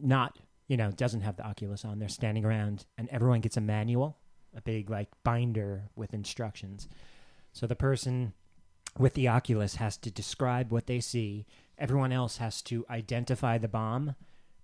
not, 0.00 0.36
you 0.66 0.76
know, 0.76 0.90
doesn't 0.90 1.20
have 1.20 1.36
the 1.36 1.46
Oculus 1.46 1.84
on, 1.84 2.00
they're 2.00 2.08
standing 2.08 2.44
around, 2.44 2.86
and 2.98 3.08
everyone 3.10 3.40
gets 3.40 3.56
a 3.56 3.60
manual, 3.60 4.18
a 4.56 4.60
big 4.60 4.90
like 4.90 5.08
binder 5.24 5.84
with 5.96 6.14
instructions. 6.14 6.88
So 7.52 7.66
the 7.66 7.76
person 7.76 8.32
with 8.98 9.14
the 9.14 9.28
Oculus 9.28 9.76
has 9.76 9.96
to 9.98 10.10
describe 10.10 10.70
what 10.70 10.86
they 10.86 11.00
see. 11.00 11.46
Everyone 11.78 12.12
else 12.12 12.38
has 12.38 12.62
to 12.62 12.84
identify 12.90 13.58
the 13.58 13.68
bomb 13.68 14.14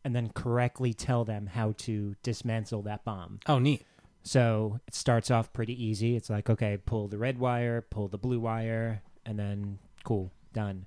and 0.04 0.14
then 0.14 0.30
correctly 0.30 0.92
tell 0.92 1.24
them 1.24 1.46
how 1.46 1.72
to 1.78 2.14
dismantle 2.22 2.82
that 2.82 3.04
bomb. 3.04 3.40
Oh, 3.46 3.58
neat. 3.58 3.84
So 4.22 4.80
it 4.86 4.94
starts 4.94 5.30
off 5.30 5.52
pretty 5.52 5.82
easy. 5.84 6.16
It's 6.16 6.30
like, 6.30 6.50
okay, 6.50 6.78
pull 6.84 7.08
the 7.08 7.18
red 7.18 7.38
wire, 7.38 7.80
pull 7.80 8.08
the 8.08 8.18
blue 8.18 8.40
wire, 8.40 9.02
and 9.24 9.38
then 9.38 9.78
cool, 10.04 10.32
done. 10.52 10.86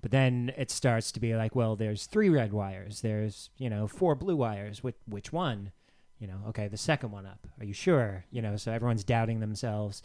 But 0.00 0.12
then 0.12 0.52
it 0.56 0.70
starts 0.70 1.10
to 1.12 1.20
be 1.20 1.34
like, 1.34 1.56
well, 1.56 1.76
there's 1.76 2.06
three 2.06 2.28
red 2.28 2.52
wires. 2.52 3.00
There's, 3.00 3.50
you 3.58 3.68
know, 3.68 3.86
four 3.86 4.14
blue 4.14 4.36
wires. 4.36 4.82
Which, 4.82 4.96
which 5.06 5.32
one? 5.32 5.72
You 6.18 6.26
know, 6.26 6.38
okay, 6.48 6.68
the 6.68 6.76
second 6.76 7.10
one 7.12 7.26
up. 7.26 7.46
Are 7.60 7.64
you 7.64 7.72
sure? 7.72 8.24
You 8.30 8.42
know, 8.42 8.56
so 8.56 8.72
everyone's 8.72 9.04
doubting 9.04 9.40
themselves. 9.40 10.02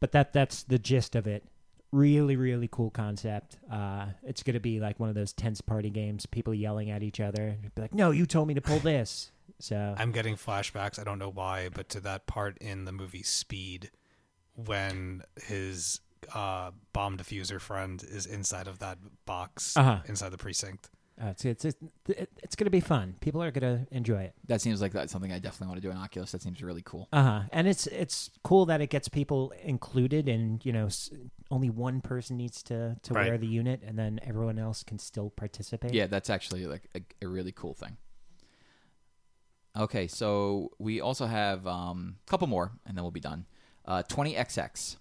But 0.00 0.12
that 0.12 0.32
that's 0.32 0.62
the 0.64 0.78
gist 0.78 1.14
of 1.16 1.26
it. 1.26 1.44
Really, 1.92 2.34
really 2.36 2.68
cool 2.70 2.90
concept. 2.90 3.56
Uh, 3.70 4.06
it's 4.24 4.42
going 4.42 4.54
to 4.54 4.60
be 4.60 4.80
like 4.80 4.98
one 4.98 5.08
of 5.08 5.14
those 5.14 5.32
tense 5.32 5.60
party 5.60 5.90
games, 5.90 6.26
people 6.26 6.52
yelling 6.52 6.90
at 6.90 7.02
each 7.02 7.20
other. 7.20 7.56
Be 7.74 7.82
like, 7.82 7.94
no, 7.94 8.10
you 8.10 8.26
told 8.26 8.48
me 8.48 8.54
to 8.54 8.60
pull 8.60 8.78
this. 8.80 9.30
So 9.60 9.94
I'm 9.96 10.10
getting 10.12 10.34
flashbacks. 10.36 10.98
I 10.98 11.04
don't 11.04 11.18
know 11.20 11.30
why, 11.30 11.68
but 11.72 11.88
to 11.90 12.00
that 12.00 12.26
part 12.26 12.58
in 12.58 12.84
the 12.84 12.92
movie 12.92 13.22
Speed 13.22 13.90
when 14.56 15.22
his 15.42 16.00
uh, 16.34 16.70
bomb 16.92 17.16
diffuser 17.16 17.60
friend 17.60 18.02
is 18.08 18.26
inside 18.26 18.66
of 18.66 18.78
that 18.80 18.98
box 19.26 19.76
Uh-huh. 19.76 20.00
inside 20.06 20.30
the 20.30 20.38
precinct. 20.38 20.90
Uh, 21.22 21.26
it's 21.28 21.44
it's 21.44 21.64
it's, 21.64 21.76
it's 22.42 22.56
going 22.56 22.64
to 22.66 22.70
be 22.70 22.80
fun. 22.80 23.14
People 23.20 23.42
are 23.42 23.50
going 23.50 23.86
to 23.86 23.94
enjoy 23.94 24.22
it. 24.22 24.34
That 24.48 24.60
seems 24.60 24.80
like 24.80 24.92
that's 24.92 25.12
something 25.12 25.32
I 25.32 25.38
definitely 25.38 25.68
want 25.68 25.82
to 25.82 25.86
do 25.88 25.90
in 25.90 25.96
Oculus. 25.96 26.32
That 26.32 26.42
seems 26.42 26.62
really 26.62 26.82
cool. 26.84 27.08
Uh 27.12 27.22
huh. 27.22 27.42
And 27.52 27.68
it's 27.68 27.86
it's 27.86 28.30
cool 28.42 28.66
that 28.66 28.80
it 28.80 28.88
gets 28.90 29.08
people 29.08 29.52
included, 29.62 30.28
and 30.28 30.64
you 30.64 30.72
know, 30.72 30.86
s- 30.86 31.10
only 31.50 31.70
one 31.70 32.00
person 32.00 32.36
needs 32.36 32.62
to 32.64 32.96
to 33.02 33.14
Right. 33.14 33.28
wear 33.28 33.38
the 33.38 33.46
unit, 33.46 33.82
and 33.86 33.98
then 33.98 34.18
everyone 34.24 34.58
else 34.58 34.82
can 34.82 34.98
still 34.98 35.30
participate. 35.30 35.94
Yeah, 35.94 36.06
that's 36.06 36.30
actually 36.30 36.66
like 36.66 36.88
a, 36.94 37.00
a 37.24 37.28
really 37.28 37.52
cool 37.52 37.74
thing. 37.74 37.96
Okay, 39.76 40.06
so 40.06 40.70
we 40.78 41.00
also 41.00 41.26
have 41.26 41.66
um, 41.66 42.16
a 42.26 42.30
couple 42.30 42.46
more, 42.46 42.72
and 42.86 42.96
then 42.96 43.02
we'll 43.02 43.10
be 43.10 43.18
done. 43.20 43.46
Uh, 43.84 44.02
20XX, 44.04 44.96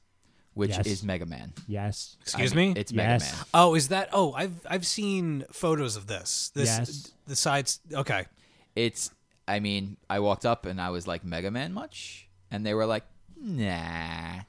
which 0.54 0.72
Yes. 0.72 0.86
is 0.88 1.04
Mega 1.04 1.26
Man. 1.26 1.54
Yes. 1.68 2.18
Excuse 2.22 2.54
I 2.54 2.56
mean, 2.56 2.74
me? 2.74 2.80
It's 2.80 2.92
Yes. 2.92 3.22
Mega 3.24 3.36
Man. 3.36 3.46
Oh, 3.54 3.76
is 3.76 3.88
that? 3.90 4.10
Oh, 4.14 4.34
I've 4.34 4.54
I've 4.70 4.86
seen 4.86 5.46
photos 5.52 5.96
of 5.96 6.08
this. 6.08 6.52
This 6.54 6.68
Yes. 6.68 7.12
the 7.28 7.36
sides. 7.36 7.80
Okay, 7.92 8.26
It's. 8.76 9.12
I 9.48 9.60
mean, 9.60 9.98
I 10.10 10.20
walked 10.20 10.46
up 10.46 10.66
and 10.66 10.80
I 10.80 10.90
was 10.92 11.06
like, 11.06 11.26
Mega 11.26 11.52
Man 11.52 11.74
much? 11.74 12.30
And 12.50 12.66
they 12.66 12.74
were 12.74 12.86
like, 12.86 13.04
nah. 13.38 14.40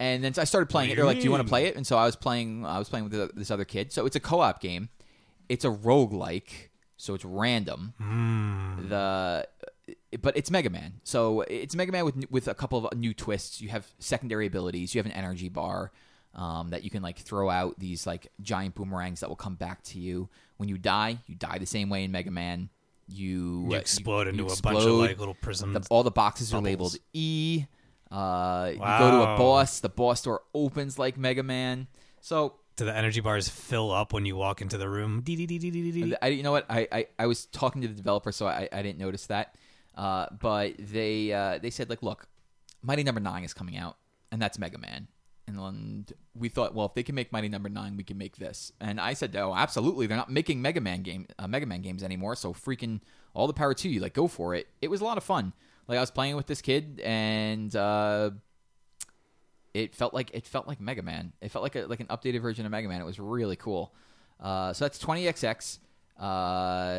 and 0.00 0.24
then 0.24 0.32
I 0.36 0.44
started 0.44 0.68
playing 0.68 0.90
it. 0.90 0.96
They're 0.96 1.04
like, 1.04 1.18
do 1.18 1.24
you 1.24 1.30
want 1.30 1.42
to 1.44 1.48
play 1.48 1.66
it? 1.66 1.76
And 1.76 1.86
so 1.86 1.96
I 1.96 2.04
was 2.04 2.16
playing. 2.16 2.66
I 2.66 2.78
was 2.78 2.88
playing 2.88 3.08
with 3.08 3.34
this 3.36 3.50
other 3.50 3.64
kid. 3.64 3.92
So 3.92 4.04
it's 4.06 4.16
a 4.16 4.20
co-op 4.20 4.60
game. 4.60 4.88
It's 5.48 5.64
a 5.64 5.68
roguelike, 5.70 6.70
so 6.96 7.14
it's 7.14 7.24
random. 7.24 7.94
Hmm. 7.98 8.88
The 8.88 9.46
but 10.22 10.36
it's 10.36 10.50
Mega 10.50 10.70
Man. 10.70 10.94
So 11.04 11.42
it's 11.42 11.74
Mega 11.74 11.92
Man 11.92 12.04
with 12.04 12.30
with 12.30 12.48
a 12.48 12.54
couple 12.54 12.86
of 12.86 12.98
new 12.98 13.14
twists. 13.14 13.60
You 13.60 13.68
have 13.70 13.86
secondary 13.98 14.46
abilities. 14.46 14.94
You 14.94 14.98
have 14.98 15.06
an 15.06 15.12
energy 15.12 15.48
bar 15.48 15.92
um, 16.34 16.70
that 16.70 16.84
you 16.84 16.90
can 16.90 17.02
like 17.02 17.18
throw 17.18 17.48
out 17.50 17.78
these 17.78 18.06
like 18.06 18.28
giant 18.40 18.74
boomerangs 18.74 19.20
that 19.20 19.28
will 19.28 19.36
come 19.36 19.54
back 19.54 19.82
to 19.84 19.98
you 19.98 20.28
when 20.58 20.68
you 20.68 20.78
die. 20.78 21.18
You 21.26 21.34
die 21.34 21.58
the 21.58 21.66
same 21.66 21.88
way 21.88 22.04
in 22.04 22.12
Mega 22.12 22.30
Man. 22.30 22.68
You, 23.08 23.66
you 23.68 23.76
uh, 23.76 23.78
explode 23.78 24.26
into 24.28 24.42
you 24.44 24.48
a 24.48 24.62
bunch 24.62 24.80
of 24.84 24.92
like 24.94 25.18
little 25.18 25.34
prisms. 25.34 25.74
The, 25.74 25.86
all 25.90 26.02
the 26.02 26.10
boxes 26.10 26.52
are 26.52 26.60
labeled 26.60 26.96
E. 27.12 27.64
Uh, 28.10 28.70
You 28.72 28.78
go 28.78 29.10
to 29.10 29.32
a 29.34 29.36
boss. 29.36 29.80
The 29.80 29.88
boss 29.88 30.22
door 30.22 30.42
opens 30.54 30.98
like 30.98 31.16
Mega 31.16 31.42
Man. 31.42 31.86
So 32.20 32.54
Do 32.76 32.84
the 32.84 32.96
energy 32.96 33.20
bars 33.20 33.48
fill 33.48 33.90
up 33.92 34.12
when 34.12 34.26
you 34.26 34.36
walk 34.36 34.60
into 34.60 34.76
the 34.76 34.88
room? 34.88 35.22
I, 36.20 36.28
you 36.28 36.42
know 36.42 36.52
what? 36.52 36.66
I, 36.68 36.88
I, 36.90 37.06
I 37.18 37.26
was 37.26 37.46
talking 37.46 37.82
to 37.82 37.88
the 37.88 37.94
developer, 37.94 38.32
so 38.32 38.46
I, 38.46 38.68
I 38.72 38.82
didn't 38.82 38.98
notice 38.98 39.26
that. 39.26 39.54
Uh, 39.96 40.26
but 40.40 40.74
they 40.78 41.32
uh, 41.32 41.58
they 41.58 41.70
said 41.70 41.88
like, 41.88 42.02
look, 42.02 42.28
Mighty 42.82 43.02
Number 43.02 43.20
Nine 43.20 43.44
is 43.44 43.54
coming 43.54 43.76
out, 43.76 43.96
and 44.30 44.40
that's 44.40 44.58
Mega 44.58 44.78
Man. 44.78 45.08
And 45.48 46.12
we 46.34 46.48
thought, 46.48 46.74
well, 46.74 46.86
if 46.86 46.94
they 46.94 47.04
can 47.04 47.14
make 47.14 47.30
Mighty 47.32 47.48
Number 47.48 47.68
Nine, 47.68 47.96
we 47.96 48.02
can 48.02 48.18
make 48.18 48.36
this. 48.36 48.72
And 48.80 49.00
I 49.00 49.14
said, 49.14 49.36
oh, 49.36 49.54
absolutely. 49.54 50.08
They're 50.08 50.16
not 50.16 50.30
making 50.30 50.60
Mega 50.60 50.80
Man 50.80 51.02
game 51.02 51.26
uh, 51.38 51.46
Mega 51.46 51.66
Man 51.66 51.82
games 51.82 52.02
anymore, 52.02 52.34
so 52.34 52.52
freaking 52.52 53.00
all 53.32 53.46
the 53.46 53.52
power 53.52 53.74
to 53.74 53.88
you. 53.88 54.00
Like, 54.00 54.14
go 54.14 54.26
for 54.26 54.54
it. 54.54 54.66
It 54.82 54.90
was 54.90 55.00
a 55.00 55.04
lot 55.04 55.16
of 55.16 55.24
fun. 55.24 55.52
Like 55.88 55.98
I 55.98 56.00
was 56.00 56.10
playing 56.10 56.36
with 56.36 56.46
this 56.46 56.60
kid, 56.60 57.00
and 57.04 57.74
uh, 57.76 58.30
it 59.72 59.94
felt 59.94 60.14
like 60.14 60.30
it 60.34 60.46
felt 60.46 60.66
like 60.66 60.80
Mega 60.80 61.02
Man. 61.02 61.32
It 61.40 61.50
felt 61.50 61.62
like 61.62 61.76
a, 61.76 61.86
like 61.86 62.00
an 62.00 62.06
updated 62.06 62.42
version 62.42 62.66
of 62.66 62.72
Mega 62.72 62.88
Man. 62.88 63.00
It 63.00 63.04
was 63.04 63.20
really 63.20 63.56
cool. 63.56 63.94
Uh, 64.40 64.72
so 64.72 64.84
that's 64.84 64.98
20XX. 64.98 65.78
Uh, 66.18 66.94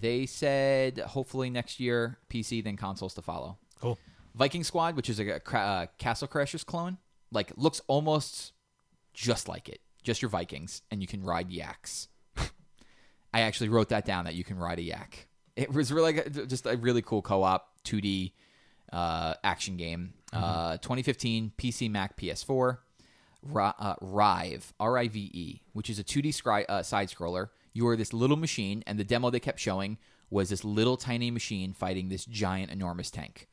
they 0.00 0.26
said 0.26 0.98
hopefully 0.98 1.50
next 1.50 1.80
year 1.80 2.18
PC, 2.28 2.62
then 2.62 2.76
consoles 2.76 3.14
to 3.14 3.22
follow. 3.22 3.58
Cool. 3.80 3.98
Viking 4.34 4.62
Squad, 4.64 4.96
which 4.96 5.10
is 5.10 5.18
a, 5.18 5.40
cra- 5.40 5.60
uh, 5.60 5.86
Castle 5.98 6.28
Crashers 6.28 6.64
clone, 6.64 6.98
like 7.32 7.52
looks 7.56 7.80
almost 7.88 8.52
just 9.12 9.48
like 9.48 9.68
it, 9.68 9.80
just 10.02 10.22
your 10.22 10.28
Vikings, 10.28 10.82
and 10.90 11.00
you 11.00 11.06
can 11.08 11.22
ride 11.22 11.50
yaks. 11.50 12.08
I 13.34 13.40
actually 13.40 13.68
wrote 13.68 13.88
that 13.88 14.04
down 14.04 14.24
that 14.24 14.34
you 14.34 14.44
can 14.44 14.56
ride 14.58 14.78
a 14.78 14.82
yak. 14.82 15.26
It 15.56 15.72
was 15.72 15.92
really 15.92 16.20
just 16.46 16.64
a 16.66 16.76
really 16.76 17.02
cool 17.02 17.22
co-op 17.22 17.66
2D 17.84 18.32
uh, 18.92 19.34
action 19.42 19.76
game. 19.76 20.14
Uh, 20.32 20.76
2015 20.78 21.52
PC, 21.58 21.90
Mac, 21.90 22.16
PS4. 22.16 22.78
Ri- 23.42 23.72
uh, 23.78 23.94
Rive, 24.00 24.72
R 24.78 24.98
I 24.98 25.08
V 25.08 25.18
E, 25.32 25.62
which 25.72 25.90
is 25.90 25.98
a 25.98 26.04
2D 26.04 26.28
scry- 26.28 26.66
uh, 26.68 26.82
side 26.82 27.08
scroller. 27.08 27.48
You 27.72 27.86
are 27.88 27.96
this 27.96 28.12
little 28.12 28.36
machine, 28.36 28.82
and 28.86 28.98
the 28.98 29.04
demo 29.04 29.30
they 29.30 29.40
kept 29.40 29.60
showing 29.60 29.98
was 30.30 30.48
this 30.48 30.64
little 30.64 30.96
tiny 30.96 31.30
machine 31.30 31.72
fighting 31.72 32.08
this 32.08 32.24
giant, 32.24 32.70
enormous 32.70 33.10
tank. 33.10 33.48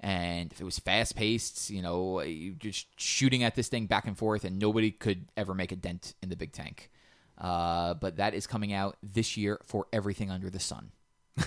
And 0.00 0.52
if 0.52 0.60
it 0.60 0.64
was 0.64 0.78
fast 0.78 1.16
paced, 1.16 1.70
you 1.70 1.82
know, 1.82 2.22
just 2.58 2.86
shooting 3.00 3.42
at 3.42 3.56
this 3.56 3.68
thing 3.68 3.86
back 3.86 4.06
and 4.06 4.16
forth, 4.16 4.44
and 4.44 4.58
nobody 4.58 4.90
could 4.90 5.26
ever 5.36 5.54
make 5.54 5.72
a 5.72 5.76
dent 5.76 6.14
in 6.22 6.28
the 6.28 6.36
big 6.36 6.52
tank. 6.52 6.90
Uh, 7.36 7.94
but 7.94 8.16
that 8.16 8.34
is 8.34 8.46
coming 8.46 8.72
out 8.72 8.96
this 9.02 9.36
year 9.36 9.60
for 9.64 9.86
everything 9.92 10.30
under 10.30 10.50
the 10.50 10.60
sun. 10.60 10.92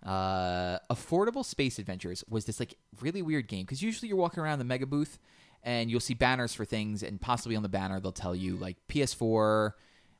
Uh, 0.00 0.78
Affordable 0.90 1.44
Space 1.44 1.80
Adventures 1.80 2.22
was 2.28 2.44
this 2.44 2.60
like 2.60 2.74
really 3.00 3.20
weird 3.20 3.48
game 3.48 3.64
because 3.64 3.82
usually 3.82 4.08
you're 4.08 4.16
walking 4.16 4.40
around 4.40 4.60
the 4.60 4.64
mega 4.64 4.86
booth 4.86 5.18
and 5.64 5.90
you'll 5.90 5.98
see 5.98 6.14
banners 6.14 6.54
for 6.54 6.64
things, 6.64 7.02
and 7.02 7.20
possibly 7.20 7.56
on 7.56 7.64
the 7.64 7.68
banner 7.68 7.98
they'll 7.98 8.12
tell 8.12 8.34
you 8.34 8.56
like 8.56 8.76
PS4, 8.88 9.72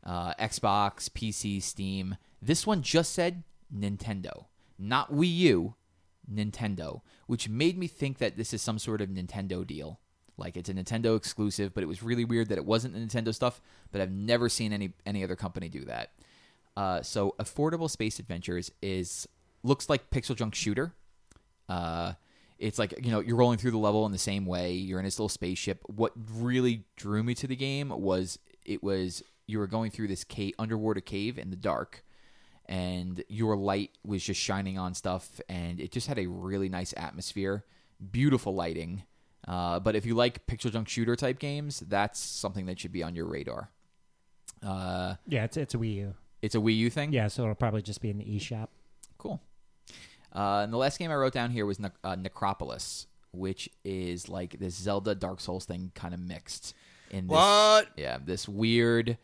uh, 0.04 0.34
Xbox, 0.34 1.08
PC, 1.08 1.62
Steam. 1.62 2.16
This 2.40 2.66
one 2.66 2.82
just 2.82 3.12
said 3.12 3.42
Nintendo, 3.74 4.46
not 4.78 5.12
Wii 5.12 5.34
U, 5.36 5.74
Nintendo, 6.32 7.00
which 7.26 7.48
made 7.48 7.78
me 7.78 7.86
think 7.86 8.18
that 8.18 8.36
this 8.36 8.52
is 8.52 8.62
some 8.62 8.78
sort 8.78 9.00
of 9.00 9.08
Nintendo 9.08 9.66
deal. 9.66 10.00
Like 10.36 10.56
it's 10.56 10.68
a 10.68 10.74
Nintendo 10.74 11.16
exclusive, 11.16 11.74
but 11.74 11.82
it 11.82 11.86
was 11.86 12.02
really 12.02 12.24
weird 12.24 12.48
that 12.48 12.58
it 12.58 12.64
wasn't 12.64 12.94
the 12.94 13.00
Nintendo 13.00 13.34
stuff. 13.34 13.60
But 13.90 14.00
I've 14.00 14.12
never 14.12 14.48
seen 14.48 14.72
any 14.72 14.92
any 15.04 15.24
other 15.24 15.36
company 15.36 15.68
do 15.68 15.84
that. 15.86 16.12
Uh, 16.76 17.02
so 17.02 17.34
affordable 17.40 17.90
space 17.90 18.20
adventures 18.20 18.70
is 18.80 19.26
looks 19.64 19.90
like 19.90 20.10
PixelJunk 20.10 20.54
Shooter. 20.54 20.94
Uh, 21.68 22.12
it's 22.58 22.78
like 22.78 22.94
you 23.04 23.10
know 23.10 23.18
you're 23.20 23.36
rolling 23.36 23.58
through 23.58 23.72
the 23.72 23.78
level 23.78 24.06
in 24.06 24.12
the 24.12 24.18
same 24.18 24.46
way. 24.46 24.72
You're 24.72 25.00
in 25.00 25.04
this 25.04 25.18
little 25.18 25.28
spaceship. 25.28 25.82
What 25.86 26.12
really 26.36 26.84
drew 26.96 27.24
me 27.24 27.34
to 27.34 27.48
the 27.48 27.56
game 27.56 27.88
was 27.88 28.38
it 28.64 28.82
was 28.82 29.24
you 29.48 29.58
were 29.58 29.66
going 29.66 29.90
through 29.90 30.06
this 30.08 30.22
cave, 30.22 30.54
underwater 30.58 31.00
cave 31.00 31.38
in 31.38 31.50
the 31.50 31.56
dark, 31.56 32.04
and 32.66 33.24
your 33.28 33.56
light 33.56 33.90
was 34.04 34.22
just 34.22 34.40
shining 34.40 34.78
on 34.78 34.94
stuff, 34.94 35.40
and 35.48 35.80
it 35.80 35.90
just 35.90 36.06
had 36.06 36.18
a 36.18 36.26
really 36.26 36.68
nice 36.68 36.94
atmosphere, 36.96 37.64
beautiful 38.12 38.54
lighting. 38.54 39.02
Uh, 39.46 39.80
but 39.80 39.96
if 39.96 40.04
you 40.04 40.14
like 40.14 40.46
PixelJunk 40.46 40.86
Shooter 40.88 41.16
type 41.16 41.38
games, 41.38 41.80
that's 41.80 42.20
something 42.20 42.66
that 42.66 42.78
should 42.78 42.92
be 42.92 43.02
on 43.02 43.14
your 43.16 43.26
radar. 43.26 43.70
Uh, 44.62 45.14
Yeah, 45.26 45.44
it's 45.44 45.56
it's 45.56 45.74
a 45.74 45.78
Wii 45.78 45.94
U. 45.94 46.14
it's 46.42 46.54
a 46.54 46.58
Wii 46.58 46.76
U 46.76 46.90
thing. 46.90 47.12
Yeah, 47.12 47.28
so 47.28 47.44
it'll 47.44 47.54
probably 47.54 47.82
just 47.82 48.00
be 48.02 48.10
in 48.10 48.18
the 48.18 48.24
eShop. 48.24 48.68
Cool. 49.16 49.40
Uh, 50.34 50.60
and 50.64 50.72
the 50.72 50.76
last 50.76 50.98
game 50.98 51.10
I 51.10 51.14
wrote 51.14 51.32
down 51.32 51.50
here 51.50 51.64
was 51.64 51.80
Ne- 51.80 51.88
uh, 52.04 52.16
Necropolis, 52.16 53.06
which 53.32 53.70
is 53.84 54.28
like 54.28 54.58
this 54.58 54.74
Zelda 54.74 55.14
Dark 55.14 55.40
Souls 55.40 55.64
thing 55.64 55.90
kind 55.94 56.12
of 56.12 56.20
mixed 56.20 56.74
in 57.10 57.26
this. 57.28 57.34
What? 57.34 57.88
Yeah, 57.96 58.18
this 58.22 58.46
weird. 58.46 59.16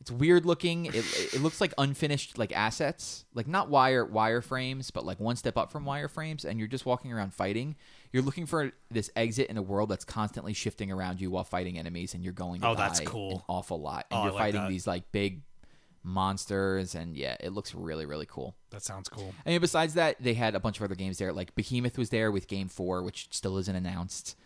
It's 0.00 0.10
weird 0.10 0.44
looking. 0.46 0.86
It, 0.86 0.94
it 1.34 1.40
looks 1.40 1.60
like 1.60 1.72
unfinished 1.78 2.38
like 2.38 2.52
assets, 2.54 3.24
like 3.34 3.48
not 3.48 3.70
wire 3.70 4.06
wireframes, 4.06 4.92
but 4.92 5.04
like 5.04 5.18
one 5.18 5.36
step 5.36 5.56
up 5.56 5.72
from 5.72 5.84
wireframes, 5.84 6.44
and 6.44 6.58
you're 6.58 6.68
just 6.68 6.86
walking 6.86 7.12
around 7.12 7.34
fighting. 7.34 7.74
You're 8.12 8.22
looking 8.22 8.46
for 8.46 8.72
this 8.90 9.10
exit 9.16 9.48
in 9.48 9.56
a 9.56 9.62
world 9.62 9.88
that's 9.88 10.04
constantly 10.04 10.52
shifting 10.52 10.92
around 10.92 11.20
you 11.20 11.30
while 11.30 11.44
fighting 11.44 11.78
enemies, 11.78 12.14
and 12.14 12.22
you're 12.22 12.32
going 12.34 12.60
to 12.60 12.68
Oh, 12.68 12.74
that's 12.74 13.00
cool. 13.00 13.32
an 13.36 13.42
awful 13.48 13.80
lot. 13.80 14.06
And 14.10 14.20
Oh, 14.20 14.22
you're 14.24 14.32
like 14.32 14.40
fighting 14.42 14.60
that. 14.62 14.70
these 14.70 14.86
like 14.86 15.10
big 15.12 15.42
monsters, 16.02 16.94
and 16.94 17.16
yeah, 17.16 17.36
it 17.40 17.52
looks 17.52 17.74
really 17.74 18.06
really 18.06 18.26
cool. 18.26 18.54
That 18.70 18.82
sounds 18.82 19.08
cool. 19.08 19.34
I 19.44 19.50
mean, 19.50 19.60
besides 19.60 19.94
that, 19.94 20.16
they 20.22 20.34
had 20.34 20.54
a 20.54 20.60
bunch 20.60 20.78
of 20.78 20.84
other 20.84 20.94
games 20.94 21.18
there. 21.18 21.32
Like 21.32 21.54
Behemoth 21.54 21.98
was 21.98 22.10
there 22.10 22.30
with 22.30 22.48
Game 22.48 22.68
Four, 22.68 23.02
which 23.02 23.28
still 23.30 23.56
isn't 23.58 23.74
announced. 23.74 24.36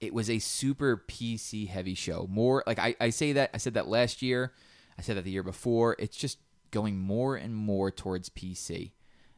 It 0.00 0.14
was 0.14 0.30
a 0.30 0.38
super 0.38 1.04
PC 1.08 1.68
heavy 1.68 1.94
show. 1.94 2.26
More 2.30 2.64
like 2.66 2.78
I, 2.78 2.94
I 3.00 3.10
say 3.10 3.32
that 3.32 3.50
I 3.52 3.58
said 3.58 3.74
that 3.74 3.86
last 3.88 4.22
year. 4.22 4.52
I 5.00 5.02
said 5.02 5.16
that 5.16 5.24
the 5.24 5.30
year 5.30 5.42
before. 5.42 5.96
It's 5.98 6.14
just 6.14 6.38
going 6.72 6.98
more 6.98 7.34
and 7.34 7.56
more 7.56 7.90
towards 7.90 8.28
PC. 8.28 8.90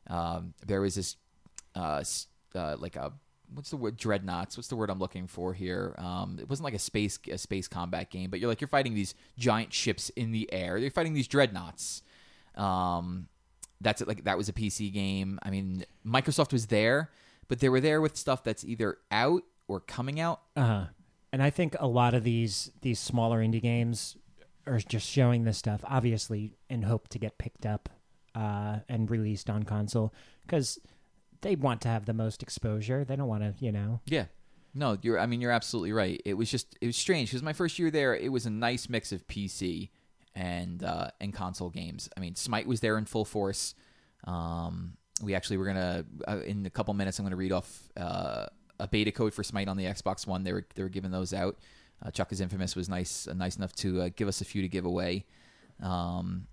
Um, 0.09 0.55
there 0.67 0.81
was 0.81 0.97
this 0.97 1.15
uh, 1.77 2.03
uh, 2.57 2.77
like 2.81 2.97
a 2.97 3.13
what's 3.55 3.71
the 3.71 3.77
word 3.77 3.97
dreadnoughts? 3.97 4.57
What's 4.57 4.67
the 4.67 4.75
word 4.75 4.91
i'm 4.91 4.99
looking 4.99 5.29
for 5.29 5.55
here? 5.55 5.95
Um, 5.99 6.39
it 6.41 6.51
wasn't 6.51 6.65
like 6.65 6.75
a 6.75 6.81
space 6.81 7.17
a 7.31 7.39
space 7.39 7.69
combat 7.69 8.11
game 8.11 8.29
but 8.29 8.41
you're 8.41 8.49
like 8.49 8.61
you're 8.61 8.67
fighting 8.67 8.95
these 8.95 9.15
giant 9.39 9.73
ships 9.73 10.09
in 10.11 10.33
the 10.33 10.53
air. 10.53 10.77
You're 10.77 10.91
fighting 10.91 11.15
these 11.15 11.29
dreadnoughts. 11.29 12.03
Um, 12.57 13.29
that's 13.81 14.03
it. 14.03 14.09
Like 14.09 14.25
that 14.25 14.37
was 14.37 14.49
a 14.49 14.53
pc 14.53 14.93
game. 14.93 15.39
I 15.45 15.51
mean 15.51 15.85
microsoft 16.05 16.53
was 16.53 16.67
there 16.67 17.13
but 17.47 17.61
they 17.61 17.69
were 17.69 17.81
there 17.81 18.01
with 18.01 18.17
stuff 18.17 18.43
that's 18.43 18.65
either 18.65 18.99
out 19.13 19.45
or 19.69 19.79
coming 19.79 20.19
out. 20.19 20.41
Uh-huh. 20.57 20.87
And 21.33 21.41
I 21.41 21.51
think 21.51 21.77
a 21.79 21.87
lot 21.87 22.15
of 22.15 22.25
these 22.25 22.73
these 22.81 22.99
smaller 22.99 23.41
indie 23.41 23.63
games 23.63 24.17
are 24.67 24.79
just 24.79 25.09
showing 25.09 25.45
this 25.45 25.59
stuff, 25.59 25.83
obviously, 25.85 26.55
in 26.69 26.83
hope 26.83 27.09
to 27.09 27.19
get 27.19 27.39
picked 27.39 27.67
up 27.67 27.89
uh, 28.35 28.79
and 28.89 29.11
released 29.11 29.51
on 29.51 29.63
console 29.65 30.15
because 30.43 30.79
they 31.43 31.57
want 31.57 31.81
to 31.83 31.89
have 31.89 32.07
the 32.07 32.15
most 32.15 32.43
exposure. 32.43 33.05
They 33.05 33.17
don't 33.17 33.29
want 33.29 33.43
to, 33.43 33.65
you 33.65 33.73
know. 33.73 34.01
Yeah. 34.07 34.27
No, 34.75 34.97
you're 35.03 35.19
I 35.19 35.27
mean 35.27 35.43
you're 35.43 35.51
absolutely 35.51 35.93
right. 35.93 36.21
It 36.25 36.35
was 36.35 36.51
just 36.51 36.79
it 36.81 36.87
was 36.87 36.97
strange 36.97 37.29
because 37.29 37.43
my 37.43 37.53
first 37.53 37.79
year 37.79 37.91
there 37.91 38.17
it 38.17 38.33
was 38.33 38.47
a 38.47 38.51
nice 38.51 38.89
mix 38.89 39.13
of 39.13 39.27
PC 39.29 39.91
and 40.35 40.83
uh 40.83 41.11
and 41.21 41.35
console 41.35 41.69
games. 41.69 42.09
I 42.17 42.21
mean 42.21 42.37
Smite 42.37 42.67
was 42.67 42.81
there 42.81 42.97
in 42.97 43.05
full 43.05 43.27
force. 43.27 43.75
Um 44.25 44.97
we 45.23 45.35
actually 45.35 45.59
were 45.59 45.67
to 45.75 46.07
uh, 46.27 46.41
in 46.47 46.65
a 46.65 46.71
couple 46.71 46.95
minutes 46.95 47.19
I'm 47.19 47.29
to 47.29 47.37
read 47.37 47.53
off 47.53 47.91
uh 47.99 48.47
a 48.81 48.89
beta 48.89 49.13
code 49.13 49.35
for 49.35 49.45
Smite 49.45 49.69
on 49.69 49.77
the 49.77 49.85
Xbox 49.85 50.27
One. 50.27 50.43
They 50.43 50.55
were 50.55 50.67
they 50.75 50.83
were 50.83 50.89
giving 50.89 51.11
those 51.11 51.35
out. 51.35 51.59
Uh, 52.05 52.11
Chuck 52.11 52.33
is 52.33 52.41
Infamous 52.41 52.75
was 52.75 52.89
nice 52.89 53.29
uh, 53.29 53.35
nice 53.35 53.57
enough 53.57 53.75
to 53.77 54.03
uh, 54.03 54.09
give 54.17 54.29
us 54.29 54.41
a 54.41 54.45
few 54.45 54.63
to 54.63 54.69
give 54.69 54.85
away. 54.85 55.25
Um 55.81 56.47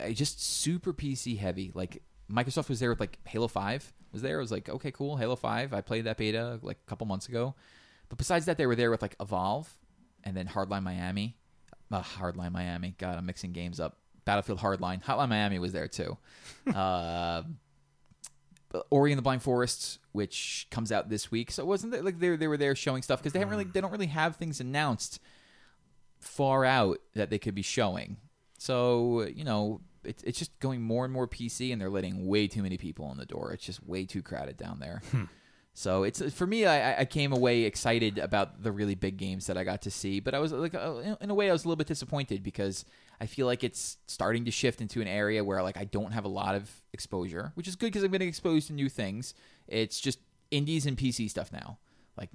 I- 0.00 0.12
just 0.12 0.42
super 0.42 0.92
PC 0.92 1.38
heavy. 1.38 1.72
Like 1.74 2.02
Microsoft 2.30 2.68
was 2.68 2.78
there 2.80 2.90
with 2.90 3.00
like 3.00 3.18
Halo 3.26 3.48
Five 3.48 3.92
was 4.12 4.22
there. 4.22 4.38
I 4.38 4.40
was 4.40 4.52
like, 4.52 4.68
okay, 4.68 4.90
cool, 4.90 5.16
Halo 5.16 5.36
Five. 5.36 5.72
I 5.72 5.80
played 5.80 6.04
that 6.04 6.16
beta 6.18 6.58
like 6.62 6.78
a 6.86 6.88
couple 6.90 7.06
months 7.06 7.28
ago. 7.28 7.54
But 8.08 8.18
besides 8.18 8.46
that, 8.46 8.56
they 8.58 8.66
were 8.66 8.76
there 8.76 8.90
with 8.90 9.02
like 9.02 9.16
Evolve 9.20 9.68
and 10.24 10.36
then 10.36 10.46
Hardline 10.46 10.82
Miami. 10.82 11.36
Uh, 11.90 12.02
Hardline 12.02 12.52
Miami. 12.52 12.94
God, 12.98 13.16
I'm 13.16 13.26
mixing 13.26 13.52
games 13.52 13.80
up. 13.80 13.96
Battlefield 14.26 14.58
Hardline. 14.60 15.02
Hotline 15.02 15.30
Miami 15.30 15.58
was 15.58 15.72
there 15.72 15.88
too. 15.88 16.16
Ori 18.90 19.12
and 19.12 19.18
the 19.18 19.22
Blind 19.22 19.42
Forest, 19.42 19.98
which 20.12 20.66
comes 20.70 20.92
out 20.92 21.08
this 21.08 21.30
week. 21.30 21.50
So 21.50 21.62
it 21.62 21.66
wasn't 21.66 21.92
that, 21.92 22.04
like 22.04 22.18
they 22.18 22.36
they 22.36 22.48
were 22.48 22.56
there 22.56 22.74
showing 22.74 23.02
stuff 23.02 23.20
because 23.20 23.32
they 23.32 23.38
haven't 23.38 23.52
really 23.52 23.64
they 23.64 23.80
don't 23.80 23.92
really 23.92 24.06
have 24.06 24.36
things 24.36 24.60
announced 24.60 25.20
far 26.18 26.64
out 26.64 26.98
that 27.14 27.30
they 27.30 27.38
could 27.38 27.54
be 27.54 27.62
showing. 27.62 28.16
So 28.58 29.22
you 29.34 29.44
know, 29.44 29.80
it's 30.04 30.22
it's 30.22 30.38
just 30.38 30.58
going 30.60 30.82
more 30.82 31.04
and 31.04 31.12
more 31.12 31.26
PC, 31.26 31.72
and 31.72 31.80
they're 31.80 31.90
letting 31.90 32.26
way 32.26 32.46
too 32.46 32.62
many 32.62 32.76
people 32.76 33.10
in 33.12 33.18
the 33.18 33.26
door. 33.26 33.52
It's 33.52 33.64
just 33.64 33.86
way 33.86 34.04
too 34.04 34.22
crowded 34.22 34.56
down 34.56 34.80
there. 34.80 35.00
So 35.74 36.02
it's 36.02 36.20
for 36.34 36.44
me. 36.44 36.66
I, 36.66 37.02
I 37.02 37.04
came 37.04 37.32
away 37.32 37.62
excited 37.62 38.18
about 38.18 38.64
the 38.64 38.72
really 38.72 38.96
big 38.96 39.16
games 39.16 39.46
that 39.46 39.56
I 39.56 39.62
got 39.62 39.82
to 39.82 39.92
see, 39.92 40.18
but 40.18 40.34
I 40.34 40.40
was 40.40 40.50
like, 40.50 40.74
uh, 40.74 41.14
in 41.20 41.30
a 41.30 41.34
way, 41.34 41.48
I 41.48 41.52
was 41.52 41.64
a 41.64 41.68
little 41.68 41.76
bit 41.76 41.86
disappointed 41.86 42.42
because 42.42 42.84
I 43.20 43.26
feel 43.26 43.46
like 43.46 43.64
it's 43.64 43.96
starting 44.06 44.44
to 44.44 44.50
shift 44.50 44.80
into 44.80 45.00
an 45.00 45.08
area 45.08 45.42
where 45.42 45.62
like 45.62 45.76
I 45.76 45.84
don't 45.84 46.12
have 46.12 46.24
a 46.24 46.28
lot 46.28 46.54
of 46.54 46.70
exposure, 46.92 47.52
which 47.54 47.68
is 47.68 47.76
good 47.76 47.86
because 47.86 48.04
I'm 48.04 48.10
getting 48.10 48.28
exposed 48.28 48.68
to 48.68 48.72
new 48.72 48.88
things. 48.88 49.34
It's 49.66 50.00
just 50.00 50.20
indies 50.50 50.86
and 50.86 50.96
PC 50.96 51.28
stuff 51.28 51.52
now. 51.52 51.78
Like 52.16 52.30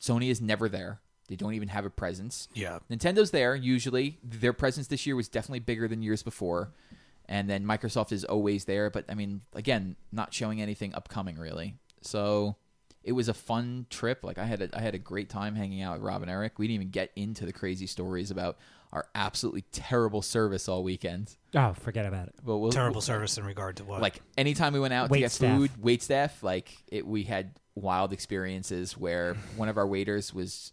Sony 0.00 0.30
is 0.30 0.40
never 0.40 0.68
there; 0.68 1.00
they 1.28 1.36
don't 1.36 1.54
even 1.54 1.68
have 1.68 1.84
a 1.84 1.90
presence. 1.90 2.48
Yeah. 2.54 2.78
Nintendo's 2.90 3.30
there 3.30 3.54
usually. 3.54 4.18
Their 4.22 4.52
presence 4.52 4.88
this 4.88 5.06
year 5.06 5.16
was 5.16 5.28
definitely 5.28 5.60
bigger 5.60 5.88
than 5.88 6.02
years 6.02 6.22
before. 6.22 6.72
And 7.28 7.50
then 7.50 7.64
Microsoft 7.64 8.12
is 8.12 8.24
always 8.24 8.66
there, 8.66 8.88
but 8.88 9.04
I 9.08 9.14
mean, 9.14 9.40
again, 9.52 9.96
not 10.12 10.32
showing 10.32 10.62
anything 10.62 10.94
upcoming 10.94 11.36
really. 11.36 11.74
So 12.02 12.54
it 13.02 13.12
was 13.12 13.28
a 13.28 13.34
fun 13.34 13.86
trip. 13.90 14.22
Like 14.22 14.38
I 14.38 14.44
had 14.44 14.62
a, 14.62 14.76
I 14.76 14.80
had 14.80 14.94
a 14.94 14.98
great 14.98 15.28
time 15.28 15.54
hanging 15.56 15.82
out 15.82 15.94
with 15.94 16.02
Rob 16.02 16.22
and 16.22 16.30
Eric. 16.30 16.58
We 16.58 16.66
didn't 16.66 16.74
even 16.76 16.90
get 16.90 17.10
into 17.16 17.44
the 17.44 17.52
crazy 17.52 17.86
stories 17.86 18.30
about 18.30 18.58
our 18.92 19.06
absolutely 19.14 19.62
terrible 19.72 20.22
service 20.22 20.68
all 20.68 20.82
weekend. 20.82 21.36
Oh, 21.54 21.72
forget 21.74 22.06
about 22.06 22.28
it. 22.28 22.34
But 22.44 22.58
we'll, 22.58 22.70
Terrible 22.70 23.00
service 23.00 23.38
in 23.38 23.44
regard 23.44 23.76
to 23.76 23.84
what? 23.84 24.00
like 24.00 24.20
anytime 24.38 24.72
we 24.72 24.80
went 24.80 24.94
out 24.94 25.10
Wait 25.10 25.18
to 25.18 25.24
get 25.24 25.32
staff. 25.32 25.58
food, 25.58 25.70
wait 25.80 26.02
staff, 26.02 26.42
like 26.42 26.76
it, 26.88 27.06
we 27.06 27.24
had 27.24 27.52
wild 27.74 28.12
experiences 28.12 28.96
where 28.96 29.34
one 29.56 29.68
of 29.68 29.76
our 29.76 29.86
waiters 29.86 30.32
was 30.32 30.72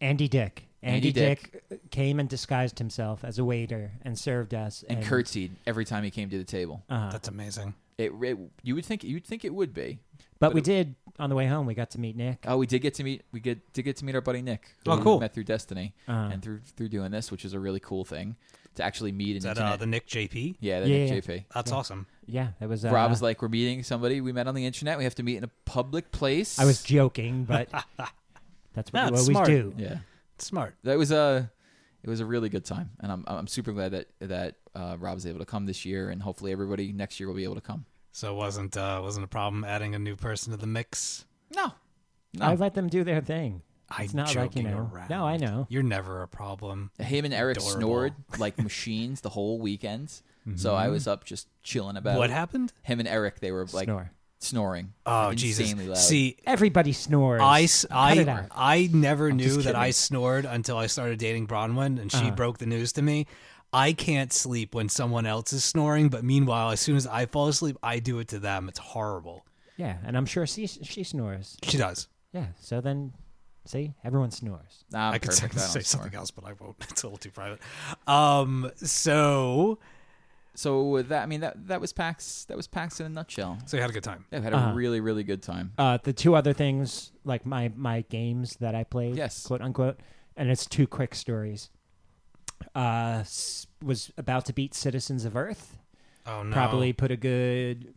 Andy 0.00 0.28
Dick. 0.28 0.64
Andy, 0.82 1.08
Andy 1.08 1.12
Dick. 1.12 1.64
came 1.90 2.20
and 2.20 2.28
disguised 2.28 2.78
himself 2.78 3.24
as 3.24 3.38
a 3.38 3.44
waiter 3.44 3.92
and 4.02 4.18
served 4.18 4.52
us. 4.52 4.84
and 4.88 5.02
curtsied 5.02 5.52
every 5.66 5.86
time 5.86 6.04
he 6.04 6.10
came 6.10 6.28
to 6.28 6.36
the 6.36 6.44
table. 6.44 6.82
Uh-huh. 6.90 7.08
That's 7.10 7.28
amazing. 7.28 7.74
It, 7.96 8.12
it 8.20 8.38
you 8.62 8.74
would 8.74 8.84
think 8.84 9.02
you'd 9.02 9.24
think 9.24 9.44
it 9.44 9.54
would 9.54 9.72
be. 9.72 10.00
But 10.40 10.52
we 10.52 10.60
did 10.60 10.94
on 11.18 11.30
the 11.30 11.36
way 11.36 11.46
home. 11.46 11.66
We 11.66 11.74
got 11.74 11.90
to 11.90 12.00
meet 12.00 12.16
Nick. 12.16 12.44
Oh, 12.46 12.56
we 12.56 12.66
did 12.66 12.80
get 12.80 12.94
to 12.94 13.04
meet 13.04 13.22
we 13.32 13.40
get 13.40 13.72
did 13.72 13.82
get 13.82 13.96
to 13.98 14.04
meet 14.04 14.14
our 14.14 14.20
buddy 14.20 14.42
Nick. 14.42 14.74
who 14.84 14.90
Oh, 14.92 14.96
we 14.96 15.02
cool. 15.02 15.20
Met 15.20 15.32
through 15.34 15.44
Destiny 15.44 15.94
Uh-huh. 16.08 16.30
and 16.32 16.42
through 16.42 16.60
through 16.76 16.88
doing 16.88 17.10
this, 17.10 17.30
which 17.30 17.44
is 17.44 17.52
a 17.54 17.60
really 17.60 17.80
cool 17.80 18.04
thing 18.04 18.36
to 18.76 18.82
actually 18.82 19.12
meet 19.12 19.36
Is 19.36 19.44
an 19.44 19.54
that 19.54 19.62
uh, 19.62 19.76
the 19.76 19.86
Nick 19.86 20.06
JP? 20.08 20.56
yeah, 20.60 20.80
the 20.80 20.88
Yeah, 20.88 20.96
Nick 21.06 21.26
yeah. 21.26 21.34
JP. 21.36 21.44
That's 21.54 21.70
awesome. 21.72 22.06
Yeah, 22.26 22.48
it 22.60 22.66
was. 22.66 22.84
Uh, 22.84 22.90
Rob 22.90 23.10
was 23.10 23.22
like, 23.22 23.40
"We're 23.42 23.48
meeting 23.48 23.82
somebody 23.84 24.20
we 24.20 24.32
met 24.32 24.48
on 24.48 24.54
the 24.54 24.64
internet. 24.66 24.98
We 24.98 25.04
have 25.04 25.14
to 25.16 25.22
meet 25.22 25.36
in 25.36 25.44
a 25.44 25.50
public 25.66 26.10
place." 26.10 26.58
I 26.58 26.64
was 26.64 26.82
joking, 26.82 27.44
but 27.44 27.68
that's 28.74 28.92
what 28.92 28.94
No, 28.94 29.04
you 29.04 29.08
always 29.10 29.26
smart. 29.26 29.46
do. 29.46 29.74
yeah. 29.76 29.98
Smart. 30.38 30.74
That 30.82 30.98
was 30.98 31.12
a 31.12 31.50
it 32.02 32.08
was 32.10 32.20
a 32.20 32.26
really 32.26 32.48
good 32.48 32.64
time, 32.64 32.90
and 33.00 33.12
I'm 33.12 33.24
I'm 33.26 33.46
super 33.46 33.72
glad 33.72 33.92
that 33.92 34.08
that 34.20 34.56
uh, 34.74 34.96
Rob 34.98 35.14
was 35.14 35.26
able 35.26 35.38
to 35.38 35.44
come 35.46 35.66
this 35.66 35.84
year, 35.84 36.10
and 36.10 36.20
hopefully 36.22 36.50
everybody 36.50 36.92
next 36.92 37.20
year 37.20 37.28
will 37.28 37.36
be 37.36 37.44
able 37.44 37.54
to 37.54 37.60
come. 37.60 37.84
So 38.16 38.32
it 38.32 38.36
wasn't 38.36 38.76
uh, 38.76 39.00
wasn't 39.02 39.24
a 39.24 39.28
problem 39.28 39.64
adding 39.64 39.96
a 39.96 39.98
new 39.98 40.14
person 40.14 40.52
to 40.52 40.56
the 40.56 40.68
mix. 40.68 41.24
No, 41.54 41.72
no. 42.32 42.46
I 42.46 42.54
let 42.54 42.74
them 42.74 42.86
do 42.88 43.02
their 43.02 43.20
thing. 43.20 43.62
I'm 43.90 44.04
It's 44.04 44.14
not 44.14 44.28
like 44.28 44.34
you 44.36 44.62
joking 44.62 44.70
know. 44.70 44.88
around. 44.94 45.10
No, 45.10 45.26
I 45.26 45.36
know. 45.36 45.66
You're 45.68 45.82
never 45.82 46.22
a 46.22 46.28
problem. 46.28 46.92
Him 46.98 47.24
and 47.24 47.34
Eric 47.34 47.56
Adorable. 47.58 47.80
snored 47.80 48.12
like 48.38 48.56
machines 48.62 49.20
the 49.20 49.30
whole 49.30 49.58
weekend, 49.58 50.12
so 50.54 50.74
I 50.76 50.88
was 50.88 51.08
up 51.08 51.24
just 51.24 51.48
chilling 51.64 51.96
about. 51.96 52.16
What 52.16 52.30
it. 52.30 52.34
happened? 52.34 52.72
Him 52.82 53.00
and 53.00 53.08
Eric, 53.08 53.40
they 53.40 53.50
were 53.50 53.66
like 53.72 53.86
Snore. 53.86 54.12
snoring. 54.38 54.92
Oh 55.04 55.26
like, 55.30 55.36
Jesus! 55.36 55.74
loud. 55.74 55.96
See, 55.98 56.36
Everybody 56.46 56.92
snores. 56.92 57.40
I, 57.42 57.62
s- 57.64 57.84
Cut 57.90 58.16
it 58.18 58.28
I. 58.28 58.46
I 58.54 58.90
never 58.92 59.28
I'm 59.30 59.36
knew 59.38 59.60
that 59.62 59.74
I 59.74 59.90
snored 59.90 60.44
until 60.44 60.78
I 60.78 60.86
started 60.86 61.18
dating 61.18 61.48
Bronwyn, 61.48 62.00
and 62.00 62.12
she 62.12 62.18
Uh-huh. 62.18 62.30
broke 62.36 62.58
the 62.58 62.66
news 62.66 62.92
to 62.92 63.02
me. 63.02 63.26
I 63.74 63.92
can't 63.92 64.32
sleep 64.32 64.74
when 64.74 64.88
someone 64.88 65.26
else 65.26 65.52
is 65.52 65.64
snoring, 65.64 66.08
but 66.08 66.22
meanwhile, 66.24 66.70
as 66.70 66.80
soon 66.80 66.96
as 66.96 67.06
I 67.06 67.26
fall 67.26 67.48
asleep, 67.48 67.76
I 67.82 67.98
do 67.98 68.18
it 68.20 68.28
to 68.28 68.38
them. 68.38 68.68
It's 68.68 68.78
horrible. 68.78 69.44
Yeah, 69.76 69.96
and 70.06 70.16
I'm 70.16 70.26
sure 70.26 70.46
she 70.46 70.66
she 70.68 71.02
snores. 71.02 71.56
She 71.64 71.76
does. 71.78 72.06
Yeah, 72.32 72.46
so 72.60 72.80
then, 72.80 73.12
see, 73.64 73.94
everyone 74.04 74.30
snores. 74.30 74.84
Nah, 74.92 75.08
I'm 75.08 75.14
I 75.14 75.18
could 75.18 75.32
say. 75.32 75.46
I 75.52 75.56
say 75.58 75.80
something 75.80 76.14
else, 76.14 76.30
but 76.30 76.44
I 76.44 76.52
won't. 76.52 76.76
It's 76.90 77.02
a 77.02 77.06
little 77.06 77.18
too 77.18 77.30
private. 77.32 77.58
Um. 78.06 78.70
So, 78.76 79.78
So 80.54 81.02
that 81.02 81.22
I 81.24 81.26
mean 81.26 81.40
that 81.40 81.66
that 81.66 81.80
was 81.80 81.92
PAX. 81.92 82.44
That 82.44 82.56
was 82.56 82.68
PAX 82.68 83.00
in 83.00 83.06
a 83.06 83.08
nutshell. 83.08 83.58
so 83.66 83.76
you 83.76 83.80
had 83.80 83.90
a 83.90 83.92
good 83.92 84.04
time. 84.04 84.24
Yeah, 84.30 84.38
we 84.38 84.44
had 84.44 84.54
Uh-huh. 84.54 84.70
a 84.70 84.74
really 84.74 85.00
really 85.00 85.24
good 85.24 85.42
time. 85.42 85.72
Uh, 85.76 85.98
the 86.02 86.12
two 86.12 86.36
other 86.36 86.52
things, 86.52 87.10
like 87.24 87.44
my 87.44 87.72
my 87.74 88.02
games 88.08 88.56
that 88.60 88.74
I 88.76 88.84
played, 88.84 89.16
Yes. 89.16 89.44
quote 89.46 89.60
unquote, 89.60 89.98
and 90.36 90.48
it's 90.50 90.66
two 90.66 90.86
quick 90.86 91.14
stories. 91.16 91.70
Uh, 92.74 93.18
s- 93.20 93.66
was 93.82 94.10
about 94.16 94.44
to 94.46 94.52
beat 94.52 94.74
Citizens 94.74 95.24
of 95.24 95.36
Earth. 95.36 95.78
Oh 96.26 96.42
no! 96.42 96.52
Probably 96.52 96.92
put 96.92 97.10
a 97.10 97.16
good 97.16 97.94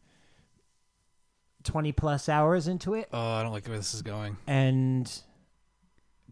twenty 1.63 1.91
plus 1.91 2.29
hours 2.29 2.67
into 2.67 2.93
it, 2.93 3.09
Oh, 3.11 3.33
I 3.33 3.43
don't 3.43 3.51
like 3.51 3.67
where 3.67 3.77
this 3.77 3.93
is 3.93 4.01
going. 4.01 4.37
and 4.47 5.11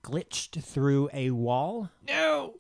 glitched 0.02 0.62
through 0.64 1.10
a 1.14 1.32
wall, 1.32 1.90
No. 2.08 2.56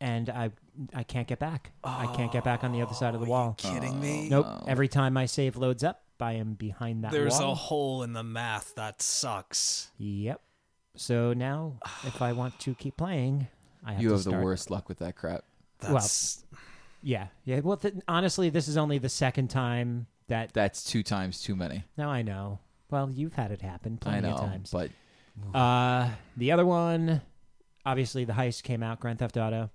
and 0.00 0.28
I 0.30 0.50
I 0.94 1.02
can't 1.02 1.28
get 1.28 1.38
back. 1.38 1.72
I 1.84 2.06
can't 2.16 2.32
get 2.32 2.42
back 2.44 2.64
on 2.64 2.72
the 2.72 2.82
other 2.82 2.94
side 2.94 3.14
of 3.14 3.20
the 3.20 3.26
wall. 3.26 3.54
Kidding 3.58 4.00
me? 4.00 4.28
Nope. 4.28 4.46
Oh. 4.48 4.64
Every 4.66 4.88
time 4.88 5.12
my 5.12 5.26
save 5.26 5.56
loads 5.56 5.84
up, 5.84 6.02
I 6.18 6.32
am 6.34 6.54
behind 6.54 7.04
that 7.04 7.12
There's 7.12 7.38
wall. 7.38 7.52
a 7.52 7.54
hole 7.54 8.02
in 8.02 8.12
the 8.14 8.22
math. 8.24 8.74
That 8.76 9.02
sucks. 9.02 9.90
Yep. 9.98 10.40
So 10.96 11.32
now, 11.34 11.78
if 12.04 12.20
I 12.22 12.32
want 12.32 12.58
to 12.60 12.74
keep 12.74 12.96
playing, 12.96 13.46
I 13.84 13.92
have 13.94 14.02
You 14.02 14.08
to 14.08 14.14
have 14.14 14.24
the 14.24 14.30
start. 14.30 14.44
worst 14.44 14.70
luck 14.70 14.88
with 14.88 14.98
that 14.98 15.16
crap. 15.16 15.44
That's 15.80 16.44
Yeah, 17.02 17.28
yeah. 17.44 17.60
Well, 17.60 17.76
th- 17.78 17.94
honestly, 18.06 18.50
this 18.50 18.68
is 18.68 18.76
only 18.76 18.98
the 18.98 19.08
second 19.08 19.48
time 19.48 20.06
that. 20.28 20.52
That's 20.52 20.84
two 20.84 21.02
times 21.02 21.40
too 21.42 21.56
many. 21.56 21.84
Now 21.96 22.10
I 22.10 22.22
know. 22.22 22.58
Well, 22.90 23.10
you've 23.10 23.34
had 23.34 23.50
it 23.52 23.62
happen 23.62 23.96
plenty 23.96 24.18
I 24.26 24.30
know, 24.30 24.36
of 24.36 24.40
times. 24.40 24.70
but 24.70 24.90
Uh, 25.54 26.10
the 26.36 26.52
other 26.52 26.66
one, 26.66 27.22
obviously, 27.86 28.24
the 28.24 28.32
heist 28.34 28.62
came 28.64 28.82
out. 28.82 29.00
Grand 29.00 29.18
Theft 29.20 29.36
Auto. 29.36 29.70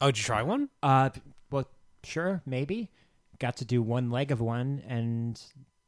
Oh, 0.00 0.06
did 0.06 0.18
you 0.18 0.24
try 0.24 0.42
one? 0.42 0.68
Uh, 0.82 1.10
well, 1.50 1.68
sure, 2.02 2.42
maybe. 2.46 2.90
Got 3.38 3.58
to 3.58 3.64
do 3.64 3.82
one 3.82 4.10
leg 4.10 4.30
of 4.32 4.40
one, 4.40 4.82
and 4.88 5.40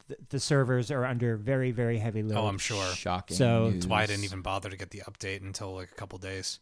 th- 0.08 0.20
the 0.28 0.38
servers 0.38 0.90
are 0.90 1.04
under 1.04 1.36
very, 1.36 1.70
very 1.72 1.98
heavy 1.98 2.22
load. 2.22 2.38
Oh, 2.38 2.46
I'm 2.46 2.58
sure. 2.58 2.84
shocking. 2.94 3.36
So- 3.36 3.64
news. 3.70 3.74
That's 3.74 3.86
why 3.86 4.02
I 4.02 4.06
didn't 4.06 4.24
even 4.24 4.42
bother 4.42 4.68
to 4.70 4.76
get 4.76 4.90
the 4.90 5.00
update 5.08 5.42
until 5.42 5.74
like 5.74 5.90
a 5.90 5.94
couple 5.94 6.18
days. 6.18 6.60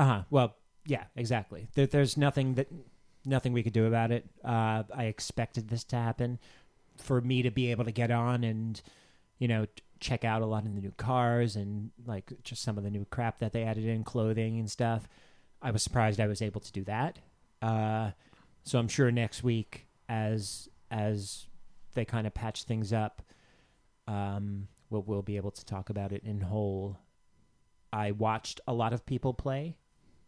Uh 0.00 0.04
huh. 0.04 0.22
Well, 0.30 0.56
yeah, 0.86 1.04
exactly. 1.16 1.68
There, 1.74 1.86
there's 1.86 2.16
nothing 2.16 2.54
that 2.54 2.68
nothing 3.26 3.52
we 3.52 3.62
could 3.62 3.74
do 3.74 3.86
about 3.86 4.10
it. 4.12 4.26
Uh, 4.44 4.84
I 4.96 5.04
expected 5.04 5.68
this 5.68 5.84
to 5.84 5.96
happen. 5.96 6.38
for 6.98 7.20
me 7.22 7.42
to 7.42 7.50
be 7.50 7.72
able 7.72 7.84
to 7.86 7.92
get 7.92 8.12
on 8.12 8.44
and 8.44 8.82
you 9.40 9.48
know 9.48 9.66
check 10.00 10.24
out 10.24 10.42
a 10.42 10.46
lot 10.46 10.66
of 10.66 10.74
the 10.76 10.82
new 10.82 10.92
cars 10.98 11.56
and 11.56 11.90
like 12.06 12.32
just 12.44 12.62
some 12.62 12.78
of 12.78 12.84
the 12.84 12.90
new 12.90 13.06
crap 13.10 13.40
that 13.40 13.52
they 13.52 13.64
added 13.64 13.86
in 13.86 14.04
clothing 14.04 14.60
and 14.60 14.70
stuff. 14.70 15.08
I 15.62 15.72
was 15.72 15.82
surprised 15.84 16.20
I 16.20 16.28
was 16.28 16.42
able 16.42 16.62
to 16.62 16.72
do 16.72 16.84
that. 16.84 17.20
Uh, 17.62 18.12
so 18.64 18.78
I'm 18.80 18.88
sure 18.88 19.12
next 19.12 19.44
week, 19.44 19.88
as 20.08 20.68
as 20.92 21.48
they 21.94 22.04
kind 22.06 22.26
of 22.28 22.34
patch 22.34 22.64
things 22.64 22.92
up, 22.92 23.22
um, 24.08 24.68
we'll 24.90 25.02
we'll 25.04 25.22
be 25.22 25.36
able 25.38 25.52
to 25.52 25.66
talk 25.66 25.90
about 25.90 26.12
it 26.12 26.24
in 26.24 26.42
whole. 26.42 26.98
I 27.92 28.12
watched 28.12 28.60
a 28.68 28.74
lot 28.74 28.92
of 28.94 29.06
people 29.06 29.34
play, 29.34 29.76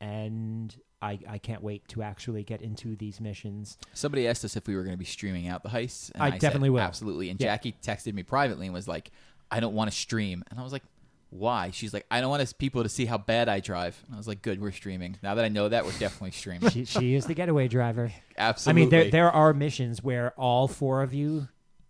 and 0.02 0.76
I 1.00 1.18
I 1.28 1.38
can't 1.38 1.62
wait 1.62 1.86
to 1.88 2.02
actually 2.02 2.42
get 2.42 2.60
into 2.60 2.96
these 2.96 3.20
missions. 3.20 3.78
Somebody 3.94 4.26
asked 4.26 4.44
us 4.44 4.56
if 4.56 4.66
we 4.66 4.74
were 4.74 4.82
going 4.82 4.94
to 4.94 4.98
be 4.98 5.04
streaming 5.04 5.48
out 5.48 5.62
the 5.62 5.68
heists. 5.70 6.10
And 6.12 6.22
I 6.22 6.30
said, 6.32 6.40
definitely 6.40 6.70
will. 6.70 6.80
Absolutely. 6.80 7.30
And 7.30 7.40
Yeah. 7.40 7.46
Jackie 7.46 7.74
texted 7.82 8.12
me 8.12 8.24
privately 8.24 8.66
and 8.66 8.74
was 8.74 8.88
like, 8.88 9.12
I 9.50 9.60
don't 9.60 9.74
want 9.74 9.90
to 9.90 9.96
stream. 9.96 10.42
And 10.50 10.58
I 10.58 10.62
was 10.62 10.72
like, 10.72 10.82
why? 11.30 11.70
She's 11.70 11.94
like, 11.94 12.04
I 12.10 12.20
don't 12.20 12.30
want 12.30 12.42
us 12.42 12.52
people 12.52 12.82
to 12.82 12.88
see 12.88 13.06
how 13.06 13.16
bad 13.16 13.48
I 13.48 13.60
drive. 13.60 14.02
And 14.06 14.14
I 14.14 14.18
was 14.18 14.28
like, 14.28 14.42
good, 14.42 14.60
we're 14.60 14.72
streaming. 14.72 15.16
Now 15.22 15.36
that 15.36 15.44
I 15.44 15.48
know 15.48 15.68
that, 15.68 15.84
we're 15.84 15.92
definitely 15.92 16.32
streaming. 16.32 16.68
She 16.70 16.84
she 16.84 17.14
is 17.14 17.26
the 17.26 17.34
getaway 17.34 17.68
driver. 17.68 18.12
Absolutely. 18.36 18.82
I 18.82 18.84
mean, 18.84 18.90
there 18.90 19.10
there 19.10 19.30
are 19.30 19.54
missions 19.54 20.02
where 20.02 20.32
all 20.36 20.66
four 20.68 21.02
of 21.02 21.14
you 21.14 21.48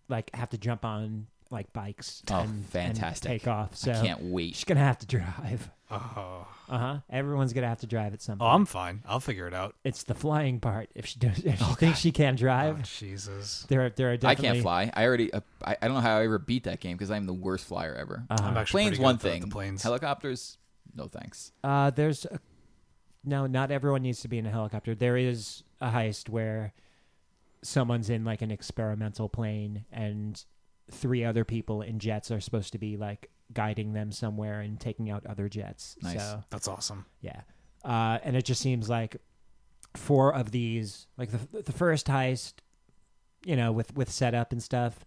like 0.09 0.35
have 0.35 0.51
to 0.51 0.59
jump 0.59 0.85
on 0.85 1.27
like 1.53 1.73
bikes 1.73 2.23
Oh, 2.31 2.37
and, 2.41 2.49
and 2.51 2.67
fantastic. 2.67 3.29
take 3.31 3.47
off. 3.47 3.77
So 3.77 3.93
I 3.93 3.95
can't 4.05 4.23
wait. 4.23 4.55
she's 4.57 4.65
gonna 4.65 4.81
have 4.81 4.99
to 4.99 5.07
drive. 5.07 5.71
Oh. 5.91 6.47
Uh 6.71 6.79
huh. 6.79 6.99
Everyone's 7.11 7.53
gonna 7.53 7.69
have 7.69 7.81
to 7.81 7.87
drive 7.87 8.15
at 8.15 8.23
some 8.23 8.39
Point. 8.39 8.51
oh. 8.51 8.55
I'm 8.55 8.65
fine. 8.65 9.03
I'll 9.07 9.21
figure 9.21 9.47
it 9.47 9.53
out. 9.53 9.75
it's 9.85 10.05
the 10.05 10.15
flying 10.15 10.59
part. 10.59 10.89
If 10.95 11.05
she 11.07 11.19
does, 11.19 11.39
if 11.45 11.59
she 11.59 11.75
thinks 11.75 11.99
she 11.99 12.13
can't 12.13 12.37
Oh, 12.39 12.45
drive, 12.45 12.83
Jesus. 12.99 13.67
there 13.69 13.85
are 13.85 13.91
there 13.91 14.11
are 14.13 14.17
Definitely... 14.17 14.49
I 14.49 14.53
can't 14.53 14.63
fly. 14.63 14.91
I 14.95 15.05
already. 15.05 15.33
Uh, 15.33 15.41
I, 15.65 15.77
I 15.83 15.87
don't 15.87 15.95
know 15.97 16.01
how 16.01 16.17
I 16.19 16.25
ever 16.25 16.39
beat 16.39 16.65
that 16.65 16.81
game 16.81 16.97
because 16.97 17.11
I'm 17.11 17.27
the 17.27 17.35
worst 17.35 17.67
flyer 17.67 17.95
ever. 17.95 18.25
Uh-huh. 18.31 18.43
I'm 18.49 18.57
actually 18.57 18.85
planes, 18.85 18.97
good 18.97 19.03
one 19.05 19.15
at 19.17 19.21
the- 19.21 19.29
thing. 19.31 19.41
The 19.43 19.47
planes. 19.49 19.83
Helicopters, 19.83 20.57
no 20.97 21.09
thanks. 21.09 21.53
Uh, 21.63 21.91
there's 21.91 22.25
a, 22.25 22.41
no, 23.25 23.47
not 23.47 23.71
everyone 23.71 24.01
needs 24.03 24.21
to 24.23 24.29
be 24.29 24.39
in 24.39 24.47
a 24.47 24.51
helicopter. 24.51 24.95
There 24.95 25.17
is 25.19 25.63
a 25.81 25.91
heist 25.91 26.29
where 26.31 26.73
someone's 27.63 28.11
in 28.11 28.25
like 28.25 28.41
an 28.43 28.51
experimental 28.51 29.29
plane 29.29 29.85
and 29.93 30.43
three 30.91 31.25
other 31.25 31.45
people 31.45 31.83
in 31.83 31.99
jets 31.99 32.31
are 32.31 32.41
supposed 32.41 32.73
to 32.73 32.79
be 32.79 32.97
like 32.97 33.31
guiding 33.53 33.93
them 33.93 34.13
somewhere 34.13 34.61
and 34.61 34.81
taking 34.81 35.11
out 35.11 35.25
other 35.27 35.49
jets. 35.49 35.97
Nice. 36.03 36.19
So 36.19 36.43
That's 36.51 36.69
awesome. 36.69 37.07
yeah, 37.21 37.43
uh, 37.85 38.19
and 38.23 38.37
it 38.37 38.45
just 38.45 38.61
seems 38.61 38.89
like 38.89 39.17
four 39.97 40.35
of 40.35 40.51
these, 40.51 41.07
like 41.17 41.31
the 41.31 41.63
the 41.63 41.73
first 41.73 42.07
heist, 42.07 42.55
you 43.45 43.57
know, 43.57 43.73
with 43.73 43.95
with 43.95 44.11
setup 44.11 44.53
and 44.53 44.63
stuff, 44.63 45.05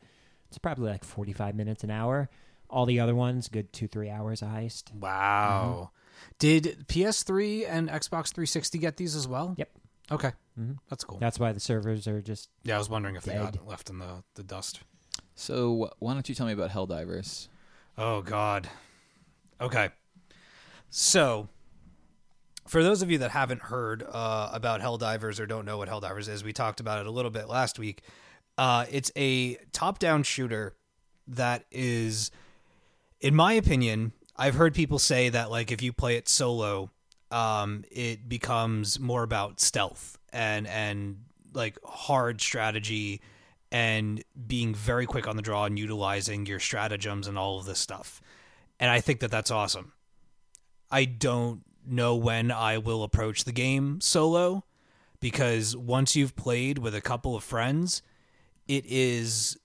it's 0.50 0.58
probably 0.58 0.90
like 0.92 1.04
forty 1.04 1.34
five 1.34 1.56
minutes 1.56 1.84
an 1.84 1.92
hour. 1.92 2.30
All 2.70 2.86
the 2.86 3.00
other 3.00 3.14
ones, 3.16 3.48
good 3.48 3.72
two 3.74 3.88
three 3.88 4.10
hours 4.10 4.42
a 4.42 4.46
heist. 4.46 4.94
Wow. 4.94 5.92
Did 6.40 6.86
PS3 6.88 7.66
and 7.70 7.90
Xbox 7.90 8.34
360 8.34 8.78
get 8.80 8.98
these 8.98 9.16
as 9.16 9.28
well? 9.28 9.54
Yep. 9.58 9.70
Okay. 10.12 10.32
Mhm. 10.60 10.78
That's 10.90 11.04
cool. 11.04 11.20
That's 11.20 11.40
why 11.40 11.52
the 11.52 11.60
servers 11.60 12.08
are 12.08 12.22
just 12.22 12.50
Yeah, 12.64 12.76
I 12.76 12.78
was 12.78 12.90
wondering 12.90 13.16
if 13.18 13.24
they 13.24 13.34
Dead. 13.34 13.54
got 13.58 13.68
left 13.68 13.90
in 13.90 14.00
the, 14.00 14.24
the 14.36 14.44
dust. 14.44 14.80
So 15.36 15.92
why 16.00 16.14
don't 16.14 16.28
you 16.28 16.36
tell 16.36 16.48
me 16.48 16.54
about 16.54 16.72
Helldivers? 16.72 17.50
Oh 17.98 18.22
God. 18.22 18.70
Okay. 19.60 19.90
So, 20.90 21.50
for 22.68 22.82
those 22.82 23.02
of 23.02 23.12
you 23.12 23.18
that 23.20 23.32
haven't 23.32 23.64
heard 23.64 24.04
uh, 24.10 24.50
about 24.54 24.82
Helldivers 24.82 25.40
or 25.40 25.46
don't 25.46 25.66
know 25.66 25.78
what 25.78 25.90
Helldivers 25.90 26.30
is, 26.30 26.44
we 26.44 26.54
talked 26.54 26.80
about 26.80 27.00
it 27.00 27.06
a 27.06 27.12
little 27.12 27.32
bit 27.32 27.48
last 27.48 27.78
week. 27.78 28.02
Uh, 28.58 28.86
it's 28.90 29.12
a 29.16 29.56
top-down 29.72 30.24
shooter 30.24 30.76
that 31.28 31.66
is, 31.72 32.32
in 33.20 33.36
my 33.36 33.54
opinion, 33.54 34.14
I've 34.38 34.56
heard 34.56 34.74
people 34.74 35.00
say 35.00 35.30
that 35.30 35.52
like 35.52 35.72
if 35.72 35.82
you 35.82 35.94
play 35.94 36.16
it 36.16 36.28
solo, 36.30 36.92
um, 37.32 37.84
it 37.92 38.28
becomes 38.28 39.00
more 39.00 39.24
about 39.24 39.60
stealth 39.60 40.18
and 40.32 40.68
and 40.68 41.18
like 41.54 41.78
hard 41.84 42.42
strategy 42.42 43.22
and 43.76 44.24
being 44.48 44.74
very 44.74 45.06
quick 45.06 45.28
on 45.28 45.36
the 45.36 45.42
draw 45.42 45.66
and 45.66 45.78
utilizing 45.78 46.46
your 46.46 46.60
stratagems 46.62 47.28
and 47.28 47.38
all 47.38 47.60
of 47.60 47.66
this 47.66 47.78
stuff. 47.78 48.22
And 48.80 48.90
I 48.90 49.02
think 49.02 49.20
that 49.20 49.32
that's 49.32 49.52
awesome. 49.52 49.92
I 50.90 51.04
don't 51.04 51.62
know 51.86 52.16
when 52.16 52.52
I 52.52 52.78
will 52.78 53.04
approach 53.04 53.44
the 53.44 53.52
game 53.52 54.00
solo 54.00 54.64
because 55.20 55.76
once 55.76 56.16
you've 56.16 56.38
played 56.38 56.78
with 56.78 56.96
a 56.96 57.02
couple 57.02 57.36
of 57.36 57.44
friends, 57.44 58.02
it 58.66 58.86
is 58.86 59.58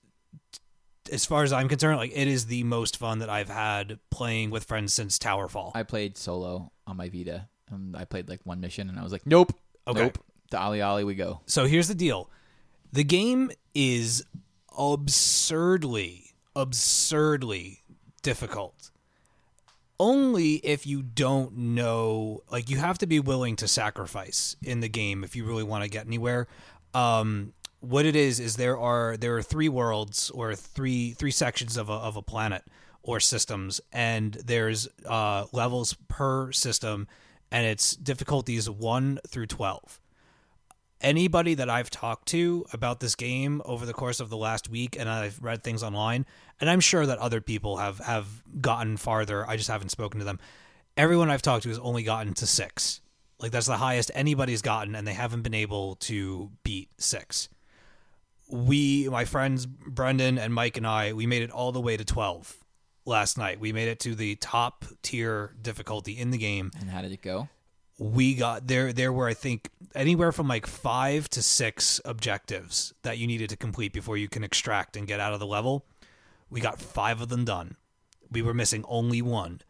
as 1.09 1.25
far 1.25 1.43
as 1.43 1.53
I'm 1.53 1.69
concerned, 1.69 1.95
like 1.97 2.11
it 2.13 2.27
is 2.27 2.47
the 2.47 2.63
most 2.63 2.97
fun 2.97 3.19
that 3.19 3.29
I've 3.29 3.49
had 3.49 3.97
playing 4.09 4.49
with 4.49 4.65
friends 4.65 4.93
since 4.93 5.17
Towerfall. 5.19 5.71
I 5.73 5.83
played 5.83 6.17
solo 6.17 6.73
on 6.85 6.97
my 6.97 7.07
Vita. 7.07 7.47
Um, 7.71 7.95
I 7.97 8.03
played 8.03 8.27
like 8.27 8.41
one 8.43 8.59
mission, 8.59 8.89
and 8.89 8.99
I 8.99 9.03
was 9.03 9.13
like, 9.13 9.25
nope, 9.25 9.53
Okay. 9.87 10.01
nope. 10.03 10.17
To 10.51 10.57
OlliOlli 10.57 11.05
we 11.05 11.15
go. 11.15 11.39
So 11.45 11.65
here's 11.65 11.87
the 11.87 11.95
deal. 11.95 12.29
The 12.93 13.03
game 13.05 13.51
is 13.73 14.25
absurdly, 14.77 16.33
absurdly 16.55 17.83
difficult. 18.21 18.91
Only 19.97 20.55
if 20.55 20.85
you 20.85 21.01
don't 21.01 21.55
know, 21.55 22.41
like 22.51 22.69
you 22.69 22.77
have 22.77 22.97
to 22.97 23.07
be 23.07 23.19
willing 23.19 23.55
to 23.57 23.67
sacrifice 23.67 24.57
in 24.61 24.81
the 24.81 24.89
game 24.89 25.23
if 25.23 25.35
you 25.35 25.45
really 25.45 25.63
want 25.63 25.83
to 25.83 25.89
get 25.89 26.05
anywhere. 26.05 26.47
Um, 26.93 27.53
what 27.79 28.05
it 28.05 28.15
is 28.15 28.39
is 28.39 28.57
there 28.57 28.77
are 28.77 29.15
there 29.15 29.37
are 29.37 29.41
three 29.41 29.69
worlds 29.69 30.29
or 30.31 30.53
three 30.55 31.11
three 31.11 31.31
sections 31.31 31.77
of 31.77 31.89
a 31.89 31.93
of 31.93 32.17
a 32.17 32.21
planet 32.21 32.63
or 33.03 33.19
systems, 33.19 33.79
and 33.91 34.33
there's 34.33 34.87
uh, 35.05 35.45
levels 35.51 35.95
per 36.07 36.51
system, 36.51 37.07
and 37.51 37.65
it's 37.65 37.95
difficulties 37.95 38.69
one 38.69 39.19
through 39.27 39.47
twelve 39.47 39.99
anybody 41.01 41.53
that 41.55 41.69
I've 41.69 41.89
talked 41.89 42.27
to 42.29 42.65
about 42.73 42.99
this 42.99 43.15
game 43.15 43.61
over 43.65 43.85
the 43.85 43.93
course 43.93 44.19
of 44.19 44.29
the 44.29 44.37
last 44.37 44.69
week, 44.69 44.97
and 44.99 45.09
I've 45.09 45.41
read 45.41 45.63
things 45.63 45.83
online, 45.83 46.25
and 46.59 46.69
I'm 46.69 46.79
sure 46.79 47.05
that 47.05 47.17
other 47.19 47.41
people 47.41 47.77
have 47.77 47.99
have 47.99 48.27
gotten 48.61 48.97
farther. 48.97 49.47
I 49.47 49.57
just 49.57 49.69
haven't 49.69 49.89
spoken 49.89 50.19
to 50.19 50.25
them. 50.25 50.39
Everyone 50.97 51.29
I've 51.29 51.41
talked 51.41 51.63
to 51.63 51.69
has 51.69 51.79
only 51.79 52.03
gotten 52.03 52.33
to 52.35 52.47
six. 52.47 53.01
Like 53.39 53.51
that's 53.51 53.67
the 53.67 53.77
highest 53.77 54.11
anybody's 54.13 54.61
gotten, 54.61 54.95
and 54.95 55.07
they 55.07 55.13
haven't 55.13 55.41
been 55.41 55.53
able 55.53 55.95
to 55.95 56.51
beat 56.63 56.89
six. 56.97 57.49
We, 58.49 59.07
my 59.09 59.25
friends 59.25 59.65
Brendan 59.65 60.37
and 60.37 60.53
Mike 60.53 60.77
and 60.77 60.85
I, 60.85 61.13
we 61.13 61.25
made 61.25 61.41
it 61.41 61.51
all 61.51 61.71
the 61.71 61.81
way 61.81 61.97
to 61.97 62.05
twelve 62.05 62.57
last 63.05 63.37
night. 63.37 63.59
We 63.59 63.73
made 63.73 63.87
it 63.87 63.99
to 64.01 64.15
the 64.15 64.35
top 64.35 64.85
tier 65.01 65.55
difficulty 65.61 66.17
in 66.17 66.31
the 66.31 66.37
game 66.37 66.71
And 66.79 66.89
how 66.89 67.01
did 67.01 67.11
it 67.11 67.21
go? 67.21 67.49
We 68.01 68.33
got 68.33 68.65
there 68.65 68.91
there 68.91 69.13
were 69.13 69.27
i 69.27 69.33
think 69.33 69.69
anywhere 69.95 70.31
from 70.31 70.47
like 70.47 70.65
five 70.65 71.29
to 71.29 71.41
six 71.41 72.01
objectives 72.05 72.93
that 73.03 73.17
you 73.17 73.27
needed 73.27 73.49
to 73.49 73.57
complete 73.57 73.93
before 73.93 74.17
you 74.17 74.27
can 74.27 74.43
extract 74.43 74.95
and 74.97 75.07
get 75.07 75.19
out 75.19 75.33
of 75.33 75.39
the 75.39 75.45
level. 75.45 75.85
We 76.49 76.61
got 76.61 76.81
five 76.81 77.21
of 77.21 77.29
them 77.29 77.45
done. 77.45 77.77
We 78.31 78.41
were 78.41 78.53
missing 78.53 78.85
only 78.87 79.21
one. 79.21 79.61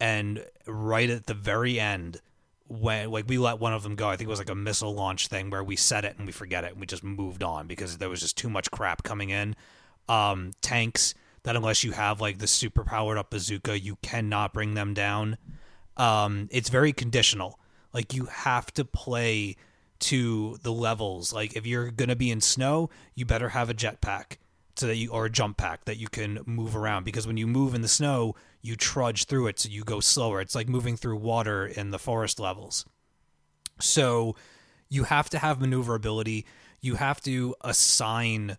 And 0.00 0.44
right 0.66 1.08
at 1.08 1.26
the 1.26 1.34
very 1.34 1.78
end 1.78 2.20
when 2.66 3.10
like 3.10 3.28
we 3.28 3.38
let 3.38 3.58
one 3.58 3.74
of 3.74 3.82
them 3.82 3.94
go 3.94 4.08
i 4.08 4.16
think 4.16 4.26
it 4.26 4.30
was 4.30 4.38
like 4.38 4.48
a 4.48 4.54
missile 4.54 4.94
launch 4.94 5.26
thing 5.28 5.50
where 5.50 5.62
we 5.62 5.76
set 5.76 6.02
it 6.02 6.16
and 6.16 6.24
we 6.24 6.32
forget 6.32 6.64
it 6.64 6.72
and 6.72 6.80
we 6.80 6.86
just 6.86 7.04
moved 7.04 7.42
on 7.42 7.66
because 7.66 7.98
there 7.98 8.08
was 8.08 8.20
just 8.20 8.38
too 8.38 8.48
much 8.48 8.70
crap 8.70 9.02
coming 9.02 9.30
in. 9.30 9.54
Um 10.08 10.52
tanks 10.60 11.14
that 11.42 11.56
unless 11.56 11.84
you 11.84 11.92
have 11.92 12.20
like 12.20 12.38
the 12.38 12.46
super 12.46 12.84
powered 12.84 13.18
up 13.18 13.30
bazooka 13.30 13.78
you 13.78 13.96
cannot 14.02 14.54
bring 14.54 14.74
them 14.74 14.94
down. 14.94 15.36
Um 15.96 16.48
it's 16.50 16.70
very 16.70 16.92
conditional 16.92 17.58
like 17.94 18.12
you 18.12 18.26
have 18.26 18.70
to 18.74 18.84
play 18.84 19.56
to 20.00 20.58
the 20.62 20.72
levels. 20.72 21.32
Like 21.32 21.56
if 21.56 21.66
you're 21.66 21.90
going 21.90 22.10
to 22.10 22.16
be 22.16 22.30
in 22.30 22.40
snow 22.42 22.90
you 23.14 23.24
better 23.24 23.50
have 23.50 23.70
a 23.70 23.74
jetpack 23.74 24.36
so 24.76 24.88
that 24.88 24.96
you 24.96 25.10
or 25.12 25.26
a 25.26 25.30
jump 25.30 25.56
pack 25.56 25.84
that 25.86 25.96
you 25.96 26.08
can 26.08 26.40
move 26.44 26.76
around. 26.76 27.04
Because 27.04 27.26
when 27.26 27.36
you 27.36 27.46
move 27.46 27.74
in 27.74 27.80
the 27.80 27.88
snow 27.88 28.34
you 28.60 28.76
trudge 28.76 29.24
through 29.24 29.46
it 29.46 29.60
so 29.60 29.68
you 29.68 29.84
go 29.84 30.00
slower. 30.00 30.40
It's 30.40 30.54
like 30.54 30.68
moving 30.68 30.96
through 30.96 31.16
water 31.16 31.66
in 31.66 31.90
the 31.90 31.98
forest 31.98 32.40
levels. 32.40 32.84
So 33.80 34.36
you 34.88 35.04
have 35.04 35.30
to 35.30 35.38
have 35.38 35.60
maneuverability. 35.60 36.46
You 36.80 36.96
have 36.96 37.20
to 37.22 37.54
assign 37.62 38.56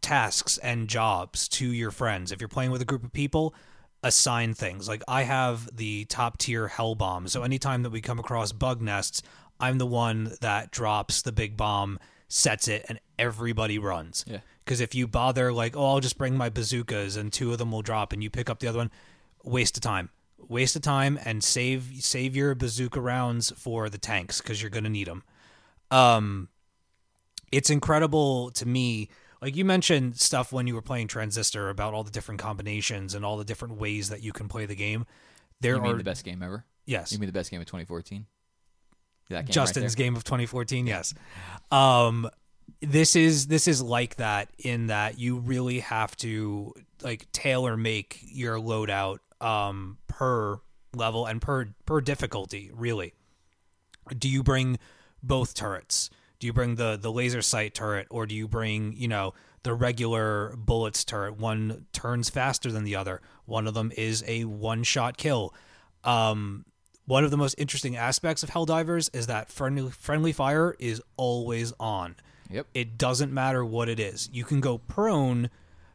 tasks 0.00 0.58
and 0.58 0.88
jobs 0.88 1.48
to 1.48 1.70
your 1.72 1.90
friends. 1.90 2.32
If 2.32 2.40
you're 2.40 2.48
playing 2.48 2.70
with 2.70 2.82
a 2.82 2.86
group 2.86 3.04
of 3.04 3.12
people, 3.12 3.54
assign 4.02 4.54
things. 4.54 4.88
Like 4.88 5.02
I 5.06 5.22
have 5.22 5.68
the 5.76 6.04
top 6.06 6.38
tier 6.38 6.68
hell 6.68 6.94
bomb. 6.94 7.28
So 7.28 7.42
anytime 7.42 7.82
that 7.82 7.90
we 7.90 8.00
come 8.00 8.18
across 8.18 8.52
bug 8.52 8.80
nests, 8.80 9.22
I'm 9.58 9.78
the 9.78 9.86
one 9.86 10.32
that 10.40 10.70
drops 10.70 11.22
the 11.22 11.32
big 11.32 11.56
bomb, 11.56 11.98
sets 12.28 12.66
it, 12.68 12.86
and 12.88 12.98
everybody 13.18 13.78
runs. 13.78 14.24
Yeah. 14.26 14.38
Because 14.64 14.80
if 14.80 14.94
you 14.94 15.06
bother, 15.06 15.52
like, 15.52 15.76
oh, 15.76 15.84
I'll 15.84 16.00
just 16.00 16.16
bring 16.16 16.36
my 16.36 16.48
bazookas 16.48 17.16
and 17.16 17.32
two 17.32 17.52
of 17.52 17.58
them 17.58 17.72
will 17.72 17.82
drop, 17.82 18.12
and 18.12 18.22
you 18.22 18.30
pick 18.30 18.48
up 18.48 18.60
the 18.60 18.68
other 18.68 18.78
one, 18.78 18.90
waste 19.42 19.76
of 19.76 19.82
time. 19.82 20.10
Waste 20.38 20.76
of 20.76 20.82
time 20.82 21.18
and 21.24 21.44
save 21.44 21.90
save 22.00 22.34
your 22.34 22.54
bazooka 22.54 23.00
rounds 23.00 23.52
for 23.56 23.90
the 23.90 23.98
tanks 23.98 24.40
because 24.40 24.62
you're 24.62 24.70
gonna 24.70 24.88
need 24.88 25.06
them. 25.06 25.22
Um, 25.90 26.48
it's 27.52 27.68
incredible 27.68 28.50
to 28.52 28.66
me 28.66 29.10
like 29.42 29.56
you 29.56 29.64
mentioned 29.64 30.18
stuff 30.18 30.52
when 30.52 30.66
you 30.66 30.74
were 30.74 30.82
playing 30.82 31.08
Transistor 31.08 31.68
about 31.68 31.94
all 31.94 32.04
the 32.04 32.10
different 32.10 32.40
combinations 32.40 33.14
and 33.14 33.24
all 33.24 33.36
the 33.36 33.44
different 33.44 33.76
ways 33.78 34.08
that 34.10 34.22
you 34.22 34.32
can 34.32 34.48
play 34.48 34.66
the 34.66 34.74
game. 34.76 35.06
There 35.60 35.76
You 35.76 35.82
mean 35.82 35.94
are 35.94 35.98
the 35.98 36.04
best 36.04 36.24
game 36.24 36.42
ever? 36.42 36.64
yes, 36.86 37.12
You 37.12 37.18
mean 37.18 37.26
the 37.26 37.32
best 37.32 37.50
game 37.50 37.60
of 37.60 37.66
2014? 37.66 38.26
That 39.30 39.46
game 39.46 39.52
Justin's 39.52 39.92
right 39.92 39.96
game 39.96 40.16
of 40.16 40.24
2014. 40.24 40.86
Yes. 40.86 41.14
Um, 41.70 42.28
this 42.80 43.14
is 43.16 43.46
this 43.46 43.68
is 43.68 43.80
like 43.82 44.16
that 44.16 44.48
in 44.58 44.88
that 44.88 45.18
you 45.18 45.38
really 45.38 45.80
have 45.80 46.16
to 46.18 46.72
like 47.02 47.30
tailor 47.32 47.76
make 47.76 48.18
your 48.22 48.56
loadout 48.58 49.18
um, 49.40 49.98
per 50.08 50.58
level 50.94 51.26
and 51.26 51.40
per 51.40 51.68
per 51.86 52.00
difficulty. 52.00 52.70
Really, 52.74 53.14
do 54.16 54.28
you 54.28 54.42
bring 54.42 54.78
both 55.22 55.54
turrets? 55.54 56.10
Do 56.40 56.46
you 56.46 56.52
bring 56.52 56.74
the 56.74 56.98
the 57.00 57.12
laser 57.12 57.42
sight 57.42 57.74
turret, 57.74 58.08
or 58.10 58.26
do 58.26 58.34
you 58.34 58.48
bring 58.48 58.94
you 58.96 59.06
know 59.06 59.34
the 59.62 59.74
regular 59.74 60.56
bullets 60.56 61.04
turret? 61.04 61.36
One 61.38 61.86
turns 61.92 62.30
faster 62.30 62.72
than 62.72 62.84
the 62.84 62.96
other. 62.96 63.20
One 63.44 63.66
of 63.66 63.74
them 63.74 63.92
is 63.96 64.24
a 64.26 64.44
one 64.44 64.82
shot 64.82 65.16
kill. 65.16 65.54
Um, 66.02 66.64
one 67.04 67.24
of 67.24 67.30
the 67.30 67.36
most 67.36 67.54
interesting 67.58 67.96
aspects 67.96 68.42
of 68.42 68.50
Helldivers 68.50 69.14
is 69.14 69.26
that 69.26 69.50
friendly 69.50 69.90
friendly 69.90 70.32
fire 70.32 70.74
is 70.78 71.02
always 71.16 71.72
on. 71.78 72.16
Yep. 72.50 72.66
It 72.74 72.98
doesn't 72.98 73.32
matter 73.32 73.64
what 73.64 73.88
it 73.88 74.00
is. 74.00 74.28
You 74.32 74.44
can 74.44 74.60
go 74.60 74.78
prone, 74.78 75.50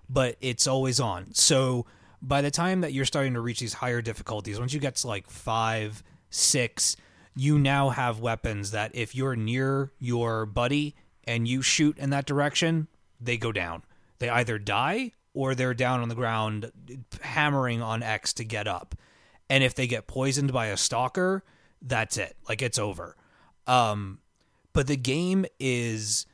but 0.10 0.38
it's 0.42 0.68
always 0.68 1.00
on. 1.00 1.34
So 1.34 1.86
by 2.22 2.42
the 2.42 2.52
time 2.52 2.82
that 2.82 2.94
you're 2.94 3.06
starting 3.06 3.34
to 3.34 3.42
reach 3.42 3.60
these 3.60 3.74
higher 3.74 4.02
difficulties, 4.02 4.60
once 4.60 4.74
you 4.74 4.80
get 4.80 4.96
to 4.98 5.08
like 5.08 5.30
five, 5.30 6.04
six, 6.30 6.96
you 7.36 7.60
now 7.60 7.90
have 7.90 8.20
weapons 8.20 8.72
that 8.72 8.92
if 8.94 9.14
you're 9.14 9.36
near 9.36 9.92
your 10.00 10.46
buddy 10.46 10.96
and 11.26 11.48
you 11.48 11.62
shoot 11.62 11.98
in 11.98 12.10
that 12.12 12.26
direction, 12.26 12.88
they 13.20 13.38
go 13.38 13.52
down. 13.52 13.84
They 14.20 14.30
either 14.30 14.58
die 14.58 15.12
or 15.34 15.54
they're 15.54 15.74
down 15.74 16.02
on 16.02 16.10
the 16.10 16.16
ground 16.16 16.72
hammering 17.22 17.82
on 17.82 18.02
X 18.02 18.34
to 18.34 18.46
get 18.46 18.68
up. 18.68 18.96
And 19.50 19.64
if 19.64 19.76
they 19.76 19.88
get 19.88 20.08
poisoned 20.08 20.54
by 20.54 20.68
a 20.68 20.78
stalker, 20.78 21.44
that's 21.82 22.18
it. 22.18 22.36
Like 22.48 22.62
it's 22.62 22.80
over. 22.80 23.16
Um, 23.68 24.20
but 24.74 24.88
the 24.88 24.98
game 24.98 25.46
is 25.60 26.26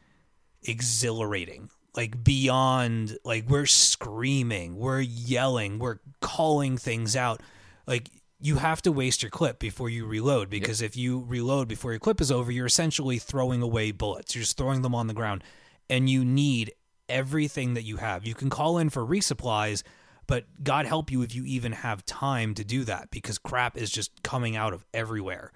exhilarating 0.64 1.70
like 1.96 2.24
beyond 2.24 3.18
like 3.24 3.50
we're 3.50 3.66
screaming 3.66 4.78
we're 4.78 5.02
yelling 5.02 5.80
we're 5.80 6.00
calling 6.22 6.78
things 6.78 7.16
out 7.16 7.42
like 7.88 8.10
you 8.42 8.56
have 8.56 8.82
to 8.82 8.92
waste 8.92 9.22
your 9.22 9.30
clip 9.30 9.60
before 9.60 9.90
you 9.90 10.06
reload 10.06 10.50
because 10.50 10.82
if 10.82 10.98
you 10.98 11.24
reload 11.28 11.68
before 11.68 11.92
your 11.92 12.00
clip 12.00 12.20
is 12.20 12.32
over 12.32 12.52
you're 12.52 12.66
essentially 12.66 13.20
throwing 13.20 13.62
away 13.62 13.92
bullets. 13.92 14.36
You're 14.36 14.44
just 14.44 14.58
throwing 14.58 14.82
them 14.82 14.96
on 14.96 15.08
the 15.08 15.14
ground. 15.14 15.44
And 15.90 16.10
you 16.10 16.26
need 16.26 16.74
everything 17.08 17.74
that 17.76 17.84
you 17.84 17.98
have. 17.98 18.26
You 18.26 18.34
can 18.34 18.50
call 18.50 18.78
in 18.78 18.90
for 18.90 19.06
resupplies 19.06 19.84
but 20.28 20.46
god 20.64 20.86
help 20.86 21.12
you 21.12 21.24
if 21.24 21.36
you 21.36 21.44
even 21.44 21.74
have 21.74 22.06
time 22.06 22.54
to 22.54 22.64
do 22.64 22.86
that 22.86 23.12
because 23.12 23.38
crap 23.38 23.76
is 23.76 23.92
just 23.92 24.24
coming 24.24 24.56
out 24.56 24.74
of 24.74 24.86
everywhere. 24.94 25.52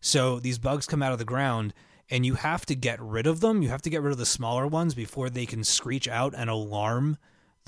So 0.00 0.38
these 0.38 0.58
bugs 0.58 0.86
come 0.86 1.02
out 1.02 1.12
of 1.12 1.18
the 1.18 1.24
ground 1.24 1.72
and 2.10 2.24
you 2.24 2.34
have 2.34 2.64
to 2.66 2.74
get 2.74 3.00
rid 3.00 3.26
of 3.26 3.40
them. 3.40 3.62
You 3.62 3.68
have 3.70 3.82
to 3.82 3.90
get 3.90 4.02
rid 4.02 4.12
of 4.12 4.18
the 4.18 4.26
smaller 4.26 4.66
ones 4.66 4.94
before 4.94 5.30
they 5.30 5.46
can 5.46 5.64
screech 5.64 6.06
out 6.06 6.34
and 6.36 6.48
alarm 6.50 7.16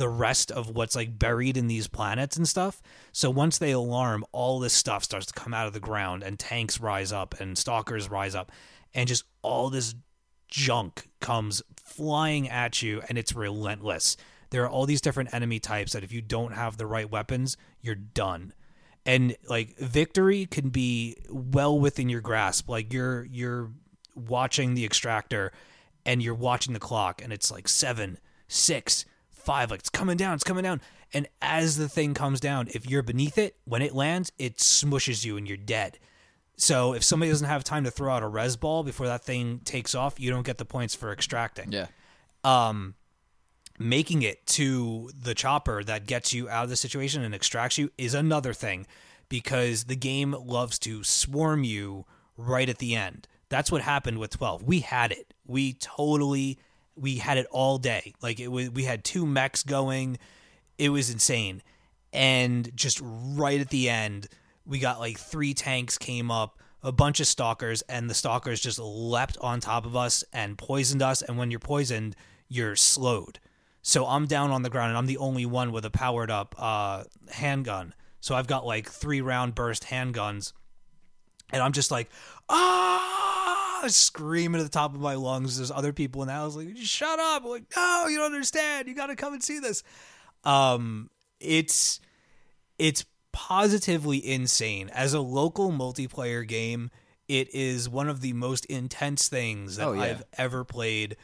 the 0.01 0.09
rest 0.09 0.51
of 0.51 0.71
what's 0.71 0.97
like 0.97 1.19
buried 1.19 1.59
in 1.59 1.67
these 1.67 1.87
planets 1.87 2.39
and 2.39 2.49
stuff. 2.49 2.81
So 3.13 3.29
once 3.29 3.59
they 3.59 3.71
alarm, 3.71 4.25
all 4.33 4.59
this 4.59 4.73
stuff 4.73 5.05
starts 5.05 5.27
to 5.27 5.35
come 5.35 5.53
out 5.53 5.67
of 5.67 5.75
the 5.75 5.79
ground 5.79 6.23
and 6.23 6.39
tanks 6.39 6.81
rise 6.81 7.13
up 7.13 7.39
and 7.39 7.57
stalkers 7.57 8.11
rise 8.11 8.35
up 8.35 8.51
and 8.95 9.07
just 9.07 9.25
all 9.43 9.69
this 9.69 9.95
junk 10.49 11.07
comes 11.21 11.63
flying 11.77 12.49
at 12.49 12.81
you 12.81 13.03
and 13.11 13.19
it's 13.19 13.35
relentless. 13.35 14.17
There 14.49 14.65
are 14.65 14.71
all 14.71 14.87
these 14.87 15.03
different 15.03 15.35
enemy 15.35 15.61
types 15.61 15.93
that 15.93 16.03
if 16.03 16.13
you 16.13 16.23
don't 16.23 16.55
have 16.55 16.79
the 16.79 16.87
right 16.87 17.09
weapons, 17.09 17.59
you're 17.83 17.95
done 17.95 18.55
and 19.05 19.37
like 19.49 19.77
victory 19.79 20.47
can 20.47 20.71
be 20.71 21.17
well 21.31 21.79
within 21.79 22.11
your 22.11 22.21
grasp 22.21 22.69
like 22.69 22.93
you're 22.93 23.25
you're 23.25 23.71
watching 24.15 24.75
the 24.75 24.85
extractor 24.85 25.53
and 26.05 26.23
you're 26.23 26.35
watching 26.35 26.75
the 26.75 26.81
clock 26.81 27.23
and 27.23 27.33
it's 27.33 27.51
like 27.51 27.67
seven 27.67 28.19
six 28.47 29.07
five 29.51 29.71
like 29.71 29.81
it's 29.81 29.89
coming 30.01 30.17
down 30.17 30.35
it's 30.35 30.45
coming 30.45 30.63
down 30.65 30.81
and 31.13 31.27
as 31.43 31.77
the 31.77 31.89
thing 31.89 32.15
comes 32.15 32.39
down 32.41 32.69
if 32.73 32.89
you're 32.89 33.03
beneath 33.03 33.37
it 33.39 33.57
when 33.65 33.83
it 33.83 33.93
lands 33.95 34.31
it 34.39 34.57
smushes 34.59 35.25
you 35.25 35.37
and 35.37 35.49
you're 35.49 35.57
dead 35.79 35.99
so 36.57 36.93
if 36.95 37.03
somebody 37.03 37.31
doesn't 37.33 37.49
have 37.49 37.65
time 37.65 37.85
to 37.85 37.91
throw 37.91 38.13
out 38.15 38.23
a 38.23 38.29
res 38.29 38.57
ball 38.57 38.83
before 38.85 39.07
that 39.07 39.23
thing 39.25 39.61
takes 39.65 39.95
off 39.95 40.21
you 40.21 40.31
don't 40.31 40.47
get 40.47 40.59
the 40.59 40.65
points 40.65 40.95
for 40.95 41.11
extracting 41.13 41.73
Yeah. 41.73 41.87
um, 42.45 42.95
making 43.79 44.23
it 44.23 44.47
to 44.47 45.11
the 45.19 45.35
chopper 45.35 45.83
that 45.85 46.07
gets 46.07 46.33
you 46.35 46.49
out 46.49 46.65
of 46.65 46.71
the 46.71 46.77
situation 46.77 47.23
and 47.23 47.35
extracts 47.35 47.79
you 47.79 47.91
is 47.97 48.15
another 48.15 48.53
thing 48.53 48.87
because 49.29 49.85
the 49.85 49.97
game 49.97 50.33
loves 50.45 50.79
to 50.81 51.03
swarm 51.03 51.65
you 51.65 52.05
right 52.37 52.69
at 52.69 52.79
the 52.79 52.95
end. 52.95 53.27
That's 53.49 53.73
what 53.73 53.81
happened 53.83 54.19
with 54.19 54.37
12. 54.37 54.63
We 54.65 54.81
had 54.81 55.13
it. 55.13 55.33
We 55.47 55.73
totally 55.75 56.59
we 56.97 57.17
had 57.17 57.39
it 57.39 57.47
all 57.51 57.79
day. 57.79 58.15
Like 58.23 58.41
it 58.41 58.49
was 58.49 58.71
we 58.71 58.85
had 58.85 59.05
two 59.05 59.27
mechs 59.27 59.63
going. 59.63 60.19
It 60.79 60.91
was 60.91 61.11
insane. 61.11 61.63
And 62.13 62.75
just 62.75 63.01
right 63.03 63.61
at 63.61 63.71
the 63.71 63.89
end, 63.89 64.29
we 64.67 64.79
got 64.79 64.99
like 64.99 65.19
three 65.19 65.55
tanks 65.55 65.99
came 65.99 66.31
up, 66.31 66.59
a 66.83 66.93
bunch 66.93 67.21
of 67.21 67.27
stalkers, 67.27 67.83
and 67.83 68.11
the 68.11 68.15
stalkers 68.15 68.61
just 68.61 68.79
leapt 68.79 69.39
on 69.39 69.61
top 69.61 69.87
of 69.87 69.95
us 69.95 70.25
and 70.33 70.59
poisoned 70.59 71.03
us. 71.03 71.23
And 71.23 71.39
when 71.39 71.51
you're 71.51 71.61
poisoned, 71.61 72.17
you're 72.49 72.77
slowed. 72.77 73.39
So 73.83 74.07
I'm 74.07 74.27
down 74.27 74.51
on 74.51 74.63
the 74.63 74.71
ground 74.71 74.91
and 74.91 74.99
I'm 74.99 75.07
the 75.07 75.19
only 75.19 75.47
one 75.47 75.73
with 75.73 75.85
a 75.85 75.91
powered 75.91 76.31
up 76.31 76.55
uh, 76.59 77.05
handgun. 77.31 77.95
So 78.21 78.35
I've 78.35 78.47
got 78.47 78.67
like 78.67 78.89
three 78.89 79.21
round 79.21 79.55
burst 79.55 79.85
handguns. 79.85 80.53
And 81.53 81.63
I'm 81.63 81.73
just 81.73 81.91
like, 81.91 82.11
ah, 82.49 83.70
screaming 83.89 84.61
at 84.61 84.65
the 84.65 84.71
top 84.71 84.95
of 84.95 85.01
my 85.01 85.15
lungs. 85.15 85.57
There's 85.57 85.71
other 85.71 85.93
people 85.93 86.23
in 86.23 86.29
the 86.29 86.35
house 86.35 86.57
like, 86.57 86.77
shut 86.77 87.19
up. 87.19 87.43
I'm 87.45 87.51
like, 87.51 87.65
no, 87.77 88.07
you 88.09 88.19
don't 88.19 88.27
understand. 88.33 88.89
You 88.89 88.95
got 88.95 89.07
to 89.07 89.17
come 89.17 89.33
and 89.33 89.43
see 89.43 89.59
this. 89.59 89.83
Um, 90.45 91.11
it's 91.41 92.01
it's 92.79 93.05
positively 93.33 94.19
insane 94.27 94.91
as 94.91 95.15
a 95.15 95.21
local 95.21 95.71
multiplayer 95.73 96.47
game. 96.47 96.91
It 97.29 97.55
is 97.55 97.89
one 97.89 98.09
of 98.09 98.21
the 98.21 98.33
most 98.33 98.65
intense 98.67 99.29
things 99.29 99.77
that 99.77 99.87
Oh, 99.87 99.93
yeah. 99.93 100.03
I've 100.03 100.23
ever 100.37 100.65
played. 100.65 101.17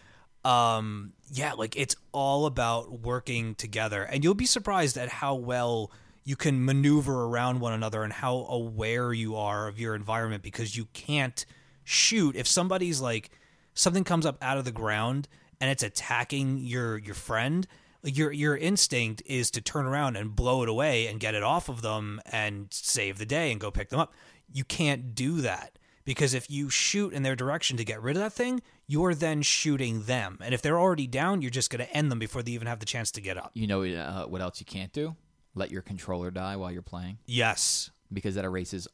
Um, 0.45 1.15
yeah, 1.33 1.55
like 1.55 1.77
it's 1.77 1.97
all 2.13 2.47
about 2.47 3.01
working 3.01 3.57
together, 3.57 4.05
and 4.05 4.23
you'll 4.23 4.35
be 4.35 4.47
surprised 4.47 4.97
at 4.97 5.09
how 5.09 5.35
well 5.35 5.91
you 6.25 6.37
can 6.37 6.65
maneuver 6.65 7.25
around 7.25 7.61
one 7.61 7.73
another 7.73 8.03
and 8.05 8.13
how 8.13 8.47
aware 8.49 9.13
you 9.13 9.35
are 9.37 9.67
of 9.67 9.81
your 9.81 9.95
environment 9.95 10.43
because 10.45 10.77
you 10.77 10.87
can't 10.93 11.45
shoot 11.87 12.35
if 12.35 12.49
somebody's 12.49 13.01
like 13.01 13.31
something 13.75 14.03
comes 14.03 14.27
up 14.27 14.37
out 14.43 14.59
of 14.59 14.65
the 14.65 14.73
ground 14.73 15.29
and 15.61 15.71
it's 15.71 15.85
attacking 15.85 16.59
your 16.59 16.99
your 16.99 17.15
friend 17.15 17.67
your 18.03 18.33
your 18.33 18.57
instinct 18.57 19.23
is 19.25 19.51
to 19.53 19.61
turn 19.61 19.87
around 19.87 20.17
and 20.17 20.35
blow 20.35 20.63
it 20.63 20.69
away 20.69 21.07
and 21.07 21.21
get 21.21 21.35
it 21.35 21.43
off 21.43 21.69
of 21.69 21.83
them 21.83 22.21
and 22.27 22.69
save 22.71 23.19
the 23.19 23.27
day 23.27 23.51
and 23.51 23.61
go 23.61 23.71
pick 23.71 23.89
them 23.89 24.01
up. 24.01 24.13
You 24.53 24.65
can't 24.65 25.15
do 25.15 25.41
that 25.41 25.79
because 26.05 26.35
if 26.35 26.51
you 26.51 26.71
shoot 26.71 27.13
in 27.13 27.23
their 27.23 27.37
direction 27.37 27.77
to 27.77 27.85
get 27.85 28.03
rid 28.03 28.17
of 28.17 28.23
that 28.23 28.33
thing 28.33 28.63
you're 28.89 29.15
then 29.15 29.43
shooting 29.43 30.03
them. 30.03 30.39
And 30.41 30.55
if 30.55 30.63
they're 30.63 30.79
already 30.79 31.07
down 31.07 31.43
you're 31.43 31.51
just 31.51 31.71
going 31.71 31.85
to 31.85 31.97
end 31.97 32.11
them 32.11 32.19
before 32.19 32.43
they 32.43 32.53
even 32.53 32.67
have 32.67 32.81
the 32.81 32.87
chance 32.87 33.11
to 33.13 33.21
get 33.21 33.37
up. 33.37 33.51
You 33.55 33.67
know 33.67 33.85
uh, 33.85 34.27
what 34.27 34.41
else 34.41 34.61
you 34.61 34.67
can't 34.67 34.93
do? 34.93 35.17
Let 35.55 35.71
your 35.71 35.83
controller 35.83 36.31
die 36.31 36.57
while 36.57 36.71
you're 36.71 36.83
playing? 36.83 37.19
Yes. 37.27 37.91
Because 38.13 38.37
that 38.37 38.45
erases 38.45 38.87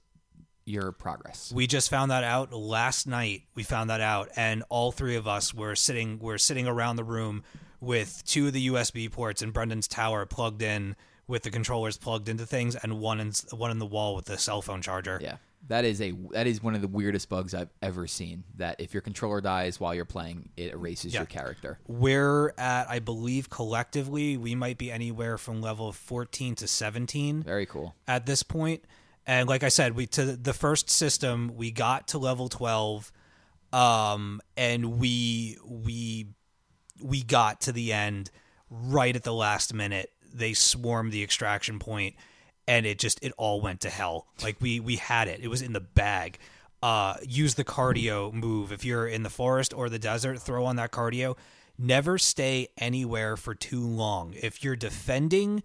your 0.73 0.91
progress. 0.93 1.53
We 1.55 1.67
just 1.67 1.91
found 1.91 2.11
that 2.11 2.25
out 2.25 2.53
last 2.53 3.07
night. 3.07 3.43
We 3.55 3.63
found 3.63 3.91
that 3.91 4.01
out, 4.01 4.31
and 4.37 4.65
all 4.69 4.91
three 4.91 5.17
of 5.17 5.29
us 5.29 5.55
were 5.55 5.77
sitting. 5.77 6.19
We're 6.19 6.39
sitting 6.39 6.67
around 6.67 6.97
the 6.97 7.05
room 7.05 7.45
with 7.81 8.23
two 8.27 8.47
of 8.49 8.53
the 8.53 8.69
USB 8.69 9.11
ports 9.11 9.43
in 9.43 9.51
Brendan's 9.51 9.87
tower 9.87 10.25
plugged 10.27 10.63
in, 10.63 10.97
with 11.27 11.43
the 11.43 11.51
controllers 11.51 11.97
plugged 11.99 12.29
into 12.29 12.47
things, 12.47 12.75
and 12.77 12.99
one 12.99 13.21
in 13.21 13.33
one 13.53 13.71
in 13.71 13.79
the 13.79 13.87
wall 13.87 14.15
with 14.17 14.25
the 14.25 14.39
cell 14.39 14.63
phone 14.63 14.83
charger. 14.83 15.19
Yeah. 15.23 15.37
That 15.69 15.85
is 15.85 16.01
a 16.01 16.13
that 16.33 16.49
is 16.49 16.61
one 16.61 16.75
of 16.75 16.81
the 16.83 16.89
weirdest 16.89 17.29
bugs 17.29 17.55
I've 17.55 17.71
ever 17.81 18.09
seen. 18.09 18.43
That 18.57 18.81
if 18.81 18.93
your 18.93 19.01
controller 19.01 19.41
dies 19.41 19.79
while 19.79 19.95
you're 19.95 20.05
playing, 20.05 20.49
it 20.57 20.73
erases 20.73 21.15
Yeah. 21.15 21.21
your 21.21 21.27
character. 21.27 21.79
We're 21.87 22.53
at, 22.59 22.91
I 22.91 22.99
believe, 22.99 23.49
collectively, 23.49 24.37
we 24.37 24.57
might 24.57 24.77
be 24.77 24.91
anywhere 24.91 25.39
from 25.39 25.61
level 25.61 25.93
14 25.93 26.57
to 26.57 26.67
17. 26.67 27.45
Very 27.45 27.67
cool. 27.67 27.95
at 28.09 28.27
this 28.27 28.43
point. 28.43 28.85
And 29.27 29.49
like 29.49 29.63
I 29.63 29.69
said, 29.69 29.95
we 29.95 30.07
to 30.09 30.37
the 30.37 30.53
first 30.53 30.91
system 30.91 31.53
we 31.55 31.71
got 31.71 32.09
to 32.09 32.19
level 32.19 32.49
twelve, 32.49 33.13
um, 33.73 34.41
and 34.57 34.99
we 34.99 35.59
we 35.65 36.27
we 37.01 37.23
got 37.23 37.61
to 37.63 37.73
the 37.73 37.93
end 37.93 38.31
right 38.69 39.15
at 39.15 39.23
the 39.23 39.35
last 39.35 39.73
minute. 39.75 40.11
They 40.35 40.55
swarmed 40.55 41.13
the 41.13 41.23
extraction 41.23 41.79
point, 41.79 42.17
and 42.67 42.85
it 42.87 42.99
just 42.99 43.23
it 43.23 43.33
all 43.37 43.61
went 43.61 43.81
to 43.83 43.91
hell. 43.91 44.27
Like 44.43 44.57
we 44.61 44.81
we 44.81 44.97
had 44.97 45.29
it; 45.29 45.41
it 45.41 45.49
was 45.49 45.63
in 45.63 45.73
the 45.73 45.81
bag. 45.81 46.39
Uh, 46.83 47.15
use 47.23 47.55
the 47.55 47.65
cardio 47.65 48.33
move 48.33 48.73
if 48.73 48.85
you're 48.85 49.07
in 49.07 49.23
the 49.23 49.31
forest 49.31 49.73
or 49.73 49.89
the 49.89 50.01
desert. 50.01 50.41
Throw 50.41 50.65
on 50.65 50.75
that 50.77 50.91
cardio. 50.91 51.37
never 51.79 52.19
stay 52.19 52.69
anywhere 52.79 53.37
for 53.37 53.55
too 53.55 53.87
long. 53.87 54.35
If 54.41 54.63
you're 54.65 54.77
defending, 54.77 55.63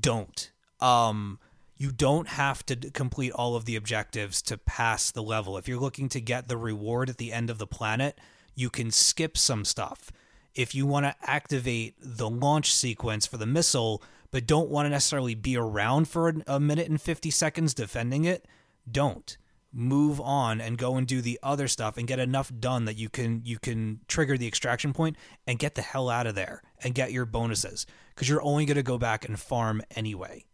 don't. 0.00 0.50
Um, 0.80 1.38
you 1.80 1.90
don't 1.90 2.28
have 2.28 2.64
to 2.66 2.76
complete 2.90 3.32
all 3.32 3.56
of 3.56 3.64
the 3.64 3.74
objectives 3.74 4.42
to 4.42 4.58
pass 4.58 5.10
the 5.10 5.22
level. 5.22 5.56
If 5.56 5.66
you're 5.66 5.80
looking 5.80 6.10
to 6.10 6.20
get 6.20 6.46
the 6.46 6.58
reward 6.58 7.08
at 7.08 7.16
the 7.16 7.32
end 7.32 7.48
of 7.48 7.56
the 7.56 7.66
planet, 7.66 8.20
you 8.54 8.68
can 8.68 8.90
skip 8.90 9.38
some 9.38 9.64
stuff. 9.64 10.12
If 10.54 10.74
you 10.74 10.84
want 10.84 11.06
to 11.06 11.14
activate 11.22 11.94
the 11.98 12.28
launch 12.28 12.74
sequence 12.74 13.26
for 13.26 13.38
the 13.38 13.46
missile, 13.46 14.02
but 14.30 14.46
don't 14.46 14.68
want 14.68 14.84
to 14.84 14.90
necessarily 14.90 15.34
be 15.34 15.56
around 15.56 16.06
for 16.06 16.34
a 16.46 16.60
minute 16.60 16.90
and 16.90 17.00
50 17.00 17.30
seconds 17.30 17.72
defending 17.72 18.26
it, 18.26 18.46
don't 18.90 19.38
move 19.72 20.20
on 20.20 20.60
and 20.60 20.76
go 20.76 20.96
and 20.96 21.06
do 21.06 21.22
the 21.22 21.38
other 21.42 21.66
stuff 21.66 21.96
and 21.96 22.06
get 22.06 22.18
enough 22.18 22.52
done 22.60 22.84
that 22.84 22.98
you 22.98 23.08
can 23.08 23.40
you 23.44 23.58
can 23.58 24.00
trigger 24.06 24.36
the 24.36 24.46
extraction 24.46 24.92
point 24.92 25.16
and 25.46 25.58
get 25.58 25.76
the 25.76 25.82
hell 25.82 26.10
out 26.10 26.26
of 26.26 26.34
there 26.34 26.60
and 26.82 26.94
get 26.94 27.12
your 27.12 27.24
bonuses 27.24 27.86
because 28.12 28.28
you're 28.28 28.42
only 28.42 28.66
going 28.66 28.76
to 28.76 28.82
go 28.82 28.98
back 28.98 29.26
and 29.26 29.38
farm 29.38 29.80
anyway 29.94 30.44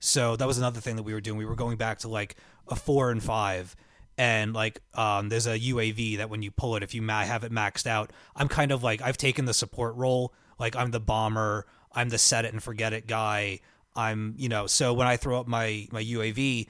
so 0.00 0.34
that 0.36 0.46
was 0.48 0.58
another 0.58 0.80
thing 0.80 0.96
that 0.96 1.02
we 1.04 1.12
were 1.12 1.20
doing 1.20 1.38
we 1.38 1.44
were 1.44 1.54
going 1.54 1.76
back 1.76 1.98
to 2.00 2.08
like 2.08 2.34
a 2.68 2.74
four 2.74 3.10
and 3.10 3.22
five 3.22 3.76
and 4.18 4.52
like 4.52 4.80
um, 4.94 5.28
there's 5.28 5.46
a 5.46 5.58
uav 5.58 6.16
that 6.18 6.28
when 6.28 6.42
you 6.42 6.50
pull 6.50 6.74
it 6.76 6.82
if 6.82 6.94
you 6.94 7.02
ma- 7.02 7.22
have 7.22 7.44
it 7.44 7.52
maxed 7.52 7.86
out 7.86 8.10
i'm 8.34 8.48
kind 8.48 8.72
of 8.72 8.82
like 8.82 9.00
i've 9.02 9.16
taken 9.16 9.44
the 9.44 9.54
support 9.54 9.94
role 9.96 10.32
like 10.58 10.74
i'm 10.74 10.90
the 10.90 11.00
bomber 11.00 11.66
i'm 11.92 12.08
the 12.08 12.18
set 12.18 12.44
it 12.44 12.52
and 12.52 12.62
forget 12.62 12.92
it 12.92 13.06
guy 13.06 13.60
i'm 13.94 14.34
you 14.36 14.48
know 14.48 14.66
so 14.66 14.92
when 14.92 15.06
i 15.06 15.16
throw 15.16 15.38
up 15.38 15.46
my 15.46 15.86
my 15.92 16.02
uav 16.02 16.66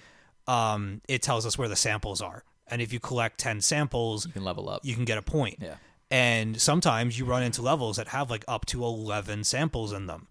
um, 0.48 1.00
it 1.06 1.22
tells 1.22 1.46
us 1.46 1.56
where 1.56 1.68
the 1.68 1.76
samples 1.76 2.20
are. 2.20 2.42
And 2.66 2.82
if 2.82 2.92
you 2.92 2.98
collect 2.98 3.38
10 3.38 3.60
samples, 3.60 4.26
You 4.26 4.32
can 4.32 4.42
level 4.42 4.68
up. 4.68 4.80
you 4.84 4.96
can 4.96 5.04
get 5.04 5.16
a 5.16 5.22
point. 5.22 5.58
Yeah. 5.60 5.74
And 6.10 6.60
sometimes 6.60 7.16
you 7.18 7.24
run 7.24 7.44
into 7.44 7.62
levels 7.62 7.98
that 7.98 8.08
have 8.08 8.30
like 8.30 8.44
up 8.48 8.66
to 8.66 8.82
11 8.82 9.44
samples 9.44 9.92
in 9.92 10.06
them. 10.06 10.26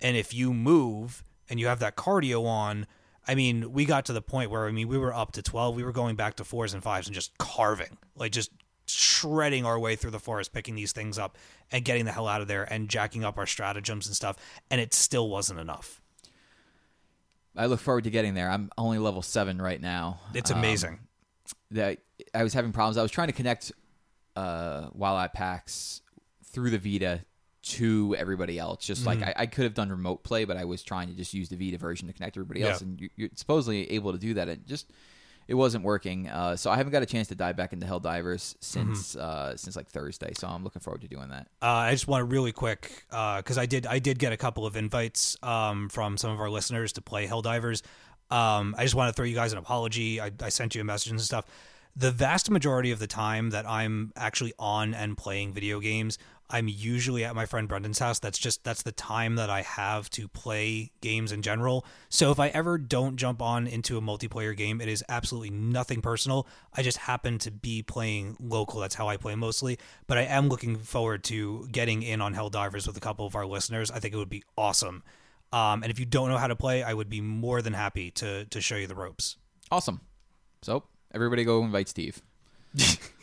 And 0.00 0.16
if 0.16 0.32
you 0.32 0.54
move 0.54 1.22
and 1.48 1.58
you 1.60 1.66
have 1.66 1.78
that 1.80 1.96
cardio 1.96 2.44
on, 2.46 2.86
I 3.26 3.34
mean, 3.34 3.72
we 3.72 3.84
got 3.84 4.04
to 4.06 4.12
the 4.12 4.22
point 4.22 4.50
where, 4.50 4.66
I 4.66 4.72
mean, 4.72 4.88
we 4.88 4.98
were 4.98 5.14
up 5.14 5.32
to 5.32 5.42
12. 5.42 5.74
We 5.76 5.82
were 5.84 5.92
going 5.92 6.16
back 6.16 6.36
to 6.36 6.44
fours 6.44 6.72
and 6.74 6.82
fives 6.82 7.06
and 7.06 7.14
just 7.14 7.36
carving, 7.38 7.98
like 8.16 8.32
just 8.32 8.50
shredding 8.86 9.66
our 9.66 9.78
way 9.78 9.96
through 9.96 10.12
the 10.12 10.18
forest, 10.18 10.52
picking 10.52 10.74
these 10.74 10.92
things 10.92 11.18
up 11.18 11.36
and 11.70 11.84
getting 11.84 12.06
the 12.06 12.12
hell 12.12 12.26
out 12.26 12.40
of 12.40 12.48
there 12.48 12.64
and 12.72 12.88
jacking 12.88 13.22
up 13.24 13.36
our 13.36 13.46
stratagems 13.46 14.06
and 14.06 14.16
stuff. 14.16 14.36
And 14.70 14.80
it 14.80 14.94
still 14.94 15.28
wasn't 15.28 15.60
enough. 15.60 16.00
I 17.56 17.66
look 17.66 17.80
forward 17.80 18.04
to 18.04 18.10
getting 18.10 18.34
there. 18.34 18.48
I'm 18.50 18.70
only 18.78 18.98
level 18.98 19.20
seven 19.20 19.60
right 19.60 19.80
now. 19.80 20.20
It's 20.32 20.50
Um, 20.50 20.58
amazing. 20.58 21.00
that 21.72 21.98
I 22.34 22.42
was 22.44 22.54
having 22.54 22.72
problems. 22.72 22.96
I 22.96 23.02
was 23.02 23.10
trying 23.10 23.28
to 23.28 23.32
connect 23.34 23.72
uh, 24.36 24.88
Wildlife 24.92 25.32
Packs 25.32 26.02
through 26.44 26.70
the 26.70 26.78
Vita 26.78 27.24
to 27.68 28.14
everybody 28.18 28.58
else. 28.58 28.84
Just 28.84 29.04
like 29.06 29.18
Mm-hmm. 29.18 29.28
I, 29.30 29.42
I 29.42 29.46
could 29.46 29.64
have 29.64 29.74
done 29.74 29.90
remote 29.90 30.22
play, 30.24 30.44
but 30.44 30.56
I 30.56 30.64
was 30.64 30.82
trying 30.82 31.08
to 31.08 31.14
just 31.14 31.34
use 31.34 31.48
the 31.48 31.56
Vita 31.56 31.78
version 31.78 32.06
to 32.08 32.12
connect 32.14 32.36
everybody 32.36 32.62
else, 32.62 32.80
Yeah. 32.80 32.88
and 32.88 33.00
you, 33.00 33.10
you're 33.16 33.28
supposedly 33.34 33.90
able 33.92 34.12
to 34.12 34.18
do 34.18 34.34
that. 34.34 34.48
It 34.48 34.66
just 34.66 34.90
it 35.46 35.54
wasn't 35.54 35.82
working. 35.82 36.28
Uh, 36.28 36.56
so 36.56 36.70
I 36.70 36.76
haven't 36.76 36.92
got 36.92 37.02
a 37.02 37.06
chance 37.06 37.28
to 37.28 37.34
dive 37.34 37.56
back 37.56 37.72
into 37.72 37.86
Helldivers 37.86 38.54
since 38.60 39.14
Mm-hmm. 39.14 39.20
uh, 39.52 39.56
since 39.56 39.76
like 39.76 39.88
Thursday. 39.88 40.32
So 40.36 40.46
I'm 40.46 40.62
looking 40.62 40.80
forward 40.80 41.00
to 41.02 41.08
doing 41.08 41.30
that. 41.30 41.48
Uh, 41.62 41.66
I 41.66 41.92
just 41.92 42.06
want 42.06 42.20
to 42.20 42.24
really 42.26 42.52
quick 42.52 43.04
because 43.08 43.56
I 43.56 43.64
did 43.66 43.86
I 43.86 43.98
did 43.98 44.18
get 44.18 44.32
a 44.32 44.36
couple 44.36 44.66
of 44.66 44.76
invites 44.76 45.36
um, 45.42 45.88
from 45.88 46.16
some 46.18 46.30
of 46.30 46.40
our 46.40 46.50
listeners 46.50 46.92
to 46.94 47.00
play 47.00 47.26
Helldivers. 47.26 47.82
Um, 48.30 48.74
I 48.76 48.82
just 48.82 48.94
want 48.94 49.08
to 49.08 49.14
throw 49.14 49.24
you 49.24 49.34
guys 49.34 49.52
an 49.52 49.58
apology. 49.58 50.20
I, 50.20 50.30
I 50.42 50.50
sent 50.50 50.74
you 50.74 50.82
a 50.82 50.84
message 50.84 51.10
and 51.12 51.20
stuff. 51.20 51.46
The 51.96 52.10
vast 52.10 52.50
majority 52.50 52.90
of 52.92 52.98
the 52.98 53.06
time 53.06 53.50
that 53.50 53.66
I'm 53.66 54.12
actually 54.16 54.52
on 54.58 54.92
and 54.94 55.16
playing 55.16 55.54
video 55.54 55.80
games, 55.80 56.18
I'm 56.50 56.68
usually 56.68 57.24
at 57.24 57.34
my 57.34 57.46
friend 57.46 57.68
Brendan's 57.68 57.98
house. 57.98 58.18
That's 58.18 58.38
just 58.38 58.64
that's 58.64 58.82
the 58.82 58.92
time 58.92 59.36
that 59.36 59.50
I 59.50 59.62
have 59.62 60.08
to 60.10 60.28
play 60.28 60.92
games 61.00 61.32
in 61.32 61.42
general. 61.42 61.84
So 62.08 62.30
if 62.30 62.40
I 62.40 62.48
ever 62.48 62.78
don't 62.78 63.16
jump 63.16 63.42
on 63.42 63.66
into 63.66 63.98
a 63.98 64.00
multiplayer 64.00 64.56
game, 64.56 64.80
it 64.80 64.88
is 64.88 65.04
absolutely 65.08 65.50
nothing 65.50 66.00
personal. 66.00 66.46
I 66.74 66.82
just 66.82 66.98
happen 66.98 67.38
to 67.38 67.50
be 67.50 67.82
playing 67.82 68.36
local. 68.40 68.80
That's 68.80 68.94
how 68.94 69.08
I 69.08 69.16
play 69.16 69.34
mostly. 69.34 69.78
But 70.06 70.18
I 70.18 70.22
am 70.22 70.48
looking 70.48 70.76
forward 70.76 71.24
to 71.24 71.68
getting 71.70 72.02
in 72.02 72.20
on 72.20 72.34
Helldivers 72.34 72.86
with 72.86 72.96
a 72.96 73.00
couple 73.00 73.26
of 73.26 73.34
our 73.36 73.46
listeners. 73.46 73.90
I 73.90 73.98
think 73.98 74.14
it 74.14 74.18
would 74.18 74.30
be 74.30 74.44
awesome. 74.56 75.02
Um, 75.52 75.82
and 75.82 75.90
if 75.90 75.98
you 75.98 76.04
don't 76.06 76.28
know 76.28 76.36
how 76.36 76.46
to 76.46 76.56
play, 76.56 76.82
I 76.82 76.92
would 76.92 77.08
be 77.08 77.20
more 77.20 77.62
than 77.62 77.72
happy 77.72 78.10
to 78.12 78.44
to 78.46 78.60
show 78.60 78.76
you 78.76 78.86
the 78.86 78.94
ropes 78.94 79.36
Awesome. 79.70 80.00
So 80.62 80.84
everybody 81.12 81.44
go 81.44 81.62
invite 81.62 81.88
Steve. 81.88 82.22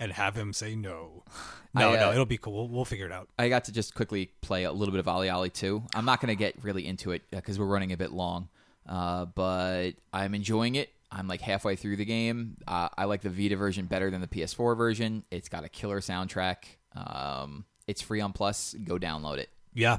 and 0.00 0.10
have 0.12 0.34
him 0.34 0.52
say 0.52 0.74
no. 0.74 1.22
I, 1.76 1.80
No, 1.82 1.92
uh, 1.92 1.96
no, 1.96 2.10
it'll 2.12 2.26
be 2.26 2.38
cool. 2.38 2.52
We'll, 2.54 2.68
we'll 2.68 2.84
figure 2.84 3.06
it 3.06 3.12
out. 3.12 3.28
I 3.38 3.48
got 3.48 3.66
to 3.66 3.72
just 3.72 3.94
quickly 3.94 4.32
play 4.40 4.64
a 4.64 4.72
little 4.72 4.90
bit 4.90 4.98
of 4.98 5.06
OlliOlli 5.06 5.52
too. 5.52 5.84
I'm 5.94 6.04
not 6.04 6.20
going 6.20 6.30
to 6.30 6.34
get 6.34 6.56
really 6.64 6.84
into 6.84 7.12
it 7.12 7.22
because 7.30 7.60
we're 7.60 7.66
running 7.66 7.92
a 7.92 7.96
bit 7.96 8.10
long, 8.10 8.48
uh, 8.88 9.26
but 9.26 9.92
I'm 10.12 10.34
enjoying 10.34 10.74
it. 10.74 10.88
I'm 11.12 11.28
like 11.28 11.40
halfway 11.40 11.76
through 11.76 11.94
the 11.96 12.04
game. 12.04 12.56
Uh, 12.66 12.88
I 12.98 13.04
like 13.04 13.20
the 13.20 13.30
Vita 13.30 13.56
version 13.56 13.86
better 13.86 14.10
than 14.10 14.20
the 14.20 14.26
PS4 14.26 14.76
version. 14.76 15.22
It's 15.30 15.48
got 15.48 15.64
a 15.64 15.68
killer 15.68 16.00
soundtrack. 16.00 16.56
Um, 16.96 17.64
it's 17.86 18.02
free 18.02 18.20
on 18.20 18.32
Plus. 18.32 18.74
Go 18.84 18.98
download 18.98 19.38
it. 19.38 19.50
Yeah. 19.72 19.98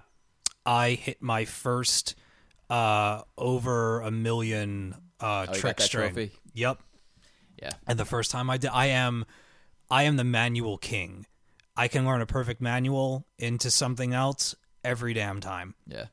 I 0.66 0.92
hit 0.92 1.22
my 1.22 1.46
first 1.46 2.16
uh 2.70 3.22
over 3.38 4.00
a 4.02 4.12
million 4.12 4.96
uh 5.20 5.46
Oh, 5.50 5.54
you 5.54 5.60
trick 5.60 5.82
string. 5.82 6.14
trophy? 6.14 6.32
Yep. 6.54 6.82
Yeah. 7.62 7.72
And 7.88 8.00
the 8.00 8.06
first 8.06 8.32
time 8.32 8.50
I 8.50 8.58
did 8.58 8.70
I 8.74 8.88
am 8.88 9.26
I 9.92 10.04
am 10.04 10.16
the 10.16 10.24
manual 10.24 10.78
king. 10.78 11.26
I 11.76 11.88
can 11.88 12.06
learn 12.06 12.22
a 12.22 12.26
perfect 12.26 12.62
manual 12.62 13.26
into 13.38 13.70
something 13.70 14.14
else 14.14 14.56
every 14.84 15.14
damn 15.14 15.40
time. 15.42 15.76
Yeah. 15.88 16.06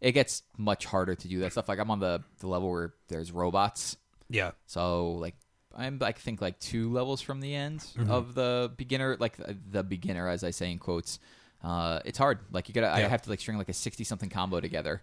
It 0.00 0.12
gets 0.12 0.42
much 0.56 0.84
harder 0.84 1.14
to 1.14 1.28
do 1.28 1.40
that 1.40 1.52
stuff. 1.52 1.68
Like 1.68 1.78
I'm 1.78 1.90
on 1.90 1.98
the, 1.98 2.22
the 2.38 2.46
level 2.46 2.70
where 2.70 2.94
there's 3.08 3.32
robots. 3.32 3.96
Yeah. 4.28 4.52
So 4.66 5.12
like 5.12 5.34
I'm 5.76 5.98
I 6.02 6.12
think 6.12 6.40
like 6.40 6.58
two 6.58 6.92
levels 6.92 7.20
from 7.20 7.40
the 7.40 7.54
end 7.54 7.84
of 8.08 8.34
the 8.34 8.70
beginner, 8.76 9.16
like 9.18 9.36
the, 9.36 9.56
the 9.70 9.82
beginner, 9.82 10.28
as 10.28 10.44
I 10.44 10.50
say 10.50 10.70
in 10.70 10.78
quotes. 10.78 11.18
Uh, 11.64 12.00
it's 12.04 12.18
hard. 12.18 12.40
Like 12.50 12.68
you 12.68 12.74
gotta, 12.74 12.92
I 12.92 13.00
have 13.00 13.22
to 13.22 13.30
like 13.30 13.40
string 13.40 13.56
like 13.56 13.68
a 13.68 13.72
sixty 13.72 14.04
something 14.04 14.28
combo 14.28 14.60
together, 14.60 15.00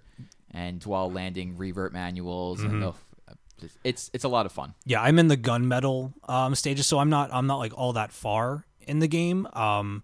and 0.51 0.83
while 0.83 1.09
landing 1.09 1.57
revert 1.57 1.93
manuals 1.93 2.61
and 2.61 2.83
oh, 2.83 2.95
it's 3.83 4.09
it's 4.13 4.23
a 4.23 4.29
lot 4.29 4.45
of 4.45 4.51
fun. 4.51 4.73
Yeah, 4.85 5.01
I'm 5.01 5.19
in 5.19 5.27
the 5.27 5.37
gunmetal 5.37 6.13
um 6.29 6.55
stages, 6.55 6.85
so 6.87 6.99
I'm 6.99 7.09
not 7.09 7.29
I'm 7.33 7.47
not 7.47 7.57
like 7.57 7.77
all 7.77 7.93
that 7.93 8.11
far 8.11 8.65
in 8.81 8.99
the 8.99 9.07
game. 9.07 9.47
Um 9.53 10.03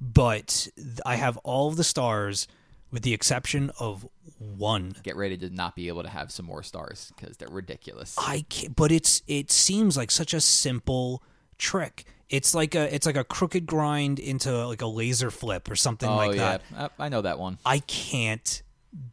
but 0.00 0.68
I 1.04 1.16
have 1.16 1.36
all 1.38 1.68
of 1.68 1.76
the 1.76 1.84
stars 1.84 2.48
with 2.90 3.02
the 3.02 3.14
exception 3.14 3.70
of 3.78 4.06
one. 4.38 4.94
Get 5.02 5.16
ready 5.16 5.36
to 5.38 5.50
not 5.50 5.74
be 5.74 5.88
able 5.88 6.02
to 6.02 6.08
have 6.08 6.30
some 6.30 6.46
more 6.46 6.62
stars 6.62 7.12
because 7.16 7.36
they're 7.36 7.48
ridiculous. 7.48 8.16
I 8.18 8.44
can't, 8.48 8.76
but 8.76 8.92
it's 8.92 9.22
it 9.26 9.50
seems 9.50 9.96
like 9.96 10.10
such 10.10 10.34
a 10.34 10.40
simple 10.40 11.22
trick. 11.58 12.04
It's 12.28 12.54
like 12.54 12.74
a 12.74 12.94
it's 12.94 13.06
like 13.06 13.16
a 13.16 13.24
crooked 13.24 13.66
grind 13.66 14.18
into 14.18 14.66
like 14.66 14.82
a 14.82 14.86
laser 14.86 15.30
flip 15.30 15.70
or 15.70 15.76
something 15.76 16.08
oh 16.08 16.16
like 16.16 16.36
yeah, 16.36 16.58
that. 16.58 16.92
I, 16.98 17.06
I 17.06 17.08
know 17.08 17.22
that 17.22 17.38
one. 17.38 17.58
I 17.64 17.78
can't 17.80 18.62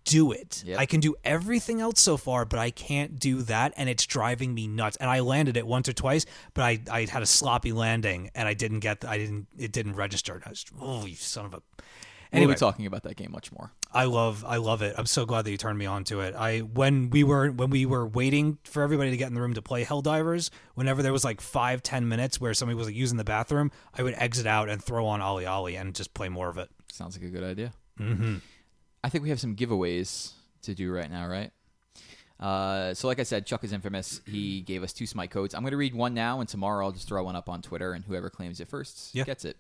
do 0.03 0.31
it. 0.31 0.64
Yep. 0.65 0.80
I 0.80 0.85
can 0.85 0.99
do 0.99 1.15
everything 1.23 1.81
else 1.81 2.01
so 2.01 2.18
far, 2.18 2.45
but 2.45 2.60
I 2.60 2.72
can't 2.72 3.19
do 3.19 3.41
that, 3.43 3.73
and 3.77 3.89
it's 3.89 4.06
driving 4.06 4.53
me 4.53 4.68
nuts. 4.68 4.97
And 4.97 5.10
I 5.10 5.22
landed 5.22 5.57
it 5.57 5.65
once 5.65 5.88
or 5.88 5.93
twice, 5.93 6.26
but 6.53 6.64
I, 6.64 6.80
I 6.91 7.06
had 7.06 7.23
a 7.23 7.27
sloppy 7.27 7.72
landing, 7.72 8.31
and 8.35 8.47
I 8.47 8.53
didn't 8.53 8.80
get 8.80 9.06
I 9.06 9.18
didn't 9.18 9.47
it 9.57 9.72
didn't 9.72 9.95
register. 9.95 10.34
And 10.34 10.43
I 10.45 10.49
was 10.49 10.65
oh 10.80 11.06
you 11.06 11.15
son 11.15 11.45
of 11.45 11.53
a. 11.53 11.61
Anyway, 12.31 12.49
we'll 12.49 12.56
be 12.56 12.60
talking 12.60 12.85
about 12.85 13.01
that 13.03 13.15
game 13.15 13.31
much 13.31 13.51
more. 13.51 13.72
I 13.91 14.03
love 14.03 14.45
I 14.45 14.57
love 14.57 14.84
it. 14.84 14.93
I'm 14.97 15.07
so 15.07 15.26
glad 15.26 15.45
that 15.45 15.51
you 15.51 15.57
turned 15.57 15.80
me 15.80 15.88
on 15.88 16.03
to 16.06 16.19
it. 16.19 16.35
I 16.35 16.60
when 16.60 17.10
we 17.10 17.23
were 17.23 17.49
when 17.49 17.72
we 17.72 17.88
were 17.88 18.06
waiting 18.06 18.60
for 18.65 18.84
everybody 18.84 19.10
to 19.10 19.18
get 19.18 19.30
in 19.30 19.34
the 19.34 19.41
room 19.41 19.56
to 19.56 19.64
play 19.64 19.84
Helldivers, 19.84 20.51
whenever 20.76 21.01
there 21.01 21.14
was 21.14 21.23
like 21.23 21.41
five 21.41 21.81
ten 21.81 22.07
minutes 22.07 22.39
where 22.39 22.53
somebody 22.53 22.76
was 22.76 22.85
like 22.85 22.95
using 22.95 23.18
the 23.18 23.23
bathroom, 23.23 23.72
I 23.97 24.03
would 24.03 24.14
exit 24.15 24.45
out 24.45 24.69
and 24.69 24.84
throw 24.84 25.07
on 25.07 25.22
OlliOlli 25.22 25.80
and 25.80 25.95
just 25.95 26.14
play 26.14 26.30
more 26.30 26.49
of 26.49 26.60
it. 26.60 26.69
Sounds 26.91 27.18
like 27.18 27.26
a 27.26 27.31
good 27.31 27.43
idea. 27.43 27.72
Mm-hmm. 27.99 28.35
I 29.04 29.10
think 29.10 29.24
we 29.24 29.30
have 29.30 29.40
some 29.40 29.56
giveaways 29.56 30.32
to 30.64 30.76
do 30.76 30.92
right 30.94 31.10
now, 31.10 31.28
right? 31.28 31.52
Uh, 32.40 32.94
so, 32.94 33.08
like 33.08 33.20
I 33.20 33.24
said, 33.24 33.46
Chuck 33.46 33.64
is 33.64 33.74
infamous. 33.74 34.22
He 34.26 34.62
gave 34.62 34.82
us 34.84 34.94
two 34.94 35.06
Smite 35.06 35.30
codes. 35.32 35.54
I'm 35.54 35.62
going 35.62 35.72
to 35.72 35.78
read 35.78 35.94
one 35.94 36.14
now, 36.14 36.40
and 36.40 36.48
tomorrow 36.48 36.86
I'll 36.86 36.92
just 36.94 37.08
throw 37.08 37.24
one 37.24 37.36
up 37.36 37.50
on 37.50 37.62
Twitter, 37.62 37.92
and 37.94 38.04
whoever 38.06 38.30
claims 38.30 38.60
it 38.62 38.68
first 38.70 39.14
Yeah. 39.14 39.26
gets 39.26 39.44
it. 39.46 39.58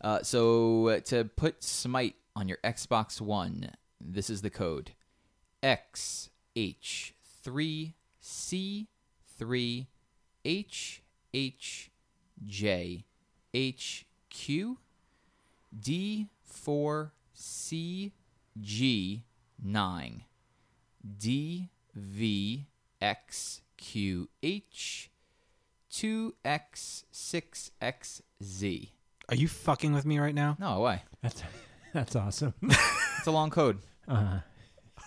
Uh, 0.00 0.22
so, 0.22 0.88
uh, 0.88 1.00
to 1.00 1.24
put 1.24 1.62
Smite 1.64 2.14
on 2.36 2.46
your 2.48 2.58
Xbox 2.62 3.20
One, 3.20 3.70
this 4.00 4.30
is 4.30 4.42
the 4.42 4.50
code 4.50 4.92
XH3C3HHJHQ 13.54 14.76
D4CG9 18.60 20.22
DVXQH 23.82 25.08
2X6XZ. 25.92 28.88
Are 29.28 29.34
you 29.36 29.46
fucking 29.48 29.92
with 29.92 30.04
me 30.04 30.18
right 30.18 30.34
now? 30.34 30.56
No 30.58 30.80
way. 30.80 31.02
That's 31.22 31.42
that's 31.92 32.16
awesome. 32.16 32.54
It's 33.18 33.28
a 33.28 33.32
long 33.32 33.48
code. 33.48 33.78
Uh, 34.06 34.40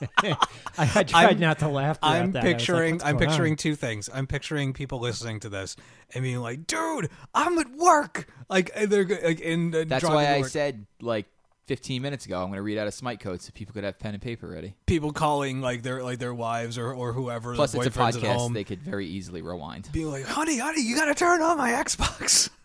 I, 0.24 0.36
I 0.80 1.04
tried 1.04 1.26
I'm- 1.28 1.40
not 1.40 1.60
to 1.60 1.68
laugh. 1.68 2.00
throughout 2.00 2.16
I'm 2.16 2.32
that. 2.32 2.44
I 2.44 2.48
was 2.48 2.52
like, 2.52 2.58
picturing 2.58 2.94
I'm 2.94 3.00
going 3.00 3.16
on?" 3.16 3.20
picturing 3.36 3.56
two 3.58 3.76
things. 3.76 4.10
I'm 4.12 4.26
picturing 4.26 4.74
people 4.74 5.00
listening 5.00 5.40
to 5.42 5.50
this 5.50 5.76
and 6.16 6.24
being 6.24 6.40
like, 6.40 6.66
"Dude, 6.66 7.10
I'm 7.36 7.60
at 7.60 7.70
work." 7.76 8.28
Like 8.50 8.72
and 8.74 8.90
they're 8.90 9.04
go- 9.04 9.20
like 9.24 9.40
in 9.40 9.76
uh, 9.76 9.84
That's 9.86 10.04
why 10.04 10.34
I 10.34 10.40
work. 10.40 10.48
said 10.50 10.88
like 11.00 11.28
15 11.68 12.02
minutes 12.02 12.26
ago 12.26 12.42
I'm 12.42 12.48
going 12.48 12.58
to 12.58 12.62
read 12.64 12.78
out 12.78 12.88
a 12.88 12.92
Smite 12.92 13.20
code 13.20 13.42
so 13.42 13.52
people 13.54 13.74
could 13.74 13.84
have 13.84 14.00
pen 14.00 14.14
and 14.14 14.22
paper 14.24 14.48
ready. 14.48 14.76
people 14.88 15.12
calling 15.12 15.62
like 15.62 15.84
their 15.84 16.04
like 16.04 16.18
their 16.20 16.34
wives 16.34 16.78
or 16.78 16.94
or 16.94 17.14
whoever 17.14 17.54
Plus, 17.56 17.76
it's 17.76 17.86
a 17.86 17.92
podcast. 17.92 18.54
They 18.54 18.64
could 18.64 18.82
very 18.82 19.06
easily 19.06 19.42
rewind. 19.42 19.90
being 19.92 20.10
like, 20.10 20.26
"Honey, 20.26 20.58
honey, 20.58 20.82
you 20.82 20.96
got 20.96 21.06
to 21.06 21.14
turn 21.16 21.42
on 21.42 21.58
my 21.58 21.72
Xbox." 21.72 22.50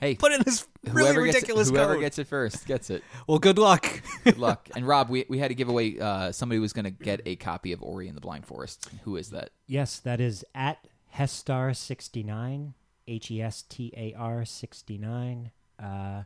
Hey, 0.00 0.14
Put 0.14 0.32
in 0.32 0.40
this 0.46 0.66
really 0.84 1.02
whoever 1.10 1.26
gets 1.26 1.34
ridiculous 1.34 1.68
whoever 1.68 1.92
code. 1.92 2.00
gets 2.00 2.18
it 2.18 2.26
first 2.26 2.66
gets 2.66 2.88
it. 2.88 3.04
well, 3.26 3.38
good 3.38 3.58
luck. 3.58 4.00
Good 4.24 4.38
luck. 4.38 4.66
and 4.74 4.88
Rob, 4.88 5.10
we 5.10 5.26
we 5.28 5.38
had 5.38 5.48
to 5.48 5.54
give 5.54 5.68
away. 5.68 6.00
Uh, 6.00 6.32
somebody 6.32 6.58
was 6.58 6.72
going 6.72 6.86
to 6.86 6.90
get 6.90 7.20
a 7.26 7.36
copy 7.36 7.72
of 7.72 7.82
Ori 7.82 8.08
and 8.08 8.16
the 8.16 8.20
Blind 8.22 8.46
Forest. 8.46 8.88
Who 9.02 9.16
is 9.16 9.28
that? 9.28 9.50
Yes, 9.66 9.98
that 9.98 10.18
is 10.18 10.42
at 10.54 10.88
Hestar69, 11.14 12.72
H 13.06 13.30
E 13.30 13.42
S 13.42 13.62
T 13.68 13.92
A 13.94 14.14
R 14.18 14.44
69. 14.46 15.50
Uh, 15.78 16.22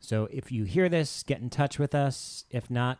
so 0.00 0.28
if 0.30 0.50
you 0.52 0.64
hear 0.64 0.88
this, 0.88 1.22
get 1.22 1.40
in 1.40 1.50
touch 1.50 1.78
with 1.78 1.94
us. 1.94 2.44
If 2.50 2.70
not, 2.70 2.98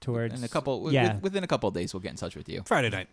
towards 0.00 0.38
In 0.38 0.44
a 0.44 0.48
couple, 0.48 0.92
yeah, 0.92 1.14
with- 1.14 1.22
within 1.24 1.44
a 1.44 1.46
couple 1.46 1.68
of 1.68 1.74
days, 1.74 1.92
we'll 1.94 2.00
get 2.00 2.10
in 2.10 2.16
touch 2.16 2.36
with 2.36 2.48
you. 2.48 2.62
Friday 2.66 2.90
night. 2.90 3.08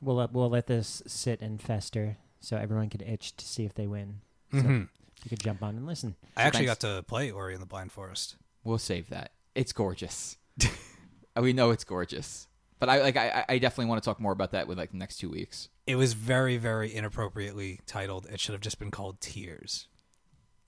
we'll 0.00 0.16
let, 0.16 0.32
we'll 0.32 0.48
let 0.50 0.66
this 0.66 1.02
sit 1.06 1.40
and 1.40 1.60
fester 1.60 2.16
so 2.40 2.56
everyone 2.56 2.88
can 2.88 3.02
itch 3.02 3.36
to 3.36 3.44
see 3.46 3.64
if 3.64 3.74
they 3.74 3.86
win. 3.86 4.20
So 4.52 4.58
Mhm. 4.58 4.88
you 5.24 5.28
could 5.28 5.40
jump 5.40 5.62
on 5.62 5.76
and 5.76 5.86
listen. 5.86 6.16
I 6.36 6.42
actually 6.42 6.66
thanks. 6.66 6.82
got 6.82 6.96
to 6.96 7.02
play 7.04 7.30
Ori 7.30 7.54
in 7.54 7.60
the 7.60 7.66
Blind 7.66 7.92
Forest. 7.92 8.36
We'll 8.64 8.78
save 8.78 9.10
that. 9.10 9.32
It's 9.54 9.72
gorgeous. 9.72 10.36
we 11.40 11.52
know 11.52 11.70
it's 11.70 11.84
gorgeous. 11.84 12.46
But 12.78 12.88
I 12.88 13.02
like. 13.02 13.16
I, 13.16 13.44
I 13.48 13.58
definitely 13.58 13.90
want 13.90 14.02
to 14.02 14.08
talk 14.08 14.18
more 14.20 14.32
about 14.32 14.52
that 14.52 14.66
with 14.66 14.78
like 14.78 14.90
the 14.90 14.96
next 14.96 15.18
two 15.18 15.28
weeks. 15.28 15.68
It 15.86 15.96
was 15.96 16.14
very, 16.14 16.56
very 16.56 16.94
inappropriately 16.94 17.80
titled. 17.86 18.26
It 18.30 18.40
should 18.40 18.52
have 18.54 18.62
just 18.62 18.78
been 18.78 18.90
called 18.90 19.20
Tears. 19.20 19.86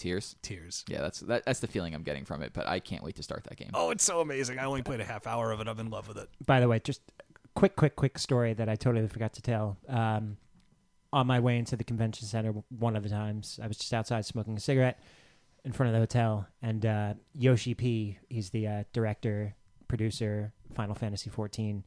Tears. 0.02 0.34
Tears. 0.42 0.84
Yeah, 0.88 1.00
that's 1.00 1.20
that, 1.20 1.44
that's 1.44 1.60
the 1.60 1.68
feeling 1.68 1.94
I'm 1.94 2.02
getting 2.02 2.24
from 2.24 2.42
it. 2.42 2.52
But 2.52 2.66
I 2.66 2.80
can't 2.80 3.04
wait 3.04 3.14
to 3.16 3.22
start 3.22 3.44
that 3.44 3.56
game. 3.56 3.70
Oh, 3.72 3.90
it's 3.90 4.02
so 4.02 4.20
amazing. 4.20 4.58
I 4.58 4.64
only 4.64 4.82
played 4.82 5.00
a 5.00 5.04
half 5.04 5.28
hour 5.28 5.52
of 5.52 5.60
it. 5.60 5.68
I'm 5.68 5.78
in 5.78 5.90
love 5.90 6.08
with 6.08 6.18
it. 6.18 6.28
By 6.44 6.58
the 6.58 6.66
way, 6.66 6.80
just 6.80 7.00
quick, 7.54 7.76
quick, 7.76 7.94
quick 7.94 8.18
story 8.18 8.52
that 8.54 8.68
I 8.68 8.74
totally 8.74 9.06
forgot 9.06 9.32
to 9.34 9.42
tell. 9.42 9.78
Um, 9.88 10.38
on 11.12 11.28
my 11.28 11.38
way 11.38 11.56
into 11.56 11.76
the 11.76 11.84
convention 11.84 12.26
center, 12.26 12.52
one 12.76 12.96
of 12.96 13.04
the 13.04 13.10
times 13.10 13.60
I 13.62 13.68
was 13.68 13.76
just 13.76 13.94
outside 13.94 14.24
smoking 14.26 14.56
a 14.56 14.60
cigarette 14.60 14.98
in 15.64 15.70
front 15.70 15.88
of 15.88 15.92
the 15.92 16.00
hotel, 16.00 16.48
and 16.60 16.84
uh, 16.84 17.14
Yoshi 17.34 17.74
P, 17.74 18.18
he's 18.28 18.50
the 18.50 18.66
uh, 18.66 18.84
director, 18.92 19.54
producer, 19.86 20.52
Final 20.74 20.96
Fantasy 20.96 21.30
XIV. 21.30 21.84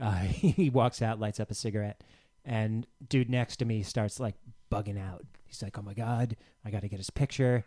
Uh, 0.00 0.18
he 0.20 0.68
walks 0.68 1.00
out, 1.00 1.20
lights 1.20 1.38
up 1.38 1.52
a 1.52 1.54
cigarette, 1.54 2.02
and 2.46 2.86
dude 3.08 3.28
next 3.28 3.56
to 3.58 3.64
me 3.66 3.82
starts 3.82 4.18
like 4.18 4.36
bugging 4.72 4.98
out. 4.98 5.24
He's 5.44 5.62
like, 5.62 5.76
"Oh 5.78 5.82
my 5.82 5.92
god, 5.94 6.36
I 6.64 6.70
got 6.70 6.80
to 6.82 6.88
get 6.88 6.98
his 6.98 7.10
picture." 7.10 7.64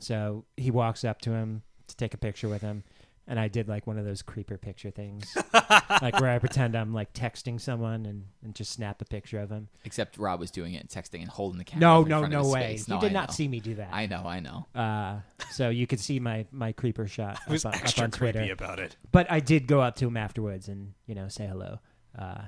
So 0.00 0.44
he 0.56 0.70
walks 0.72 1.04
up 1.04 1.20
to 1.22 1.30
him 1.30 1.62
to 1.86 1.96
take 1.96 2.14
a 2.14 2.18
picture 2.18 2.48
with 2.48 2.62
him, 2.62 2.82
and 3.26 3.38
I 3.38 3.48
did 3.48 3.68
like 3.68 3.86
one 3.86 3.96
of 3.98 4.04
those 4.04 4.22
creeper 4.22 4.58
picture 4.58 4.90
things, 4.90 5.34
like 6.02 6.18
where 6.20 6.30
I 6.30 6.38
pretend 6.38 6.74
I'm 6.76 6.92
like 6.92 7.12
texting 7.12 7.60
someone 7.60 8.04
and, 8.06 8.24
and 8.42 8.54
just 8.54 8.72
snap 8.72 9.00
a 9.00 9.04
picture 9.04 9.38
of 9.40 9.50
him. 9.50 9.68
Except 9.84 10.18
Rob 10.18 10.40
was 10.40 10.50
doing 10.50 10.74
it 10.74 10.78
and 10.80 10.88
texting 10.88 11.20
and 11.20 11.28
holding 11.30 11.58
the 11.58 11.64
camera. 11.64 11.80
No, 11.80 12.02
in 12.02 12.08
no, 12.08 12.18
front 12.20 12.34
of 12.34 12.38
no 12.40 12.44
his 12.44 12.52
way. 12.52 12.60
face. 12.60 12.88
You 12.88 12.94
No, 12.96 13.00
did 13.00 13.10
I 13.10 13.12
not 13.12 13.28
know. 13.28 13.34
see 13.34 13.48
me 13.48 13.60
do 13.60 13.74
that. 13.76 13.88
I 13.92 14.06
know. 14.06 14.24
I 14.26 14.40
know. 14.40 14.66
Uh, 14.74 15.20
so 15.52 15.68
you 15.70 15.86
could 15.86 16.00
see 16.00 16.18
my 16.20 16.44
my 16.50 16.72
creeper 16.72 17.06
shot 17.06 17.38
It 17.46 17.50
was 17.52 17.64
up, 17.64 17.72
on, 17.74 17.78
up 17.78 17.84
extra 17.84 18.04
on 18.04 18.10
Twitter. 18.10 18.40
creepy 18.40 18.50
about 18.52 18.78
it. 18.80 18.96
But 19.12 19.30
I 19.30 19.40
did 19.40 19.66
go 19.66 19.80
up 19.80 19.96
to 19.96 20.06
him 20.08 20.16
afterwards 20.16 20.68
and 20.68 20.92
you 21.06 21.14
know 21.14 21.28
say 21.28 21.46
hello. 21.46 21.78
Uh, 22.18 22.42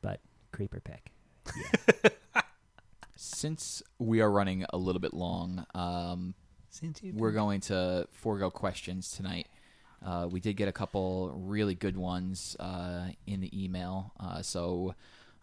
but 0.00 0.20
creeper 0.52 0.80
pick. 0.80 1.11
Since 3.16 3.82
we 3.98 4.20
are 4.20 4.30
running 4.30 4.64
a 4.70 4.76
little 4.76 5.00
bit 5.00 5.14
long, 5.14 5.66
um, 5.74 6.34
we're 7.12 7.32
going 7.32 7.60
to 7.62 8.06
forego 8.10 8.50
questions 8.50 9.10
tonight. 9.10 9.46
Uh, 10.04 10.26
we 10.30 10.40
did 10.40 10.56
get 10.56 10.68
a 10.68 10.72
couple 10.72 11.32
really 11.34 11.74
good 11.74 11.96
ones 11.96 12.56
uh, 12.58 13.06
in 13.26 13.40
the 13.40 13.64
email, 13.64 14.12
uh, 14.18 14.42
so 14.42 14.94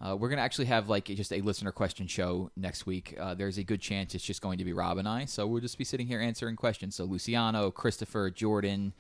uh, 0.02 0.16
we're 0.16 0.30
going 0.30 0.38
to 0.38 0.44
actually 0.44 0.66
have 0.66 0.90
like 0.90 1.06
just 1.06 1.32
a 1.32 1.42
listener 1.42 1.72
question 1.72 2.08
show 2.08 2.52
next 2.58 2.86
week. 2.86 3.16
Uh, 3.20 3.34
there's 3.34 3.58
a 3.58 3.64
good 3.64 3.82
chance 3.82 4.16
it's 4.16 4.24
just 4.24 4.42
going 4.42 4.58
to 4.58 4.66
be 4.66 4.74
Rob 4.74 4.98
and 4.98 5.08
I, 5.08 5.26
so 5.26 5.48
we'll 5.48 5.62
just 5.62 5.78
be 5.78 5.84
sitting 5.84 6.08
here 6.08 6.20
answering 6.20 6.56
questions. 6.56 6.96
So 6.96 7.06
Luciano, 7.06 7.72
Christopher, 7.72 8.30
Jordan, 8.30 8.94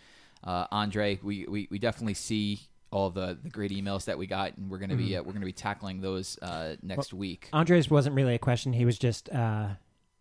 uh, 0.44 0.68
Andre, 0.72 1.20
we, 1.22 1.46
we 1.46 1.68
we 1.70 1.80
definitely 1.80 2.14
see 2.14 2.62
all 2.92 3.10
the 3.10 3.38
the 3.42 3.50
great 3.50 3.72
emails 3.72 4.06
that 4.06 4.18
we 4.18 4.28
got, 4.28 4.58
and 4.58 4.70
we're 4.70 4.78
going 4.78 4.90
to 4.90 4.96
be 4.96 5.16
uh, 5.16 5.24
we're 5.24 5.34
to 5.34 5.40
be 5.40 5.52
tackling 5.52 6.02
those 6.02 6.38
uh, 6.42 6.76
next 6.82 7.14
week. 7.14 7.50
Andres 7.54 7.90
wasn't 7.90 8.16
really 8.16 8.36
a 8.36 8.40
question. 8.40 8.74
He 8.74 8.86
was 8.86 8.98
just 8.98 9.30
uh, 9.30 9.70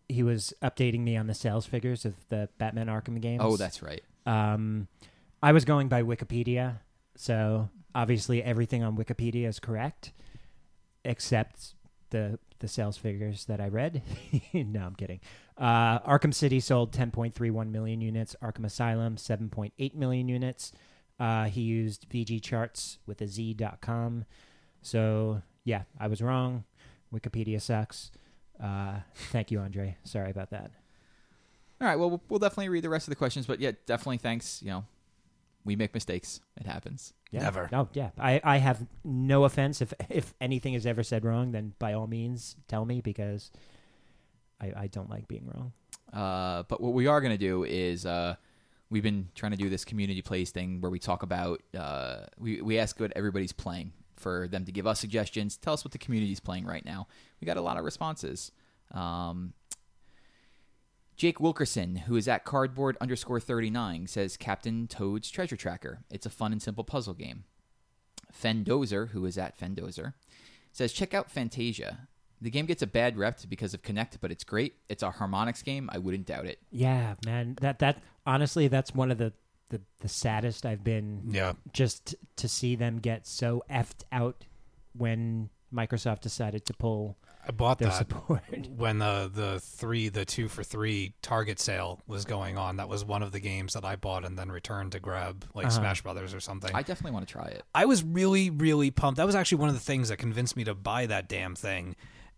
he 0.07 0.23
was 0.23 0.53
updating 0.61 1.01
me 1.01 1.17
on 1.17 1.27
the 1.27 1.33
sales 1.33 1.65
figures 1.65 2.05
of 2.05 2.15
the 2.29 2.49
Batman 2.57 2.87
Arkham 2.87 3.19
games. 3.21 3.41
Oh, 3.43 3.57
that's 3.57 3.81
right. 3.81 4.03
Um, 4.25 4.87
I 5.41 5.51
was 5.51 5.65
going 5.65 5.87
by 5.87 6.03
Wikipedia, 6.03 6.79
so 7.15 7.69
obviously 7.95 8.43
everything 8.43 8.83
on 8.83 8.97
Wikipedia 8.97 9.47
is 9.47 9.59
correct, 9.59 10.11
except 11.03 11.75
the 12.09 12.39
the 12.59 12.67
sales 12.67 12.97
figures 12.97 13.45
that 13.45 13.61
I 13.61 13.67
read. 13.69 14.01
no, 14.53 14.81
I'm 14.81 14.95
kidding. 14.95 15.21
Uh, 15.57 15.99
Arkham 15.99 16.33
City 16.33 16.59
sold 16.59 16.91
10.31 16.91 17.71
million 17.71 18.01
units. 18.01 18.35
Arkham 18.41 18.65
Asylum 18.65 19.15
7.8 19.15 19.95
million 19.95 20.27
units. 20.27 20.71
Uh, 21.19 21.45
he 21.45 21.61
used 21.61 22.07
VG 22.09 22.41
charts 22.41 22.97
with 23.05 23.21
a 23.21 23.27
Z.com. 23.27 24.25
So 24.81 25.41
yeah, 25.65 25.83
I 25.99 26.07
was 26.07 26.21
wrong. 26.21 26.63
Wikipedia 27.13 27.61
sucks. 27.61 28.11
Uh, 28.61 28.99
thank 29.31 29.51
you, 29.51 29.59
Andre. 29.59 29.97
Sorry 30.03 30.31
about 30.31 30.49
that. 30.51 30.71
All 31.81 31.87
right. 31.87 31.95
Well, 31.97 32.09
we'll- 32.09 32.23
we'll 32.29 32.39
definitely 32.39 32.69
read 32.69 32.83
the 32.83 32.89
rest 32.89 33.07
of 33.07 33.11
the 33.11 33.15
questions, 33.15 33.45
but 33.45 33.59
yeah, 33.59 33.71
definitely 33.85 34.17
thanks. 34.17 34.61
You 34.61 34.69
know, 34.69 34.85
we 35.65 35.75
make 35.75 35.93
mistakes. 35.93 36.39
It 36.59 36.65
happens. 36.65 37.13
Yeah. 37.31 37.41
Never. 37.43 37.69
Oh 37.73 37.87
yeah. 37.93 38.09
I, 38.17 38.41
I 38.43 38.57
have 38.57 38.85
no 39.03 39.43
offense 39.43 39.81
if 39.81 39.93
if 40.09 40.33
anything 40.41 40.73
is 40.73 40.85
ever 40.85 41.03
said 41.03 41.23
wrong, 41.25 41.51
then 41.51 41.73
by 41.79 41.93
all 41.93 42.07
means 42.07 42.55
tell 42.67 42.85
me 42.85 43.01
because 43.01 43.51
I, 44.61 44.73
I 44.75 44.87
don't 44.87 45.09
like 45.09 45.27
being 45.27 45.45
wrong. 45.53 45.73
Uh, 46.11 46.63
but 46.63 46.81
what 46.81 46.93
we 46.93 47.07
are 47.07 47.21
going 47.21 47.31
to 47.33 47.37
do 47.37 47.63
is 47.63 48.05
uh, 48.05 48.35
we've 48.89 49.03
been 49.03 49.29
trying 49.35 49.51
to 49.51 49.57
do 49.57 49.69
this 49.69 49.85
community 49.85 50.21
plays 50.21 50.51
thing 50.51 50.81
where 50.81 50.91
we 50.91 50.99
talk 50.99 51.23
about 51.23 51.61
uh, 51.77 52.25
we 52.37 52.61
we 52.61 52.79
ask 52.79 52.99
what 52.99 53.13
everybody's 53.15 53.53
playing 53.53 53.93
for 54.15 54.47
them 54.47 54.65
to 54.65 54.71
give 54.71 54.85
us 54.85 54.99
suggestions. 54.99 55.57
Tell 55.57 55.73
us 55.73 55.83
what 55.83 55.91
the 55.91 55.97
community's 55.97 56.39
playing 56.39 56.65
right 56.65 56.85
now. 56.85 57.07
We 57.39 57.45
got 57.45 57.57
a 57.57 57.61
lot 57.61 57.77
of 57.77 57.85
responses. 57.85 58.51
Um, 58.91 59.53
Jake 61.15 61.39
Wilkerson, 61.39 61.97
who 61.97 62.15
is 62.15 62.27
at 62.27 62.45
cardboard 62.45 62.97
underscore 63.01 63.39
39, 63.39 64.07
says 64.07 64.37
Captain 64.37 64.87
Toad's 64.87 65.29
Treasure 65.29 65.57
Tracker. 65.57 65.99
It's 66.09 66.25
a 66.25 66.29
fun 66.29 66.51
and 66.51 66.61
simple 66.61 66.83
puzzle 66.83 67.13
game. 67.13 67.43
Fendozer, 68.33 69.09
who 69.09 69.25
is 69.25 69.37
at 69.37 69.59
Fendozer, 69.59 70.13
says 70.71 70.93
check 70.93 71.13
out 71.13 71.31
Fantasia. 71.31 72.07
The 72.41 72.49
game 72.49 72.65
gets 72.65 72.81
a 72.81 72.87
bad 72.87 73.17
rep 73.17 73.39
because 73.49 73.73
of 73.73 73.81
Kinect, 73.81 74.17
but 74.21 74.31
it's 74.31 74.43
great. 74.43 74.75
It's 74.87 75.03
a 75.03 75.09
Harmonix 75.11 75.63
game. 75.63 75.89
I 75.91 75.97
wouldn't 75.97 76.25
doubt 76.25 76.45
it. 76.45 76.59
Yeah, 76.71 77.15
man. 77.25 77.57
That 77.61 77.79
that 77.79 78.01
honestly 78.25 78.67
that's 78.67 78.93
one 78.93 79.11
of 79.11 79.17
the 79.17 79.33
the, 79.69 79.81
the 79.99 80.09
saddest 80.09 80.65
I've 80.65 80.83
been 80.83 81.23
Yeah. 81.29 81.53
just 81.73 82.15
to 82.37 82.47
see 82.47 82.75
them 82.75 82.99
get 82.99 83.27
so 83.27 83.63
effed 83.69 84.03
out 84.11 84.45
when 84.93 85.49
Microsoft 85.73 86.21
decided 86.21 86.65
to 86.65 86.73
pull 86.73 87.17
I 87.47 87.51
bought 87.51 87.77
their 87.79 87.89
that 87.89 87.97
support. 87.97 88.41
when 88.75 88.97
the 88.99 89.29
the 89.33 89.59
three 89.59 90.09
the 90.09 90.25
two 90.25 90.47
for 90.47 90.63
three 90.63 91.13
Target 91.21 91.59
sale 91.59 92.01
was 92.07 92.25
going 92.25 92.57
on. 92.57 92.77
That 92.77 92.89
was 92.89 93.05
one 93.05 93.21
of 93.23 93.31
the 93.31 93.39
games 93.39 93.73
that 93.73 93.85
I 93.85 93.95
bought 93.95 94.25
and 94.25 94.37
then 94.37 94.51
returned 94.51 94.91
to 94.93 94.99
grab, 94.99 95.45
like 95.53 95.67
Uh-huh. 95.67 95.75
Smash 95.75 96.01
Brothers 96.01 96.33
or 96.33 96.39
something. 96.39 96.71
I 96.73 96.81
definitely 96.81 97.11
want 97.13 97.27
to 97.27 97.31
try 97.31 97.45
it. 97.45 97.63
I 97.73 97.85
was 97.85 98.03
really, 98.03 98.49
really 98.49 98.91
pumped. 98.91 99.17
That 99.17 99.25
was 99.25 99.35
actually 99.35 99.59
one 99.59 99.69
of 99.69 99.75
the 99.75 99.81
things 99.81 100.09
that 100.09 100.17
convinced 100.17 100.57
me 100.57 100.63
to 100.65 100.73
buy 100.75 101.05
that 101.05 101.29
damn 101.29 101.55
thing. 101.55 101.95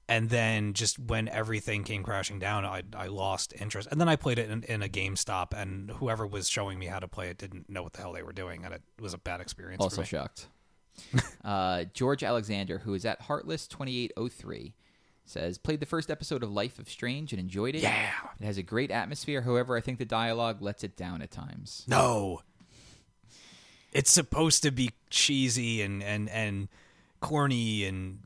And 0.08 0.30
then 0.30 0.74
just 0.74 1.00
when 1.00 1.30
everything 1.30 1.84
came 1.84 2.04
crashing 2.04 2.38
down, 2.40 2.66
I, 2.66 2.84
I 2.96 3.08
lost 3.08 3.54
interest. 3.58 3.88
And 3.92 4.02
then 4.02 4.10
I 4.10 4.18
played 4.18 4.40
it 4.40 4.50
in, 4.50 4.64
in 4.64 4.82
a 4.84 4.90
GameStop, 4.90 5.54
and 5.54 5.90
whoever 5.92 6.28
was 6.28 6.50
showing 6.50 6.78
me 6.80 6.88
how 6.88 7.00
to 7.00 7.08
play 7.08 7.30
it 7.30 7.38
didn't 7.38 7.70
know 7.70 7.82
what 7.84 7.94
the 7.94 8.02
hell 8.02 8.12
they 8.12 8.24
were 8.24 8.34
doing, 8.34 8.66
and 8.66 8.74
it 8.74 8.82
was 9.00 9.14
a 9.14 9.18
bad 9.18 9.40
experience. 9.40 9.80
for 9.80 9.84
Also 9.86 10.02
me. 10.02 10.08
shocked. 10.08 10.48
uh, 11.46 11.86
George 11.94 12.24
Alexander, 12.24 12.80
who 12.80 12.94
is 12.94 13.06
at 13.06 13.22
Heartless2803, 13.22 14.74
says, 15.26 15.58
Played 15.58 15.80
the 15.80 15.86
first 15.86 16.12
episode 16.12 16.44
of 16.44 16.52
Life 16.52 16.78
of 16.80 16.90
Strange 16.90 17.32
and 17.32 17.40
enjoyed 17.40 17.76
it. 17.76 17.82
Yeah. 17.82 18.10
It 18.40 18.46
has 18.46 18.58
a 18.58 18.64
great 18.64 18.92
atmosphere. 18.92 19.42
However, 19.42 19.78
I 19.78 19.82
think 19.82 19.98
the 19.98 20.06
dialogue 20.06 20.62
lets 20.62 20.84
it 20.84 20.98
down 20.98 21.22
at 21.22 21.32
times. 21.32 21.86
No. 21.88 22.42
It's 23.94 24.12
supposed 24.12 24.64
to 24.64 24.72
be 24.72 24.92
cheesy 25.10 25.82
and 25.82 26.02
and 26.02 26.30
and 26.30 26.70
corny 27.20 27.84
and 27.86 28.20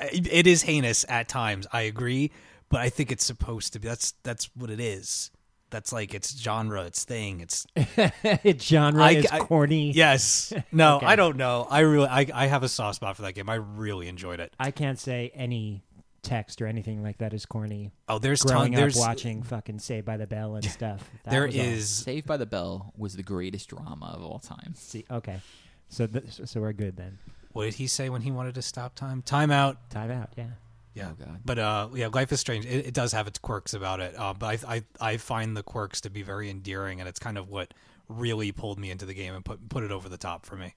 it 0.00 0.26
it 0.32 0.46
is 0.46 0.62
heinous 0.62 1.04
at 1.08 1.28
times. 1.28 1.66
I 1.72 1.82
agree, 1.82 2.30
but 2.68 2.80
I 2.80 2.88
think 2.88 3.12
it's 3.12 3.24
supposed 3.24 3.72
to 3.74 3.78
be. 3.80 3.88
That's 3.88 4.14
that's 4.22 4.50
what 4.56 4.70
it 4.70 4.80
is. 4.80 5.30
that's 5.70 5.90
like 5.92 6.12
its 6.14 6.38
genre, 6.38 6.82
its 6.84 7.04
thing. 7.04 7.40
It's 7.40 7.66
its 7.76 8.64
genre 8.66 9.02
I- 9.04 9.10
is 9.12 9.26
I- 9.30 9.38
corny. 9.40 9.92
yes. 9.92 10.52
No, 10.72 10.96
Okay. 10.96 11.06
I 11.06 11.16
don't 11.16 11.36
know. 11.36 11.66
I 11.70 11.80
really, 11.80 12.08
I, 12.08 12.26
I 12.34 12.46
have 12.46 12.62
a 12.62 12.68
soft 12.68 12.96
spot 12.96 13.16
for 13.16 13.22
that 13.22 13.34
game. 13.34 13.48
I 13.48 13.54
really 13.54 14.08
enjoyed 14.08 14.38
it. 14.40 14.52
I 14.58 14.70
can't 14.70 14.98
say 14.98 15.30
any 15.34 15.82
text 16.22 16.60
or 16.62 16.66
anything 16.66 17.02
like 17.02 17.18
that 17.18 17.32
is 17.34 17.44
corny. 17.46 17.90
Oh, 18.08 18.18
there's 18.18 18.42
Growing 18.42 18.72
ton, 18.72 18.80
there's 18.80 18.96
up 18.96 19.08
watching 19.08 19.42
fucking 19.42 19.78
Saved 19.80 20.06
by 20.06 20.16
the 20.18 20.26
Bell 20.26 20.54
and 20.56 20.64
stuff. 20.78 21.08
That 21.24 21.30
there 21.30 21.46
was 21.46 21.56
all. 21.56 21.62
is 21.64 21.88
Saved 21.88 22.26
by 22.26 22.36
the 22.36 22.46
Bell 22.46 22.92
was 22.96 23.16
the 23.16 23.22
greatest 23.22 23.68
drama 23.70 24.12
of 24.14 24.22
all 24.22 24.38
time. 24.38 24.74
See, 24.76 25.04
okay, 25.10 25.40
so 25.88 26.06
th- 26.06 26.24
so 26.46 26.60
we're 26.60 26.72
good 26.74 26.96
then. 26.96 27.18
What 27.52 27.64
did 27.64 27.74
he 27.74 27.86
say 27.86 28.08
when 28.08 28.22
he 28.22 28.30
wanted 28.30 28.54
to 28.56 28.62
stop 28.62 28.94
time? 28.94 29.22
Time 29.22 29.50
out. 29.50 29.90
Time 29.90 30.10
out. 30.10 30.30
Yeah. 30.36 30.50
Yeah. 30.94 31.10
Oh, 31.10 31.24
God. 31.24 31.40
But 31.44 31.58
uh, 31.58 31.88
yeah, 31.94 32.08
Life 32.12 32.32
is 32.32 32.40
Strange. 32.40 32.66
It, 32.66 32.86
it 32.86 32.94
does 32.94 33.12
have 33.12 33.26
its 33.26 33.38
quirks 33.38 33.74
about 33.74 34.00
it. 34.00 34.14
Uh, 34.18 34.34
but 34.34 34.64
I, 34.64 34.74
I 34.76 34.84
I 35.00 35.16
find 35.16 35.56
the 35.56 35.62
quirks 35.62 36.00
to 36.02 36.10
be 36.10 36.22
very 36.22 36.50
endearing, 36.50 37.00
and 37.00 37.08
it's 37.08 37.18
kind 37.18 37.38
of 37.38 37.48
what 37.48 37.72
really 38.08 38.52
pulled 38.52 38.78
me 38.78 38.90
into 38.90 39.06
the 39.06 39.14
game 39.14 39.34
and 39.34 39.44
put 39.44 39.68
put 39.68 39.84
it 39.84 39.90
over 39.90 40.08
the 40.08 40.18
top 40.18 40.44
for 40.44 40.56
me. 40.56 40.74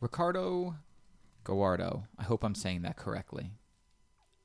Ricardo 0.00 0.76
Guardo. 1.44 2.04
I 2.18 2.22
hope 2.24 2.44
I'm 2.44 2.54
saying 2.54 2.82
that 2.82 2.96
correctly. 2.96 3.50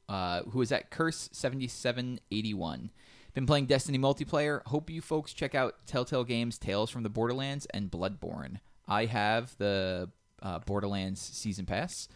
Uh, 0.07 0.43
who 0.43 0.61
is 0.61 0.71
at 0.71 0.91
Curse 0.91 1.29
seventy 1.31 1.67
seven 1.67 2.19
eighty 2.31 2.53
one. 2.53 2.91
Been 3.33 3.45
playing 3.45 3.65
Destiny 3.65 3.97
multiplayer. 3.97 4.61
Hope 4.67 4.89
you 4.89 5.01
folks 5.01 5.33
check 5.33 5.53
out 5.53 5.85
Telltale 5.85 6.23
Games 6.23 6.57
Tales 6.57 6.89
from 6.89 7.03
the 7.03 7.09
Borderlands 7.09 7.65
and 7.67 7.91
Bloodborne. 7.91 8.59
I 8.87 9.05
have 9.05 9.57
the 9.57 10.09
uh, 10.41 10.59
Borderlands 10.59 11.21
season 11.21 11.65
pass. 11.65 12.07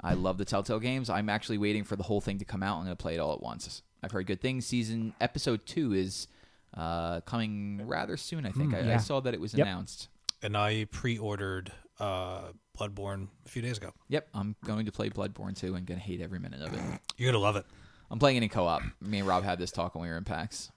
I 0.00 0.12
love 0.14 0.36
the 0.38 0.44
Telltale 0.44 0.78
games. 0.80 1.08
I'm 1.08 1.28
actually 1.30 1.58
waiting 1.58 1.82
for 1.84 1.96
the 1.96 2.02
whole 2.02 2.20
thing 2.20 2.38
to 2.38 2.44
come 2.44 2.62
out. 2.62 2.76
I'm 2.78 2.84
going 2.84 2.96
to 2.96 3.02
play 3.02 3.14
it 3.14 3.18
all 3.18 3.32
at 3.32 3.40
once. 3.42 3.82
I've 4.02 4.12
heard 4.12 4.26
good 4.26 4.40
things. 4.42 4.66
Season 4.66 5.14
episode 5.20 5.64
two 5.64 5.94
is 5.94 6.28
uh, 6.76 7.20
coming 7.22 7.80
rather 7.86 8.16
soon. 8.18 8.44
I 8.44 8.50
think 8.52 8.74
I, 8.74 8.78
I 8.78 8.82
yeah. 8.82 8.96
saw 8.98 9.20
that 9.20 9.32
it 9.32 9.40
was 9.40 9.54
Yep. 9.54 9.66
announced. 9.66 10.08
And 10.42 10.54
I 10.56 10.86
pre-ordered 10.92 11.72
uh, 11.98 12.48
Bloodborne 12.78 13.28
a 13.46 13.48
few 13.48 13.62
days 13.62 13.78
ago. 13.78 13.92
Yep, 14.08 14.28
I'm 14.34 14.54
going 14.66 14.84
to 14.84 14.92
play 14.92 15.08
Bloodborne 15.08 15.56
too, 15.58 15.74
and 15.74 15.86
going 15.86 15.98
to 15.98 16.04
hate 16.06 16.20
every 16.20 16.38
minute 16.38 16.60
of 16.60 16.74
it. 16.74 16.80
You're 17.16 17.32
gonna 17.32 17.42
love 17.42 17.56
it. 17.56 17.64
I'm 18.10 18.18
playing 18.18 18.36
it 18.36 18.42
in 18.42 18.50
co-op. 18.50 18.82
Me 19.00 19.18
and 19.20 19.26
Rob 19.26 19.44
had 19.44 19.58
this 19.58 19.70
talk 19.72 19.94
when 19.94 20.02
we 20.02 20.08
were 20.10 20.18
in 20.18 20.24
PAX. 20.24 20.70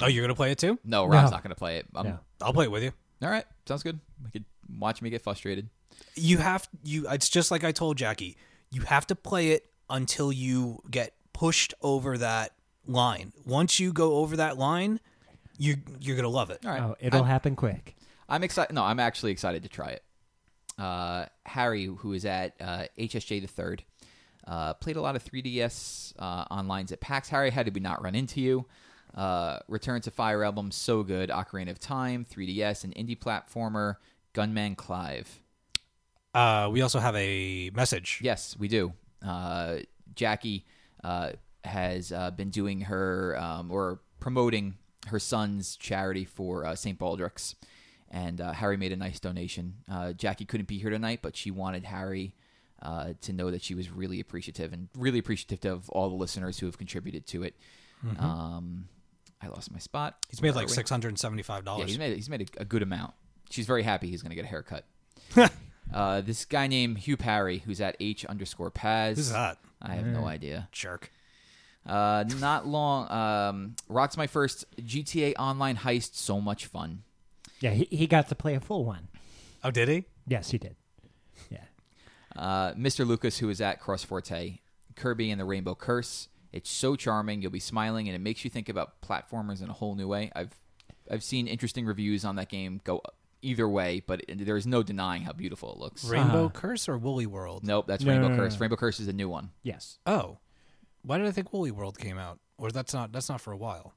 Oh, 0.00 0.06
you're 0.06 0.22
gonna 0.22 0.36
play 0.36 0.52
it 0.52 0.58
too? 0.58 0.78
No, 0.84 1.04
Rob's 1.06 1.30
No. 1.32 1.36
not 1.36 1.42
going 1.42 1.50
to 1.50 1.58
play 1.58 1.78
it. 1.78 1.86
I'm, 1.94 2.06
No. 2.06 2.18
I'll 2.40 2.52
play 2.54 2.66
it 2.66 2.70
with 2.70 2.84
you. 2.84 2.92
All 3.20 3.28
right, 3.28 3.44
sounds 3.66 3.82
good. 3.82 3.98
We 4.24 4.30
could 4.30 4.44
watch 4.78 5.02
me 5.02 5.10
get 5.10 5.22
frustrated. 5.22 5.68
You 6.14 6.38
have 6.38 6.68
you. 6.82 7.06
It's 7.08 7.28
just 7.28 7.50
like 7.50 7.64
I 7.64 7.72
told 7.72 7.96
Jackie. 7.96 8.36
You 8.70 8.82
have 8.82 9.06
to 9.08 9.16
play 9.16 9.48
it 9.52 9.66
until 9.88 10.30
you 10.32 10.82
get 10.90 11.14
pushed 11.32 11.74
over 11.82 12.18
that 12.18 12.52
line. 12.86 13.32
Once 13.44 13.80
you 13.80 13.92
go 13.92 14.16
over 14.16 14.36
that 14.36 14.58
line, 14.58 15.00
you 15.58 15.76
you're 16.00 16.16
gonna 16.16 16.28
love 16.28 16.50
it. 16.50 16.60
All 16.64 16.70
right, 16.70 16.82
Oh, 16.82 16.96
it'll 17.00 17.22
I'm, 17.22 17.26
happen 17.26 17.56
quick. 17.56 17.96
I'm 18.28 18.42
excited. 18.44 18.72
No, 18.74 18.82
I'm 18.84 19.00
actually 19.00 19.32
excited 19.32 19.62
to 19.64 19.68
try 19.68 19.88
it. 19.90 20.04
Uh, 20.78 21.26
Harry, 21.46 21.84
who 21.86 22.12
is 22.12 22.24
at 22.24 22.54
uh, 22.60 22.84
HSJ 22.98 23.40
the 23.42 23.46
third, 23.46 23.82
uh, 24.46 24.74
played 24.74 24.96
a 24.96 25.00
lot 25.02 25.16
of 25.16 25.24
3DS 25.24 26.14
uh, 26.18 26.44
onlines 26.46 26.90
at 26.92 27.00
PAX. 27.00 27.28
Harry, 27.28 27.50
how 27.50 27.62
did 27.62 27.74
we 27.74 27.80
not 27.80 28.02
run 28.02 28.14
into 28.14 28.40
you? 28.40 28.66
Uh, 29.14 29.58
Return 29.68 30.00
to 30.02 30.10
Fire 30.10 30.42
Emblem, 30.44 30.70
so 30.70 31.02
good. 31.02 31.28
Ocarina 31.28 31.70
of 31.70 31.78
Time, 31.80 32.24
3DS, 32.24 32.84
an 32.84 32.92
indie 32.92 33.18
platformer. 33.18 33.96
Gunman 34.32 34.76
Clive. 34.76 35.40
Uh, 36.34 36.68
we 36.72 36.82
also 36.82 36.98
have 36.98 37.16
a 37.16 37.70
message. 37.74 38.20
Yes, 38.22 38.56
we 38.58 38.68
do. 38.68 38.92
Uh, 39.26 39.78
Jackie 40.14 40.64
uh, 41.02 41.30
has 41.64 42.12
uh, 42.12 42.30
been 42.30 42.50
doing 42.50 42.82
her 42.82 43.36
um, 43.38 43.70
or 43.70 44.00
promoting 44.20 44.74
her 45.08 45.18
son's 45.18 45.76
charity 45.76 46.24
for 46.24 46.64
uh, 46.64 46.74
St. 46.74 46.98
Baldrick's, 46.98 47.54
and 48.10 48.40
uh, 48.40 48.52
Harry 48.52 48.76
made 48.76 48.92
a 48.92 48.96
nice 48.96 49.18
donation. 49.18 49.74
Uh, 49.90 50.12
Jackie 50.12 50.44
couldn't 50.44 50.68
be 50.68 50.78
here 50.78 50.90
tonight, 50.90 51.20
but 51.22 51.36
she 51.36 51.50
wanted 51.50 51.84
Harry 51.84 52.34
uh, 52.82 53.14
to 53.22 53.32
know 53.32 53.50
that 53.50 53.62
she 53.62 53.74
was 53.74 53.90
really 53.90 54.20
appreciative 54.20 54.72
and 54.72 54.88
really 54.96 55.18
appreciative 55.18 55.64
of 55.64 55.88
all 55.90 56.08
the 56.08 56.14
listeners 56.14 56.58
who 56.58 56.66
have 56.66 56.78
contributed 56.78 57.26
to 57.28 57.42
it. 57.42 57.54
Um, 58.18 58.88
I 59.42 59.48
lost 59.48 59.70
my 59.72 59.78
spot. 59.78 60.16
He's 60.30 60.40
made 60.40 60.50
Where 60.50 60.62
like 60.62 60.68
we? 60.68 60.72
six 60.74 60.88
hundred 60.88 61.08
and 61.08 61.18
seventy-five 61.18 61.62
Yeah, 61.62 61.64
dollars. 61.64 61.88
he's 61.88 61.98
made 61.98 62.16
he's 62.16 62.30
made 62.30 62.50
a, 62.56 62.62
a 62.62 62.64
good 62.64 62.82
amount. 62.82 63.12
She's 63.50 63.66
very 63.66 63.82
happy 63.82 64.08
he's 64.08 64.22
going 64.22 64.30
to 64.30 64.36
get 64.36 64.44
a 64.44 64.48
haircut. 64.48 64.84
uh, 65.92 66.20
this 66.20 66.44
guy 66.44 66.66
named 66.66 66.98
Hugh 66.98 67.16
Parry, 67.16 67.58
who's 67.58 67.80
at 67.80 67.96
H 68.00 68.24
underscore 68.24 68.70
Paz. 68.70 69.16
Who's 69.16 69.32
that? 69.32 69.58
I 69.82 69.94
have 69.94 70.06
no 70.06 70.26
idea. 70.26 70.68
Jerk. 70.72 71.10
Uh, 71.86 72.24
not 72.38 72.66
long. 72.66 73.10
Um, 73.10 73.76
Rock's 73.88 74.16
my 74.16 74.26
first 74.26 74.64
GTA 74.76 75.34
Online 75.38 75.76
heist. 75.76 76.14
So 76.14 76.40
much 76.40 76.66
fun. 76.66 77.02
Yeah, 77.60 77.70
he, 77.70 77.88
he 77.90 78.06
got 78.06 78.28
to 78.28 78.34
play 78.34 78.54
a 78.54 78.60
full 78.60 78.84
one. 78.84 79.08
Oh, 79.64 79.70
did 79.70 79.88
he? 79.88 80.04
Yes, 80.26 80.50
he 80.50 80.58
did. 80.58 80.76
Yeah. 81.50 81.64
Uh, 82.36 82.72
Mr. 82.74 83.06
Lucas, 83.06 83.38
who 83.38 83.48
is 83.48 83.60
at 83.60 83.80
Cross 83.80 84.04
Forte, 84.04 84.58
Kirby 84.96 85.30
and 85.30 85.40
the 85.40 85.44
Rainbow 85.44 85.74
Curse. 85.74 86.28
It's 86.52 86.70
so 86.70 86.96
charming. 86.96 87.42
You'll 87.42 87.50
be 87.50 87.60
smiling, 87.60 88.08
and 88.08 88.14
it 88.14 88.20
makes 88.20 88.44
you 88.44 88.50
think 88.50 88.68
about 88.68 89.00
platformers 89.02 89.62
in 89.62 89.70
a 89.70 89.72
whole 89.72 89.94
new 89.94 90.08
way. 90.08 90.30
I've 90.34 90.54
I've 91.10 91.24
seen 91.24 91.48
interesting 91.48 91.86
reviews 91.86 92.24
on 92.24 92.36
that 92.36 92.48
game 92.48 92.80
go 92.84 93.02
either 93.42 93.68
way, 93.68 94.02
but 94.06 94.22
it, 94.28 94.44
there 94.44 94.56
is 94.56 94.66
no 94.66 94.82
denying 94.82 95.22
how 95.22 95.32
beautiful 95.32 95.72
it 95.72 95.78
looks. 95.78 96.04
Rainbow 96.04 96.46
Uh-huh. 96.46 96.48
Curse 96.50 96.88
or 96.88 96.98
Woolly 96.98 97.26
World? 97.26 97.64
Nope, 97.66 97.86
that's 97.86 98.04
No, 98.04 98.12
Rainbow 98.12 98.28
no, 98.28 98.34
no, 98.36 98.42
Curse. 98.42 98.54
no. 98.54 98.60
Rainbow 98.60 98.76
Curse 98.76 99.00
is 99.00 99.08
a 99.08 99.12
new 99.12 99.28
one. 99.28 99.50
Yes. 99.62 99.98
Oh, 100.06 100.38
why 101.02 101.18
did 101.18 101.26
I 101.26 101.30
think 101.32 101.52
Woolly 101.52 101.70
World 101.70 101.98
came 101.98 102.18
out? 102.18 102.38
Or 102.58 102.70
that's 102.70 102.92
not 102.92 103.12
that's 103.12 103.28
not 103.28 103.40
for 103.40 103.52
a 103.52 103.56
while. 103.56 103.94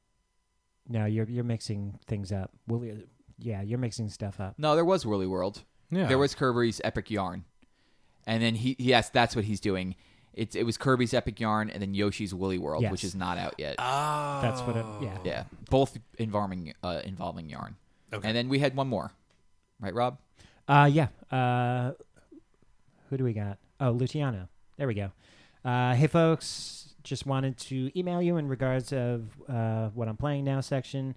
No, 0.88 1.06
you're 1.06 1.28
you're 1.30 1.44
mixing 1.44 1.99
things 2.07 2.32
up. 2.32 2.52
Will 2.68 2.84
you, 2.86 3.03
yeah, 3.38 3.61
you're 3.61 3.80
mixing 3.80 4.10
stuff 4.10 4.40
up. 4.40 4.56
No, 4.57 4.76
there 4.76 4.86
was 4.86 5.06
Woolly 5.06 5.28
World. 5.28 5.64
Yeah, 5.91 6.07
There 6.07 6.18
was 6.18 6.34
Kirby's 6.34 6.82
Epic 6.84 7.11
Yarn, 7.11 7.44
and 8.26 8.41
then 8.41 8.56
he 8.56 8.76
yes, 8.80 9.10
that's 9.10 9.36
what 9.36 9.45
he's 9.45 9.60
doing. 9.60 9.95
It 10.34 10.56
it 10.56 10.64
was 10.64 10.78
Kirby's 10.78 11.14
Epic 11.14 11.40
Yarn, 11.40 11.70
and 11.70 11.82
then 11.82 11.94
Yoshi's 11.94 12.34
Woolly 12.34 12.57
World, 12.57 12.82
Yes. 12.84 12.91
which 12.91 13.03
is 13.03 13.14
not 13.15 13.38
out 13.38 13.53
yet. 13.60 13.76
Oh, 13.80 14.40
That's 14.41 14.61
what 14.61 14.76
it, 14.78 14.86
yeah. 15.02 15.18
yeah, 15.24 15.44
both 15.70 15.98
involving 16.18 16.74
uh, 16.82 17.02
involving 17.03 17.49
yarn. 17.49 17.76
Okay. 18.11 18.28
And 18.28 18.36
then 18.36 18.49
we 18.49 18.60
had 18.60 18.76
one 18.76 18.88
more, 18.88 19.11
right, 19.80 19.94
Rob? 19.94 20.18
Uh, 20.68 20.90
yeah. 20.91 21.08
Uh, 21.32 21.91
who 23.10 23.18
do 23.18 23.24
we 23.24 23.34
got? 23.34 23.58
Oh, 23.80 23.91
Luciano. 23.91 24.48
There 24.78 24.88
we 24.88 24.94
go. 24.94 25.12
Uh, 25.64 25.94
hey, 25.95 26.08
folks. 26.08 26.95
Just 27.04 27.26
wanted 27.26 27.58
to 27.58 27.91
email 28.00 28.22
you 28.22 28.38
in 28.38 28.48
regards 28.48 28.94
of 28.94 29.26
uh, 29.50 29.90
what 29.90 30.08
I'm 30.08 30.16
playing 30.16 30.45
now 30.45 30.62
section. 30.62 31.16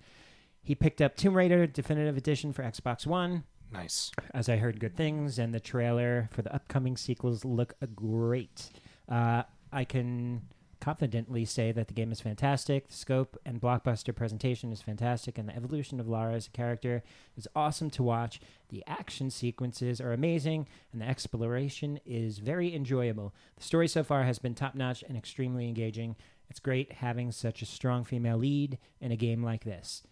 He 0.62 0.74
picked 0.74 1.00
up 1.00 1.16
Tomb 1.16 1.34
Raider 1.34 1.64
Definitive 1.68 2.16
Edition 2.16 2.52
for 2.52 2.64
Xbox 2.64 3.06
One, 3.06 3.44
nice. 3.72 4.10
as 4.34 4.48
I 4.48 4.56
heard 4.56 4.80
good 4.80 4.96
things, 4.96 5.38
and 5.38 5.54
the 5.54 5.60
trailer 5.60 6.28
for 6.32 6.42
the 6.42 6.52
upcoming 6.52 6.96
sequels 6.96 7.44
look 7.44 7.74
great. 7.94 8.70
Uh, 9.08 9.44
I 9.72 9.84
can 9.84 10.42
confidently 10.86 11.44
say 11.44 11.72
that 11.72 11.88
the 11.88 11.94
game 11.94 12.12
is 12.12 12.20
fantastic. 12.20 12.86
The 12.86 12.94
scope 12.94 13.36
and 13.44 13.60
blockbuster 13.60 14.14
presentation 14.14 14.70
is 14.70 14.80
fantastic, 14.80 15.36
and 15.36 15.48
the 15.48 15.56
evolution 15.56 15.98
of 15.98 16.06
Lara 16.06 16.34
as 16.34 16.46
a 16.46 16.50
character 16.50 17.02
is 17.36 17.48
awesome 17.56 17.90
to 17.90 18.04
watch. 18.04 18.38
The 18.68 18.84
action 18.86 19.30
sequences 19.30 20.00
are 20.00 20.12
amazing, 20.12 20.68
and 20.92 21.02
the 21.02 21.08
exploration 21.08 21.98
is 22.06 22.38
very 22.38 22.72
enjoyable. 22.72 23.34
The 23.56 23.64
story 23.64 23.88
so 23.88 24.04
far 24.04 24.22
has 24.22 24.38
been 24.38 24.54
top 24.54 24.76
notch 24.76 25.02
and 25.08 25.18
extremely 25.18 25.66
engaging. 25.66 26.14
It's 26.48 26.60
great 26.60 26.92
having 26.92 27.32
such 27.32 27.62
a 27.62 27.66
strong 27.66 28.04
female 28.04 28.38
lead 28.38 28.78
in 29.00 29.10
a 29.10 29.16
game 29.16 29.42
like 29.42 29.64
this. 29.64 30.04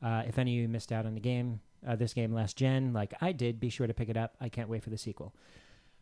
Uh, 0.00 0.22
if 0.28 0.38
any 0.38 0.56
of 0.56 0.62
you 0.62 0.68
missed 0.68 0.92
out 0.92 1.06
on 1.06 1.14
the 1.14 1.20
game, 1.20 1.58
uh, 1.84 1.96
this 1.96 2.14
game 2.14 2.32
last 2.32 2.56
gen, 2.56 2.92
like 2.92 3.14
I 3.20 3.32
did, 3.32 3.58
be 3.58 3.68
sure 3.68 3.88
to 3.88 3.94
pick 3.94 4.08
it 4.08 4.16
up. 4.16 4.36
I 4.40 4.48
can't 4.48 4.68
wait 4.68 4.84
for 4.84 4.90
the 4.90 4.96
sequel. 4.96 5.34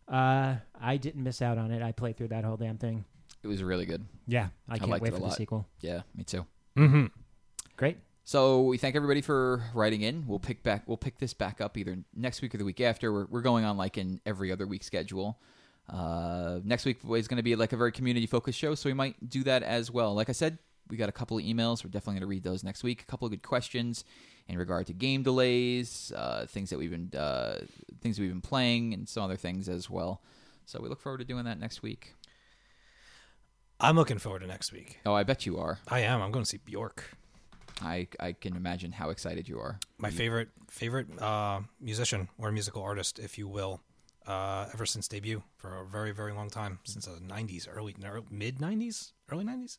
Uh, 0.06 0.56
I 0.78 0.98
didn't 0.98 1.24
miss 1.24 1.40
out 1.40 1.56
on 1.56 1.70
it. 1.70 1.82
I 1.82 1.92
played 1.92 2.18
through 2.18 2.28
that 2.28 2.44
whole 2.44 2.58
damn 2.58 2.76
thing. 2.76 3.06
It 3.42 3.46
was 3.48 3.62
really 3.62 3.86
good. 3.86 4.04
Yeah, 4.26 4.48
I 4.68 4.78
can't 4.78 4.90
liked 4.90 5.02
wait 5.02 5.08
it 5.08 5.12
a 5.12 5.16
for 5.16 5.20
the 5.20 5.26
lot. 5.28 5.36
sequel. 5.36 5.66
Yeah, 5.80 6.02
me 6.14 6.24
too. 6.24 6.44
Mm-hmm. 6.76 7.06
Great. 7.76 7.98
So 8.24 8.62
we 8.62 8.76
thank 8.76 8.94
everybody 8.94 9.22
for 9.22 9.62
writing 9.72 10.02
in. 10.02 10.26
We'll 10.26 10.38
pick 10.38 10.62
back. 10.62 10.82
We'll 10.86 10.98
pick 10.98 11.18
this 11.18 11.32
back 11.32 11.60
up 11.60 11.78
either 11.78 11.96
next 12.14 12.42
week 12.42 12.54
or 12.54 12.58
the 12.58 12.64
week 12.64 12.80
after. 12.80 13.12
We're, 13.12 13.26
we're 13.26 13.40
going 13.40 13.64
on 13.64 13.76
like 13.78 13.96
an 13.96 14.20
every 14.26 14.52
other 14.52 14.66
week 14.66 14.84
schedule. 14.84 15.38
Uh, 15.88 16.60
next 16.64 16.84
week 16.84 16.98
is 17.14 17.28
going 17.28 17.38
to 17.38 17.42
be 17.42 17.56
like 17.56 17.72
a 17.72 17.76
very 17.76 17.92
community 17.92 18.26
focused 18.26 18.58
show, 18.58 18.74
so 18.74 18.90
we 18.90 18.94
might 18.94 19.30
do 19.30 19.42
that 19.44 19.62
as 19.62 19.90
well. 19.90 20.14
Like 20.14 20.28
I 20.28 20.32
said, 20.32 20.58
we 20.90 20.98
got 20.98 21.08
a 21.08 21.12
couple 21.12 21.38
of 21.38 21.44
emails. 21.44 21.82
We're 21.82 21.90
definitely 21.90 22.14
going 22.14 22.20
to 22.20 22.26
read 22.26 22.42
those 22.42 22.62
next 22.62 22.82
week. 22.82 23.00
A 23.02 23.06
couple 23.06 23.24
of 23.24 23.30
good 23.30 23.42
questions 23.42 24.04
in 24.48 24.58
regard 24.58 24.86
to 24.88 24.92
game 24.92 25.22
delays, 25.22 26.12
uh, 26.14 26.44
things 26.46 26.68
that 26.70 26.78
we've 26.78 26.90
been 26.90 27.18
uh, 27.18 27.60
things 28.02 28.16
that 28.16 28.22
we've 28.22 28.30
been 28.30 28.42
playing, 28.42 28.92
and 28.92 29.08
some 29.08 29.22
other 29.22 29.36
things 29.36 29.68
as 29.68 29.88
well. 29.88 30.20
So 30.66 30.80
we 30.82 30.90
look 30.90 31.00
forward 31.00 31.18
to 31.18 31.24
doing 31.24 31.44
that 31.44 31.58
next 31.58 31.82
week. 31.82 32.14
I'm 33.80 33.96
looking 33.96 34.18
forward 34.18 34.40
to 34.40 34.46
next 34.46 34.72
week. 34.72 34.98
Oh, 35.06 35.14
I 35.14 35.22
bet 35.22 35.46
you 35.46 35.58
are. 35.58 35.78
I 35.88 36.00
am. 36.00 36.20
I'm 36.20 36.32
going 36.32 36.44
to 36.44 36.48
see 36.48 36.58
Bjork, 36.64 37.16
I 37.82 38.08
I 38.20 38.32
can 38.32 38.56
imagine 38.56 38.92
how 38.92 39.10
excited 39.10 39.48
you 39.48 39.58
are. 39.58 39.78
my 39.98 40.10
favorite 40.10 40.48
favorite 40.68 41.06
uh, 41.20 41.60
musician 41.80 42.28
or 42.38 42.50
musical 42.52 42.82
artist, 42.82 43.18
if 43.18 43.38
you 43.38 43.48
will, 43.48 43.80
uh, 44.26 44.66
ever 44.72 44.86
since 44.86 45.08
debut 45.08 45.42
for 45.56 45.76
a 45.80 45.84
very 45.84 46.12
very 46.12 46.32
long 46.32 46.50
time, 46.50 46.78
since 46.84 47.06
the 47.06 47.12
'90s, 47.20 47.68
early 47.70 47.94
mid 48.30 48.58
'90s, 48.58 49.12
early 49.30 49.44
'90s. 49.44 49.78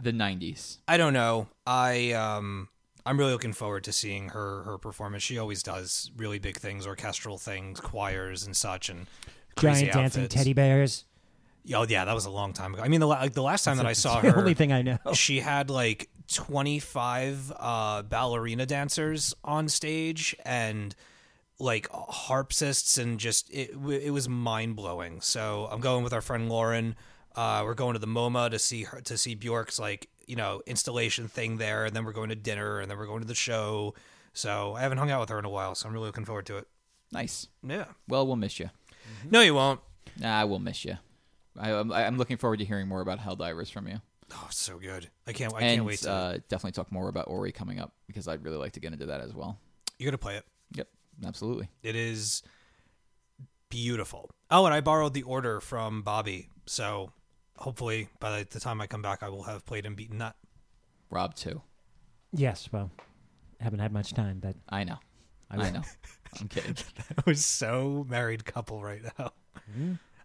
The 0.00 0.12
'90s. 0.12 0.78
I 0.88 0.96
don't 0.96 1.12
know. 1.12 1.48
I 1.66 2.12
um 2.12 2.68
I'm 3.04 3.18
really 3.18 3.32
looking 3.32 3.52
forward 3.52 3.84
to 3.84 3.92
seeing 3.92 4.30
her 4.30 4.62
her 4.64 4.78
performance. 4.78 5.22
She 5.22 5.38
always 5.38 5.62
does 5.62 6.10
really 6.16 6.38
big 6.38 6.58
things, 6.58 6.86
orchestral 6.86 7.38
things, 7.38 7.80
choirs 7.80 8.44
and 8.44 8.56
such, 8.56 8.88
and 8.88 9.06
crazy 9.56 9.86
Giant 9.86 9.94
dancing 9.94 10.28
teddy 10.28 10.52
bears. 10.52 11.04
Oh 11.74 11.86
yeah, 11.88 12.04
that 12.04 12.14
was 12.14 12.26
a 12.26 12.30
long 12.30 12.52
time 12.52 12.74
ago. 12.74 12.82
I 12.82 12.88
mean, 12.88 13.00
the 13.00 13.06
like 13.06 13.32
the 13.32 13.42
last 13.42 13.64
time 13.64 13.76
that 13.78 13.86
I 13.86 13.92
saw 13.92 14.20
the 14.20 14.30
her, 14.30 14.38
only 14.38 14.54
thing 14.54 14.72
I 14.72 14.82
know. 14.82 14.98
she 15.14 15.40
had 15.40 15.70
like 15.70 16.08
25 16.32 17.52
uh, 17.56 18.02
ballerina 18.02 18.66
dancers 18.66 19.34
on 19.44 19.68
stage 19.68 20.36
and 20.44 20.94
like 21.58 21.88
harpsists 21.90 22.98
and 22.98 23.18
just 23.18 23.50
it 23.50 23.70
it 23.90 24.12
was 24.12 24.28
mind 24.28 24.76
blowing. 24.76 25.20
So 25.20 25.68
I'm 25.70 25.80
going 25.80 26.04
with 26.04 26.12
our 26.12 26.20
friend 26.20 26.48
Lauren. 26.48 26.96
Uh, 27.34 27.62
we're 27.64 27.74
going 27.74 27.92
to 27.92 27.98
the 27.98 28.06
MoMA 28.06 28.50
to 28.50 28.58
see 28.58 28.84
her 28.84 29.00
to 29.02 29.18
see 29.18 29.34
Bjork's 29.34 29.78
like 29.78 30.08
you 30.26 30.36
know 30.36 30.62
installation 30.66 31.28
thing 31.28 31.58
there, 31.58 31.84
and 31.84 31.94
then 31.94 32.04
we're 32.04 32.12
going 32.12 32.30
to 32.30 32.36
dinner, 32.36 32.80
and 32.80 32.90
then 32.90 32.98
we're 32.98 33.06
going 33.06 33.22
to 33.22 33.28
the 33.28 33.34
show. 33.34 33.94
So 34.32 34.74
I 34.74 34.82
haven't 34.82 34.98
hung 34.98 35.10
out 35.10 35.20
with 35.20 35.30
her 35.30 35.38
in 35.38 35.44
a 35.44 35.50
while, 35.50 35.74
so 35.74 35.88
I'm 35.88 35.94
really 35.94 36.06
looking 36.06 36.26
forward 36.26 36.46
to 36.46 36.58
it. 36.58 36.68
Nice. 37.12 37.48
Yeah. 37.66 37.86
Well, 38.06 38.26
we'll 38.26 38.36
miss 38.36 38.60
you. 38.60 38.70
No, 39.30 39.40
you 39.40 39.54
won't. 39.54 39.80
Nah, 40.18 40.40
I 40.40 40.44
will 40.44 40.58
miss 40.58 40.84
you. 40.84 40.98
I, 41.58 41.72
I'm, 41.72 41.92
I'm 41.92 42.18
looking 42.18 42.36
forward 42.36 42.58
to 42.58 42.64
hearing 42.64 42.88
more 42.88 43.00
about 43.00 43.18
Helldivers 43.18 43.70
from 43.70 43.88
you. 43.88 44.00
Oh, 44.32 44.48
so 44.50 44.78
good. 44.78 45.08
I 45.26 45.32
can't. 45.32 45.52
I 45.54 45.60
and 45.60 45.76
can't 45.76 45.84
wait 45.84 46.00
to. 46.00 46.10
uh, 46.10 46.32
definitely 46.48 46.72
talk 46.72 46.90
more 46.90 47.08
about 47.08 47.28
Ori 47.28 47.52
coming 47.52 47.78
up 47.78 47.92
because 48.06 48.26
I'd 48.28 48.42
really 48.42 48.56
like 48.56 48.72
to 48.72 48.80
get 48.80 48.92
into 48.92 49.06
that 49.06 49.20
as 49.20 49.34
well. 49.34 49.58
you're 49.98 50.10
gonna 50.10 50.18
play 50.18 50.36
it. 50.36 50.44
Yep, 50.74 50.88
absolutely. 51.24 51.68
It 51.82 51.94
is 51.94 52.42
beautiful. 53.68 54.30
Oh, 54.50 54.64
and 54.66 54.74
I 54.74 54.80
borrowed 54.80 55.14
the 55.14 55.22
order 55.22 55.60
from 55.60 56.02
Bobby, 56.02 56.48
so 56.66 57.12
hopefully 57.56 58.08
by 58.20 58.42
the 58.44 58.60
time 58.60 58.80
I 58.80 58.86
come 58.86 59.02
back, 59.02 59.22
I 59.22 59.28
will 59.28 59.44
have 59.44 59.64
played 59.66 59.86
and 59.86 59.96
beaten 59.96 60.18
that. 60.18 60.36
Rob 61.10 61.34
too. 61.34 61.62
Yes, 62.32 62.68
well, 62.72 62.90
haven't 63.60 63.78
had 63.78 63.92
much 63.92 64.12
time, 64.12 64.40
but 64.40 64.56
I 64.68 64.84
know. 64.84 64.96
I 65.50 65.56
I, 65.66 65.70
know. 65.70 65.82
I'm 66.40 66.48
kidding. 66.48 66.76
I 67.16 67.22
was 67.26 67.44
so 67.44 68.04
married 68.08 68.44
couple 68.44 68.82
right 68.82 69.02
now. 69.18 69.30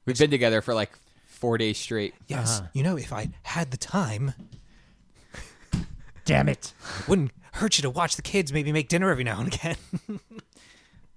We've 0.05 0.17
been 0.17 0.31
together 0.31 0.61
for 0.61 0.73
like 0.73 0.91
four 1.41 1.57
days 1.57 1.77
straight. 1.77 2.13
Yes, 2.27 2.59
Uh-huh. 2.59 2.69
you 2.73 2.83
know, 2.83 2.95
if 2.97 3.11
I 3.11 3.29
had 3.43 3.71
the 3.71 3.77
time, 3.77 4.33
Damn 6.23 6.47
it. 6.49 6.73
it 6.99 7.07
wouldn't 7.09 7.31
hurt 7.53 7.77
you 7.77 7.81
to 7.81 7.89
watch 7.89 8.15
the 8.15 8.21
kids 8.21 8.53
maybe 8.53 8.71
make 8.71 8.87
dinner 8.87 9.09
every 9.11 9.23
now 9.25 9.39
and 9.41 9.53
again. 9.53 9.75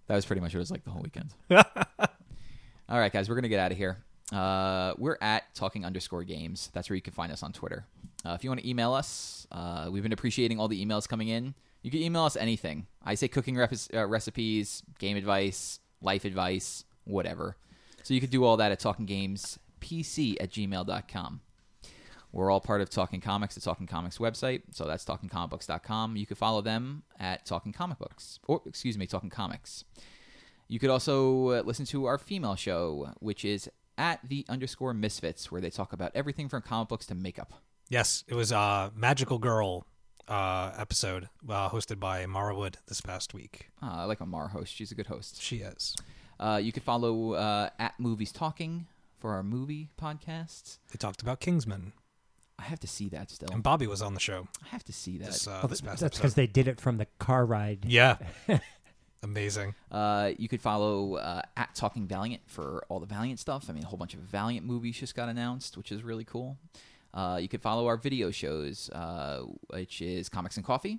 That 0.07 0.17
was 0.17 0.27
pretty 0.27 0.43
much 0.43 0.53
what 0.53 0.57
it 0.57 0.59
was 0.59 0.71
like 0.71 0.85
the 0.85 0.91
whole 0.91 1.01
weekend. 1.01 1.31
All 1.51 2.99
right, 2.99 3.11
guys, 3.11 3.27
we're 3.31 3.37
gonna 3.37 3.49
get 3.49 3.59
out 3.59 3.73
of 3.73 3.79
here. 3.79 3.97
Uh, 4.31 4.93
we're 4.99 5.17
at 5.23 5.45
talking 5.55 5.83
underscore 5.87 6.25
games. 6.25 6.69
That's 6.75 6.91
where 6.91 6.95
you 6.95 7.01
can 7.01 7.15
find 7.15 7.33
us 7.33 7.43
on 7.43 7.55
Twitter. 7.55 7.87
Uh, 8.23 8.33
if 8.33 8.45
you 8.45 8.51
want 8.51 8.61
to 8.61 8.69
email 8.69 8.93
us, 8.93 9.47
uh, 9.51 9.89
we've 9.91 10.03
been 10.03 10.13
appreciating 10.13 10.61
all 10.61 10.69
the 10.69 10.85
emails 10.85 11.09
coming 11.09 11.29
in. 11.29 11.55
You 11.83 11.91
can 11.91 12.01
email 12.03 12.25
us 12.25 12.37
anything. 12.37 12.87
I 13.03 13.15
say 13.15 13.29
cooking 13.29 13.57
rep- 13.57 13.73
uh, 13.95 14.05
recipes, 14.07 14.83
game 14.99 15.17
advice, 15.17 15.81
life 16.03 16.27
advice, 16.27 16.85
whatever. 17.05 17.57
So 18.03 18.13
you 18.13 18.21
could 18.21 18.29
do 18.31 18.45
all 18.45 18.59
that 18.59 18.73
at 18.73 18.81
talkinggamespc 19.85 20.37
at 20.41 20.51
gmail.com. 20.51 21.41
We're 22.33 22.51
all 22.51 22.61
part 22.61 22.81
of 22.81 22.91
Talking 22.91 23.21
Comics, 23.21 23.55
the 23.55 23.61
Talking 23.61 23.87
Comics 23.87 24.19
website. 24.19 24.63
So 24.73 24.87
that's 24.87 25.05
talkingcomicbooks.com. 25.05 26.17
You 26.17 26.27
can 26.27 26.37
follow 26.37 26.63
them 26.63 27.05
at 27.19 27.47
Talking 27.47 27.73
Comic 27.73 27.99
Books, 27.99 28.41
or 28.49 28.61
excuse 28.67 28.99
me, 28.99 29.07
Talking 29.07 29.31
Comics. 29.31 29.85
You 30.67 30.81
could 30.81 30.91
also 30.91 31.51
uh, 31.51 31.63
listen 31.65 31.85
to 31.87 32.07
our 32.07 32.19
female 32.19 32.57
show, 32.57 33.11
which 33.21 33.45
is 33.45 33.71
at 33.97 34.19
the 34.29 34.45
underscore 34.49 34.95
misfits, 34.95 35.53
where 35.53 35.61
they 35.61 35.71
talk 35.71 35.93
about 35.93 36.11
everything 36.15 36.49
from 36.49 36.63
comic 36.63 36.89
books 36.89 37.07
to 37.07 37.15
makeup. 37.15 37.55
yes, 37.89 38.25
it 38.27 38.35
was 38.35 38.51
a 38.51 38.91
Magical 38.97 39.39
Girl 39.39 39.87
uh, 40.27 40.73
episode 40.77 41.29
uh, 41.49 41.69
hosted 41.69 42.01
by 42.01 42.27
Mara 42.27 42.57
Wood 42.57 42.79
this 42.89 43.01
past 43.01 43.33
week. 43.35 43.69
Uh, 43.81 43.91
I 43.93 44.05
like 44.05 44.21
a 44.21 44.27
Mara 44.27 44.49
host; 44.49 44.75
she's 44.75 44.91
a 44.91 44.97
good 44.97 45.07
host. 45.07 45.41
She 45.41 45.59
is. 45.59 45.95
Uh, 46.41 46.59
you 46.61 46.73
could 46.73 46.83
follow 46.83 47.35
uh, 47.35 47.69
at 47.79 48.01
Movies 48.01 48.33
Talking 48.33 48.87
for 49.25 49.33
our 49.33 49.43
movie 49.43 49.89
podcasts. 49.99 50.77
They 50.93 50.99
talked 50.99 51.23
about 51.23 51.41
Kingsman, 51.41 51.95
I 52.59 52.65
have 52.65 52.79
to 52.81 52.87
see 52.87 53.09
that 53.09 53.31
still. 53.31 53.49
and 53.51 53.63
Bobby 53.63 53.87
was 53.87 54.03
on 54.03 54.13
the 54.13 54.21
show 54.21 54.49
I 54.63 54.69
have 54.69 54.85
to 54.85 54.93
see 54.93 55.17
that. 55.17 55.29
this, 55.29 55.49
uh, 55.49 55.61
Well, 55.63 55.69
this 55.69 55.81
past 55.81 56.03
that's 56.03 56.19
because 56.19 56.35
they 56.35 56.47
did 56.47 56.69
it 56.69 56.79
from 56.79 56.99
the 56.99 57.07
car 57.19 57.47
ride. 57.47 57.87
Yeah. 57.87 58.19
Amazing. 59.23 59.77
Uh, 59.91 60.33
you 60.37 60.47
could 60.47 60.61
follow 60.61 61.15
uh, 61.15 61.41
at 61.57 61.75
Talking 61.75 62.07
Valiant 62.07 62.43
for 62.47 62.85
all 62.91 63.01
the 63.01 63.07
Valiant 63.07 63.41
stuff. 63.41 63.71
I 63.71 63.73
mean, 63.73 63.83
a 63.85 63.87
whole 63.87 63.97
bunch 63.97 64.13
of 64.13 64.21
Valiant 64.21 64.67
movies 64.67 64.99
just 64.99 65.15
got 65.15 65.31
announced, 65.31 65.79
which 65.79 65.91
is 65.91 66.03
really 66.03 66.25
cool. 66.25 66.59
Uh, 67.15 67.39
you 67.41 67.49
could 67.49 67.63
follow 67.63 67.87
our 67.87 67.97
video 67.97 68.31
shows, 68.31 68.91
uh, 68.91 69.45
which 69.69 70.03
is 70.03 70.29
Comics 70.29 70.59
and 70.59 70.67
Coffee, 70.67 70.99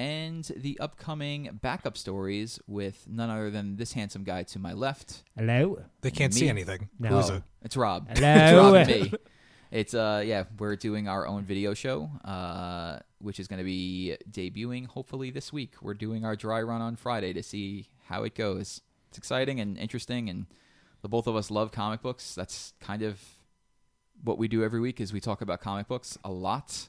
and 0.00 0.50
the 0.56 0.80
upcoming 0.80 1.58
backup 1.60 1.94
stories 1.94 2.58
with 2.66 3.04
none 3.06 3.28
other 3.28 3.50
than 3.50 3.76
this 3.76 3.92
handsome 3.92 4.24
guy 4.24 4.42
to 4.42 4.58
my 4.58 4.72
left. 4.72 5.24
Hello? 5.36 5.82
They 6.00 6.10
can't 6.10 6.32
Me? 6.32 6.40
see 6.40 6.48
anything. 6.48 6.88
No. 6.98 7.10
Who 7.10 7.18
is 7.18 7.28
it? 7.28 7.42
It's 7.60 7.76
Rob. 7.76 8.08
Hello? 8.08 8.30
It's 8.40 8.56
Rob 8.56 8.74
and 8.76 8.88
me. 8.88 9.12
It's 9.70 9.92
uh 9.92 10.22
yeah, 10.24 10.44
we're 10.58 10.76
doing 10.76 11.06
our 11.06 11.26
own 11.26 11.44
video 11.44 11.74
show, 11.74 12.10
uh, 12.24 13.00
which 13.18 13.38
is 13.38 13.46
going 13.46 13.58
to 13.58 13.64
be 13.64 14.16
debuting 14.30 14.86
hopefully 14.86 15.30
this 15.30 15.52
week. 15.52 15.74
We're 15.82 15.94
doing 15.94 16.24
our 16.24 16.34
dry 16.34 16.62
run 16.62 16.80
on 16.80 16.96
Friday 16.96 17.34
to 17.34 17.42
see 17.42 17.86
how 18.08 18.24
it 18.24 18.34
goes. 18.34 18.80
It's 19.10 19.18
exciting 19.18 19.60
and 19.60 19.76
interesting, 19.76 20.30
and 20.30 20.46
the 21.02 21.08
both 21.08 21.26
of 21.26 21.36
us 21.36 21.50
love 21.50 21.72
comic 21.72 22.00
books. 22.00 22.34
That's 22.34 22.72
kind 22.80 23.02
of 23.02 23.20
what 24.24 24.38
we 24.38 24.48
do 24.48 24.64
every 24.64 24.80
week 24.80 24.98
is 24.98 25.12
we 25.12 25.20
talk 25.20 25.42
about 25.42 25.60
comic 25.60 25.88
books 25.88 26.16
a 26.24 26.30
lot. 26.32 26.88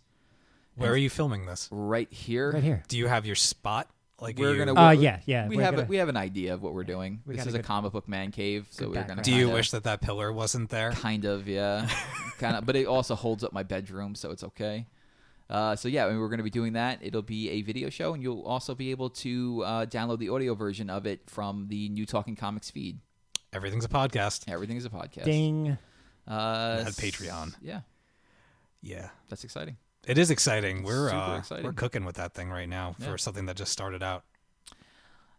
Where 0.75 0.91
are 0.91 0.97
you 0.97 1.09
filming 1.09 1.45
this? 1.45 1.67
Right 1.71 2.11
here, 2.11 2.51
Right 2.53 2.63
here. 2.63 2.83
Do 2.87 2.97
you 2.97 3.07
have 3.07 3.25
your 3.25 3.35
spot? 3.35 3.89
Like 4.19 4.37
We're 4.37 4.53
you- 4.55 4.65
gonna- 4.65 4.79
Uh, 4.79 4.91
we- 4.95 5.03
yeah, 5.03 5.19
yeah. 5.25 5.47
we 5.47 5.57
we're 5.57 5.63
have 5.63 5.75
gonna- 5.75 5.87
we 5.87 5.97
have 5.97 6.07
an 6.07 6.15
idea 6.17 6.53
of 6.53 6.61
what 6.61 6.73
we're 6.75 6.83
doing. 6.83 7.21
We 7.25 7.35
this 7.35 7.47
is 7.47 7.53
a 7.53 7.57
a 7.57 7.59
good- 7.59 7.65
comic 7.65 7.91
book 7.91 8.07
man 8.07 8.29
cave, 8.31 8.67
so 8.69 8.87
we're 8.89 9.03
gonna. 9.03 9.23
Do 9.23 9.31
you 9.31 9.45
kinda- 9.45 9.53
wish 9.55 9.71
that 9.71 9.83
that 9.85 10.01
pillar 10.01 10.31
wasn't 10.31 10.69
there? 10.69 10.91
kind 10.91 11.25
of 11.25 11.47
yeah 11.47 11.87
kind 12.37 12.55
of 12.55 12.65
but 12.65 12.75
it 12.75 12.85
also 12.85 13.15
holds 13.15 13.43
up 13.43 13.51
my 13.51 13.63
bedroom 13.63 14.13
so 14.15 14.29
it's 14.31 14.43
okay 14.43 14.85
uh, 15.49 15.75
so 15.75 15.87
yeah 15.87 16.05
I 16.05 16.09
mean, 16.11 16.19
we're 16.19 16.27
going 16.29 16.37
to 16.37 16.43
be 16.43 16.49
doing 16.51 16.73
that 16.73 16.99
it'll 17.01 17.21
be 17.23 17.49
a 17.49 17.61
video 17.63 17.89
show 17.89 18.13
and 18.13 18.21
you'll 18.23 18.43
also 18.43 18.73
be 18.75 18.91
able 18.91 19.09
to 19.09 19.63
uh, 19.65 19.85
download 19.87 20.19
the 20.19 20.29
audio 20.29 20.53
version 20.55 20.89
of 20.89 21.05
it 21.07 21.27
from 21.29 21.67
the 21.67 21.89
new 21.89 22.05
talking 22.05 22.35
comics 22.35 22.69
feed 22.71 22.99
Everything's 23.53 23.85
a 23.85 23.89
podcast. 23.89 24.49
everything 24.51 24.77
is 24.77 24.85
a 24.85 24.89
podcast 24.89 25.25
Ding. 25.25 25.77
uh, 26.27 26.83
Patreon. 26.85 27.53
yeah 27.61 27.81
Yeah. 28.83 29.09
that's 29.29 29.43
exciting 29.43 29.77
It 30.07 30.17
is 30.17 30.31
exciting. 30.31 30.83
We're 30.83 31.09
uh, 31.11 31.37
exciting. 31.37 31.63
we're 31.65 31.73
cooking 31.73 32.05
with 32.05 32.15
that 32.15 32.33
thing 32.33 32.49
right 32.49 32.67
now 32.69 32.95
Yeah. 32.99 33.11
for 33.11 33.17
something 33.17 33.45
that 33.45 33.55
just 33.55 33.71
started 33.71 34.01
out. 34.01 34.23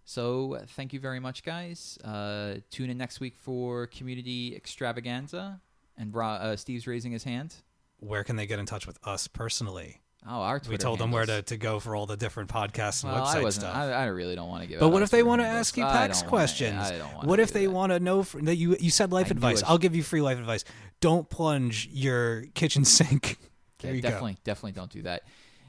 so 0.05 0.55
uh, 0.55 0.64
thank 0.76 0.93
you 0.93 1.01
very 1.01 1.20
much 1.20 1.43
guys 1.44 1.97
uh, 2.05 2.56
tune 2.70 2.90
in 2.90 2.98
next 2.98 3.20
week 3.20 3.34
for 3.36 3.86
community 3.86 4.55
extravaganza 4.56 5.60
and 5.97 6.10
Bra- 6.10 6.34
uh, 6.34 6.56
steve's 6.56 6.86
raising 6.86 7.12
his 7.12 7.22
hand 7.24 7.55
Where 8.01 8.24
can 8.24 8.34
they 8.36 8.47
get 8.47 8.59
in 8.59 8.66
touch 8.66 8.86
with 8.86 8.98
us 9.05 9.28
personally? 9.28 10.01
oh 10.26 10.40
our 10.40 10.59
Twitter 10.59 10.72
we 10.72 10.76
told 10.78 10.98
them 10.98 11.10
where 11.12 11.26
to, 11.26 11.43
to 11.43 11.56
go 11.56 11.78
for 11.80 11.94
all 11.97 12.06
the 12.06 12.16
different 12.16 12.48
podcasts 12.51 13.05
and 13.05 13.12
well, 13.12 13.24
website 13.26 13.47
I 13.47 13.51
stuff. 13.51 13.76
I, 13.76 13.93
I 13.93 14.05
really 14.06 14.34
don't 14.36 14.48
want 14.48 14.62
to 14.62 14.68
give. 14.68 14.80
but 14.80 14.89
what 14.90 15.02
if 15.02 15.10
they 15.10 15.22
want 15.22 15.40
to 15.40 15.47
ask 15.47 15.76
you 15.76 15.84
PAX 15.84 16.22
questions? 16.22 16.78
I 16.80 16.98
don't 16.98 17.14
wanna 17.14 17.28
what 17.28 17.39
if 17.40 17.52
they 17.52 17.66
that. 17.66 17.72
want 17.72 17.93
to 17.93 18.01
know 18.01 18.22
fr- 18.24 18.40
that 18.43 18.56
you 18.56 18.76
you 18.80 18.90
said 18.90 19.12
life 19.12 19.26
I 19.28 19.30
advice? 19.30 19.62
I'll 19.64 19.78
give 19.78 19.94
you 19.97 20.02
free 20.02 20.20
life 20.20 20.39
advice. 20.39 20.64
Don't 21.01 21.28
plunge 21.30 21.89
your 21.93 22.43
kitchen 22.55 22.84
sink. 22.97 23.39
There 23.82 23.90
Yeah, 23.90 23.96
you 23.96 24.02
definitely, 24.02 24.38
definitely 24.44 24.72
don't 24.72 24.90
do 24.90 25.02
that. 25.02 25.22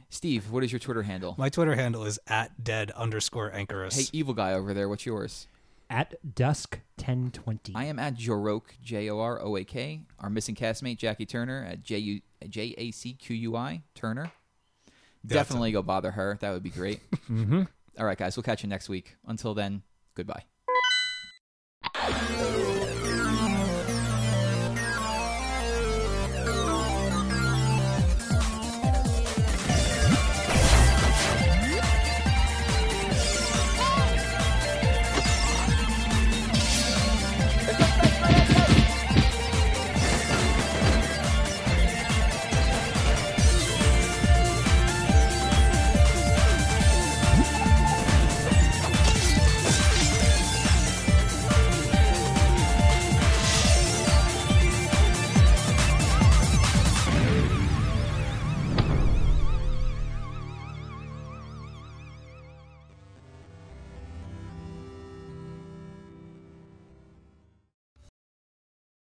Steve, 0.10 0.52
what 0.52 0.64
is 0.64 0.72
your 0.72 0.80
Twitter 0.80 1.02
handle? 1.02 1.34
My 1.38 1.50
Twitter 1.50 1.76
handle 1.76 2.06
is 2.06 2.20
at 2.28 2.64
dead 2.64 2.92
underscore 2.92 3.52
anchorus. 3.52 3.96
hey, 3.96 4.06
evil 4.14 4.34
guy 4.34 4.54
over 4.54 4.74
there, 4.74 4.88
what's 4.88 5.06
yours? 5.06 5.48
At 5.90 6.14
dusk 6.36 6.80
1020. 6.98 7.74
I 7.76 7.86
am 7.86 8.00
at 8.00 8.16
Joroak, 8.16 8.64
J 8.82 9.10
O 9.10 9.20
R 9.20 9.42
O 9.42 9.58
A 9.58 9.64
K. 9.64 10.02
Our 10.20 10.30
missing 10.30 10.56
castmate, 10.56 10.98
Jackie 10.98 11.26
Turner, 11.26 11.66
at 11.70 11.84
J 11.84 11.98
U 11.98 12.22
J 12.48 12.74
A 12.78 12.92
C 12.92 13.14
Q 13.14 13.36
U 13.36 13.56
I 13.56 13.82
Turner. 13.94 14.32
That's 15.24 15.48
Definitely 15.48 15.72
go 15.72 15.82
bother 15.82 16.12
her. 16.12 16.38
That 16.42 16.52
would 16.52 16.64
be 16.64 16.70
great. 16.70 17.00
mm-hmm. 17.30 17.64
All 18.00 18.06
right, 18.06 18.18
guys, 18.18 18.36
we'll 18.36 18.44
catch 18.44 18.64
you 18.64 18.70
next 18.70 18.90
week. 18.90 19.16
Until 19.28 19.54
then, 19.54 19.84
goodbye. 20.16 20.44